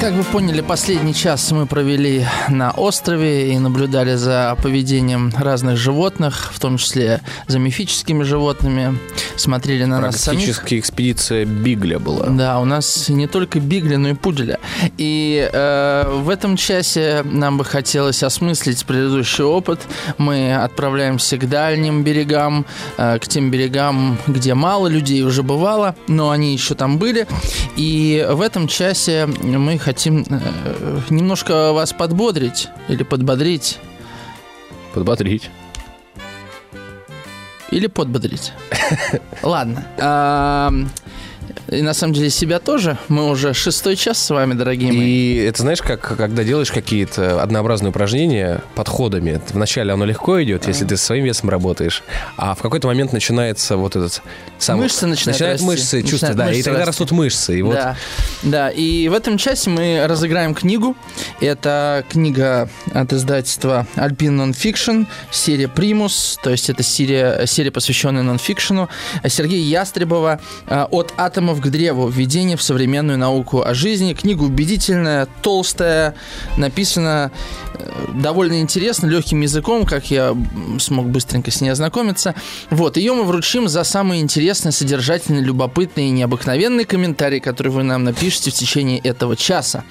Как 0.00 0.14
вы 0.14 0.24
поняли, 0.24 0.62
последний 0.62 1.12
час 1.12 1.52
мы 1.52 1.66
провели 1.66 2.24
на 2.48 2.70
острове 2.70 3.52
и 3.52 3.58
наблюдали 3.58 4.14
за 4.14 4.56
поведением 4.62 5.30
разных 5.36 5.76
животных, 5.76 6.52
в 6.54 6.58
том 6.58 6.78
числе 6.78 7.20
за 7.48 7.58
мифическими 7.58 8.22
животными. 8.22 8.98
Смотрели 9.36 9.84
на 9.84 10.00
нас 10.00 10.16
самих. 10.16 10.44
Практически 10.46 10.78
экспедиция 10.78 11.44
Бигля 11.44 11.98
была. 11.98 12.28
Да, 12.28 12.60
у 12.60 12.64
нас 12.64 13.10
не 13.10 13.26
только 13.26 13.60
Бигля, 13.60 13.98
но 13.98 14.08
и 14.08 14.14
Пуделя. 14.14 14.58
И 14.96 15.46
э, 15.52 16.10
в 16.10 16.30
этом 16.30 16.56
часе 16.56 17.20
нам 17.24 17.58
бы 17.58 17.66
хотелось 17.66 18.22
осмыслить 18.22 18.86
предыдущий 18.86 19.44
опыт. 19.44 19.80
Мы 20.16 20.54
отправляемся 20.54 21.36
к 21.36 21.46
дальним 21.46 22.04
берегам, 22.04 22.64
э, 22.96 23.18
к 23.18 23.28
тем 23.28 23.50
берегам, 23.50 24.16
где 24.26 24.54
мало 24.54 24.88
людей 24.88 25.22
уже 25.24 25.42
бывало, 25.42 25.94
но 26.08 26.30
они 26.30 26.54
еще 26.54 26.74
там 26.74 26.96
были. 26.96 27.26
И 27.76 28.26
в 28.30 28.40
этом 28.40 28.66
часе 28.66 29.26
мы 29.26 29.78
хотим 29.78 29.89
хотим 29.90 30.24
э, 30.30 31.00
немножко 31.10 31.72
вас 31.72 31.92
подбодрить 31.92 32.68
или 32.86 33.02
подбодрить. 33.02 33.80
Подбодрить. 34.94 35.50
Или 37.72 37.88
подбодрить. 37.88 38.52
Ладно. 39.42 39.84
И 41.70 41.82
на 41.82 41.94
самом 41.94 42.14
деле 42.14 42.30
себя 42.30 42.58
тоже. 42.58 42.98
Мы 43.08 43.30
уже 43.30 43.54
шестой 43.54 43.94
час 43.94 44.18
с 44.18 44.30
вами, 44.30 44.54
дорогие 44.54 44.92
мои. 44.92 45.06
И 45.06 45.36
это 45.36 45.62
знаешь, 45.62 45.80
как 45.80 46.00
когда 46.00 46.42
делаешь 46.42 46.72
какие-то 46.72 47.40
однообразные 47.40 47.90
упражнения 47.90 48.62
подходами. 48.74 49.40
Вначале 49.50 49.92
оно 49.92 50.04
легко 50.04 50.42
идет, 50.42 50.66
если 50.66 50.84
ты 50.84 50.96
со 50.96 51.06
своим 51.06 51.24
весом 51.24 51.48
работаешь, 51.48 52.02
а 52.36 52.56
в 52.56 52.62
какой-то 52.62 52.88
момент 52.88 53.12
начинается 53.12 53.76
вот 53.76 53.94
этот 53.94 54.20
сам... 54.58 54.80
Мышцы 54.80 55.06
начинают 55.06 55.38
Начинают 55.38 55.60
мышцы 55.60 56.02
чувствовать, 56.02 56.36
да, 56.36 56.52
и 56.52 56.62
тогда 56.62 56.80
расти. 56.80 56.88
растут 56.88 57.12
мышцы. 57.12 57.58
И 57.58 57.62
вот... 57.62 57.74
Да, 57.74 57.96
да, 58.42 58.70
и 58.70 59.08
в 59.08 59.14
этом 59.14 59.38
часе 59.38 59.70
мы 59.70 60.06
разыграем 60.08 60.54
книгу. 60.54 60.96
Это 61.40 62.04
книга 62.10 62.68
от 62.92 63.12
издательства 63.12 63.86
Alpine 63.94 64.50
Nonfiction, 64.50 65.06
серия 65.30 65.66
Primus, 65.66 66.36
то 66.42 66.50
есть 66.50 66.68
это 66.68 66.82
серия, 66.82 67.46
серия 67.46 67.70
посвященная 67.70 68.22
нонфикшену. 68.22 68.88
Сергея 69.28 69.62
Ястребова 69.62 70.40
э, 70.66 70.86
«От 70.90 71.14
атомов 71.16 71.59
к 71.60 71.68
древу. 71.68 72.08
Введение 72.08 72.56
в 72.56 72.62
современную 72.62 73.18
науку 73.18 73.62
о 73.62 73.74
жизни». 73.74 74.14
Книга 74.14 74.42
убедительная, 74.42 75.28
толстая, 75.42 76.14
написана 76.56 77.30
э, 77.74 78.06
довольно 78.14 78.60
интересно, 78.60 79.06
легким 79.06 79.40
языком, 79.40 79.84
как 79.84 80.10
я 80.10 80.36
смог 80.78 81.06
быстренько 81.06 81.50
с 81.50 81.60
ней 81.60 81.70
ознакомиться. 81.70 82.34
Вот, 82.70 82.96
ее 82.96 83.12
мы 83.12 83.24
вручим 83.24 83.68
за 83.68 83.84
самые 83.84 84.20
интересные, 84.20 84.72
содержательные, 84.72 85.42
любопытные 85.42 86.08
и 86.08 86.10
необыкновенные 86.10 86.86
комментарии, 86.86 87.38
которые 87.38 87.72
вы 87.72 87.82
нам 87.82 88.04
напишите 88.04 88.50
в 88.50 88.54
течение 88.54 88.98
этого 88.98 89.36
часа. 89.36 89.84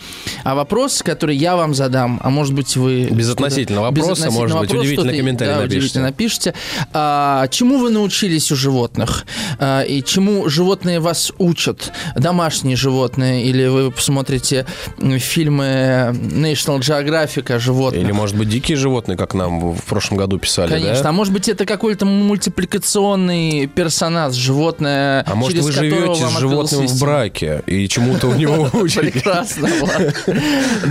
А 0.43 0.55
вопрос, 0.55 1.03
который 1.03 1.35
я 1.35 1.55
вам 1.55 1.73
задам, 1.73 2.19
а 2.23 2.29
может 2.29 2.53
быть 2.53 2.75
вы... 2.75 3.05
Безотносительно 3.11 3.81
вопроса, 3.81 4.11
безотносительно 4.11 4.39
может 4.39 4.55
вопрос, 4.55 4.71
быть, 4.71 4.81
удивительный 4.81 5.17
комментарий 5.17 5.53
да, 5.53 5.61
напишите. 5.61 5.99
напишите. 5.99 6.53
А, 6.93 7.47
чему 7.47 7.77
вы 7.77 7.89
научились 7.89 8.51
у 8.51 8.55
животных? 8.55 9.25
А, 9.59 9.81
и 9.81 10.03
чему 10.03 10.49
животные 10.49 10.99
вас 10.99 11.31
учат? 11.37 11.58
Учат 11.59 11.91
домашние 12.15 12.77
животные, 12.77 13.43
или 13.43 13.67
вы 13.67 13.91
посмотрите 13.91 14.65
фильмы 14.97 16.13
National 16.13 16.79
Geographic 16.79 17.51
о 17.53 17.59
животных. 17.59 18.01
Или, 18.01 18.13
может 18.13 18.37
быть, 18.37 18.47
дикие 18.47 18.77
животные, 18.77 19.17
как 19.17 19.33
нам 19.33 19.73
в 19.73 19.83
прошлом 19.83 20.17
году 20.17 20.39
писали, 20.39 20.69
Конечно, 20.69 21.03
да? 21.03 21.09
а 21.09 21.11
может 21.11 21.33
быть, 21.33 21.49
это 21.49 21.65
какой-то 21.65 22.05
мультипликационный 22.05 23.67
персонаж, 23.67 24.33
животное, 24.35 25.25
А 25.27 25.35
может, 25.35 25.59
вы 25.59 25.71
живете 25.73 26.25
с 26.27 26.39
животным 26.39 26.87
в 26.87 26.99
браке 26.99 27.61
и 27.65 27.89
чему-то 27.89 28.27
у 28.27 28.35
него 28.35 28.69
учите? 28.73 29.01
Прекрасно, 29.01 29.67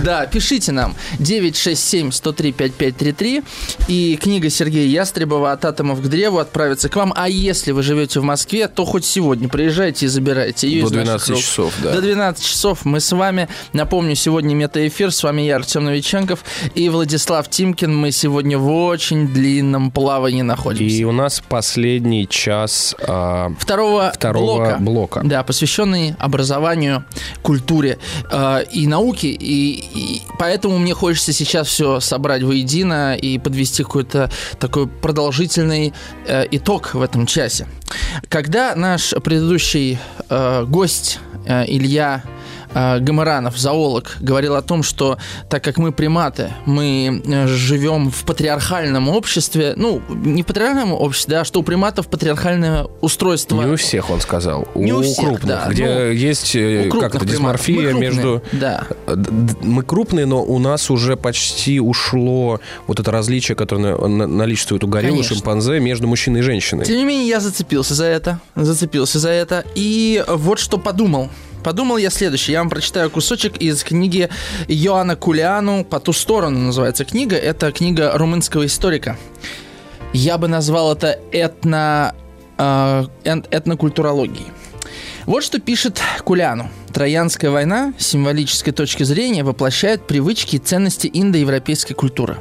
Да, 0.03 0.27
пишите 0.27 0.71
нам 0.71 0.95
967-103-5533 1.19 3.43
и 3.87 4.19
книга 4.21 4.49
Сергея 4.51 4.85
Ястребова 4.87 5.51
«От 5.51 5.65
атомов 5.65 5.99
к 6.01 6.07
древу» 6.07 6.37
отправится 6.37 6.89
к 6.89 6.95
вам. 6.95 7.11
А 7.15 7.27
если 7.27 7.71
вы 7.71 7.81
живете 7.81 8.19
в 8.19 8.23
Москве, 8.23 8.67
то 8.67 8.85
хоть 8.85 9.05
сегодня 9.05 9.49
приезжайте 9.49 10.05
и 10.05 10.09
забирайте 10.09 10.58
слушаете 10.59 10.67
ее 10.67 10.83
До 10.83 10.89
12 10.89 11.37
часов, 11.37 11.73
да. 11.81 11.93
До 11.93 12.01
12 12.01 12.45
часов 12.45 12.85
мы 12.85 12.99
с 12.99 13.11
вами. 13.11 13.47
Напомню, 13.73 14.15
сегодня 14.15 14.55
метаэфир. 14.55 15.11
С 15.11 15.23
вами 15.23 15.43
я, 15.43 15.55
Артем 15.55 15.85
Новиченков 15.85 16.43
и 16.75 16.89
Владислав 16.89 17.49
Тимкин. 17.49 17.95
Мы 17.95 18.11
сегодня 18.11 18.57
в 18.57 18.69
очень 18.71 19.27
длинном 19.27 19.91
плавании 19.91 20.41
находимся. 20.41 20.95
И 20.95 21.03
у 21.03 21.11
нас 21.11 21.41
последний 21.47 22.27
час 22.27 22.95
а, 23.07 23.51
второго, 23.59 24.11
второго 24.13 24.57
блока, 24.57 24.77
блока. 24.79 25.21
Да, 25.23 25.43
посвященный 25.43 26.15
образованию, 26.19 27.05
культуре 27.41 27.97
э, 28.31 28.63
и 28.71 28.87
науке. 28.87 29.29
И, 29.29 29.83
и 29.93 30.21
поэтому 30.37 30.77
мне 30.77 30.93
хочется 30.93 31.33
сейчас 31.33 31.67
все 31.67 31.99
собрать 31.99 32.43
воедино 32.43 33.15
и 33.15 33.37
подвести 33.37 33.83
какой-то 33.83 34.29
такой 34.59 34.87
продолжительный 34.87 35.93
э, 36.27 36.45
итог 36.51 36.93
в 36.93 37.01
этом 37.01 37.25
часе. 37.25 37.67
Когда 38.27 38.75
наш 38.75 39.13
предыдущий 39.23 39.97
э, 40.29 40.48
гость 40.67 41.19
э, 41.45 41.65
Илья 41.67 42.23
э, 42.73 42.99
Гамаранов, 42.99 43.57
зоолог, 43.57 44.17
говорил 44.19 44.55
о 44.55 44.61
том, 44.61 44.83
что 44.83 45.17
так 45.49 45.63
как 45.63 45.77
мы 45.77 45.91
приматы, 45.91 46.51
мы 46.65 47.21
э, 47.25 47.47
живем 47.47 48.11
в 48.11 48.23
патриархальном 48.23 49.09
обществе, 49.09 49.73
ну, 49.75 50.01
не 50.09 50.43
в 50.43 50.45
патриархальном 50.45 50.93
обществе, 50.93 51.35
да, 51.35 51.45
что 51.45 51.59
у 51.59 51.63
приматов 51.63 52.07
патриархальное 52.07 52.87
устройство. 53.01 53.63
Не 53.63 53.73
у 53.73 53.75
всех, 53.75 54.09
он 54.09 54.21
сказал. 54.21 54.67
Не 54.75 54.93
у, 54.93 54.99
у 54.99 55.01
всех, 55.01 55.25
крупных, 55.25 55.47
да. 55.47 55.67
где 55.69 55.85
ну, 55.85 56.11
есть 56.11 56.55
э, 56.55 56.89
как 56.89 57.15
это, 57.15 57.25
дисморфия 57.25 57.93
между... 57.93 58.41
Да. 58.51 58.85
Мы 59.61 59.83
крупные, 59.83 60.25
но 60.25 60.43
у 60.43 60.59
нас 60.59 60.89
уже 60.89 61.15
почти 61.17 61.79
ушло 61.79 62.59
вот 62.87 62.99
это 62.99 63.11
различие, 63.11 63.55
которое 63.55 63.97
наличествует 64.07 64.83
у 64.83 64.87
гориллы, 64.87 65.23
шимпанзе 65.23 65.79
между 65.79 66.07
мужчиной 66.07 66.39
и 66.39 66.43
женщиной. 66.43 66.85
Тем 66.85 66.97
не 66.97 67.05
менее, 67.05 67.27
я 67.27 67.39
зацепился 67.39 67.93
за 67.93 68.05
это. 68.05 68.39
Зацепился 68.55 69.19
за 69.19 69.29
это. 69.29 69.63
И 69.75 70.23
вот 70.27 70.59
что 70.59 70.77
подумал. 70.77 71.29
Подумал 71.63 71.97
я 71.97 72.09
следующее. 72.09 72.53
Я 72.53 72.59
вам 72.59 72.69
прочитаю 72.69 73.09
кусочек 73.09 73.57
из 73.57 73.83
книги 73.83 74.29
Йоанна 74.67 75.15
Кулиану 75.15 75.83
«По 75.83 75.99
ту 75.99 76.13
сторону» 76.13 76.59
называется 76.59 77.05
книга. 77.05 77.35
Это 77.35 77.71
книга 77.71 78.11
румынского 78.15 78.65
историка. 78.65 79.17
Я 80.13 80.37
бы 80.37 80.47
назвал 80.47 80.93
это 80.93 81.19
этно, 81.31 82.15
э, 82.57 83.05
этнокультурологией. 83.23 84.47
Вот 85.25 85.43
что 85.43 85.59
пишет 85.59 86.01
Куляну. 86.23 86.69
Троянская 86.93 87.51
война 87.51 87.93
с 87.99 88.07
символической 88.07 88.71
точки 88.71 89.03
зрения 89.03 89.43
воплощает 89.43 90.07
привычки 90.07 90.55
и 90.55 90.59
ценности 90.59 91.09
индоевропейской 91.13 91.95
культуры. 91.95 92.37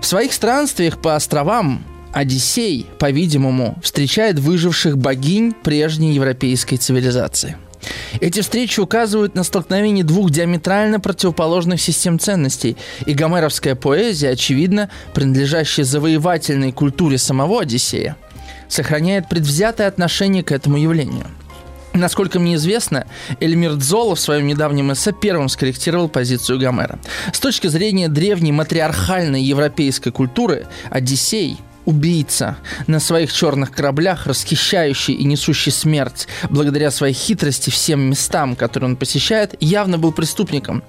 В 0.00 0.06
своих 0.06 0.32
странствиях 0.32 1.00
по 1.00 1.16
островам 1.16 1.82
Одиссей, 2.12 2.86
по-видимому, 2.98 3.76
встречает 3.82 4.38
выживших 4.38 4.96
богинь 4.96 5.52
прежней 5.52 6.14
европейской 6.14 6.76
цивилизации– 6.76 7.56
Эти 8.20 8.40
встречи 8.40 8.80
указывают 8.80 9.34
на 9.34 9.44
столкновение 9.44 10.04
двух 10.04 10.30
диаметрально 10.30 11.00
противоположных 11.00 11.80
систем 11.80 12.18
ценностей, 12.18 12.76
и 13.06 13.14
гомеровская 13.14 13.74
поэзия, 13.74 14.30
очевидно, 14.30 14.90
принадлежащая 15.14 15.84
завоевательной 15.84 16.72
культуре 16.72 17.18
самого 17.18 17.62
Одиссея, 17.62 18.16
сохраняет 18.68 19.28
предвзятое 19.28 19.88
отношение 19.88 20.42
к 20.42 20.52
этому 20.52 20.76
явлению. 20.76 21.26
Насколько 21.94 22.38
мне 22.38 22.54
известно, 22.56 23.06
Эльмир 23.40 23.74
Дзола 23.74 24.14
в 24.14 24.20
своем 24.20 24.46
недавнем 24.46 24.92
эссе 24.92 25.12
первым 25.12 25.48
скорректировал 25.48 26.08
позицию 26.08 26.58
Гомера. 26.60 26.98
С 27.32 27.40
точки 27.40 27.66
зрения 27.66 28.08
древней 28.08 28.52
матриархальной 28.52 29.42
европейской 29.42 30.10
культуры, 30.10 30.66
Одиссей– 30.90 31.58
убийца, 31.88 32.58
на 32.86 33.00
своих 33.00 33.32
черных 33.32 33.72
кораблях, 33.72 34.26
расхищающий 34.26 35.14
и 35.14 35.24
несущий 35.24 35.72
смерть, 35.72 36.28
благодаря 36.50 36.90
своей 36.90 37.14
хитрости 37.14 37.70
всем 37.70 38.10
местам, 38.10 38.56
которые 38.56 38.90
он 38.90 38.96
посещает, 38.96 39.54
явно 39.60 39.96
был 39.96 40.12
преступником. 40.12 40.82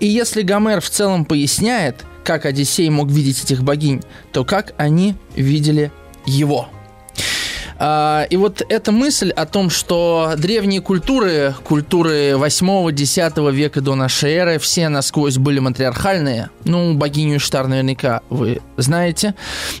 И 0.00 0.06
если 0.06 0.40
Гомер 0.40 0.80
в 0.80 0.88
целом 0.88 1.26
поясняет, 1.26 2.06
как 2.24 2.46
Одиссей 2.46 2.88
мог 2.88 3.10
видеть 3.10 3.44
этих 3.44 3.62
богинь, 3.62 4.00
то 4.32 4.42
как 4.42 4.72
они 4.78 5.16
видели 5.36 5.92
его– 6.24 6.70
и 7.80 8.36
вот 8.36 8.62
эта 8.68 8.92
мысль 8.92 9.30
о 9.30 9.46
том, 9.46 9.70
что 9.70 10.34
древние 10.36 10.80
культуры, 10.80 11.54
культуры 11.64 12.32
8-10 12.32 13.52
века 13.52 13.80
до 13.80 13.94
нашей 13.94 14.32
эры, 14.32 14.58
все 14.58 14.88
насквозь 14.88 15.38
были 15.38 15.60
матриархальные. 15.60 16.50
Ну, 16.64 16.94
богиню 16.94 17.36
Иштар 17.36 17.68
наверняка 17.68 18.22
вы 18.30 18.60
знаете. 18.76 19.34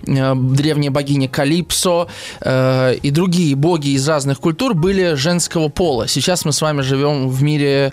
Э, 0.06 0.34
древняя 0.34 0.90
богиня 0.90 1.28
Калипсо 1.28 2.08
э, 2.40 2.94
и 3.02 3.10
другие 3.10 3.56
боги 3.56 3.88
из 3.88 4.08
разных 4.08 4.38
культур 4.38 4.74
были 4.74 5.14
женского 5.14 5.68
пола. 5.68 6.06
Сейчас 6.06 6.44
мы 6.44 6.52
с 6.52 6.62
вами 6.62 6.82
живем 6.82 7.28
в 7.28 7.42
мире, 7.42 7.92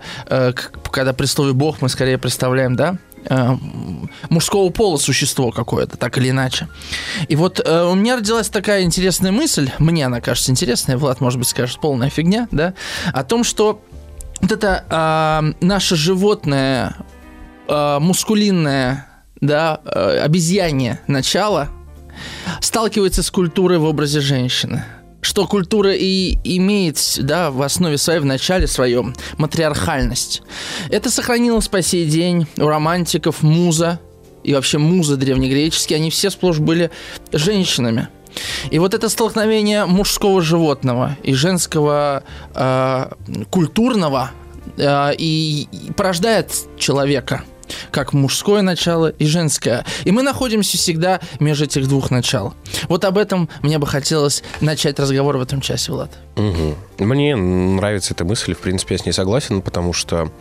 когда 0.92 1.14
при 1.14 1.26
слове 1.26 1.54
«бог» 1.54 1.82
мы 1.82 1.90
скорее 1.90 2.18
представляем, 2.18 2.76
да, 2.76 2.98
э, 3.30 3.58
мужского 4.30 4.70
пола 4.70 4.98
существо 4.98 5.52
какое-то, 5.52 5.98
так 5.98 6.18
или 6.18 6.30
иначе. 6.30 6.68
И 7.28 7.36
вот 7.36 7.60
э, 7.64 7.84
у 7.84 7.96
меня 7.96 8.18
родилась 8.18 8.50
такая 8.50 8.84
интересная 8.84 9.32
мысль, 9.32 9.70
мне 9.80 10.06
она 10.06 10.22
кажется 10.22 10.52
интересная, 10.52 10.98
Влад, 10.98 11.22
может 11.22 11.40
быть, 11.40 11.48
скажет, 11.48 11.80
полная 11.80 12.10
фигня, 12.10 12.48
да, 12.52 12.74
о 13.14 13.24
том, 13.24 13.44
что 13.44 13.82
вот 14.42 14.52
это 14.52 14.86
э, 14.90 15.66
наше 15.66 15.96
животное, 15.96 16.96
э, 17.68 18.00
мускулинное, 18.00 19.08
да, 19.42 19.82
э, 19.86 20.20
обезьянье 20.20 21.00
начало 21.08 21.70
сталкивается 22.62 23.24
с 23.24 23.32
культурой 23.32 23.78
в 23.78 23.84
образе 23.84 24.22
женщины 24.22 24.84
что 25.26 25.48
культура 25.48 25.92
и 25.92 26.38
имеет 26.44 27.00
да, 27.20 27.50
в 27.50 27.64
основе 27.64 27.98
своей, 27.98 28.20
в 28.20 28.26
начале 28.26 28.68
своем, 28.68 29.16
матриархальность. 29.38 30.44
Это 30.92 31.10
сохранилось 31.10 31.68
по 31.68 31.82
сей 31.82 32.06
день 32.06 32.46
у 32.58 32.68
романтиков, 32.68 33.42
муза, 33.42 34.00
и 34.44 34.54
вообще 34.54 34.78
музы 34.78 35.18
древнегреческие, 35.18 35.98
они 35.98 36.12
все 36.12 36.30
сплошь 36.30 36.60
были 36.60 36.92
женщинами. 37.32 38.10
И 38.70 38.78
вот 38.78 38.94
это 38.94 39.10
столкновение 39.10 39.88
мужского 39.88 40.42
животного 40.42 41.18
и 41.24 41.34
женского 41.34 42.24
э, 42.54 43.12
культурного 43.50 44.30
э, 44.78 45.16
и, 45.18 45.68
и 45.72 45.92
порождает 45.94 46.52
человека– 46.78 47.44
как 47.92 48.14
мужское 48.14 48.62
начало 48.62 49.08
и 49.08 49.26
женское. 49.26 49.86
И 50.04 50.12
мы 50.12 50.24
находимся 50.24 50.78
всегда 50.78 51.20
между 51.40 51.66
этих 51.66 51.88
двух 51.88 52.12
начал. 52.12 52.54
Вот 52.88 53.06
об 53.06 53.18
этом 53.18 53.50
мне 53.62 53.78
бы 53.80 53.88
хотелось 53.88 54.44
начать 54.62 55.00
разговор 55.00 55.38
в 55.38 55.42
этом 55.42 55.62
часе, 55.62 55.92
Влад. 55.92 56.12
Угу. 56.36 57.06
Мне 57.06 57.36
нравится 57.36 58.14
эта 58.14 58.26
мысль, 58.26 58.54
в 58.54 58.60
принципе, 58.60 58.96
я 58.96 59.00
с 59.00 59.06
ней 59.06 59.12
согласен, 59.12 59.62
потому 59.62 59.94
что 59.94 60.32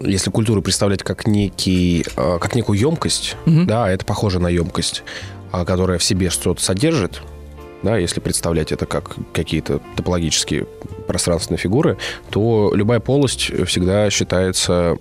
если 0.00 0.30
культуру 0.30 0.62
представлять 0.62 1.02
как 1.02 1.26
некий, 1.26 2.04
а, 2.16 2.38
как 2.38 2.54
некую 2.54 2.78
емкость, 2.78 3.36
угу. 3.46 3.64
да, 3.64 3.90
это 3.90 4.04
похоже 4.04 4.40
на 4.40 4.48
емкость, 4.48 5.02
а, 5.52 5.64
которая 5.64 5.98
в 5.98 6.04
себе 6.04 6.30
что-то 6.30 6.62
содержит, 6.62 7.20
да, 7.82 7.96
если 7.96 8.20
представлять 8.20 8.72
это 8.72 8.86
как 8.86 9.16
какие-то 9.32 9.80
топологические 9.96 10.66
пространственные 11.06 11.58
фигуры, 11.58 11.96
то 12.30 12.72
любая 12.74 13.00
полость 13.00 13.50
всегда 13.66 14.10
считается 14.10 14.96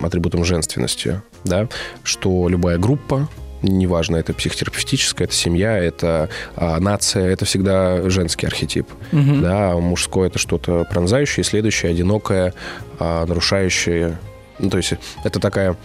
атрибутом 0.00 0.44
женственности, 0.44 1.22
да, 1.44 1.68
что 2.02 2.48
любая 2.48 2.78
группа, 2.78 3.28
неважно, 3.62 4.16
это 4.16 4.32
психотерапевтическая, 4.34 5.26
это 5.26 5.34
семья, 5.34 5.78
это 5.78 6.28
а, 6.56 6.78
нация, 6.80 7.26
это 7.26 7.44
всегда 7.44 8.08
женский 8.10 8.46
архетип. 8.46 8.86
Угу. 9.12 9.40
Да, 9.40 9.74
мужское 9.76 10.28
это 10.28 10.38
что-то 10.38 10.86
пронзающее, 10.90 11.44
следующее, 11.44 11.92
одинокое, 11.92 12.54
а, 12.98 13.24
нарушающее. 13.26 14.18
Ну, 14.58 14.70
то 14.70 14.76
есть 14.76 14.94
это 15.24 15.40
такая 15.40 15.76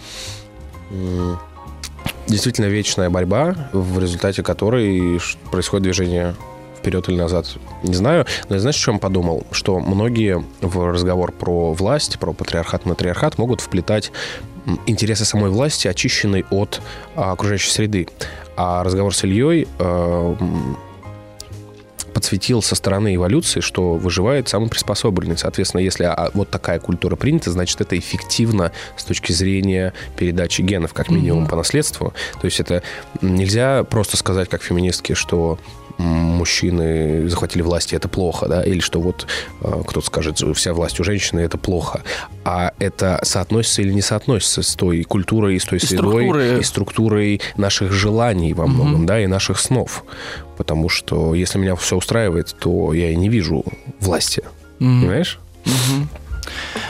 действительно 2.26 2.66
вечная 2.66 3.10
борьба, 3.10 3.54
в 3.72 3.98
результате 3.98 4.42
которой 4.42 5.20
происходит 5.50 5.84
движение 5.84 6.34
вперед 6.78 7.08
или 7.08 7.16
назад, 7.16 7.46
не 7.82 7.94
знаю. 7.94 8.26
Но 8.48 8.54
я 8.54 8.60
знаешь, 8.60 8.76
о 8.76 8.84
чем 8.84 8.98
подумал? 8.98 9.46
Что 9.50 9.78
многие 9.78 10.42
в 10.60 10.90
разговор 10.90 11.32
про 11.32 11.72
власть, 11.72 12.18
про 12.18 12.32
патриархат, 12.32 12.86
матриархат 12.86 13.38
могут 13.38 13.60
вплетать 13.60 14.12
интересы 14.86 15.24
самой 15.24 15.50
власти, 15.50 15.88
очищенной 15.88 16.44
от 16.50 16.80
а, 17.16 17.32
окружающей 17.32 17.70
среды. 17.70 18.08
А 18.56 18.82
разговор 18.82 19.14
с 19.14 19.24
Ильей 19.24 19.68
а, 19.78 20.36
подсветил 22.10 22.62
со 22.62 22.74
стороны 22.74 23.14
эволюции, 23.14 23.60
что 23.60 23.94
выживает 23.94 24.48
самый 24.48 24.68
приспособленный. 24.68 25.38
Соответственно, 25.38 25.80
если 25.80 26.04
а, 26.04 26.30
вот 26.34 26.50
такая 26.50 26.78
культура 26.78 27.16
принята, 27.16 27.50
значит, 27.50 27.80
это 27.80 27.98
эффективно 27.98 28.72
с 28.96 29.04
точки 29.04 29.32
зрения 29.32 29.92
передачи 30.16 30.62
генов, 30.62 30.92
как 30.92 31.10
минимум 31.10 31.44
mm-hmm. 31.44 31.50
по 31.50 31.56
наследству. 31.56 32.12
То 32.40 32.44
есть 32.44 32.60
это 32.60 32.82
нельзя 33.20 33.84
просто 33.84 34.16
сказать, 34.16 34.48
как 34.48 34.62
феминистки, 34.62 35.14
что 35.14 35.58
мужчины 36.00 37.28
захватили 37.28 37.62
власть, 37.62 37.92
и 37.92 37.96
это 37.96 38.08
плохо, 38.08 38.46
да, 38.48 38.62
или 38.62 38.80
что 38.80 39.00
вот 39.00 39.26
э, 39.60 39.82
кто-то 39.86 40.06
скажет, 40.06 40.38
вся 40.56 40.72
власть 40.72 40.98
у 41.00 41.04
женщины, 41.04 41.40
это 41.40 41.58
плохо. 41.58 42.02
А 42.44 42.72
это 42.78 43.20
соотносится 43.22 43.82
или 43.82 43.92
не 43.92 44.02
соотносится 44.02 44.62
с 44.62 44.74
той 44.74 45.02
культурой, 45.02 45.58
с 45.60 45.64
той 45.64 45.78
и 45.78 45.80
средой, 45.80 46.24
структуры. 46.24 46.58
и 46.58 46.62
структурой 46.62 47.40
наших 47.56 47.92
желаний 47.92 48.54
во 48.54 48.66
многом, 48.66 49.00
угу. 49.00 49.04
да, 49.04 49.20
и 49.20 49.26
наших 49.26 49.60
снов. 49.60 50.04
Потому 50.56 50.88
что 50.88 51.34
если 51.34 51.58
меня 51.58 51.76
все 51.76 51.96
устраивает, 51.96 52.54
то 52.58 52.92
я 52.92 53.10
и 53.10 53.16
не 53.16 53.28
вижу 53.28 53.64
власти. 54.00 54.42
Угу. 54.80 54.88
Понимаешь? 54.88 55.38
Угу. 55.66 56.08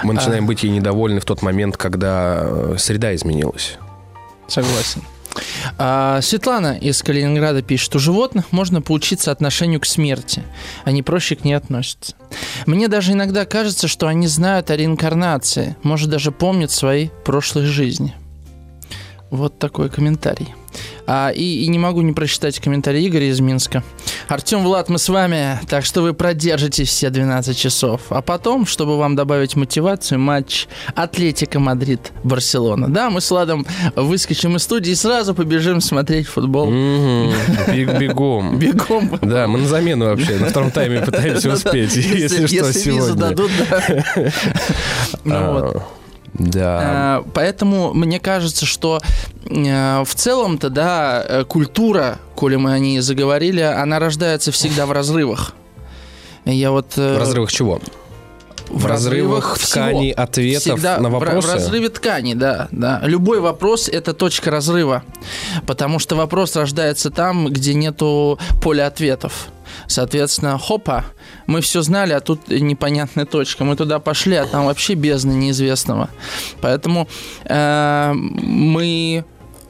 Мы 0.04 0.12
начинаем 0.14 0.44
а... 0.44 0.46
быть 0.46 0.62
ей 0.62 0.70
недовольны 0.70 1.20
в 1.20 1.24
тот 1.24 1.42
момент, 1.42 1.76
когда 1.76 2.40
э, 2.42 2.74
среда 2.78 3.14
изменилась. 3.14 3.76
Согласен. 4.48 5.02
А, 5.78 6.20
Светлана 6.20 6.76
из 6.78 7.02
Калининграда 7.02 7.62
пишет, 7.62 7.94
у 7.96 7.98
животных 7.98 8.52
можно 8.52 8.82
поучиться 8.82 9.30
отношению 9.30 9.80
к 9.80 9.86
смерти. 9.86 10.42
Они 10.84 11.02
проще 11.02 11.36
к 11.36 11.44
ней 11.44 11.54
относятся. 11.54 12.14
Мне 12.66 12.88
даже 12.88 13.12
иногда 13.12 13.44
кажется, 13.44 13.88
что 13.88 14.06
они 14.06 14.26
знают 14.26 14.70
о 14.70 14.76
реинкарнации, 14.76 15.76
может 15.82 16.10
даже 16.10 16.32
помнят 16.32 16.70
свои 16.70 17.08
прошлые 17.24 17.66
жизни. 17.66 18.14
Вот 19.30 19.58
такой 19.58 19.88
комментарий. 19.90 20.54
А, 21.12 21.30
и, 21.30 21.64
и 21.64 21.66
не 21.66 21.80
могу 21.80 22.02
не 22.02 22.12
прочитать 22.12 22.60
комментарий 22.60 23.08
Игоря 23.08 23.28
из 23.28 23.40
Минска. 23.40 23.82
Артем, 24.28 24.62
Влад, 24.62 24.88
мы 24.88 25.00
с 25.00 25.08
вами, 25.08 25.58
так 25.68 25.84
что 25.84 26.02
вы 26.02 26.14
продержите 26.14 26.84
все 26.84 27.10
12 27.10 27.58
часов. 27.58 28.02
А 28.10 28.22
потом, 28.22 28.64
чтобы 28.64 28.96
вам 28.96 29.16
добавить 29.16 29.56
мотивацию, 29.56 30.20
матч 30.20 30.68
Атлетика 30.94 31.58
Мадрид-Барселона. 31.58 32.88
Да, 32.88 33.10
мы 33.10 33.20
с 33.20 33.28
Владом 33.28 33.66
выскочим 33.96 34.54
из 34.54 34.62
студии 34.62 34.92
и 34.92 34.94
сразу 34.94 35.34
побежим 35.34 35.80
смотреть 35.80 36.28
футбол. 36.28 36.70
Бегом. 37.66 38.60
Бегом. 38.60 39.18
Да, 39.20 39.48
мы 39.48 39.58
на 39.58 39.66
замену 39.66 40.04
вообще. 40.04 40.36
На 40.36 40.46
втором 40.46 40.70
тайме 40.70 41.00
пытаемся 41.00 41.52
успеть, 41.52 41.96
если 41.96 42.46
что, 42.46 42.72
сегодня. 42.72 43.14
дадут, 43.16 43.50
да. 45.24 45.82
Да. 46.34 47.22
Э, 47.24 47.30
поэтому 47.34 47.92
мне 47.92 48.20
кажется, 48.20 48.66
что 48.66 49.00
э, 49.46 50.02
в 50.04 50.14
целом-то, 50.14 50.70
да, 50.70 51.24
э, 51.26 51.44
культура, 51.44 52.18
коли 52.34 52.56
мы 52.56 52.72
о 52.72 52.78
ней 52.78 53.00
заговорили, 53.00 53.60
она 53.60 53.98
рождается 53.98 54.52
всегда 54.52 54.86
в 54.86 54.92
разрывах. 54.92 55.54
Я 56.44 56.70
вот... 56.70 56.96
В 56.96 57.18
разрывах 57.18 57.52
чего? 57.52 57.80
В, 58.68 58.82
в 58.82 58.86
разрывах, 58.86 59.54
разрывах 59.54 59.58
ткани 59.58 60.10
всего. 60.12 60.22
ответов 60.22 60.62
Всегда 60.62 60.98
на 60.98 61.10
вопросы? 61.10 61.48
В, 61.48 61.50
в 61.50 61.54
разрыве 61.54 61.88
ткани, 61.88 62.34
да, 62.34 62.68
да. 62.70 63.00
Любой 63.02 63.40
вопрос– 63.40 63.88
это 63.92 64.14
точка 64.14 64.50
разрыва, 64.50 65.02
потому 65.66 65.98
что 65.98 66.14
вопрос 66.14 66.54
рождается 66.54 67.10
там, 67.10 67.48
где 67.48 67.74
нету 67.74 68.38
поля 68.62 68.86
ответов. 68.86 69.48
Соответственно, 69.86 70.58
хопа, 70.58 71.04
мы 71.46 71.60
все 71.60 71.82
знали, 71.82 72.12
а 72.12 72.20
тут 72.20 72.48
непонятная 72.48 73.26
точка. 73.26 73.64
Мы 73.64 73.76
туда 73.76 73.98
пошли, 73.98 74.36
а 74.36 74.46
там 74.46 74.66
вообще 74.66 74.94
бездна 74.94 75.32
неизвестного. 75.32 76.08
Поэтому 76.60 77.08
э, 77.44 78.12
мы 78.14 79.24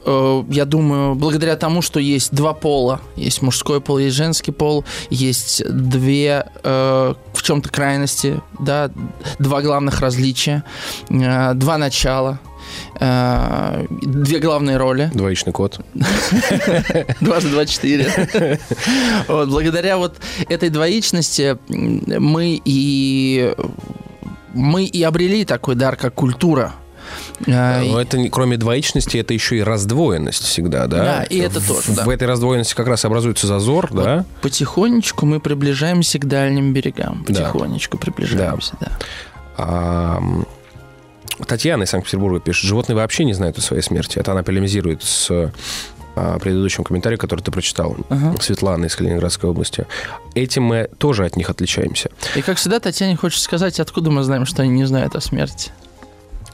э, 0.05 0.43
я 0.49 0.65
думаю, 0.65 1.15
благодаря 1.15 1.55
тому, 1.55 1.81
что 1.81 1.99
есть 1.99 2.33
два 2.33 2.53
пола, 2.53 3.01
есть 3.15 3.41
мужской 3.41 3.81
пол, 3.81 3.99
есть 3.99 4.15
женский 4.15 4.51
пол, 4.51 4.85
есть 5.09 5.63
две 5.67 6.45
э, 6.63 7.13
в 7.33 7.43
чем-то 7.43 7.69
крайности, 7.69 8.41
да, 8.59 8.91
два 9.39 9.61
главных 9.61 9.99
различия, 10.01 10.63
э, 11.09 11.53
два 11.53 11.77
начала, 11.77 12.39
две 12.99 14.39
главные 14.39 14.77
роли. 14.77 15.09
Двоичный 15.13 15.53
код. 15.53 15.79
Дважды 17.21 17.49
два 17.49 17.65
четыре. 17.65 18.59
Вот, 19.27 19.49
благодаря 19.49 19.97
вот 19.97 20.17
этой 20.49 20.69
двоичности 20.69 21.57
мы 21.69 22.61
и 22.63 23.53
мы 24.53 24.83
и 24.85 25.01
обрели 25.03 25.45
такой 25.45 25.75
дар, 25.75 25.95
как 25.95 26.13
культура. 26.13 26.73
Э, 27.47 27.81
Но 27.83 27.99
это 28.01 28.17
кроме 28.29 28.57
двоичности, 28.57 29.17
это 29.17 29.33
еще 29.33 29.57
и 29.57 29.61
раздвоенность 29.63 30.43
всегда, 30.43 30.87
да? 30.87 30.97
Да, 30.97 31.23
и 31.23 31.39
это 31.39 31.59
В- 31.59 31.67
тоже, 31.67 31.93
да. 31.93 32.03
В 32.05 32.09
этой 32.09 32.27
раздвоенности 32.27 32.73
как 32.75 32.87
раз 32.87 33.03
образуется 33.05 33.47
зазор, 33.47 33.89
да? 33.93 34.25
Потихонечку 34.41 35.25
мы 35.25 35.39
приближаемся 35.39 36.19
к 36.19 36.25
дальним 36.27 36.73
берегам. 36.73 37.25
Да. 37.27 37.33
Потихонечку 37.33 37.97
приближаемся, 37.97 38.75
да. 38.79 38.91
А, 39.57 40.17
м, 40.17 40.45
Татьяна 41.47 41.83
из 41.83 41.89
Санкт-Петербурга 41.89 42.39
пишет, 42.39 42.65
животные 42.65 42.95
вообще 42.95 43.23
не 43.23 43.33
знают 43.33 43.57
о 43.57 43.61
своей 43.61 43.81
смерти. 43.81 44.19
Это 44.19 44.31
она 44.31 44.43
полемизирует 44.43 45.03
с 45.03 45.51
а, 46.15 46.39
предыдущим 46.39 46.83
комментарием, 46.83 47.19
который 47.19 47.41
ты 47.41 47.51
прочитал. 47.51 47.95
Ага. 48.09 48.35
Светлана 48.41 48.85
из 48.85 48.95
Калининградской 48.95 49.49
области. 49.49 49.87
Этим 50.35 50.63
мы 50.63 50.89
тоже 50.97 51.25
от 51.25 51.37
них 51.37 51.49
отличаемся. 51.49 52.09
И 52.35 52.41
как 52.41 52.57
всегда, 52.57 52.79
Татьяне 52.79 53.15
хочет 53.15 53.41
сказать, 53.41 53.79
откуда 53.79 54.11
мы 54.11 54.23
знаем, 54.23 54.45
что 54.45 54.61
они 54.63 54.71
не 54.71 54.85
знают 54.85 55.15
о 55.15 55.21
смерти. 55.21 55.71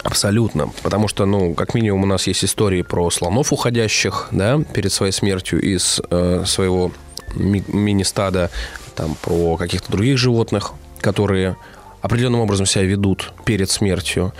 Абсолютно. 0.03 0.69
Потому 0.83 1.07
что, 1.07 1.25
ну, 1.25 1.53
как 1.53 1.73
минимум, 1.73 2.03
у 2.03 2.05
нас 2.05 2.27
есть 2.27 2.45
истории 2.45 2.81
про 2.83 3.09
слонов 3.09 3.51
уходящих, 3.51 4.27
да, 4.31 4.59
перед 4.73 4.93
своей 4.93 5.11
смертью 5.11 5.59
из 5.59 5.99
э, 6.09 6.43
своего 6.45 6.91
ми- 7.35 7.65
мини-стада, 7.67 8.51
там, 8.95 9.15
про 9.21 9.57
каких-то 9.57 9.91
других 9.91 10.17
животных, 10.17 10.73
которые 11.01 11.57
определенным 12.07 12.41
образом 12.41 12.65
себя 12.65 12.83
ведут 12.83 13.33
перед 13.45 13.69
смертью. 13.69 14.33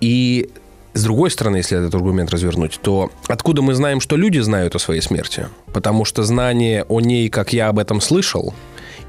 И 0.00 0.50
с 0.92 1.02
другой 1.02 1.30
стороны, 1.30 1.56
если 1.56 1.78
этот 1.78 1.94
аргумент 1.94 2.30
развернуть, 2.30 2.78
то 2.82 3.10
откуда 3.26 3.62
мы 3.62 3.74
знаем, 3.74 4.00
что 4.00 4.16
люди 4.16 4.38
знают 4.38 4.74
о 4.74 4.78
своей 4.78 5.00
смерти? 5.00 5.48
Потому 5.72 6.04
что 6.04 6.22
знание 6.22 6.84
о 6.84 7.00
ней, 7.00 7.28
как 7.28 7.52
я 7.52 7.68
об 7.68 7.78
этом 7.78 8.00
слышал, 8.00 8.54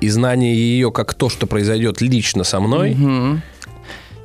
и 0.02 0.10
знание 0.10 0.56
ее 0.56 0.91
как 0.91 1.14
то, 1.14 1.30
что 1.30 1.48
произойдет 1.48 2.02
лично 2.02 2.44
со 2.44 2.60
мной, 2.60 2.95
Мгм. 2.95 3.41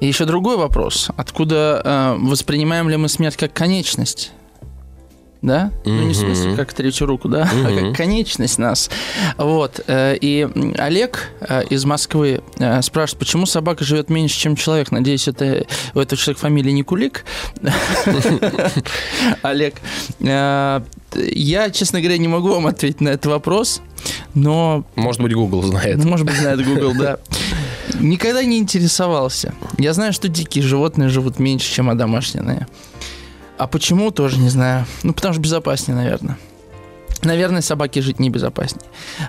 И 0.01 0.07
еще 0.07 0.25
другой 0.25 0.57
вопрос. 0.57 1.11
Откуда 1.19 1.83
э, 1.85 2.17
воспринимаем 2.19 2.89
ли 2.89 2.97
мы 2.97 3.11
смерть 3.11 3.37
как 3.37 3.53
конечность? 3.53 4.33
Да? 5.43 5.73
Ну, 5.87 6.03
не 6.03 6.13
в 6.13 6.17
смысле, 6.17 6.55
как 6.55 6.73
третью 6.75 7.07
руку, 7.07 7.27
да, 7.29 7.49
а 7.51 7.55
Мгм. 7.71 7.87
как 7.89 7.97
конечность 7.97 8.59
нас. 8.59 8.91
Вот. 9.39 9.81
э, 9.87 10.17
И 10.21 10.47
Олег 10.77 11.31
э, 11.41 11.65
из 11.71 11.87
Москвы 11.87 12.43
э, 12.59 12.83
спрашивает, 12.83 13.19
почему 13.21 13.47
собака 13.47 13.83
живет 13.83 14.11
меньше, 14.11 14.39
чем 14.39 14.55
человек? 14.55 14.91
Надеюсь, 14.93 15.29
это 15.29 15.65
у 15.95 15.99
этого 16.01 16.21
человека 16.21 16.41
фамилия 16.43 16.73
не 16.73 16.83
Кулик. 16.83 17.25
Олег. 19.43 19.77
Я, 20.21 21.71
честно 21.73 22.01
говоря, 22.01 22.19
не 22.19 22.29
могу 22.29 22.49
вам 22.51 22.67
ответить 22.67 23.01
на 23.01 23.09
этот 23.09 23.27
вопрос, 23.27 23.81
но 24.35 24.85
может 24.95 25.21
быть, 25.21 25.33
Google 25.33 25.63
знает. 25.63 25.97
ну, 25.99 26.09
может 26.09 26.25
быть, 26.27 26.37
знает 26.37 26.65
Google, 26.65 26.93
да. 26.97 27.19
Никогда 27.99 28.45
не 28.45 28.59
интересовался. 28.59 29.53
Я 29.79 29.93
знаю, 29.93 30.13
что 30.13 30.29
дикие 30.29 30.63
животные 30.63 31.09
живут 31.09 31.39
меньше, 31.39 31.73
чем 31.73 31.91
одомашненные. 31.91 32.67
А 32.69 33.20
почему, 33.67 34.11
тоже 34.11 34.39
не 34.39 34.49
знаю. 34.49 34.87
Ну, 35.03 35.13
потому 35.13 35.35
что 35.35 35.43
безопаснее, 35.43 35.97
наверное. 35.97 36.37
Наверное, 37.23 37.61
собаки 37.61 37.99
жить 37.99 38.19
небезопаснее. 38.19 38.87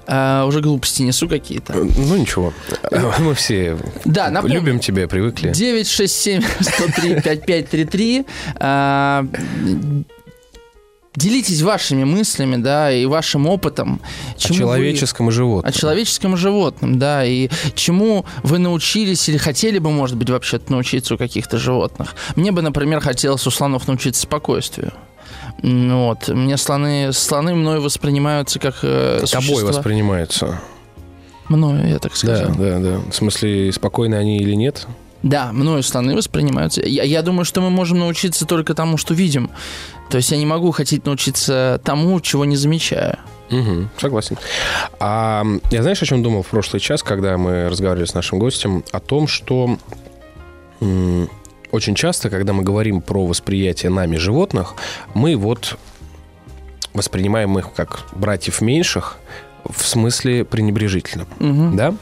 А, 0.07 0.45
уже 0.45 0.61
глупости 0.61 1.01
несу 1.01 1.27
какие-то. 1.27 1.73
Ну, 1.73 2.15
ничего. 2.15 2.53
Мы 3.19 3.33
все 3.33 3.77
Да, 4.05 4.29
напомню. 4.29 4.55
любим 4.61 4.79
тебя, 4.79 5.09
привыкли. 5.09 5.51
967 5.51 6.41
103 6.61 7.15
5533. 7.15 8.25
А, 8.59 9.25
Делитесь 11.13 11.61
вашими 11.61 12.05
мыслями, 12.05 12.55
да, 12.55 12.89
и 12.91 13.05
вашим 13.05 13.45
опытом. 13.47 13.99
О 14.35 14.39
чему 14.39 14.53
вы- 14.53 14.59
человеческом 14.61 15.27
и 15.27 15.31
животном. 15.31 15.69
О 15.69 15.73
человеческом 15.77 16.37
животном, 16.37 16.99
да, 16.99 17.25
и 17.25 17.49
чему 17.75 18.25
вы 18.43 18.59
научились 18.59 19.27
или 19.27 19.35
хотели 19.37 19.77
бы, 19.79 19.91
может 19.91 20.15
быть, 20.15 20.29
вообще-то 20.29 20.71
научиться 20.71 21.15
у 21.15 21.17
каких-то 21.17 21.57
животных. 21.57 22.15
Мне 22.37 22.53
бы, 22.53 22.61
например, 22.61 23.01
хотелось 23.01 23.45
у 23.45 23.51
слонов 23.51 23.87
научиться 23.89 24.21
спокойствию. 24.21 24.93
Вот. 25.61 26.29
Мне 26.29 26.55
слоны, 26.55 27.11
слоны 27.11 27.55
мною 27.55 27.81
воспринимаются 27.81 28.57
как 28.59 28.75
э, 28.83 29.17
Тобой 29.29 29.47
существа- 29.47 29.67
воспринимаются. 29.67 30.61
Мною, 31.49 31.89
я 31.89 31.99
так 31.99 32.13
Да, 32.13 32.17
сказал. 32.17 32.55
да, 32.55 32.79
да. 32.79 32.99
В 33.11 33.13
смысле, 33.13 33.71
спокойны 33.73 34.15
они 34.15 34.37
или 34.37 34.53
нет? 34.53 34.87
Да, 35.23 35.51
мною 35.51 35.83
слоны 35.83 36.15
воспринимаются. 36.15 36.81
Я, 36.81 37.03
я 37.03 37.21
думаю, 37.21 37.43
что 37.43 37.59
мы 37.61 37.69
можем 37.69 37.99
научиться 37.99 38.45
только 38.45 38.73
тому, 38.73 38.95
что 38.97 39.13
видим. 39.13 39.51
То 40.11 40.17
есть 40.17 40.29
я 40.29 40.37
не 40.37 40.45
могу 40.45 40.71
хотеть 40.71 41.05
научиться 41.05 41.79
тому, 41.85 42.19
чего 42.19 42.43
не 42.43 42.57
замечаю. 42.57 43.17
Угу, 43.49 43.87
согласен. 43.97 44.37
А 44.99 45.45
я 45.71 45.81
знаешь, 45.81 46.03
о 46.03 46.05
чем 46.05 46.21
думал 46.21 46.43
в 46.43 46.47
прошлый 46.47 46.81
час, 46.81 47.01
когда 47.01 47.37
мы 47.37 47.69
разговаривали 47.69 48.05
с 48.05 48.13
нашим 48.13 48.37
гостем? 48.37 48.83
О 48.91 48.99
том, 48.99 49.27
что 49.27 49.77
очень 51.71 51.95
часто, 51.95 52.29
когда 52.29 52.51
мы 52.51 52.63
говорим 52.63 53.01
про 53.01 53.25
восприятие 53.25 53.89
нами 53.89 54.17
животных, 54.17 54.73
мы 55.13 55.37
вот 55.37 55.77
воспринимаем 56.93 57.57
их 57.57 57.71
как 57.73 58.01
братьев 58.13 58.59
меньших 58.59 59.17
в 59.71 59.85
смысле 59.85 60.45
пренебрежительном. 60.45 61.27
Мгм. 61.39 61.75
да, 61.75 61.93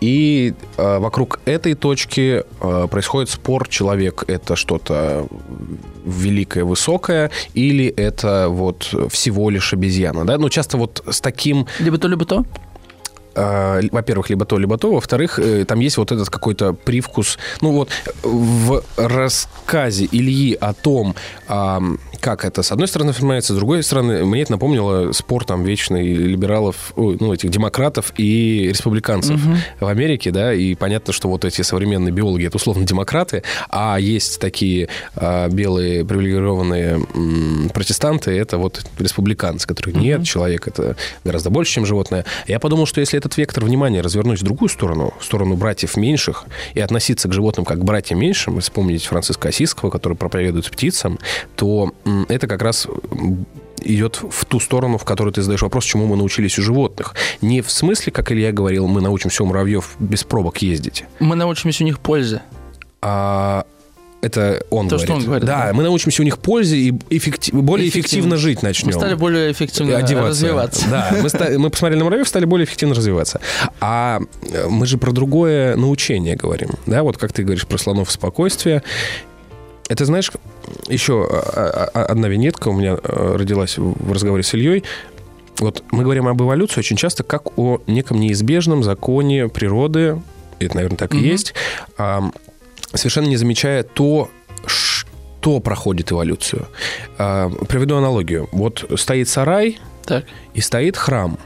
и 0.00 0.54
э, 0.76 0.98
вокруг 0.98 1.40
этой 1.44 1.74
точки 1.74 2.44
э, 2.60 2.88
происходит 2.90 3.30
спор, 3.30 3.68
человек 3.68 4.24
это 4.26 4.56
что-то 4.56 5.26
великое, 6.04 6.64
высокое, 6.64 7.30
или 7.54 7.86
это 7.86 8.48
вот 8.48 8.94
всего 9.10 9.50
лишь 9.50 9.72
обезьяна, 9.72 10.24
да, 10.24 10.38
ну 10.38 10.48
часто 10.48 10.76
вот 10.76 11.04
с 11.10 11.20
таким, 11.20 11.66
Либо 11.80 11.98
то, 11.98 12.08
либо 12.08 12.24
то. 12.24 12.44
э, 13.34 13.82
во-первых, 13.92 14.30
либо 14.30 14.44
то, 14.44 14.58
либо 14.58 14.78
то, 14.78 14.92
во-вторых, 14.92 15.38
э, 15.38 15.64
там 15.64 15.80
есть 15.80 15.96
вот 15.98 16.12
этот 16.12 16.30
какой-то 16.30 16.72
привкус, 16.72 17.38
ну 17.60 17.72
вот 17.72 17.90
в 18.22 18.82
рассказе 18.96 20.08
Ильи 20.12 20.54
о 20.54 20.72
том, 20.72 21.14
как 22.20 22.44
это 22.44 22.62
с 22.62 22.72
одной 22.72 22.88
стороны 22.88 23.10
воспринимается, 23.10 23.52
с 23.52 23.56
другой 23.56 23.82
стороны, 23.82 24.24
мне 24.24 24.42
это 24.42 24.52
напомнило 24.52 25.12
спор 25.12 25.44
там 25.44 25.64
вечный 25.64 26.12
либералов, 26.12 26.92
ну, 26.96 27.32
этих 27.32 27.50
демократов 27.50 28.12
и 28.16 28.68
республиканцев 28.68 29.40
в 29.80 29.86
Америке, 29.86 30.30
да, 30.30 30.52
и 30.52 30.74
понятно, 30.74 31.12
что 31.12 31.28
вот 31.28 31.44
эти 31.44 31.62
современные 31.62 32.12
биологи, 32.12 32.46
это 32.46 32.56
условно 32.56 32.84
демократы, 32.84 33.42
а 33.68 33.98
есть 33.98 34.40
такие 34.40 34.88
а, 35.14 35.48
белые 35.48 36.04
привилегированные 36.04 37.06
м, 37.14 37.70
протестанты, 37.72 38.32
это 38.32 38.58
вот 38.58 38.84
республиканцы, 38.98 39.66
которые 39.66 39.96
нет, 39.96 40.24
человек 40.24 40.68
это 40.68 40.96
гораздо 41.24 41.50
больше, 41.50 41.72
чем 41.72 41.86
животное. 41.86 42.24
Я 42.46 42.60
подумал, 42.60 42.86
что 42.86 43.00
если 43.00 43.18
этот 43.18 43.36
вектор 43.36 43.64
внимания 43.64 44.00
развернуть 44.00 44.40
в 44.40 44.44
другую 44.44 44.68
сторону, 44.68 45.14
в 45.18 45.24
сторону 45.24 45.56
братьев 45.56 45.96
меньших, 45.96 46.44
и 46.74 46.80
относиться 46.80 47.28
к 47.28 47.32
животным 47.32 47.64
как 47.64 47.78
к 47.80 47.84
братьям 47.84 48.20
меньшим, 48.20 48.58
и 48.58 48.60
вспомнить 48.60 49.04
Франциска 49.04 49.48
Осиского, 49.48 49.90
который 49.90 50.16
проповедует 50.16 50.70
птицам, 50.70 51.18
то 51.54 51.92
это 52.28 52.46
как 52.46 52.62
раз 52.62 52.86
идет 53.82 54.20
в 54.30 54.44
ту 54.46 54.58
сторону, 54.60 54.98
в 54.98 55.04
которой 55.04 55.32
ты 55.32 55.42
задаешь 55.42 55.62
вопрос, 55.62 55.84
чему 55.84 56.06
мы 56.06 56.16
научились 56.16 56.58
у 56.58 56.62
животных. 56.62 57.14
Не 57.40 57.60
в 57.62 57.70
смысле, 57.70 58.10
как 58.12 58.32
Илья 58.32 58.52
говорил, 58.52 58.86
мы 58.88 59.00
научимся 59.00 59.42
у 59.42 59.46
муравьев 59.46 59.94
без 59.98 60.24
пробок 60.24 60.58
ездить, 60.58 61.04
Мы 61.20 61.36
научимся 61.36 61.84
у 61.84 61.86
них 61.86 61.98
пользы. 62.00 62.40
а 63.02 63.64
это 64.22 64.64
он 64.70 64.88
То, 64.88 64.96
говорит. 64.96 65.04
что 65.06 65.14
он 65.18 65.24
говорит, 65.24 65.44
Да, 65.46 65.66
да. 65.66 65.72
мы 65.72 65.82
научимся 65.84 66.22
у 66.22 66.24
них 66.24 66.38
пользе 66.38 66.76
и 66.78 66.90
эффектив- 67.10 67.54
более 67.54 67.86
эффективно, 67.88 68.06
Эффективно. 68.34 68.36
жить 68.38 68.62
начнем. 68.62 68.86
Мы 68.88 68.92
стали 68.94 69.14
более 69.14 69.52
эффективно 69.52 69.96
одеваться. 69.98 70.28
развиваться. 70.30 70.86
Да, 70.90 71.16
мы, 71.22 71.28
ста- 71.28 71.50
мы 71.58 71.70
посмотрели 71.70 71.98
на 71.98 72.04
муравьев, 72.06 72.26
стали 72.26 72.44
более 72.44 72.64
эффективно 72.64 72.94
развиваться. 72.96 73.40
А 73.80 74.20
э, 74.50 74.66
мы 74.68 74.86
же 74.86 74.98
про 74.98 75.12
другое 75.12 75.76
научение 75.76 76.34
говорим. 76.34 76.70
Да, 76.86 77.04
вот 77.04 77.18
как 77.18 77.32
ты 77.32 77.44
говоришь 77.44 77.66
про 77.66 77.78
слонов 77.78 78.10
спокойствия. 78.10 78.82
Это, 79.88 80.04
знаешь, 80.04 80.30
еще 80.88 81.26
а, 81.30 81.90
а, 81.94 82.04
одна 82.06 82.28
винетка 82.28 82.68
у 82.68 82.72
меня 82.72 82.96
э, 83.02 83.36
родилась 83.36 83.78
в 83.78 84.12
разговоре 84.12 84.42
с 84.42 84.52
Ильей. 84.54 84.82
Вот 85.58 85.84
мы 85.90 86.02
говорим 86.02 86.26
об 86.28 86.42
эволюции 86.42 86.80
очень 86.80 86.96
часто 86.96 87.22
как 87.22 87.56
о 87.58 87.80
неком 87.86 88.18
неизбежном 88.20 88.82
законе 88.82 89.48
природы. 89.48 90.20
Это, 90.58 90.74
наверное, 90.76 90.96
так 90.98 91.14
и 91.14 91.18
Мгм. 91.18 91.24
есть. 91.26 91.54
совершенно 92.94 93.26
не 93.26 93.36
замечая 93.36 93.82
то, 93.82 94.30
что 94.66 95.60
проходит 95.60 96.12
эволюцию. 96.12 96.66
А, 97.18 97.50
Приведу 97.68 97.96
аналогию. 97.96 98.48
Вот 98.52 98.90
стоит 98.98 99.28
сарай, 99.28 99.78
Так. 100.04 100.24
и 100.54 100.60
стоит 100.60 100.96
храм 100.96 101.38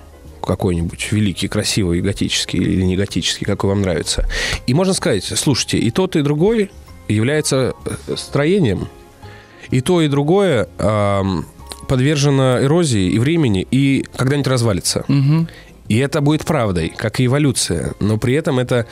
какой-нибудь 0.43 1.13
великий, 1.13 1.49
красивый, 1.49 2.01
готический 2.01 2.59
или 2.61 2.83
не 2.83 2.97
готический, 2.97 3.45
какой 3.45 3.71
вам 3.71 3.83
нравится. 3.83 4.27
И 4.67 4.75
можно 4.75 4.95
сказать, 4.95 5.25
слушайте, 5.25 5.79
и 5.79 5.91
тот, 5.91 6.17
и 6.17 6.23
другой 6.23 6.71
является 7.13 7.75
э, 7.85 8.17
строением, 8.17 8.89
и 9.71 9.81
то, 9.81 10.01
и 10.01 10.09
другое 10.09 10.69
ам, 10.79 11.47
подвержена 11.89 12.63
эрозии 12.63 13.11
и 13.11 13.19
времени, 13.19 13.67
и 13.71 14.05
когда-нибудь 14.17 14.49
развалится. 14.49 15.05
Мгм. 15.09 15.49
И 15.89 15.99
это 15.99 16.21
будет 16.21 16.45
правдой, 16.45 16.93
как 16.97 17.21
и 17.21 17.27
эволюция. 17.27 17.95
Но 17.99 18.17
при 18.17 18.35
этом 18.35 18.59
это 18.61 18.87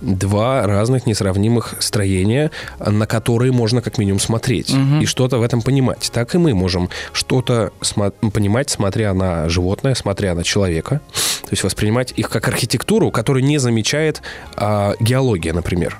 два 0.00 0.66
разных 0.66 1.06
несравнимых 1.06 1.74
строения, 1.80 2.50
на 2.78 3.06
которые 3.06 3.52
можно 3.52 3.80
как 3.80 3.98
минимум 3.98 4.20
смотреть 4.20 4.74
и 5.00 5.06
что-то 5.06 5.38
в 5.38 5.42
этом 5.42 5.62
понимать. 5.62 6.10
Так 6.12 6.34
и 6.34 6.38
мы 6.38 6.54
можем 6.54 6.90
что-то 7.12 7.72
смо- 7.80 8.12
понимать, 8.30 8.70
смотря 8.70 9.14
на 9.14 9.48
животное, 9.48 9.94
смотря 9.94 10.34
на 10.34 10.44
человека. 10.44 11.00
То 11.42 11.50
есть 11.50 11.64
воспринимать 11.64 12.12
их 12.16 12.30
как 12.30 12.46
архитектуру, 12.48 13.10
которую 13.10 13.44
не 13.44 13.58
замечает 13.58 14.22
а, 14.56 14.94
геология, 15.00 15.52
например. 15.52 15.98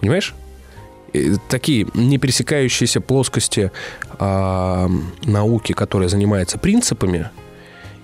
Понимаешь? 0.00 0.34
И 1.14 1.36
такие 1.48 1.86
не 1.94 2.18
пересекающиеся 2.18 3.00
плоскости 3.00 3.70
а, 4.18 4.90
науки, 5.24 5.72
которая 5.72 6.08
занимается 6.08 6.58
принципами, 6.58 7.30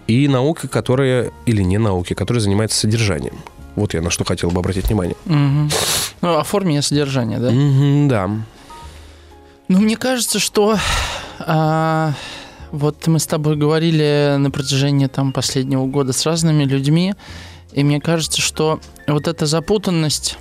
и 0.06 0.28
науки, 0.28 0.66
которые, 0.66 1.32
или 1.44 1.62
не 1.62 1.78
науки, 1.78 2.14
которые 2.14 2.40
занимаются 2.40 2.78
содержанием. 2.78 3.34
Вот 3.74 3.94
я 3.94 4.00
на 4.00 4.10
что 4.10 4.24
хотел 4.24 4.50
бы 4.50 4.60
обратить 4.60 4.86
внимание. 4.86 5.16
Мгм. 5.24 5.70
Ну, 6.22 6.38
оформление 6.38 6.82
содержания, 6.82 7.38
да? 7.38 7.50
Мгм, 7.50 8.08
да. 8.08 8.30
Ну, 9.68 9.78
мне 9.78 9.96
кажется, 9.96 10.38
что 10.38 10.78
а, 11.40 12.14
вот 12.70 13.06
мы 13.08 13.18
с 13.18 13.26
тобой 13.26 13.56
говорили 13.56 14.36
на 14.38 14.50
протяжении 14.50 15.06
там 15.06 15.32
последнего 15.32 15.86
года 15.86 16.12
с 16.12 16.24
разными 16.26 16.64
людьми, 16.64 17.14
и 17.72 17.82
мне 17.82 18.00
кажется, 18.00 18.40
что 18.40 18.80
вот 19.06 19.26
эта 19.26 19.46
запутанность 19.46 20.38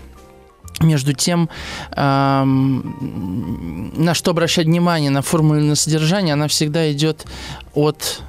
между 0.82 1.14
тем, 1.14 1.50
ам, 1.92 3.92
на 3.96 4.14
что 4.14 4.32
обращать 4.32 4.66
внимание, 4.66 5.10
на 5.10 5.22
формулу 5.22 5.60
на 5.60 5.76
содержание, 5.76 6.34
она 6.34 6.48
всегда 6.48 6.92
идет 6.92 7.26
от 7.74 8.22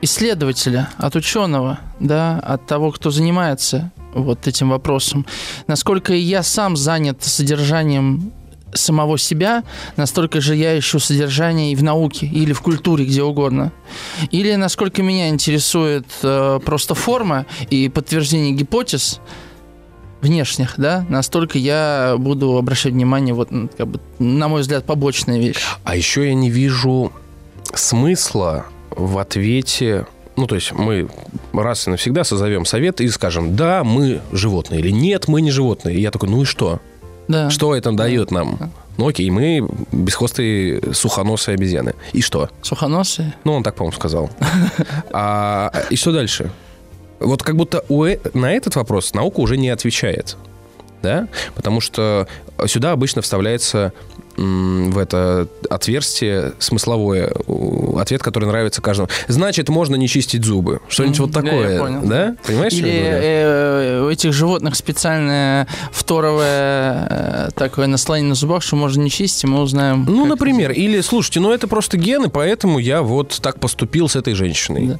исследователя, 0.00 0.90
от 0.98 1.16
ученого, 1.16 1.78
да, 2.00 2.38
от 2.38 2.66
того, 2.66 2.90
кто 2.90 3.10
занимается 3.10 3.90
вот 4.14 4.46
этим 4.46 4.70
вопросом. 4.70 5.26
Насколько 5.66 6.12
я 6.12 6.42
сам 6.42 6.76
занят 6.76 7.22
содержанием 7.22 8.32
самого 8.74 9.18
себя, 9.18 9.64
настолько 9.96 10.40
же 10.40 10.56
я 10.56 10.78
ищу 10.78 10.98
содержание 10.98 11.72
и 11.72 11.76
в 11.76 11.82
науке, 11.82 12.26
или 12.26 12.52
в 12.52 12.62
культуре, 12.62 13.04
где 13.04 13.22
угодно. 13.22 13.72
Или 14.30 14.54
насколько 14.54 15.02
меня 15.02 15.28
интересует 15.28 16.06
э, 16.22 16.60
просто 16.64 16.94
форма 16.94 17.46
и 17.70 17.88
подтверждение 17.88 18.52
гипотез 18.52 19.20
внешних, 20.22 20.74
да, 20.78 21.04
настолько 21.08 21.58
я 21.58 22.14
буду 22.16 22.56
обращать 22.56 22.92
внимание, 22.92 23.34
вот, 23.34 23.50
как 23.76 23.88
бы, 23.88 24.00
на 24.18 24.48
мой 24.48 24.62
взгляд, 24.62 24.84
побочная 24.84 25.38
вещь. 25.38 25.58
А 25.84 25.96
еще 25.96 26.26
я 26.26 26.34
не 26.34 26.48
вижу 26.48 27.12
смысла 27.74 28.66
в 28.90 29.18
ответе. 29.18 30.06
Ну, 30.36 30.46
то 30.46 30.54
есть 30.54 30.72
мы 30.72 31.08
раз 31.52 31.86
и 31.86 31.90
навсегда 31.90 32.24
созовем 32.24 32.64
совет 32.64 33.00
и 33.00 33.08
скажем, 33.08 33.56
да, 33.56 33.84
мы 33.84 34.20
животные, 34.30 34.80
или 34.80 34.90
нет, 34.90 35.28
мы 35.28 35.42
не 35.42 35.50
животные. 35.50 35.96
И 35.96 36.00
я 36.00 36.10
такой, 36.10 36.30
ну 36.30 36.42
и 36.42 36.44
что? 36.44 36.80
Да. 37.28 37.50
Что 37.50 37.74
это 37.74 37.92
дает 37.92 38.30
нам? 38.30 38.72
Ну 38.98 39.08
окей, 39.08 39.28
мы 39.30 39.66
бесхвостые 39.90 40.92
сухоносые 40.92 41.54
обезьяны. 41.54 41.94
И 42.12 42.20
что? 42.20 42.50
Сухоносые? 42.62 43.34
Ну, 43.44 43.54
он 43.54 43.62
так, 43.62 43.74
по-моему, 43.74 43.96
сказал. 43.96 44.30
А, 45.12 45.72
и 45.90 45.96
что 45.96 46.12
дальше? 46.12 46.50
Вот 47.24 47.42
как 47.42 47.56
будто 47.56 47.84
у 47.88 48.04
э- 48.04 48.18
на 48.34 48.52
этот 48.52 48.76
вопрос 48.76 49.14
наука 49.14 49.40
уже 49.40 49.56
не 49.56 49.68
отвечает. 49.70 50.36
Да? 51.02 51.26
Потому 51.54 51.80
что 51.80 52.28
сюда 52.66 52.92
обычно 52.92 53.22
вставляется 53.22 53.92
в 54.36 54.96
это 54.96 55.46
отверстие 55.68 56.54
смысловое 56.58 57.30
ответ, 57.98 58.22
который 58.22 58.46
нравится 58.46 58.80
каждому. 58.80 59.08
Значит, 59.28 59.68
можно 59.68 59.94
не 59.96 60.08
чистить 60.08 60.42
зубы. 60.44 60.80
Что-нибудь 60.88 61.18
Мгм. 61.18 61.26
вот 61.26 61.34
Да, 61.34 61.40
я 61.42 61.50
такое. 61.50 61.78
понял. 61.80 62.00
Да? 62.04 62.36
Понимаешь, 62.46 62.72
Или 62.72 62.90
э, 63.04 64.02
у 64.02 64.08
этих 64.08 64.32
животных 64.32 64.74
специальное 64.76 65.66
второе 65.90 67.06
э, 67.10 67.48
такое 67.54 67.86
наслоение 67.88 68.30
на 68.30 68.34
зубах, 68.34 68.62
что 68.62 68.76
можно 68.76 69.02
не 69.02 69.10
чистить, 69.10 69.44
и 69.44 69.46
мы 69.48 69.60
узнаем. 69.60 70.06
Ну, 70.08 70.24
например, 70.24 70.70
или, 70.70 71.00
слушайте, 71.02 71.40
ну 71.40 71.52
это 71.52 71.68
просто 71.68 71.98
гены, 71.98 72.30
поэтому 72.30 72.78
я 72.78 73.02
вот 73.02 73.38
так 73.42 73.60
поступил 73.60 74.08
с 74.08 74.16
этой 74.16 74.32
женщиной. 74.34 74.86
Да. 74.86 74.98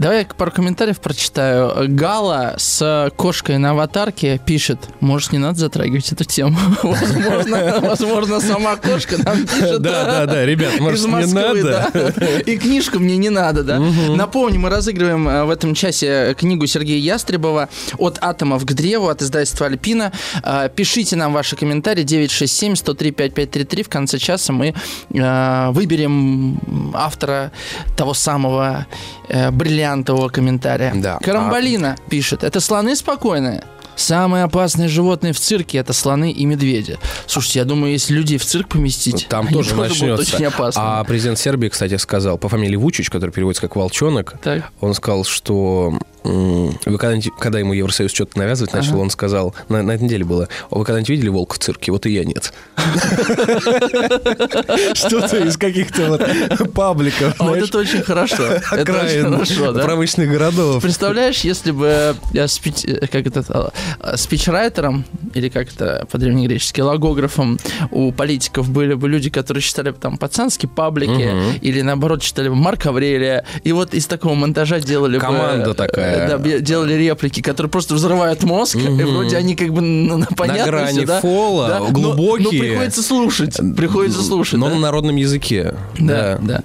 Давай 0.00 0.20
я 0.20 0.24
пару 0.24 0.50
комментариев 0.50 0.98
прочитаю. 0.98 1.86
Гала 1.88 2.54
с 2.56 3.12
кошкой 3.16 3.58
на 3.58 3.72
аватарке 3.72 4.40
пишет, 4.46 4.78
может, 5.00 5.32
не 5.32 5.38
надо 5.38 5.58
затрагивать 5.58 6.10
эту 6.10 6.24
тему. 6.24 6.56
Возможно, 6.82 7.80
возможно, 7.82 8.40
сама 8.40 8.76
кошка 8.76 9.22
нам 9.22 9.46
пишет. 9.46 9.82
Да, 9.82 10.04
да, 10.04 10.26
да, 10.26 10.46
ребят, 10.46 10.80
может, 10.80 11.06
не 11.06 11.26
надо? 11.26 11.90
И 12.46 12.56
книжку 12.56 12.98
мне 12.98 13.18
не 13.18 13.28
надо, 13.28 13.62
да. 13.62 13.78
Напомню, 13.78 14.58
мы 14.58 14.70
разыгрываем 14.70 15.28
э, 15.28 15.44
в 15.44 15.50
этом 15.50 15.74
часе 15.74 16.34
книгу 16.38 16.66
Сергея 16.66 16.98
Ястребова 16.98 17.68
«От 17.98 18.16
атомов 18.22 18.64
к 18.64 18.72
древу» 18.72 19.08
от 19.08 19.20
издательства 19.20 19.66
«Альпина». 19.66 20.12
Э, 20.42 20.70
Пишите 20.74 21.16
нам 21.16 21.34
ваши 21.34 21.56
комментарии 21.56 22.04
967-103-5533. 22.04 23.82
В 23.82 23.88
конце 23.90 24.16
часа 24.16 24.54
мы 24.54 24.72
э, 25.12 25.70
выберем 25.72 26.58
автора 26.94 27.52
того 27.98 28.14
самого 28.14 28.86
э, 29.28 29.50
бриллиантового 29.90 30.28
комментария. 30.28 30.92
Да. 30.94 31.18
Карамбалина 31.22 31.96
пишет. 32.08 32.44
Это 32.44 32.60
слоны 32.60 32.94
спокойные? 32.96 33.62
Самые 33.96 34.44
опасные 34.44 34.88
животные 34.88 35.34
в 35.34 35.40
цирке 35.40 35.76
это 35.78 35.92
слоны 35.92 36.32
и 36.32 36.46
медведи. 36.46 36.96
Слушайте, 37.26 37.58
я 37.58 37.64
думаю, 37.66 37.92
если 37.92 38.14
людей 38.14 38.38
в 38.38 38.46
цирк 38.46 38.68
поместить, 38.68 39.26
Там 39.28 39.46
они 39.46 39.54
тоже 39.54 39.74
будут 39.74 39.90
начнется. 39.90 40.36
очень 40.36 40.46
опасны. 40.46 40.80
А 40.82 41.04
президент 41.04 41.38
Сербии, 41.38 41.68
кстати, 41.68 41.96
сказал 41.98 42.38
по 42.38 42.48
фамилии 42.48 42.76
Вучич, 42.76 43.10
который 43.10 43.30
переводится 43.30 43.60
как 43.60 43.76
волчонок, 43.76 44.36
Так. 44.42 44.70
он 44.80 44.94
сказал, 44.94 45.24
что 45.24 45.98
вы 46.22 46.98
когда-нибудь, 46.98 47.32
когда 47.38 47.58
ему 47.58 47.72
Евросоюз 47.72 48.12
что-то 48.12 48.38
навязывать 48.38 48.72
начал, 48.72 49.00
он 49.00 49.10
сказал, 49.10 49.54
на, 49.68 49.82
на 49.82 49.92
этой 49.92 50.04
неделе 50.04 50.24
было, 50.24 50.48
«А 50.70 50.78
вы 50.78 50.84
когда-нибудь 50.84 51.08
видели 51.08 51.28
волка 51.28 51.54
в 51.54 51.58
цирке? 51.58 51.92
Вот 51.92 52.06
и 52.06 52.10
я 52.10 52.24
нет. 52.24 52.52
Что-то 54.94 55.38
из 55.38 55.56
каких-то 55.56 56.06
вот 56.08 56.72
пабликов, 56.72 57.34
А 57.38 57.44
вот 57.44 57.58
это 57.58 57.78
очень 57.78 58.02
хорошо. 58.02 58.42
Это 58.72 58.92
очень 58.92 59.22
хорошо, 59.22 59.72
да? 59.72 59.84
промышленных 59.84 60.30
городов. 60.30 60.82
Представляешь, 60.82 61.40
если 61.40 61.70
бы 61.70 62.16
я 62.32 62.44
э, 62.44 63.06
как 63.06 63.26
это, 63.26 63.72
э, 64.00 64.16
спичрайтером, 64.16 65.04
или 65.34 65.48
как 65.48 65.72
это 65.72 66.06
по-древнегречески, 66.10 66.80
логографом 66.80 67.58
у 67.90 68.12
политиков 68.12 68.68
были 68.68 68.94
бы 68.94 69.08
люди, 69.08 69.30
которые 69.30 69.62
читали 69.62 69.90
бы 69.90 69.98
там 69.98 70.18
пацанские 70.18 70.68
паблики, 70.68 71.56
или 71.60 71.80
наоборот 71.82 72.22
читали 72.22 72.48
бы 72.48 72.54
Марка 72.54 72.90
Аврелия, 72.90 73.44
и 73.62 73.72
вот 73.72 73.94
из 73.94 74.06
такого 74.06 74.34
монтажа 74.34 74.80
делали 74.80 75.14
бы... 75.14 75.20
Команда 75.20 75.74
э, 75.78 76.09
такая. 76.12 76.38
Да, 76.38 76.58
делали 76.60 76.94
реплики, 76.94 77.40
которые 77.40 77.70
просто 77.70 77.94
взрывают 77.94 78.42
мозг, 78.44 78.76
и 78.76 78.88
Мгм. 78.88 79.06
вроде 79.14 79.36
они 79.36 79.54
как 79.56 79.72
бы 79.72 79.80
ну, 79.80 80.18
ну, 80.18 80.26
понятны 80.36 80.64
грани 80.70 80.98
всё, 80.98 81.06
да? 81.06 81.20
фола, 81.20 81.68
Да, 81.68 81.78
но- 81.80 81.88
глубокие. 81.90 82.44
Но, 82.44 82.50
приходится 82.50 83.02
слушать, 83.02 83.56
приходится 83.76 84.22
слушать. 84.22 84.58
Но 84.58 84.68
да? 84.68 84.74
на 84.74 84.80
народном 84.80 85.16
языке. 85.16 85.74
Да, 85.98 86.38
да. 86.42 86.62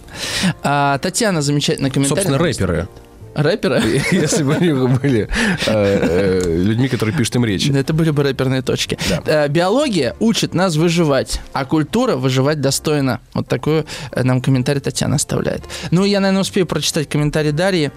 А, 0.63 0.97
Татьяна 0.99 1.41
замечательно 1.41 1.89
комментарий. 1.89 2.23
Собственно, 2.23 2.37
рэперы. 2.37 2.87
Рэперы? 3.35 3.81
Если 4.11 4.43
бы 4.43 4.55
они 4.55 4.71
были 4.71 5.27
э, 5.67 6.39
э, 6.45 6.57
людьми, 6.63 6.87
которые 6.87 7.15
пишут 7.15 7.35
им 7.35 7.45
речи. 7.45 7.69
Это 7.71 7.93
были 7.93 8.11
бы 8.11 8.23
рэперные 8.23 8.61
точки. 8.61 8.97
Э, 9.25 9.47
Биология 9.49 10.15
учит 10.19 10.53
нас 10.53 10.77
выживать, 10.77 11.41
а 11.51 11.65
культура 11.65 12.15
выживать 12.15 12.61
достойно. 12.61 13.19
Вот 13.33 13.47
такой 13.47 13.85
э, 14.11 14.23
нам 14.23 14.41
комментарий 14.41 14.79
Татьяна 14.79 15.17
оставляет. 15.17 15.63
Ну, 15.91 16.05
я, 16.05 16.21
наверное, 16.21 16.41
успею 16.41 16.65
прочитать 16.65 17.09
комментарий 17.09 17.51
Дарьи. 17.51 17.91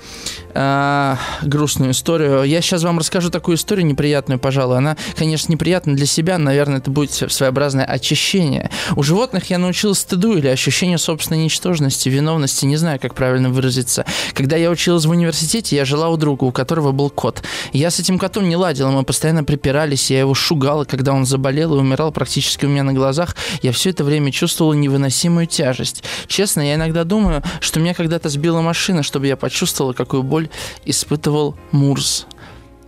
Грустную 1.42 1.92
историю. 1.92 2.42
Я 2.42 2.60
сейчас 2.60 2.82
вам 2.82 2.98
расскажу 2.98 3.30
такую 3.30 3.56
историю 3.56 3.86
неприятную, 3.86 4.40
пожалуй. 4.40 4.78
Она, 4.78 4.96
конечно, 5.16 5.52
неприятна 5.52 5.94
для 5.94 6.06
себя. 6.06 6.36
Наверное, 6.38 6.78
это 6.78 6.90
будет 6.90 7.12
своеобразное 7.12 7.84
очищение. 7.84 8.70
У 8.96 9.04
животных 9.04 9.50
я 9.50 9.58
научилась 9.58 10.00
стыду 10.00 10.36
или 10.36 10.48
ощущению 10.48 10.98
собственной 10.98 11.44
ничтожности, 11.44 12.08
виновности. 12.08 12.64
Не 12.64 12.76
знаю, 12.76 12.98
как 13.00 13.14
правильно 13.14 13.50
выразиться. 13.50 14.04
Когда 14.34 14.56
я 14.56 14.70
училась 14.70 15.04
в 15.04 15.10
университете, 15.10 15.27
я 15.72 15.84
жила 15.84 16.08
у 16.08 16.16
друга, 16.16 16.44
у 16.44 16.52
которого 16.52 16.92
был 16.92 17.10
кот. 17.10 17.42
Я 17.72 17.90
с 17.90 18.00
этим 18.00 18.18
котом 18.18 18.48
не 18.48 18.56
ладила, 18.56 18.90
мы 18.90 19.02
постоянно 19.04 19.44
припирались, 19.44 20.10
я 20.10 20.20
его 20.20 20.34
шугала, 20.34 20.84
когда 20.84 21.12
он 21.12 21.26
заболел 21.26 21.74
и 21.74 21.78
умирал 21.78 22.12
практически 22.12 22.66
у 22.66 22.68
меня 22.68 22.82
на 22.82 22.92
глазах. 22.92 23.36
Я 23.62 23.72
все 23.72 23.90
это 23.90 24.04
время 24.04 24.32
чувствовала 24.32 24.74
невыносимую 24.74 25.46
тяжесть. 25.46 26.04
Честно, 26.26 26.60
я 26.60 26.74
иногда 26.74 27.04
думаю, 27.04 27.42
что 27.60 27.80
меня 27.80 27.94
когда-то 27.94 28.28
сбила 28.28 28.60
машина, 28.60 29.02
чтобы 29.02 29.26
я 29.26 29.36
почувствовала, 29.36 29.92
какую 29.92 30.22
боль 30.22 30.48
испытывал 30.84 31.56
Мурс. 31.72 32.26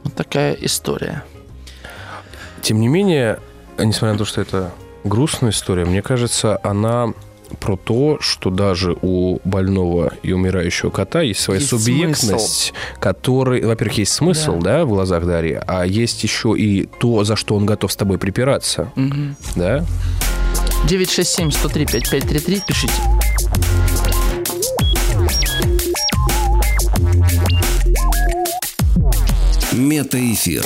Вот 0.04 0.14
такая 0.14 0.54
история. 0.54 1.24
Тем 2.62 2.80
не 2.80 2.88
менее, 2.88 3.38
несмотря 3.78 4.12
на 4.12 4.18
то, 4.18 4.24
что 4.24 4.40
это 4.40 4.72
грустная 5.04 5.50
история, 5.50 5.84
мне 5.84 6.02
кажется, 6.02 6.58
она 6.62 7.12
про 7.58 7.76
то, 7.76 8.18
что 8.20 8.50
даже 8.50 8.96
у 9.02 9.38
больного 9.44 10.12
и 10.22 10.32
умирающего 10.32 10.90
кота 10.90 11.22
есть 11.22 11.40
своя 11.40 11.60
есть 11.60 11.70
субъектность, 11.70 12.66
смысл. 12.68 12.74
который, 13.00 13.64
во-первых, 13.64 13.98
есть 13.98 14.12
смысл, 14.12 14.58
да. 14.58 14.78
да, 14.78 14.84
в 14.84 14.88
глазах 14.90 15.26
Дарьи, 15.26 15.60
а 15.66 15.84
есть 15.84 16.22
еще 16.22 16.54
и 16.56 16.86
то, 16.86 17.24
за 17.24 17.36
что 17.36 17.56
он 17.56 17.66
готов 17.66 17.92
с 17.92 17.96
тобой 17.96 18.18
припираться, 18.18 18.92
угу. 18.96 19.34
да. 19.56 19.84
967 20.86 21.50
103 21.50 21.86
5533 21.86 22.62
пишите. 22.66 22.92
Метаэфир. 29.72 30.64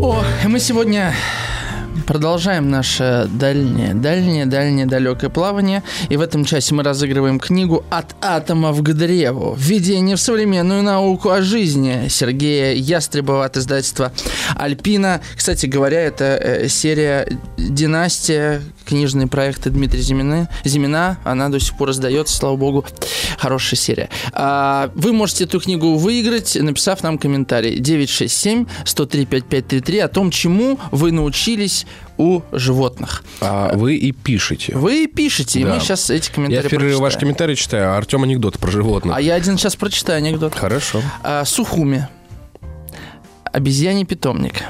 О, 0.00 0.22
мы 0.46 0.58
сегодня 0.58 1.14
продолжаем 2.06 2.70
наше 2.70 3.28
дальнее, 3.32 3.92
дальнее, 3.92 4.46
дальнее, 4.46 4.86
далекое 4.86 5.28
плавание. 5.28 5.82
И 6.08 6.16
в 6.16 6.20
этом 6.20 6.44
часе 6.44 6.74
мы 6.74 6.82
разыгрываем 6.82 7.38
книгу 7.38 7.84
«От 7.90 8.14
атомов 8.22 8.82
к 8.82 8.92
древу. 8.92 9.54
Введение 9.58 10.16
в 10.16 10.20
современную 10.20 10.82
науку 10.82 11.30
о 11.30 11.42
жизни» 11.42 12.08
Сергея 12.08 12.74
Ястребова 12.74 13.44
от 13.44 13.56
издательства 13.56 14.12
«Альпина». 14.54 15.20
Кстати 15.36 15.66
говоря, 15.66 16.00
это 16.00 16.38
э, 16.40 16.68
серия 16.68 17.26
«Династия», 17.58 18.62
книжные 18.86 19.26
проекты 19.26 19.70
Дмитрия 19.70 20.00
Зимина. 20.00 20.48
Зимина, 20.64 21.18
она 21.24 21.48
до 21.48 21.60
сих 21.60 21.76
пор 21.76 21.90
издается, 21.90 22.36
слава 22.36 22.56
богу. 22.56 22.84
Хорошая 23.38 23.78
серия. 23.78 24.08
А, 24.32 24.90
вы 24.94 25.12
можете 25.12 25.44
эту 25.44 25.60
книгу 25.60 25.96
выиграть, 25.96 26.54
написав 26.60 27.02
нам 27.02 27.18
комментарий 27.18 27.78
967 27.78 28.66
103 28.84 29.26
5533 29.26 29.98
о 29.98 30.08
том, 30.08 30.30
чему 30.30 30.78
вы 30.92 31.12
научились 31.12 31.86
у 32.18 32.40
животных. 32.52 33.24
А 33.40 33.74
вы 33.76 33.96
и 33.96 34.12
пишете. 34.12 34.74
Вы 34.74 35.04
и 35.04 35.06
пишете, 35.06 35.60
и 35.60 35.64
Да. 35.64 35.74
мы 35.74 35.80
сейчас 35.80 36.08
эти 36.08 36.28
Я 36.28 36.34
комментарии 36.34 36.76
ваш 36.94 36.98
прочитаем. 37.00 37.20
комментарий 37.20 37.56
читаю, 37.56 37.92
а 37.92 37.96
Артем 37.98 38.22
анекдот 38.22 38.58
про 38.58 38.70
животных. 38.70 39.14
А 39.16 39.20
я 39.20 39.34
один 39.34 39.58
сейчас 39.58 39.76
прочитаю 39.76 40.18
анекдот. 40.18 40.54
Хорошо. 40.54 41.02
А, 41.22 41.44
Сухуми. 41.44 42.08
Обезьяний 43.52 44.04
питомник. 44.04 44.62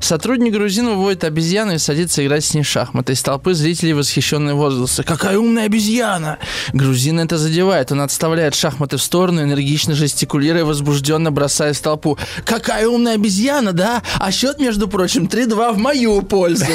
Сотрудник 0.00 0.52
грузин 0.52 0.88
выводит 0.88 1.24
обезьяну 1.24 1.74
и 1.74 1.78
садится 1.78 2.24
играть 2.24 2.44
с 2.44 2.54
ней 2.54 2.62
в 2.62 2.66
шахматы. 2.66 3.12
Из 3.12 3.22
толпы 3.22 3.54
зрителей 3.54 3.92
восхищенные 3.92 4.54
возгласы. 4.54 5.02
«Какая 5.02 5.38
умная 5.38 5.66
обезьяна!» 5.66 6.38
Грузин 6.72 7.20
это 7.20 7.38
задевает. 7.38 7.92
Он 7.92 8.00
отставляет 8.00 8.54
шахматы 8.54 8.96
в 8.96 9.02
сторону, 9.02 9.42
энергично 9.42 9.94
жестикулируя, 9.94 10.64
возбужденно 10.64 11.30
бросая 11.30 11.72
в 11.72 11.80
толпу. 11.80 12.18
«Какая 12.44 12.88
умная 12.88 13.14
обезьяна, 13.14 13.72
да? 13.72 14.02
А 14.18 14.30
счет, 14.30 14.58
между 14.58 14.88
прочим, 14.88 15.26
3-2 15.26 15.72
в 15.72 15.78
мою 15.78 16.22
пользу!» 16.22 16.66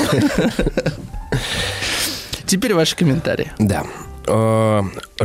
Теперь 2.46 2.74
ваши 2.74 2.96
комментарии. 2.96 3.52
Да. 3.58 3.84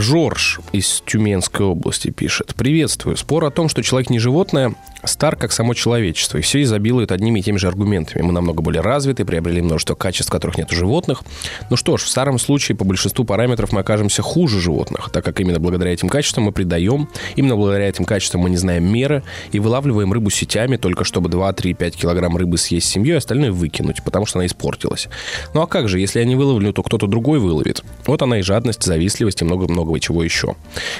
Жорж 0.00 0.60
из 0.72 1.02
Тюменской 1.06 1.66
области 1.66 2.10
пишет. 2.10 2.54
Приветствую. 2.54 3.16
Спор 3.16 3.44
о 3.44 3.50
том, 3.50 3.68
что 3.68 3.82
человек 3.82 4.10
не 4.10 4.18
животное, 4.18 4.74
стар 5.04 5.36
как 5.36 5.52
само 5.52 5.74
человечество. 5.74 6.38
И 6.38 6.40
все 6.40 6.62
изобилует 6.62 7.12
одними 7.12 7.40
и 7.40 7.42
теми 7.42 7.56
же 7.56 7.68
аргументами. 7.68 8.22
Мы 8.22 8.32
намного 8.32 8.62
более 8.62 8.82
развиты, 8.82 9.24
приобрели 9.24 9.62
множество 9.62 9.94
качеств, 9.94 10.30
которых 10.30 10.58
нет 10.58 10.72
у 10.72 10.76
животных. 10.76 11.22
Ну 11.70 11.76
что 11.76 11.96
ж, 11.96 12.02
в 12.02 12.08
старом 12.08 12.38
случае 12.38 12.76
по 12.76 12.84
большинству 12.84 13.24
параметров 13.24 13.72
мы 13.72 13.80
окажемся 13.80 14.22
хуже 14.22 14.60
животных, 14.60 15.10
так 15.12 15.24
как 15.24 15.40
именно 15.40 15.58
благодаря 15.58 15.92
этим 15.92 16.08
качествам 16.08 16.44
мы 16.44 16.52
придаем, 16.52 17.08
именно 17.36 17.56
благодаря 17.56 17.88
этим 17.88 18.04
качествам 18.04 18.42
мы 18.42 18.50
не 18.50 18.56
знаем 18.56 18.84
меры 18.84 19.22
и 19.52 19.58
вылавливаем 19.58 20.12
рыбу 20.12 20.30
сетями 20.30 20.76
только 20.76 21.04
чтобы 21.04 21.28
2, 21.28 21.52
3, 21.52 21.74
5 21.74 21.96
килограмм 21.96 22.36
рыбы 22.36 22.58
съесть 22.58 22.88
семьей, 22.88 23.14
а 23.14 23.18
остальное 23.18 23.52
выкинуть, 23.52 24.02
потому 24.02 24.26
что 24.26 24.38
она 24.38 24.46
испортилась. 24.46 25.08
Ну 25.54 25.62
а 25.62 25.66
как 25.66 25.88
же, 25.88 26.00
если 26.00 26.20
я 26.20 26.24
не 26.24 26.36
выловлю, 26.36 26.72
то 26.72 26.82
кто-то 26.82 27.06
другой 27.06 27.38
выловит. 27.38 27.82
Вот 28.06 28.22
она 28.22 28.38
и 28.38 28.42
жадность, 28.42 28.82
завистливость 28.82 29.42
и 29.42 29.44
много-много 29.44 29.87
чего 29.96 30.22
еще. 30.22 30.54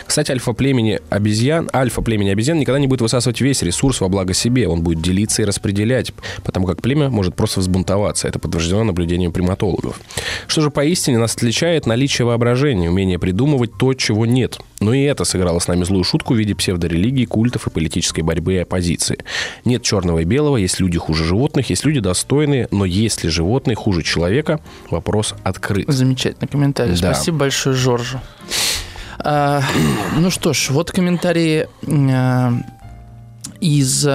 Кстати, 0.07 0.33
альфа-племени 0.33 1.01
обезьян, 1.11 1.69
альфа-племени 1.73 2.31
обезьян 2.31 2.59
никогда 2.59 2.79
не 2.79 2.87
будет 2.87 3.03
высасывать 3.03 3.41
весь 3.41 3.63
ресурс 3.63 4.01
во 4.01 4.09
благо 4.09 4.33
себе. 4.33 4.67
Он 4.67 4.83
будет 4.83 5.03
делиться 5.03 5.43
и 5.43 5.45
распределять, 5.45 6.13
потому 6.43 6.67
как 6.67 6.81
племя 6.81 7.11
может 7.11 7.35
просто 7.35 7.61
взбунтоваться. 7.61 8.29
Это 8.29 8.39
подтверждено 8.39 8.85
наблюдением 8.85 9.33
приматологов. 9.33 10.01
Что 10.47 10.63
же 10.63 10.71
поистине 10.71 11.19
нас 11.19 11.35
отличает 11.35 11.87
наличие 11.87 12.27
воображения, 12.27 12.89
умение 12.89 13.19
придумывать 13.19 13.73
то, 13.79 13.95
чего 13.95 14.27
нет. 14.27 14.59
Но 14.81 14.95
и 14.95 15.03
это 15.03 15.25
сыграло 15.25 15.59
с 15.59 15.67
нами 15.67 15.85
злую 15.85 16.05
шутку 16.05 16.35
в 16.35 16.37
виде 16.37 16.55
псевдорелигии, 16.55 17.25
культов 17.25 17.67
и 17.67 17.71
политической 17.71 18.21
борьбы 18.23 18.55
и 18.55 18.59
оппозиции. 18.59 19.19
Нет 19.65 19.83
черного 19.83 20.21
и 20.21 20.25
белого, 20.25 20.57
есть 20.57 20.81
люди 20.81 20.99
хуже 20.99 21.25
животных, 21.25 21.71
есть 21.71 21.85
люди 21.85 22.01
достойные, 22.01 22.69
но 22.71 22.85
есть 22.85 23.25
ли 23.25 23.31
животные 23.31 23.75
хуже 23.75 24.03
человека? 24.03 24.61
Вопрос 24.91 25.35
открыт. 25.43 25.89
Замечательный 25.89 26.49
комментарий. 26.49 26.93
Да. 26.93 27.15
Спасибо 27.15 27.39
большое, 27.39 27.75
Жоржу. 27.75 28.21
А, 29.21 29.63
ну 30.17 30.31
что 30.31 30.53
ж, 30.53 30.71
вот 30.71 30.91
комментарии 30.91 31.69
а, 31.87 32.53
из... 33.61 34.07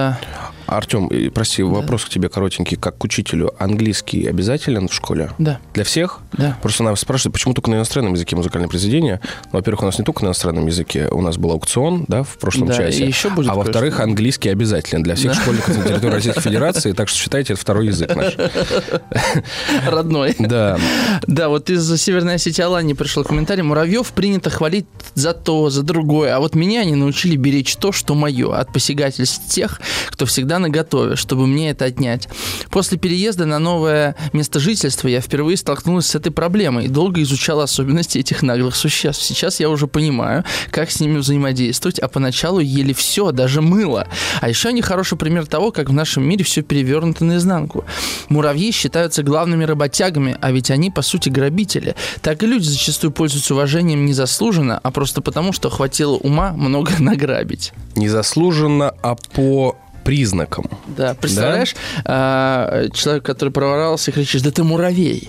Артем, 0.66 1.10
прости, 1.32 1.62
вопрос 1.62 2.04
к 2.04 2.08
тебе 2.08 2.28
коротенький. 2.28 2.76
Как 2.76 2.98
к 2.98 3.04
учителю, 3.04 3.52
английский 3.58 4.26
обязателен 4.26 4.88
в 4.88 4.94
школе? 4.94 5.30
Да, 5.38 5.58
Для 5.74 5.84
всех? 5.84 6.20
да. 6.32 6.56
Просто 6.62 6.82
нас 6.84 7.00
спрашивают, 7.00 7.34
почему 7.34 7.54
только 7.54 7.70
на 7.70 7.76
иностранном 7.76 8.14
языке 8.14 8.36
музыкальное 8.36 8.68
произведение. 8.68 9.20
Ну, 9.46 9.50
во-первых, 9.58 9.82
у 9.82 9.86
нас 9.86 9.98
не 9.98 10.04
только 10.04 10.22
на 10.24 10.28
иностранном 10.28 10.66
языке. 10.66 11.08
У 11.10 11.20
нас 11.20 11.36
был 11.36 11.50
аукцион, 11.52 12.04
да, 12.08 12.22
в 12.22 12.38
прошлом 12.38 12.68
Да, 12.68 12.76
часе. 12.76 13.04
и 13.04 13.06
еще 13.06 13.30
будет 13.30 13.50
а 13.50 13.54
во-вторых, 13.54 14.00
английский 14.00 14.48
обязателен 14.48 15.02
для 15.02 15.14
всех 15.14 15.34
школьников 15.34 15.76
на 15.76 15.84
территории 15.84 16.14
Российской 16.14 16.40
Федерации. 16.44 16.92
Так 16.92 17.08
что 17.08 17.18
считайте, 17.18 17.52
это 17.52 17.60
второй 17.62 17.86
язык 17.88 18.14
наш. 18.14 18.34
Родной. 19.86 20.34
Да. 20.38 20.78
Да, 21.26 21.48
вот 21.48 21.70
из 21.70 21.94
Северной 22.00 22.34
Осетии 22.34 22.62
Алании 22.62 22.94
пришел 22.94 23.24
комментарий. 23.24 23.62
Муравьев 23.62 24.12
принято 24.12 24.50
хвалить 24.50 24.86
за 25.14 25.32
то, 25.32 25.70
за 25.70 25.82
другое. 25.82 26.34
А 26.34 26.40
вот 26.40 26.54
меня 26.54 26.80
они 26.80 26.94
научили 26.94 27.36
беречь 27.36 27.76
то, 27.76 27.92
что 27.92 28.14
мое, 28.14 28.54
от 28.56 28.72
посягательств 28.72 29.48
тех, 29.48 29.80
кто 30.08 30.26
всегда 30.26 30.53
наготове, 30.58 31.16
чтобы 31.16 31.46
мне 31.46 31.70
это 31.70 31.86
отнять. 31.86 32.28
После 32.70 32.98
переезда 32.98 33.46
на 33.46 33.58
новое 33.58 34.16
место 34.32 34.60
жительства 34.60 35.08
я 35.08 35.20
впервые 35.20 35.56
столкнулась 35.56 36.06
с 36.06 36.14
этой 36.14 36.32
проблемой 36.32 36.86
и 36.86 36.88
долго 36.88 37.22
изучала 37.22 37.64
особенности 37.64 38.18
этих 38.18 38.42
наглых 38.42 38.76
существ. 38.76 39.22
Сейчас 39.22 39.60
я 39.60 39.68
уже 39.68 39.86
понимаю, 39.86 40.44
как 40.70 40.90
с 40.90 41.00
ними 41.00 41.18
взаимодействовать, 41.18 41.98
а 41.98 42.08
поначалу 42.08 42.60
ели 42.60 42.92
все, 42.92 43.32
даже 43.32 43.60
мыло. 43.60 44.08
А 44.40 44.48
еще 44.48 44.68
они 44.68 44.82
хороший 44.82 45.18
пример 45.18 45.46
того, 45.46 45.72
как 45.72 45.90
в 45.90 45.92
нашем 45.92 46.28
мире 46.28 46.44
все 46.44 46.62
перевернуто 46.62 47.24
наизнанку. 47.24 47.84
Муравьи 48.28 48.70
считаются 48.72 49.22
главными 49.22 49.64
работягами, 49.64 50.36
а 50.40 50.52
ведь 50.52 50.70
они, 50.70 50.90
по 50.90 51.02
сути, 51.02 51.28
грабители. 51.28 51.94
Так 52.20 52.42
и 52.42 52.46
люди 52.46 52.64
зачастую 52.64 53.10
пользуются 53.12 53.54
уважением 53.54 54.04
незаслуженно, 54.04 54.78
а 54.82 54.90
просто 54.90 55.20
потому, 55.20 55.52
что 55.52 55.70
хватило 55.70 56.14
ума 56.16 56.52
много 56.52 56.92
награбить. 56.98 57.72
Незаслуженно, 57.96 58.94
а 59.02 59.14
по 59.14 59.76
признакам. 60.04 60.66
Да, 60.86 61.14
представляешь, 61.14 61.74
а, 62.04 62.88
человек, 62.92 63.24
который 63.24 63.50
проворовался, 63.50 64.12
кричишь, 64.12 64.42
да 64.42 64.50
ты 64.50 64.62
муравей. 64.62 65.28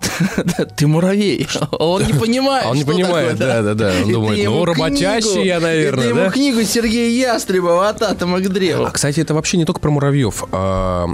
Да, 0.36 0.64
Ты 0.64 0.86
муравей. 0.86 1.46
Он 1.72 2.02
не 2.04 2.12
понимает. 2.12 2.66
Он 2.66 2.76
не 2.76 2.84
понимает, 2.84 3.38
такое, 3.38 3.62
да-да-да. 3.62 3.92
Он 4.02 4.08
И 4.08 4.12
думает, 4.12 4.44
ну, 4.44 4.64
работящий 4.64 5.44
я, 5.44 5.60
наверное, 5.60 6.08
ты 6.08 6.14
да? 6.14 6.20
ему 6.20 6.30
книгу 6.30 6.62
Сергея 6.62 7.32
Ястребова 7.32 7.88
«От 7.88 8.02
атома 8.02 8.38
к 8.40 8.48
древу». 8.48 8.84
А, 8.84 8.90
кстати, 8.90 9.20
это 9.20 9.34
вообще 9.34 9.56
не 9.56 9.64
только 9.64 9.80
про 9.80 9.90
муравьев. 9.90 10.44
А, 10.52 11.08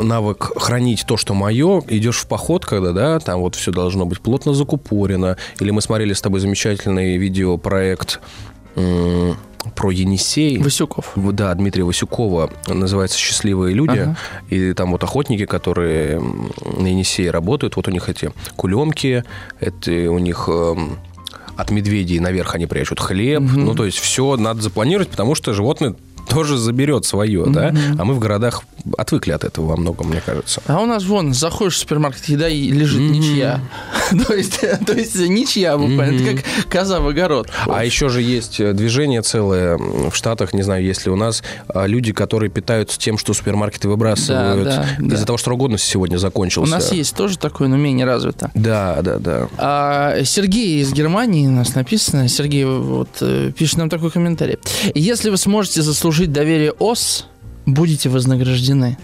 навык 0.00 0.52
хранить 0.56 1.04
то, 1.06 1.16
что 1.16 1.34
мое, 1.34 1.82
идешь 1.88 2.18
в 2.18 2.26
поход, 2.26 2.66
когда, 2.66 2.92
да, 2.92 3.18
там 3.20 3.40
вот 3.40 3.54
все 3.54 3.72
должно 3.72 4.04
быть 4.06 4.20
плотно 4.20 4.54
закупорено. 4.54 5.36
Или 5.60 5.70
мы 5.70 5.80
смотрели 5.80 6.12
с 6.12 6.20
тобой 6.20 6.40
замечательный 6.40 7.16
видеопроект 7.16 8.20
про 9.74 9.90
Енисей. 9.90 10.58
Васюков. 10.58 11.12
Да, 11.16 11.54
Дмитрия 11.54 11.84
Васюкова 11.84 12.50
называется 12.66 13.18
«Счастливые 13.18 13.74
люди». 13.74 13.98
Ага. 13.98 14.16
И 14.50 14.72
там 14.72 14.92
вот 14.92 15.02
охотники, 15.04 15.46
которые 15.46 16.20
на 16.20 16.86
Енисее 16.86 17.30
работают, 17.30 17.76
вот 17.76 17.88
у 17.88 17.90
них 17.90 18.08
эти 18.08 18.32
кулемки, 18.56 19.24
это 19.60 19.90
у 20.10 20.18
них 20.18 20.48
эм, 20.48 20.98
от 21.56 21.70
медведей 21.70 22.18
наверх 22.18 22.54
они 22.54 22.66
прячут 22.66 23.00
хлеб. 23.00 23.42
Ну, 23.42 23.74
то 23.74 23.84
есть 23.84 23.98
все 23.98 24.36
надо 24.36 24.62
запланировать, 24.62 25.08
потому 25.08 25.34
что 25.34 25.52
животное 25.52 25.94
тоже 26.28 26.56
заберет 26.56 27.04
свое, 27.04 27.46
да? 27.46 27.74
А 27.98 28.04
мы 28.04 28.14
в 28.14 28.18
городах 28.18 28.62
отвыкли 28.98 29.32
от 29.32 29.44
этого 29.44 29.66
во 29.66 29.76
многом, 29.76 30.08
мне 30.08 30.20
кажется. 30.24 30.60
А 30.66 30.80
у 30.80 30.86
нас 30.86 31.04
вон, 31.04 31.34
заходишь 31.34 31.74
в 31.74 31.78
супермаркет, 31.78 32.24
еда 32.28 32.48
и 32.48 32.70
лежит 32.70 33.00
ничья. 33.00 33.60
то, 34.26 34.34
есть, 34.34 34.60
то 34.60 34.92
есть 34.92 35.16
ничья 35.16 35.76
буквально. 35.78 36.20
Это 36.20 36.42
как 36.42 36.68
коза 36.68 37.00
в 37.00 37.06
огород. 37.06 37.48
А 37.66 37.84
еще 37.84 38.08
же 38.08 38.22
есть 38.22 38.60
э, 38.60 38.72
движение 38.72 39.22
целое 39.22 39.76
в 39.78 40.12
Штатах, 40.14 40.52
не 40.52 40.62
знаю, 40.62 40.84
есть 40.84 41.04
ли 41.06 41.12
у 41.12 41.16
нас, 41.16 41.42
а, 41.68 41.86
люди, 41.86 42.12
которые 42.12 42.50
питаются 42.50 42.98
тем, 42.98 43.18
что 43.18 43.34
супермаркеты 43.34 43.88
выбрасывают 43.88 44.64
Да, 44.64 44.86
да, 44.98 45.06
из-за 45.06 45.20
да. 45.20 45.26
того, 45.26 45.38
что 45.38 45.44
срок 45.46 45.60
годности 45.60 45.90
сегодня 45.90 46.16
У 46.16 46.20
закончился. 46.20 46.72
нас 46.72 46.92
есть 46.92 47.14
тоже 47.14 47.38
такое, 47.38 47.68
но 47.68 47.76
менее 47.76 48.06
развито. 48.06 48.50
Да, 48.54 49.00
да, 49.02 49.18
да. 49.18 49.48
А 49.58 50.24
Сергей 50.24 50.80
из 50.80 50.92
Германии, 50.92 51.46
у 51.46 51.50
нас 51.50 51.74
написано, 51.74 52.28
Сергей 52.28 52.64
вот 52.64 53.08
э, 53.20 53.52
пишет 53.56 53.78
нам 53.78 53.88
такой 53.88 54.10
комментарий. 54.10 54.58
Если 54.94 55.30
вы 55.30 55.36
сможете 55.36 55.82
заслужить 55.82 56.11
доверие 56.20 56.72
ОС, 56.72 57.26
будете 57.66 58.08
вознаграждены. 58.08 58.98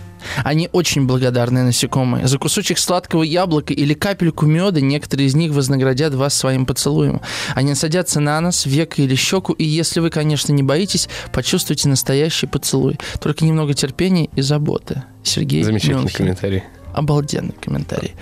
Они 0.45 0.69
очень 0.73 1.07
благодарные 1.07 1.65
насекомые. 1.65 2.27
За 2.27 2.39
кусочек 2.39 2.79
сладкого 2.79 3.23
яблока 3.23 3.73
или 3.73 3.95
капельку 3.95 4.47
меда 4.47 4.81
некоторые 4.81 5.29
из 5.29 5.35
них 5.35 5.53
вознаградят 5.53 6.15
вас 6.15 6.35
своим 6.35 6.67
поцелуем. 6.67 7.21
Они 7.55 7.75
садятся 7.75 8.21
на 8.21 8.41
нос, 8.41 8.67
веко 8.67 9.01
или 9.03 9.15
щеку, 9.15 9.53
и 9.53 9.65
если 9.65 10.01
вы, 10.01 10.11
конечно, 10.11 10.53
не 10.53 10.63
боитесь, 10.63 11.09
почувствуйте 11.33 11.89
настоящий 11.89 12.47
поцелуй. 12.47 12.99
Только 13.21 13.45
немного 13.45 13.75
терпения 13.75 14.29
и 14.35 14.41
заботы. 14.43 15.03
Сергей 15.23 15.63
Замечательный 15.63 16.01
Мюнхен. 16.03 16.17
комментарий. 16.17 16.65
Обалденный 16.95 17.55
комментарий. 17.61 18.15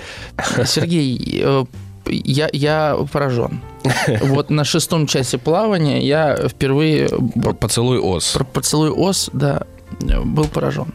Сергей, 0.66 1.40
э, 1.42 1.64
я, 2.08 2.48
я 2.52 2.96
поражен. 3.12 3.60
Вот 4.22 4.50
на 4.50 4.64
шестом 4.64 5.06
часе 5.06 5.38
плавания 5.38 6.04
я 6.04 6.48
впервые 6.48 7.08
Поцелуй 7.60 7.98
ос. 7.98 8.36
поцелуй 8.52 8.90
ос, 8.90 9.30
да, 9.32 9.62
был 10.00 10.46
поражен. 10.46 10.92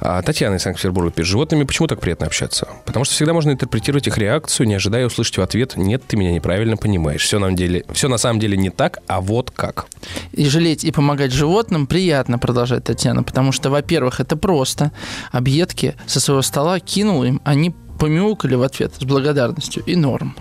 А, 0.00 0.22
Татьяна 0.22 0.56
из 0.56 0.62
Санкт-Петербурга 0.62 1.10
пишет, 1.10 1.30
животными 1.30 1.64
почему 1.64 1.88
так 1.88 2.00
приятно 2.00 2.26
общаться? 2.26 2.68
Потому 2.84 3.04
что 3.04 3.14
всегда 3.14 3.32
можно 3.32 3.50
интерпретировать 3.50 4.06
их 4.06 4.18
реакцию, 4.18 4.68
не 4.68 4.74
ожидая 4.74 5.06
услышать 5.06 5.38
в 5.38 5.42
ответ 5.42 5.76
«нет, 5.76 6.02
ты 6.06 6.16
меня 6.16 6.32
неправильно 6.32 6.76
понимаешь». 6.76 7.22
Все 7.22 7.38
на, 7.38 7.52
деле, 7.52 7.84
все 7.92 8.08
на 8.08 8.18
самом 8.18 8.38
деле 8.40 8.56
не 8.56 8.70
так, 8.70 8.98
а 9.06 9.20
вот 9.20 9.50
как. 9.50 9.86
И 10.32 10.48
жалеть 10.48 10.84
и 10.84 10.92
помогать 10.92 11.32
животным 11.32 11.86
приятно, 11.86 12.38
продолжает 12.38 12.84
Татьяна, 12.84 13.22
потому 13.22 13.52
что, 13.52 13.70
во-первых, 13.70 14.20
это 14.20 14.36
просто. 14.36 14.92
Объедки 15.32 15.94
со 16.06 16.20
своего 16.20 16.42
стола 16.42 16.78
кинул 16.78 17.24
им, 17.24 17.40
они 17.44 17.74
помяукали 17.98 18.54
в 18.54 18.62
ответ 18.62 18.94
с 18.98 19.04
благодарностью 19.04 19.82
и 19.84 19.96
норм. 19.96 20.36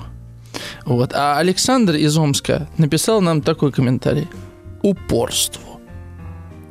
Вот. 0.86 1.14
А 1.14 1.38
Александр 1.38 1.96
из 1.96 2.18
Омска 2.18 2.68
написал 2.78 3.22
нам 3.22 3.42
такой 3.42 3.72
комментарий. 3.72 4.28
Упорству. 4.82 5.82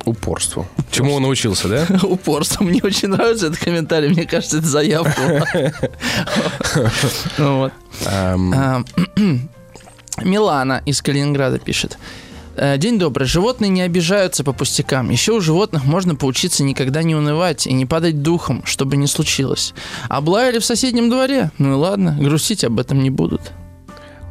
Упорство. 0.05 0.67
Чему 0.91 1.13
он 1.13 1.23
научился, 1.23 1.67
да? 1.67 1.87
Упорство. 2.03 2.63
Мне 2.63 2.79
очень 2.83 3.09
нравится 3.09 3.47
этот 3.47 3.59
комментарий. 3.59 4.09
Мне 4.09 4.25
кажется, 4.25 4.59
это 4.59 4.67
заявка. 4.67 5.45
А, 8.07 8.35
Милана 10.23 10.81
из 10.85 11.01
Калининграда 11.01 11.59
пишет. 11.59 11.97
«Э, 12.57 12.77
День 12.77 12.97
добрый. 12.99 13.27
Животные 13.27 13.69
не 13.69 13.81
обижаются 13.81 14.43
по 14.43 14.53
пустякам. 14.53 15.09
Еще 15.09 15.33
у 15.33 15.41
животных 15.41 15.85
можно 15.85 16.15
поучиться 16.15 16.63
никогда 16.63 17.03
не 17.03 17.15
унывать 17.15 17.67
и 17.67 17.73
не 17.73 17.85
падать 17.85 18.21
духом, 18.21 18.63
чтобы 18.65 18.97
не 18.97 19.07
случилось. 19.07 19.73
Облаяли 20.09 20.59
в 20.59 20.65
соседнем 20.65 21.09
дворе? 21.09 21.51
Ну 21.57 21.71
и 21.73 21.75
ладно, 21.75 22.17
грустить 22.19 22.63
об 22.63 22.79
этом 22.79 23.01
не 23.03 23.09
будут. 23.09 23.41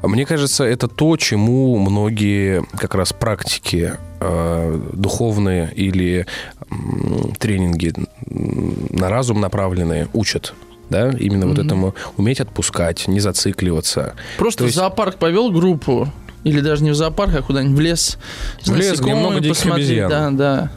Мне 0.03 0.27
кажется, 0.27 0.65
это 0.65 0.87
то, 0.87 1.17
чему 1.17 1.79
многие 1.79 2.63
как 2.77 2.95
раз 2.95 3.13
практики 3.15 3.95
э, 4.21 4.81
духовные 4.93 5.73
или 5.75 6.27
м, 6.71 7.33
тренинги 7.39 7.95
на 8.27 9.09
разум 9.09 9.41
направленные 9.41 10.09
учат. 10.13 10.55
Да, 10.91 11.09
именно 11.19 11.47
вот 11.47 11.57
Мгм. 11.57 11.67
этому 11.67 11.95
уметь 12.19 12.41
отпускать, 12.41 13.09
не 13.09 13.19
зацикливаться. 13.19 14.15
Просто 14.37 14.59
То 14.59 14.65
есть- 14.65 14.77
в 14.77 14.81
зоопарк 14.81 15.17
повел 15.17 15.51
группу, 15.51 16.09
или 16.45 16.61
даже 16.61 16.85
не 16.85 16.91
в 16.91 16.95
зоопарк, 16.95 17.35
а 17.35 17.43
куда-нибудь 17.43 17.77
в 17.77 17.81
лес. 17.81 18.19
В 18.65 18.75
лес, 18.75 19.01
где 19.01 19.15
много 19.15 19.41
диких 19.41 19.57
посмотреть. 19.57 19.89
обезьян. 19.89 20.11
Да, 20.11 20.31
да. 20.31 20.71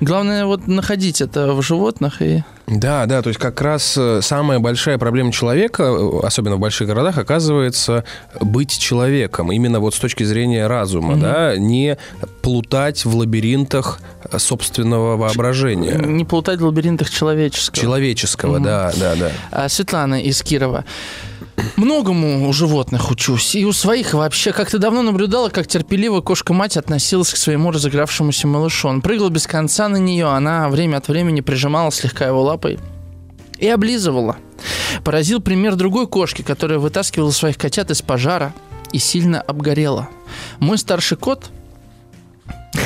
Главное 0.00 0.46
вот 0.46 0.66
находить 0.66 1.20
это 1.20 1.52
в 1.52 1.62
животных 1.62 2.20
и... 2.22 2.42
Да, 2.66 3.06
да, 3.06 3.22
то 3.22 3.28
есть 3.28 3.38
как 3.38 3.60
раз 3.60 3.94
э, 3.96 4.20
самая 4.22 4.58
большая 4.58 4.98
проблема 4.98 5.30
человека, 5.30 5.82
э, 5.84 6.20
особенно 6.26 6.56
в 6.56 6.58
больших 6.58 6.88
городах, 6.88 7.18
оказывается 7.18 8.04
быть 8.40 8.76
человеком, 8.76 9.52
именно 9.52 9.78
вот 9.78 9.94
с 9.94 9.98
точки 10.00 10.24
зрения 10.24 10.66
разума, 10.66 11.12
Мгм. 11.12 11.20
да, 11.20 11.56
не 11.56 11.98
плутать 12.40 13.04
в 13.04 13.14
лабиринтах 13.16 14.00
э, 14.30 14.38
собственного 14.38 15.16
воображения. 15.16 15.94
Не 15.94 16.24
плутать 16.24 16.60
в 16.60 16.64
лабиринтах 16.66 17.08
человеческого. 17.10 17.76
Человеческого, 17.80 18.54
Мгм. 18.54 18.64
да, 18.64 18.92
да, 18.98 19.14
да. 19.16 19.30
А, 19.52 19.68
Светлана 19.68 20.20
из 20.20 20.42
Кирова. 20.42 20.84
Многому 21.76 22.48
у 22.48 22.52
животных 22.52 23.10
учусь. 23.10 23.54
И 23.54 23.64
у 23.64 23.72
своих 23.72 24.14
вообще. 24.14 24.52
Как-то 24.52 24.78
давно 24.78 25.02
наблюдала, 25.02 25.48
как 25.48 25.66
терпеливо 25.66 26.20
кошка-мать 26.20 26.76
относилась 26.76 27.32
к 27.32 27.36
своему 27.36 27.70
разыгравшемуся 27.70 28.46
малышу. 28.46 28.88
Он 28.88 29.00
прыгал 29.00 29.30
без 29.30 29.46
конца 29.46 29.88
на 29.88 29.96
нее, 29.96 30.26
она 30.26 30.68
время 30.68 30.98
от 30.98 31.08
времени 31.08 31.40
прижимала 31.40 31.90
слегка 31.90 32.26
его 32.26 32.42
лапой 32.42 32.78
и 33.58 33.68
облизывала. 33.68 34.36
Поразил 35.04 35.40
пример 35.40 35.76
другой 35.76 36.06
кошки, 36.06 36.42
которая 36.42 36.78
вытаскивала 36.78 37.30
своих 37.30 37.56
котят 37.56 37.90
из 37.90 38.02
пожара 38.02 38.54
и 38.92 38.98
сильно 38.98 39.40
обгорела. 39.40 40.08
Мой 40.58 40.78
старший 40.78 41.16
кот 41.16 41.50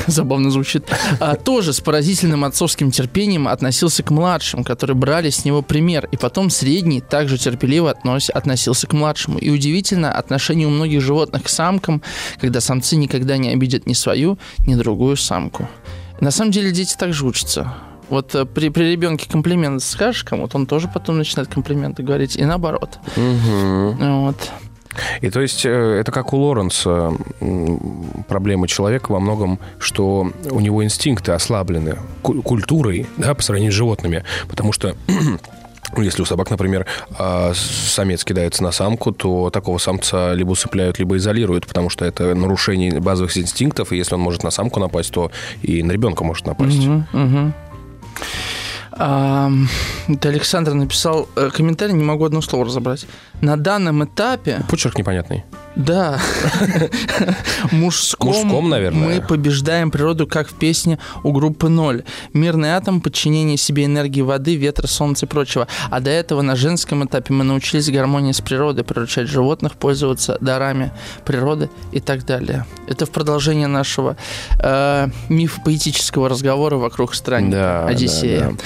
забавно 0.06 0.50
звучит, 0.50 0.86
а, 1.20 1.34
тоже 1.36 1.72
с 1.72 1.80
поразительным 1.80 2.44
отцовским 2.44 2.90
терпением 2.90 3.48
относился 3.48 4.02
к 4.02 4.10
младшим, 4.10 4.64
которые 4.64 4.96
брали 4.96 5.30
с 5.30 5.44
него 5.44 5.62
пример, 5.62 6.08
и 6.12 6.16
потом 6.16 6.50
средний 6.50 7.00
также 7.00 7.38
терпеливо 7.38 7.92
относ- 7.92 8.30
относился 8.30 8.86
к 8.86 8.92
младшему. 8.92 9.38
И 9.38 9.50
удивительно 9.50 10.12
отношение 10.12 10.66
у 10.66 10.70
многих 10.70 11.00
животных 11.00 11.44
к 11.44 11.48
самкам, 11.48 12.02
когда 12.40 12.60
самцы 12.60 12.96
никогда 12.96 13.36
не 13.36 13.50
обидят 13.50 13.86
ни 13.86 13.92
свою, 13.92 14.38
ни 14.66 14.74
другую 14.74 15.16
самку. 15.16 15.68
На 16.20 16.30
самом 16.30 16.50
деле 16.50 16.72
дети 16.72 16.96
также 16.96 17.26
учатся. 17.26 17.74
Вот 18.08 18.34
э, 18.34 18.44
при, 18.44 18.68
при 18.68 18.92
ребенке 18.92 19.28
комплимент 19.28 19.82
скажешь 19.82 20.24
кому-то, 20.24 20.56
он 20.56 20.66
тоже 20.66 20.88
потом 20.92 21.18
начинает 21.18 21.48
комплименты 21.48 22.02
говорить, 22.02 22.36
и 22.36 22.44
наоборот. 22.44 22.98
Мгм. 23.16 24.24
Вот. 24.26 24.36
И 25.20 25.30
то 25.30 25.40
есть 25.40 25.64
э, 25.64 25.70
это 26.00 26.12
как 26.12 26.32
у 26.32 26.36
Лоренса 26.38 27.12
проблема 28.28 28.68
человека 28.68 29.12
во 29.12 29.20
многом, 29.20 29.58
что 29.78 30.30
у 30.50 30.60
него 30.60 30.84
инстинкты 30.84 31.32
ослаблены 31.32 31.96
ку- 32.22 32.42
культурой, 32.42 33.06
да, 33.16 33.34
по 33.34 33.42
сравнению 33.42 33.72
с 33.72 33.74
животными, 33.74 34.24
потому 34.48 34.72
что 34.72 34.96
ну, 35.96 36.02
если 36.02 36.22
у 36.22 36.24
собак, 36.24 36.50
например, 36.50 36.86
а, 37.18 37.52
самец 37.54 38.24
кидается 38.24 38.62
на 38.62 38.72
самку, 38.72 39.12
то 39.12 39.50
такого 39.50 39.78
самца 39.78 40.32
либо 40.34 40.50
усыпляют, 40.50 40.98
либо 40.98 41.16
изолируют, 41.16 41.66
потому 41.66 41.90
что 41.90 42.04
это 42.04 42.34
нарушение 42.34 42.98
базовых 43.00 43.36
инстинктов, 43.36 43.92
и 43.92 43.96
если 43.96 44.14
он 44.14 44.20
может 44.20 44.42
на 44.42 44.50
самку 44.50 44.80
напасть, 44.80 45.12
то 45.12 45.30
и 45.62 45.82
на 45.82 45.92
ребенка 45.92 46.24
может 46.24 46.46
напасть. 46.46 46.78
Мгм, 46.78 47.06
мгм. 47.12 47.54
Это 48.96 50.28
Александр 50.28 50.72
написал 50.72 51.28
э, 51.36 51.50
комментарий, 51.50 51.94
не 51.94 52.04
могу 52.04 52.24
одно 52.24 52.40
слово 52.40 52.64
разобрать. 52.64 53.06
На 53.40 53.56
данном 53.56 54.04
этапе, 54.04 54.62
Почерк 54.68 54.98
непонятный. 54.98 55.44
Да, 55.76 56.18
мужском, 57.70 58.28
Мужском, 58.30 58.68
наверное. 58.68 59.08
мы 59.16 59.20
побеждаем 59.20 59.90
природу, 59.90 60.26
как 60.26 60.48
в 60.48 60.54
песне 60.54 60.98
у 61.22 61.32
группы 61.32 61.68
«Ноль». 61.68 62.02
Мирный 62.32 62.70
атом, 62.70 63.00
подчинение 63.00 63.56
себе 63.56 63.84
энергии 63.84 64.22
воды, 64.22 64.56
ветра, 64.56 64.86
солнца 64.86 65.26
и 65.26 65.28
прочего. 65.28 65.68
А 65.90 66.00
до 66.00 66.10
этого 66.10 66.42
на 66.42 66.56
женском 66.56 67.04
этапе 67.04 67.34
мы 67.34 67.44
научились 67.44 67.90
гармонии 67.90 68.32
с 68.32 68.40
природой, 68.40 68.84
приручать 68.84 69.28
животных, 69.28 69.74
пользоваться 69.74 70.38
дарами 70.40 70.92
природы 71.24 71.68
и 71.92 72.00
так 72.00 72.24
далее. 72.24 72.64
Это 72.88 73.04
в 73.06 73.10
продолжение 73.10 73.66
нашего 73.66 74.16
э, 74.58 75.08
миф-поэтического 75.28 76.28
разговора 76.28 76.76
вокруг 76.76 77.14
странника 77.14 77.56
Да, 77.56 77.86
Одиссея. 77.86 78.40
да, 78.40 78.50
да. 78.50 78.56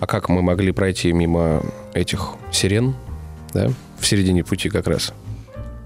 А 0.00 0.06
как 0.06 0.30
мы 0.30 0.40
могли 0.40 0.72
пройти 0.72 1.12
мимо 1.12 1.62
этих 1.92 2.30
сирен, 2.50 2.94
да, 3.52 3.68
в 3.98 4.06
середине 4.06 4.42
пути 4.42 4.70
как 4.70 4.86
раз? 4.86 5.12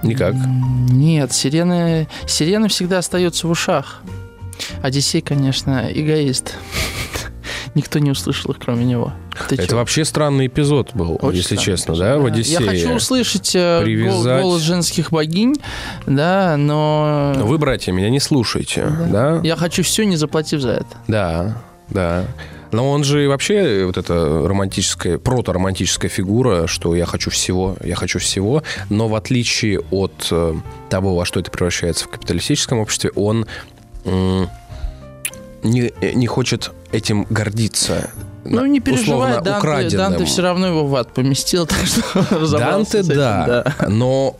Никак. 0.04 0.34
Нет, 0.90 1.32
сирены, 1.32 2.08
сирены 2.26 2.68
всегда 2.68 2.98
остаются 2.98 3.46
в 3.46 3.50
ушах. 3.50 4.02
Одиссей, 4.82 5.20
конечно, 5.20 5.88
эгоист. 5.92 6.54
Никто 7.74 7.98
не 7.98 8.10
услышал 8.12 8.52
их, 8.52 8.58
кроме 8.58 8.84
него. 8.84 9.12
Ты 9.48 9.56
Это 9.56 9.66
чё? 9.68 9.76
вообще 9.76 10.04
странный 10.04 10.46
эпизод 10.46 10.92
был, 10.94 11.18
Очень 11.20 11.38
если 11.38 11.56
странный 11.56 11.64
честно, 11.64 11.96
да, 11.96 12.18
в 12.18 12.26
Я 12.28 12.32
Одиссее. 12.32 12.58
хочу 12.60 12.94
услышать 12.94 13.50
э, 13.56 13.80
Привязать. 13.82 14.40
голос 14.42 14.62
женских 14.62 15.10
богинь, 15.10 15.56
да, 16.06 16.56
но 16.56 17.32
Но 17.36 17.46
Вы, 17.46 17.58
братья, 17.58 17.90
меня 17.90 18.10
не 18.10 18.20
слушаете, 18.20 18.86
да? 19.10 19.40
я 19.42 19.56
хочу 19.56 19.82
все, 19.82 20.04
не 20.04 20.14
заплатив 20.16 20.60
за 20.60 20.70
это. 20.70 20.86
Да, 21.08 21.56
да. 21.90 22.26
Но 22.74 22.90
он 22.90 23.04
же 23.04 23.28
вообще 23.28 23.84
вот 23.84 23.96
эта 23.96 24.14
романтическая, 24.48 25.18
прото-романтическая 25.18 26.10
фигура, 26.10 26.66
что 26.66 26.96
я 26.96 27.06
хочу 27.06 27.30
всего, 27.30 27.76
я 27.84 27.94
хочу 27.94 28.18
всего, 28.18 28.64
но 28.90 29.06
в 29.06 29.14
отличие 29.14 29.78
от 29.92 30.26
э, 30.32 30.54
того, 30.90 31.14
во 31.14 31.24
что 31.24 31.38
это 31.38 31.52
превращается 31.52 32.06
в 32.06 32.08
капиталистическом 32.08 32.80
обществе, 32.80 33.12
он 33.14 33.46
не, 34.04 35.92
не 36.14 36.26
хочет 36.26 36.72
этим 36.90 37.26
гордиться. 37.30 38.10
Ну, 38.44 38.66
не 38.66 38.80
переживай, 38.80 39.04
условно 39.30 39.40
Данте, 39.40 39.58
украденным. 39.58 40.10
Данте 40.10 40.24
все 40.24 40.42
равно 40.42 40.66
его 40.66 40.86
в 40.86 40.94
ад 40.96 41.12
поместил, 41.12 41.66
так 41.66 41.78
что 41.86 42.02
разобрался 42.38 42.92
Данте, 42.92 43.02
с 43.02 43.06
этим, 43.06 43.16
да, 43.16 43.74
но 43.88 44.36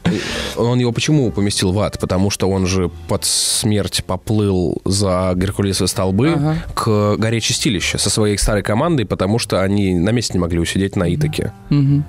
он 0.57 0.79
его 0.79 0.93
почему 0.93 1.31
поместил 1.31 1.73
в 1.73 1.79
ад? 1.81 1.99
Потому 1.99 2.31
что 2.31 2.49
он 2.51 2.67
же 2.67 2.91
под 3.09 3.25
смерть 3.25 4.05
поплыл 4.07 4.81
за 4.85 5.33
Геркулесовые 5.37 5.89
столбы 5.89 6.33
Ага. 6.37 6.57
к 6.75 7.17
горе 7.17 7.41
Чистилища 7.41 7.99
со 7.99 8.11
своей 8.11 8.37
старой 8.39 8.63
командой, 8.63 9.05
потому 9.05 9.39
что 9.39 9.63
они 9.63 9.95
на 9.95 10.11
месте 10.11 10.35
не 10.35 10.41
могли 10.41 10.59
усидеть 10.59 10.97
на 10.97 11.13
Итаке. 11.15 11.53
Мгм. 11.71 12.05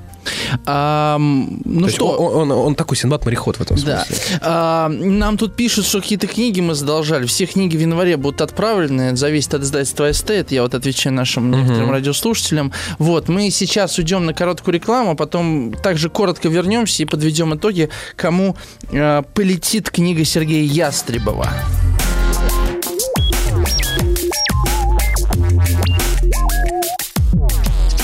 А, 0.65 1.17
ну 1.19 1.81
То 1.87 1.89
что, 1.89 2.07
он, 2.09 2.51
он- 2.51 2.65
он 2.67 2.75
такой 2.75 2.97
Синдбад-мореход 2.97 3.57
в 3.57 3.61
этом 3.61 3.77
Да. 3.77 4.05
смысле. 4.05 4.39
А, 4.41 4.87
нам 4.89 5.37
тут 5.37 5.55
пишут, 5.55 5.85
что 5.85 6.01
какие-то 6.01 6.27
книги 6.27 6.61
мы 6.61 6.73
задолжали. 6.75 7.25
Все 7.25 7.45
книги 7.45 7.75
в 7.77 7.79
январе 7.81 8.17
будут 8.17 8.41
отправлены. 8.41 9.01
Это 9.03 9.15
зависит 9.15 9.53
от 9.53 9.61
издательства 9.63 10.11
СТ. 10.11 10.29
Это 10.31 10.53
я 10.55 10.61
вот 10.63 10.73
отвечаю 10.73 11.13
нашим 11.15 11.51
некоторым 11.51 11.91
радиослушателям. 11.91 12.71
Вот, 12.99 13.29
мы 13.29 13.49
сейчас 13.51 13.97
уйдем 13.97 14.25
на 14.25 14.33
короткую 14.33 14.73
рекламу, 14.75 15.11
а 15.11 15.15
потом 15.15 15.73
также 15.73 16.09
коротко 16.09 16.49
вернемся 16.49 17.03
и 17.03 17.05
подведем 17.05 17.53
итоги, 17.55 17.89
кому 18.15 18.55
э, 18.91 19.23
полетит 19.33 19.89
книга 19.89 20.23
Сергея 20.25 20.63
Ястребова. 20.63 21.49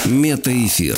Метаэфир. 0.06 0.98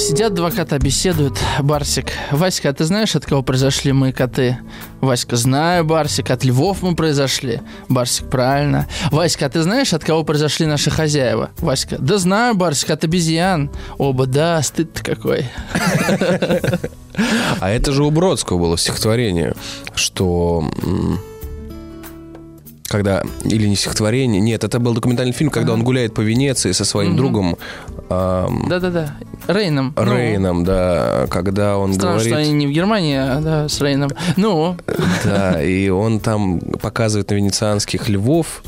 Сидят 0.00 0.32
два 0.32 0.50
кота, 0.50 0.78
беседуют. 0.78 1.38
Барсик, 1.60 2.06
Васька, 2.30 2.70
а 2.70 2.72
ты 2.72 2.84
знаешь, 2.84 3.14
от 3.14 3.26
кого 3.26 3.42
произошли 3.42 3.92
мы 3.92 4.12
коты? 4.12 4.58
Васька, 5.02 5.36
знаю, 5.36 5.84
Барсик, 5.84 6.30
от 6.30 6.42
львов 6.42 6.80
мы 6.80 6.96
произошли. 6.96 7.60
Барсик, 7.90 8.30
правильно. 8.30 8.88
Васька, 9.10 9.44
а 9.46 9.50
ты 9.50 9.60
знаешь, 9.60 9.92
от 9.92 10.02
кого 10.02 10.24
произошли 10.24 10.64
наши 10.64 10.90
хозяева? 10.90 11.50
Васька, 11.58 11.98
да 11.98 12.16
знаю, 12.16 12.54
Барсик, 12.54 12.90
от 12.90 13.04
обезьян. 13.04 13.70
Оба, 13.98 14.24
да, 14.24 14.62
стыд 14.62 15.00
какой. 15.00 15.46
А 17.60 17.68
это 17.68 17.92
же 17.92 18.04
у 18.04 18.10
Бродского 18.10 18.58
было 18.58 18.78
стихотворение, 18.78 19.54
что 19.94 20.64
когда 22.90 23.22
или 23.44 23.68
не 23.68 23.76
стихотворение, 23.76 24.40
нет, 24.40 24.64
это 24.64 24.80
был 24.80 24.94
документальный 24.94 25.32
фильм, 25.32 25.50
когда 25.50 25.72
он 25.72 25.84
гуляет 25.84 26.12
по 26.12 26.22
Венеции 26.22 26.72
со 26.72 26.84
своим 26.84 27.16
другом. 27.16 27.56
Да-да-да, 28.08 29.14
Рейном. 29.46 29.94
Ну. 29.96 30.04
Рейном, 30.04 30.64
да, 30.64 31.26
когда 31.30 31.78
он 31.78 31.94
Странно, 31.94 32.14
говорит... 32.14 32.32
что 32.32 32.40
они 32.40 32.52
не 32.52 32.66
в 32.66 32.70
Германии, 32.70 33.16
а 33.16 33.40
да, 33.40 33.68
с 33.68 33.80
Рейном. 33.80 34.10
Ну. 34.36 34.76
Да, 35.24 35.62
и 35.62 35.88
он 35.88 36.18
там 36.18 36.58
показывает 36.58 37.30
на 37.30 37.34
венецианских 37.34 38.08
львов, 38.08 38.64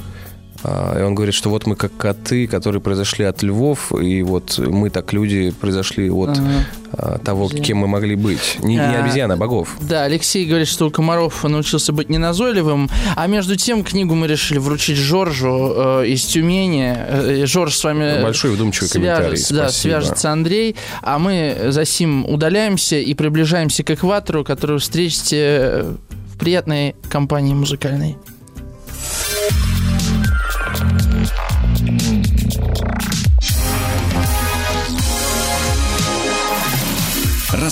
и 0.65 1.03
он 1.03 1.15
говорит, 1.15 1.35
что 1.35 1.51
вот 1.51 1.67
мы 1.67 1.75
как 1.75 1.97
коты, 1.97 2.47
которые 2.47 2.81
произошли 2.81 3.25
от 3.25 3.43
львов, 3.43 3.93
и 3.93 4.23
вот 4.23 4.59
мы 4.59 4.91
так 4.91 5.13
люди 5.13 5.51
произошли 5.51 6.09
от 6.11 6.39
ага. 6.39 7.19
того, 7.19 7.47
Обезьян. 7.47 7.65
кем 7.65 7.79
мы 7.79 7.89
могли 7.89 8.15
быть. 8.15 8.59
Не, 8.63 8.79
а, 8.79 8.89
не 8.89 8.97
обезьяна, 8.97 9.35
а 9.35 9.37
богов. 9.37 9.77
Да, 9.81 10.05
Алексей 10.05 10.47
говорит, 10.47 10.69
что 10.69 10.89
Комаров 10.91 11.43
научился 11.43 11.93
быть 11.93 12.09
неназойливым, 12.09 12.89
а 13.17 13.27
между 13.27 13.57
тем 13.57 13.83
книгу 13.83 14.15
мы 14.15 14.29
решили 14.29 14.59
вручить 14.59 14.97
Жоржу 14.97 15.73
э, 15.75 16.07
из 16.07 16.25
Тюмени. 16.25 16.95
Э, 16.97 17.47
Жорж 17.47 17.75
с 17.75 17.83
вами 17.83 18.23
Большой 18.23 18.53
вдумчивый 18.53 18.89
комментарий. 18.89 19.43
Да, 19.51 19.69
свяжется 19.69 20.31
Андрей, 20.31 20.77
а 21.03 21.19
мы 21.19 21.57
за 21.69 21.85
сим 21.85 22.25
удаляемся 22.27 22.97
и 22.97 23.15
приближаемся 23.15 23.83
к 23.83 23.91
экватору, 23.91 24.45
который 24.45 24.79
встретите 24.79 25.87
в 26.33 26.39
приятной 26.39 26.95
компании 27.09 27.55
музыкальной. 27.55 28.17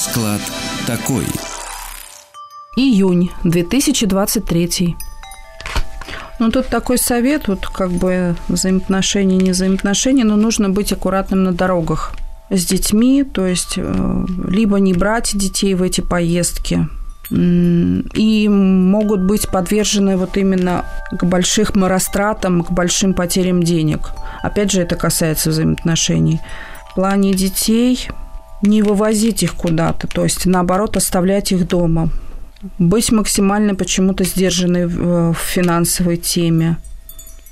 Расклад 0.00 0.40
такой. 0.86 1.26
Июнь 2.74 3.30
2023. 3.44 4.96
Ну, 6.38 6.50
тут 6.50 6.68
такой 6.68 6.96
совет, 6.96 7.48
вот 7.48 7.66
как 7.66 7.90
бы 7.90 8.34
взаимоотношения, 8.48 9.36
не 9.36 9.50
взаимоотношения, 9.50 10.24
но 10.24 10.36
нужно 10.36 10.70
быть 10.70 10.90
аккуратным 10.90 11.44
на 11.44 11.52
дорогах 11.52 12.14
с 12.48 12.64
детьми, 12.64 13.24
то 13.24 13.46
есть 13.46 13.74
э, 13.76 14.24
либо 14.48 14.80
не 14.80 14.94
брать 14.94 15.36
детей 15.36 15.74
в 15.74 15.82
эти 15.82 16.00
поездки, 16.00 16.88
и 17.30 18.48
могут 18.48 19.20
быть 19.20 19.50
подвержены 19.50 20.16
вот 20.16 20.38
именно 20.38 20.86
к 21.12 21.24
большим 21.24 21.84
растратам, 21.84 22.64
к 22.64 22.70
большим 22.70 23.12
потерям 23.12 23.62
денег. 23.62 24.12
Опять 24.42 24.72
же, 24.72 24.80
это 24.80 24.96
касается 24.96 25.50
взаимоотношений. 25.50 26.40
В 26.90 26.94
плане 26.94 27.34
детей 27.34 28.08
не 28.62 28.82
вывозить 28.82 29.42
их 29.42 29.54
куда-то, 29.54 30.06
то 30.06 30.24
есть 30.24 30.46
наоборот 30.46 30.96
оставлять 30.96 31.52
их 31.52 31.66
дома. 31.68 32.10
Быть 32.78 33.10
максимально 33.10 33.74
почему-то 33.74 34.24
сдержанной 34.24 34.86
в 34.86 35.34
финансовой 35.34 36.18
теме, 36.18 36.76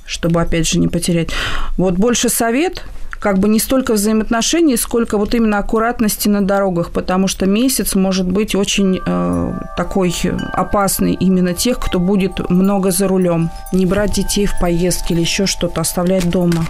чтобы 0.04 0.40
опять 0.40 0.68
же 0.68 0.78
не 0.78 0.88
потерять. 0.88 1.30
Вот 1.76 1.94
больше 1.94 2.28
совет 2.28 2.84
как 3.20 3.38
бы 3.38 3.48
не 3.48 3.58
столько 3.58 3.94
взаимоотношений, 3.94 4.76
сколько 4.76 5.18
вот 5.18 5.34
именно 5.34 5.58
аккуратности 5.58 6.28
на 6.28 6.40
дорогах, 6.40 6.90
потому 6.92 7.26
что 7.28 7.46
месяц 7.46 7.94
может 7.94 8.26
быть 8.26 8.54
очень 8.54 9.00
э, 9.04 9.52
такой 9.76 10.14
опасный 10.52 11.14
именно 11.14 11.54
тех, 11.54 11.78
кто 11.78 11.98
будет 11.98 12.48
много 12.48 12.90
за 12.90 13.08
рулем. 13.08 13.50
Не 13.72 13.86
брать 13.86 14.12
детей 14.12 14.46
в 14.46 14.58
поездки 14.60 15.12
или 15.12 15.20
еще 15.20 15.46
что-то, 15.46 15.80
оставлять 15.80 16.30
дома. 16.30 16.64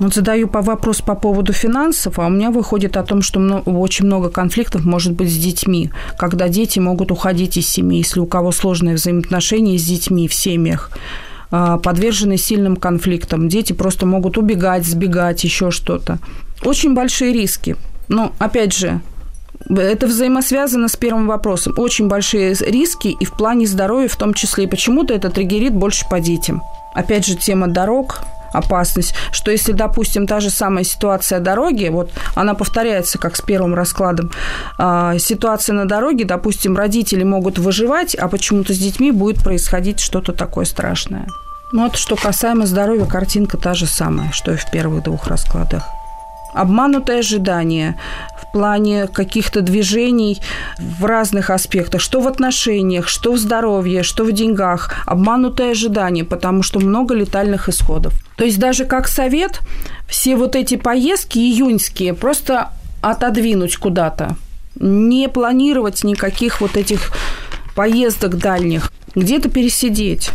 Вот 0.00 0.14
задаю 0.14 0.48
по 0.48 0.62
вопрос 0.62 1.02
по 1.02 1.14
поводу 1.14 1.52
финансов, 1.52 2.18
а 2.18 2.26
у 2.26 2.30
меня 2.30 2.50
выходит 2.50 2.96
о 2.96 3.02
том, 3.02 3.20
что 3.20 3.38
очень 3.66 4.06
много 4.06 4.30
конфликтов 4.30 4.86
может 4.86 5.12
быть 5.12 5.30
с 5.30 5.36
детьми, 5.36 5.90
когда 6.16 6.48
дети 6.48 6.78
могут 6.78 7.10
уходить 7.10 7.58
из 7.58 7.68
семьи, 7.68 7.98
если 7.98 8.18
у 8.18 8.26
кого 8.26 8.50
сложные 8.50 8.94
взаимоотношения 8.94 9.78
с 9.78 9.84
детьми 9.84 10.26
в 10.26 10.32
семьях 10.32 10.90
а, 11.50 11.76
подвержены 11.76 12.38
сильным 12.38 12.76
конфликтам. 12.76 13.50
Дети 13.50 13.74
просто 13.74 14.06
могут 14.06 14.38
убегать, 14.38 14.86
сбегать, 14.86 15.44
еще 15.44 15.70
что-то. 15.70 16.18
Очень 16.64 16.94
большие 16.94 17.34
риски. 17.34 17.76
Но, 18.08 18.32
опять 18.38 18.74
же, 18.74 19.02
это 19.68 20.06
взаимосвязано 20.06 20.88
с 20.88 20.96
первым 20.96 21.26
вопросом. 21.26 21.74
Очень 21.76 22.08
большие 22.08 22.54
риски 22.54 23.08
и 23.08 23.24
в 23.26 23.32
плане 23.32 23.66
здоровья 23.66 24.08
в 24.08 24.16
том 24.16 24.32
числе. 24.32 24.64
И 24.64 24.66
почему-то 24.66 25.12
это 25.12 25.28
триггерит 25.28 25.74
больше 25.74 26.06
по 26.08 26.20
детям. 26.20 26.62
Опять 26.94 27.26
же, 27.26 27.36
тема 27.36 27.68
дорог, 27.68 28.22
опасность, 28.52 29.14
что 29.32 29.50
если, 29.50 29.72
допустим, 29.72 30.26
та 30.26 30.40
же 30.40 30.50
самая 30.50 30.84
ситуация 30.84 31.40
дороги, 31.40 31.88
вот 31.88 32.10
она 32.34 32.54
повторяется, 32.54 33.18
как 33.18 33.36
с 33.36 33.40
первым 33.40 33.74
раскладом, 33.74 34.30
а, 34.78 35.18
ситуация 35.18 35.74
на 35.74 35.86
дороге, 35.86 36.24
допустим, 36.24 36.76
родители 36.76 37.24
могут 37.24 37.58
выживать, 37.58 38.14
а 38.14 38.28
почему-то 38.28 38.74
с 38.74 38.78
детьми 38.78 39.10
будет 39.12 39.42
происходить 39.42 40.00
что-то 40.00 40.32
такое 40.32 40.64
страшное. 40.64 41.26
Ну, 41.72 41.84
вот 41.84 41.96
что 41.96 42.16
касаемо 42.16 42.66
здоровья, 42.66 43.04
картинка 43.04 43.56
та 43.56 43.74
же 43.74 43.86
самая, 43.86 44.32
что 44.32 44.52
и 44.52 44.56
в 44.56 44.70
первых 44.70 45.04
двух 45.04 45.28
раскладах. 45.28 45.84
Обманутое 46.52 47.20
ожидание 47.20 47.96
в 48.36 48.52
плане 48.52 49.06
каких-то 49.06 49.60
движений 49.60 50.40
в 50.78 51.04
разных 51.04 51.50
аспектах, 51.50 52.00
что 52.00 52.20
в 52.20 52.26
отношениях, 52.26 53.06
что 53.06 53.32
в 53.32 53.38
здоровье, 53.38 54.02
что 54.02 54.24
в 54.24 54.32
деньгах. 54.32 54.94
Обманутое 55.06 55.72
ожидание, 55.72 56.24
потому 56.24 56.62
что 56.62 56.80
много 56.80 57.14
летальных 57.14 57.68
исходов. 57.68 58.14
То 58.36 58.44
есть 58.44 58.58
даже 58.58 58.84
как 58.84 59.06
совет, 59.06 59.60
все 60.08 60.34
вот 60.34 60.56
эти 60.56 60.76
поездки 60.76 61.38
июньские 61.38 62.14
просто 62.14 62.70
отодвинуть 63.00 63.76
куда-то. 63.76 64.36
Не 64.74 65.28
планировать 65.28 66.02
никаких 66.02 66.60
вот 66.60 66.76
этих 66.76 67.12
поездок 67.76 68.36
дальних. 68.36 68.90
Где-то 69.14 69.48
пересидеть. 69.48 70.30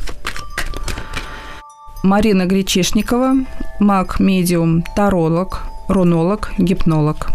Марина 2.03 2.45
Гречишникова, 2.45 3.33
маг, 3.79 4.19
медиум, 4.19 4.83
таролог– 4.95 5.63
рунолог, 5.87 6.51
гипнолог. 6.57 7.29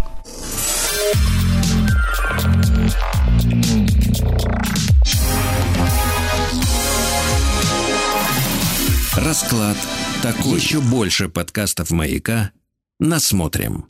Расклад 9.16 9.76
такой. 10.22 10.58
Еще 10.58 10.80
больше 10.80 11.28
подкастов 11.28 11.90
«Маяка» 11.90 12.50
насмотрим. 12.98 13.86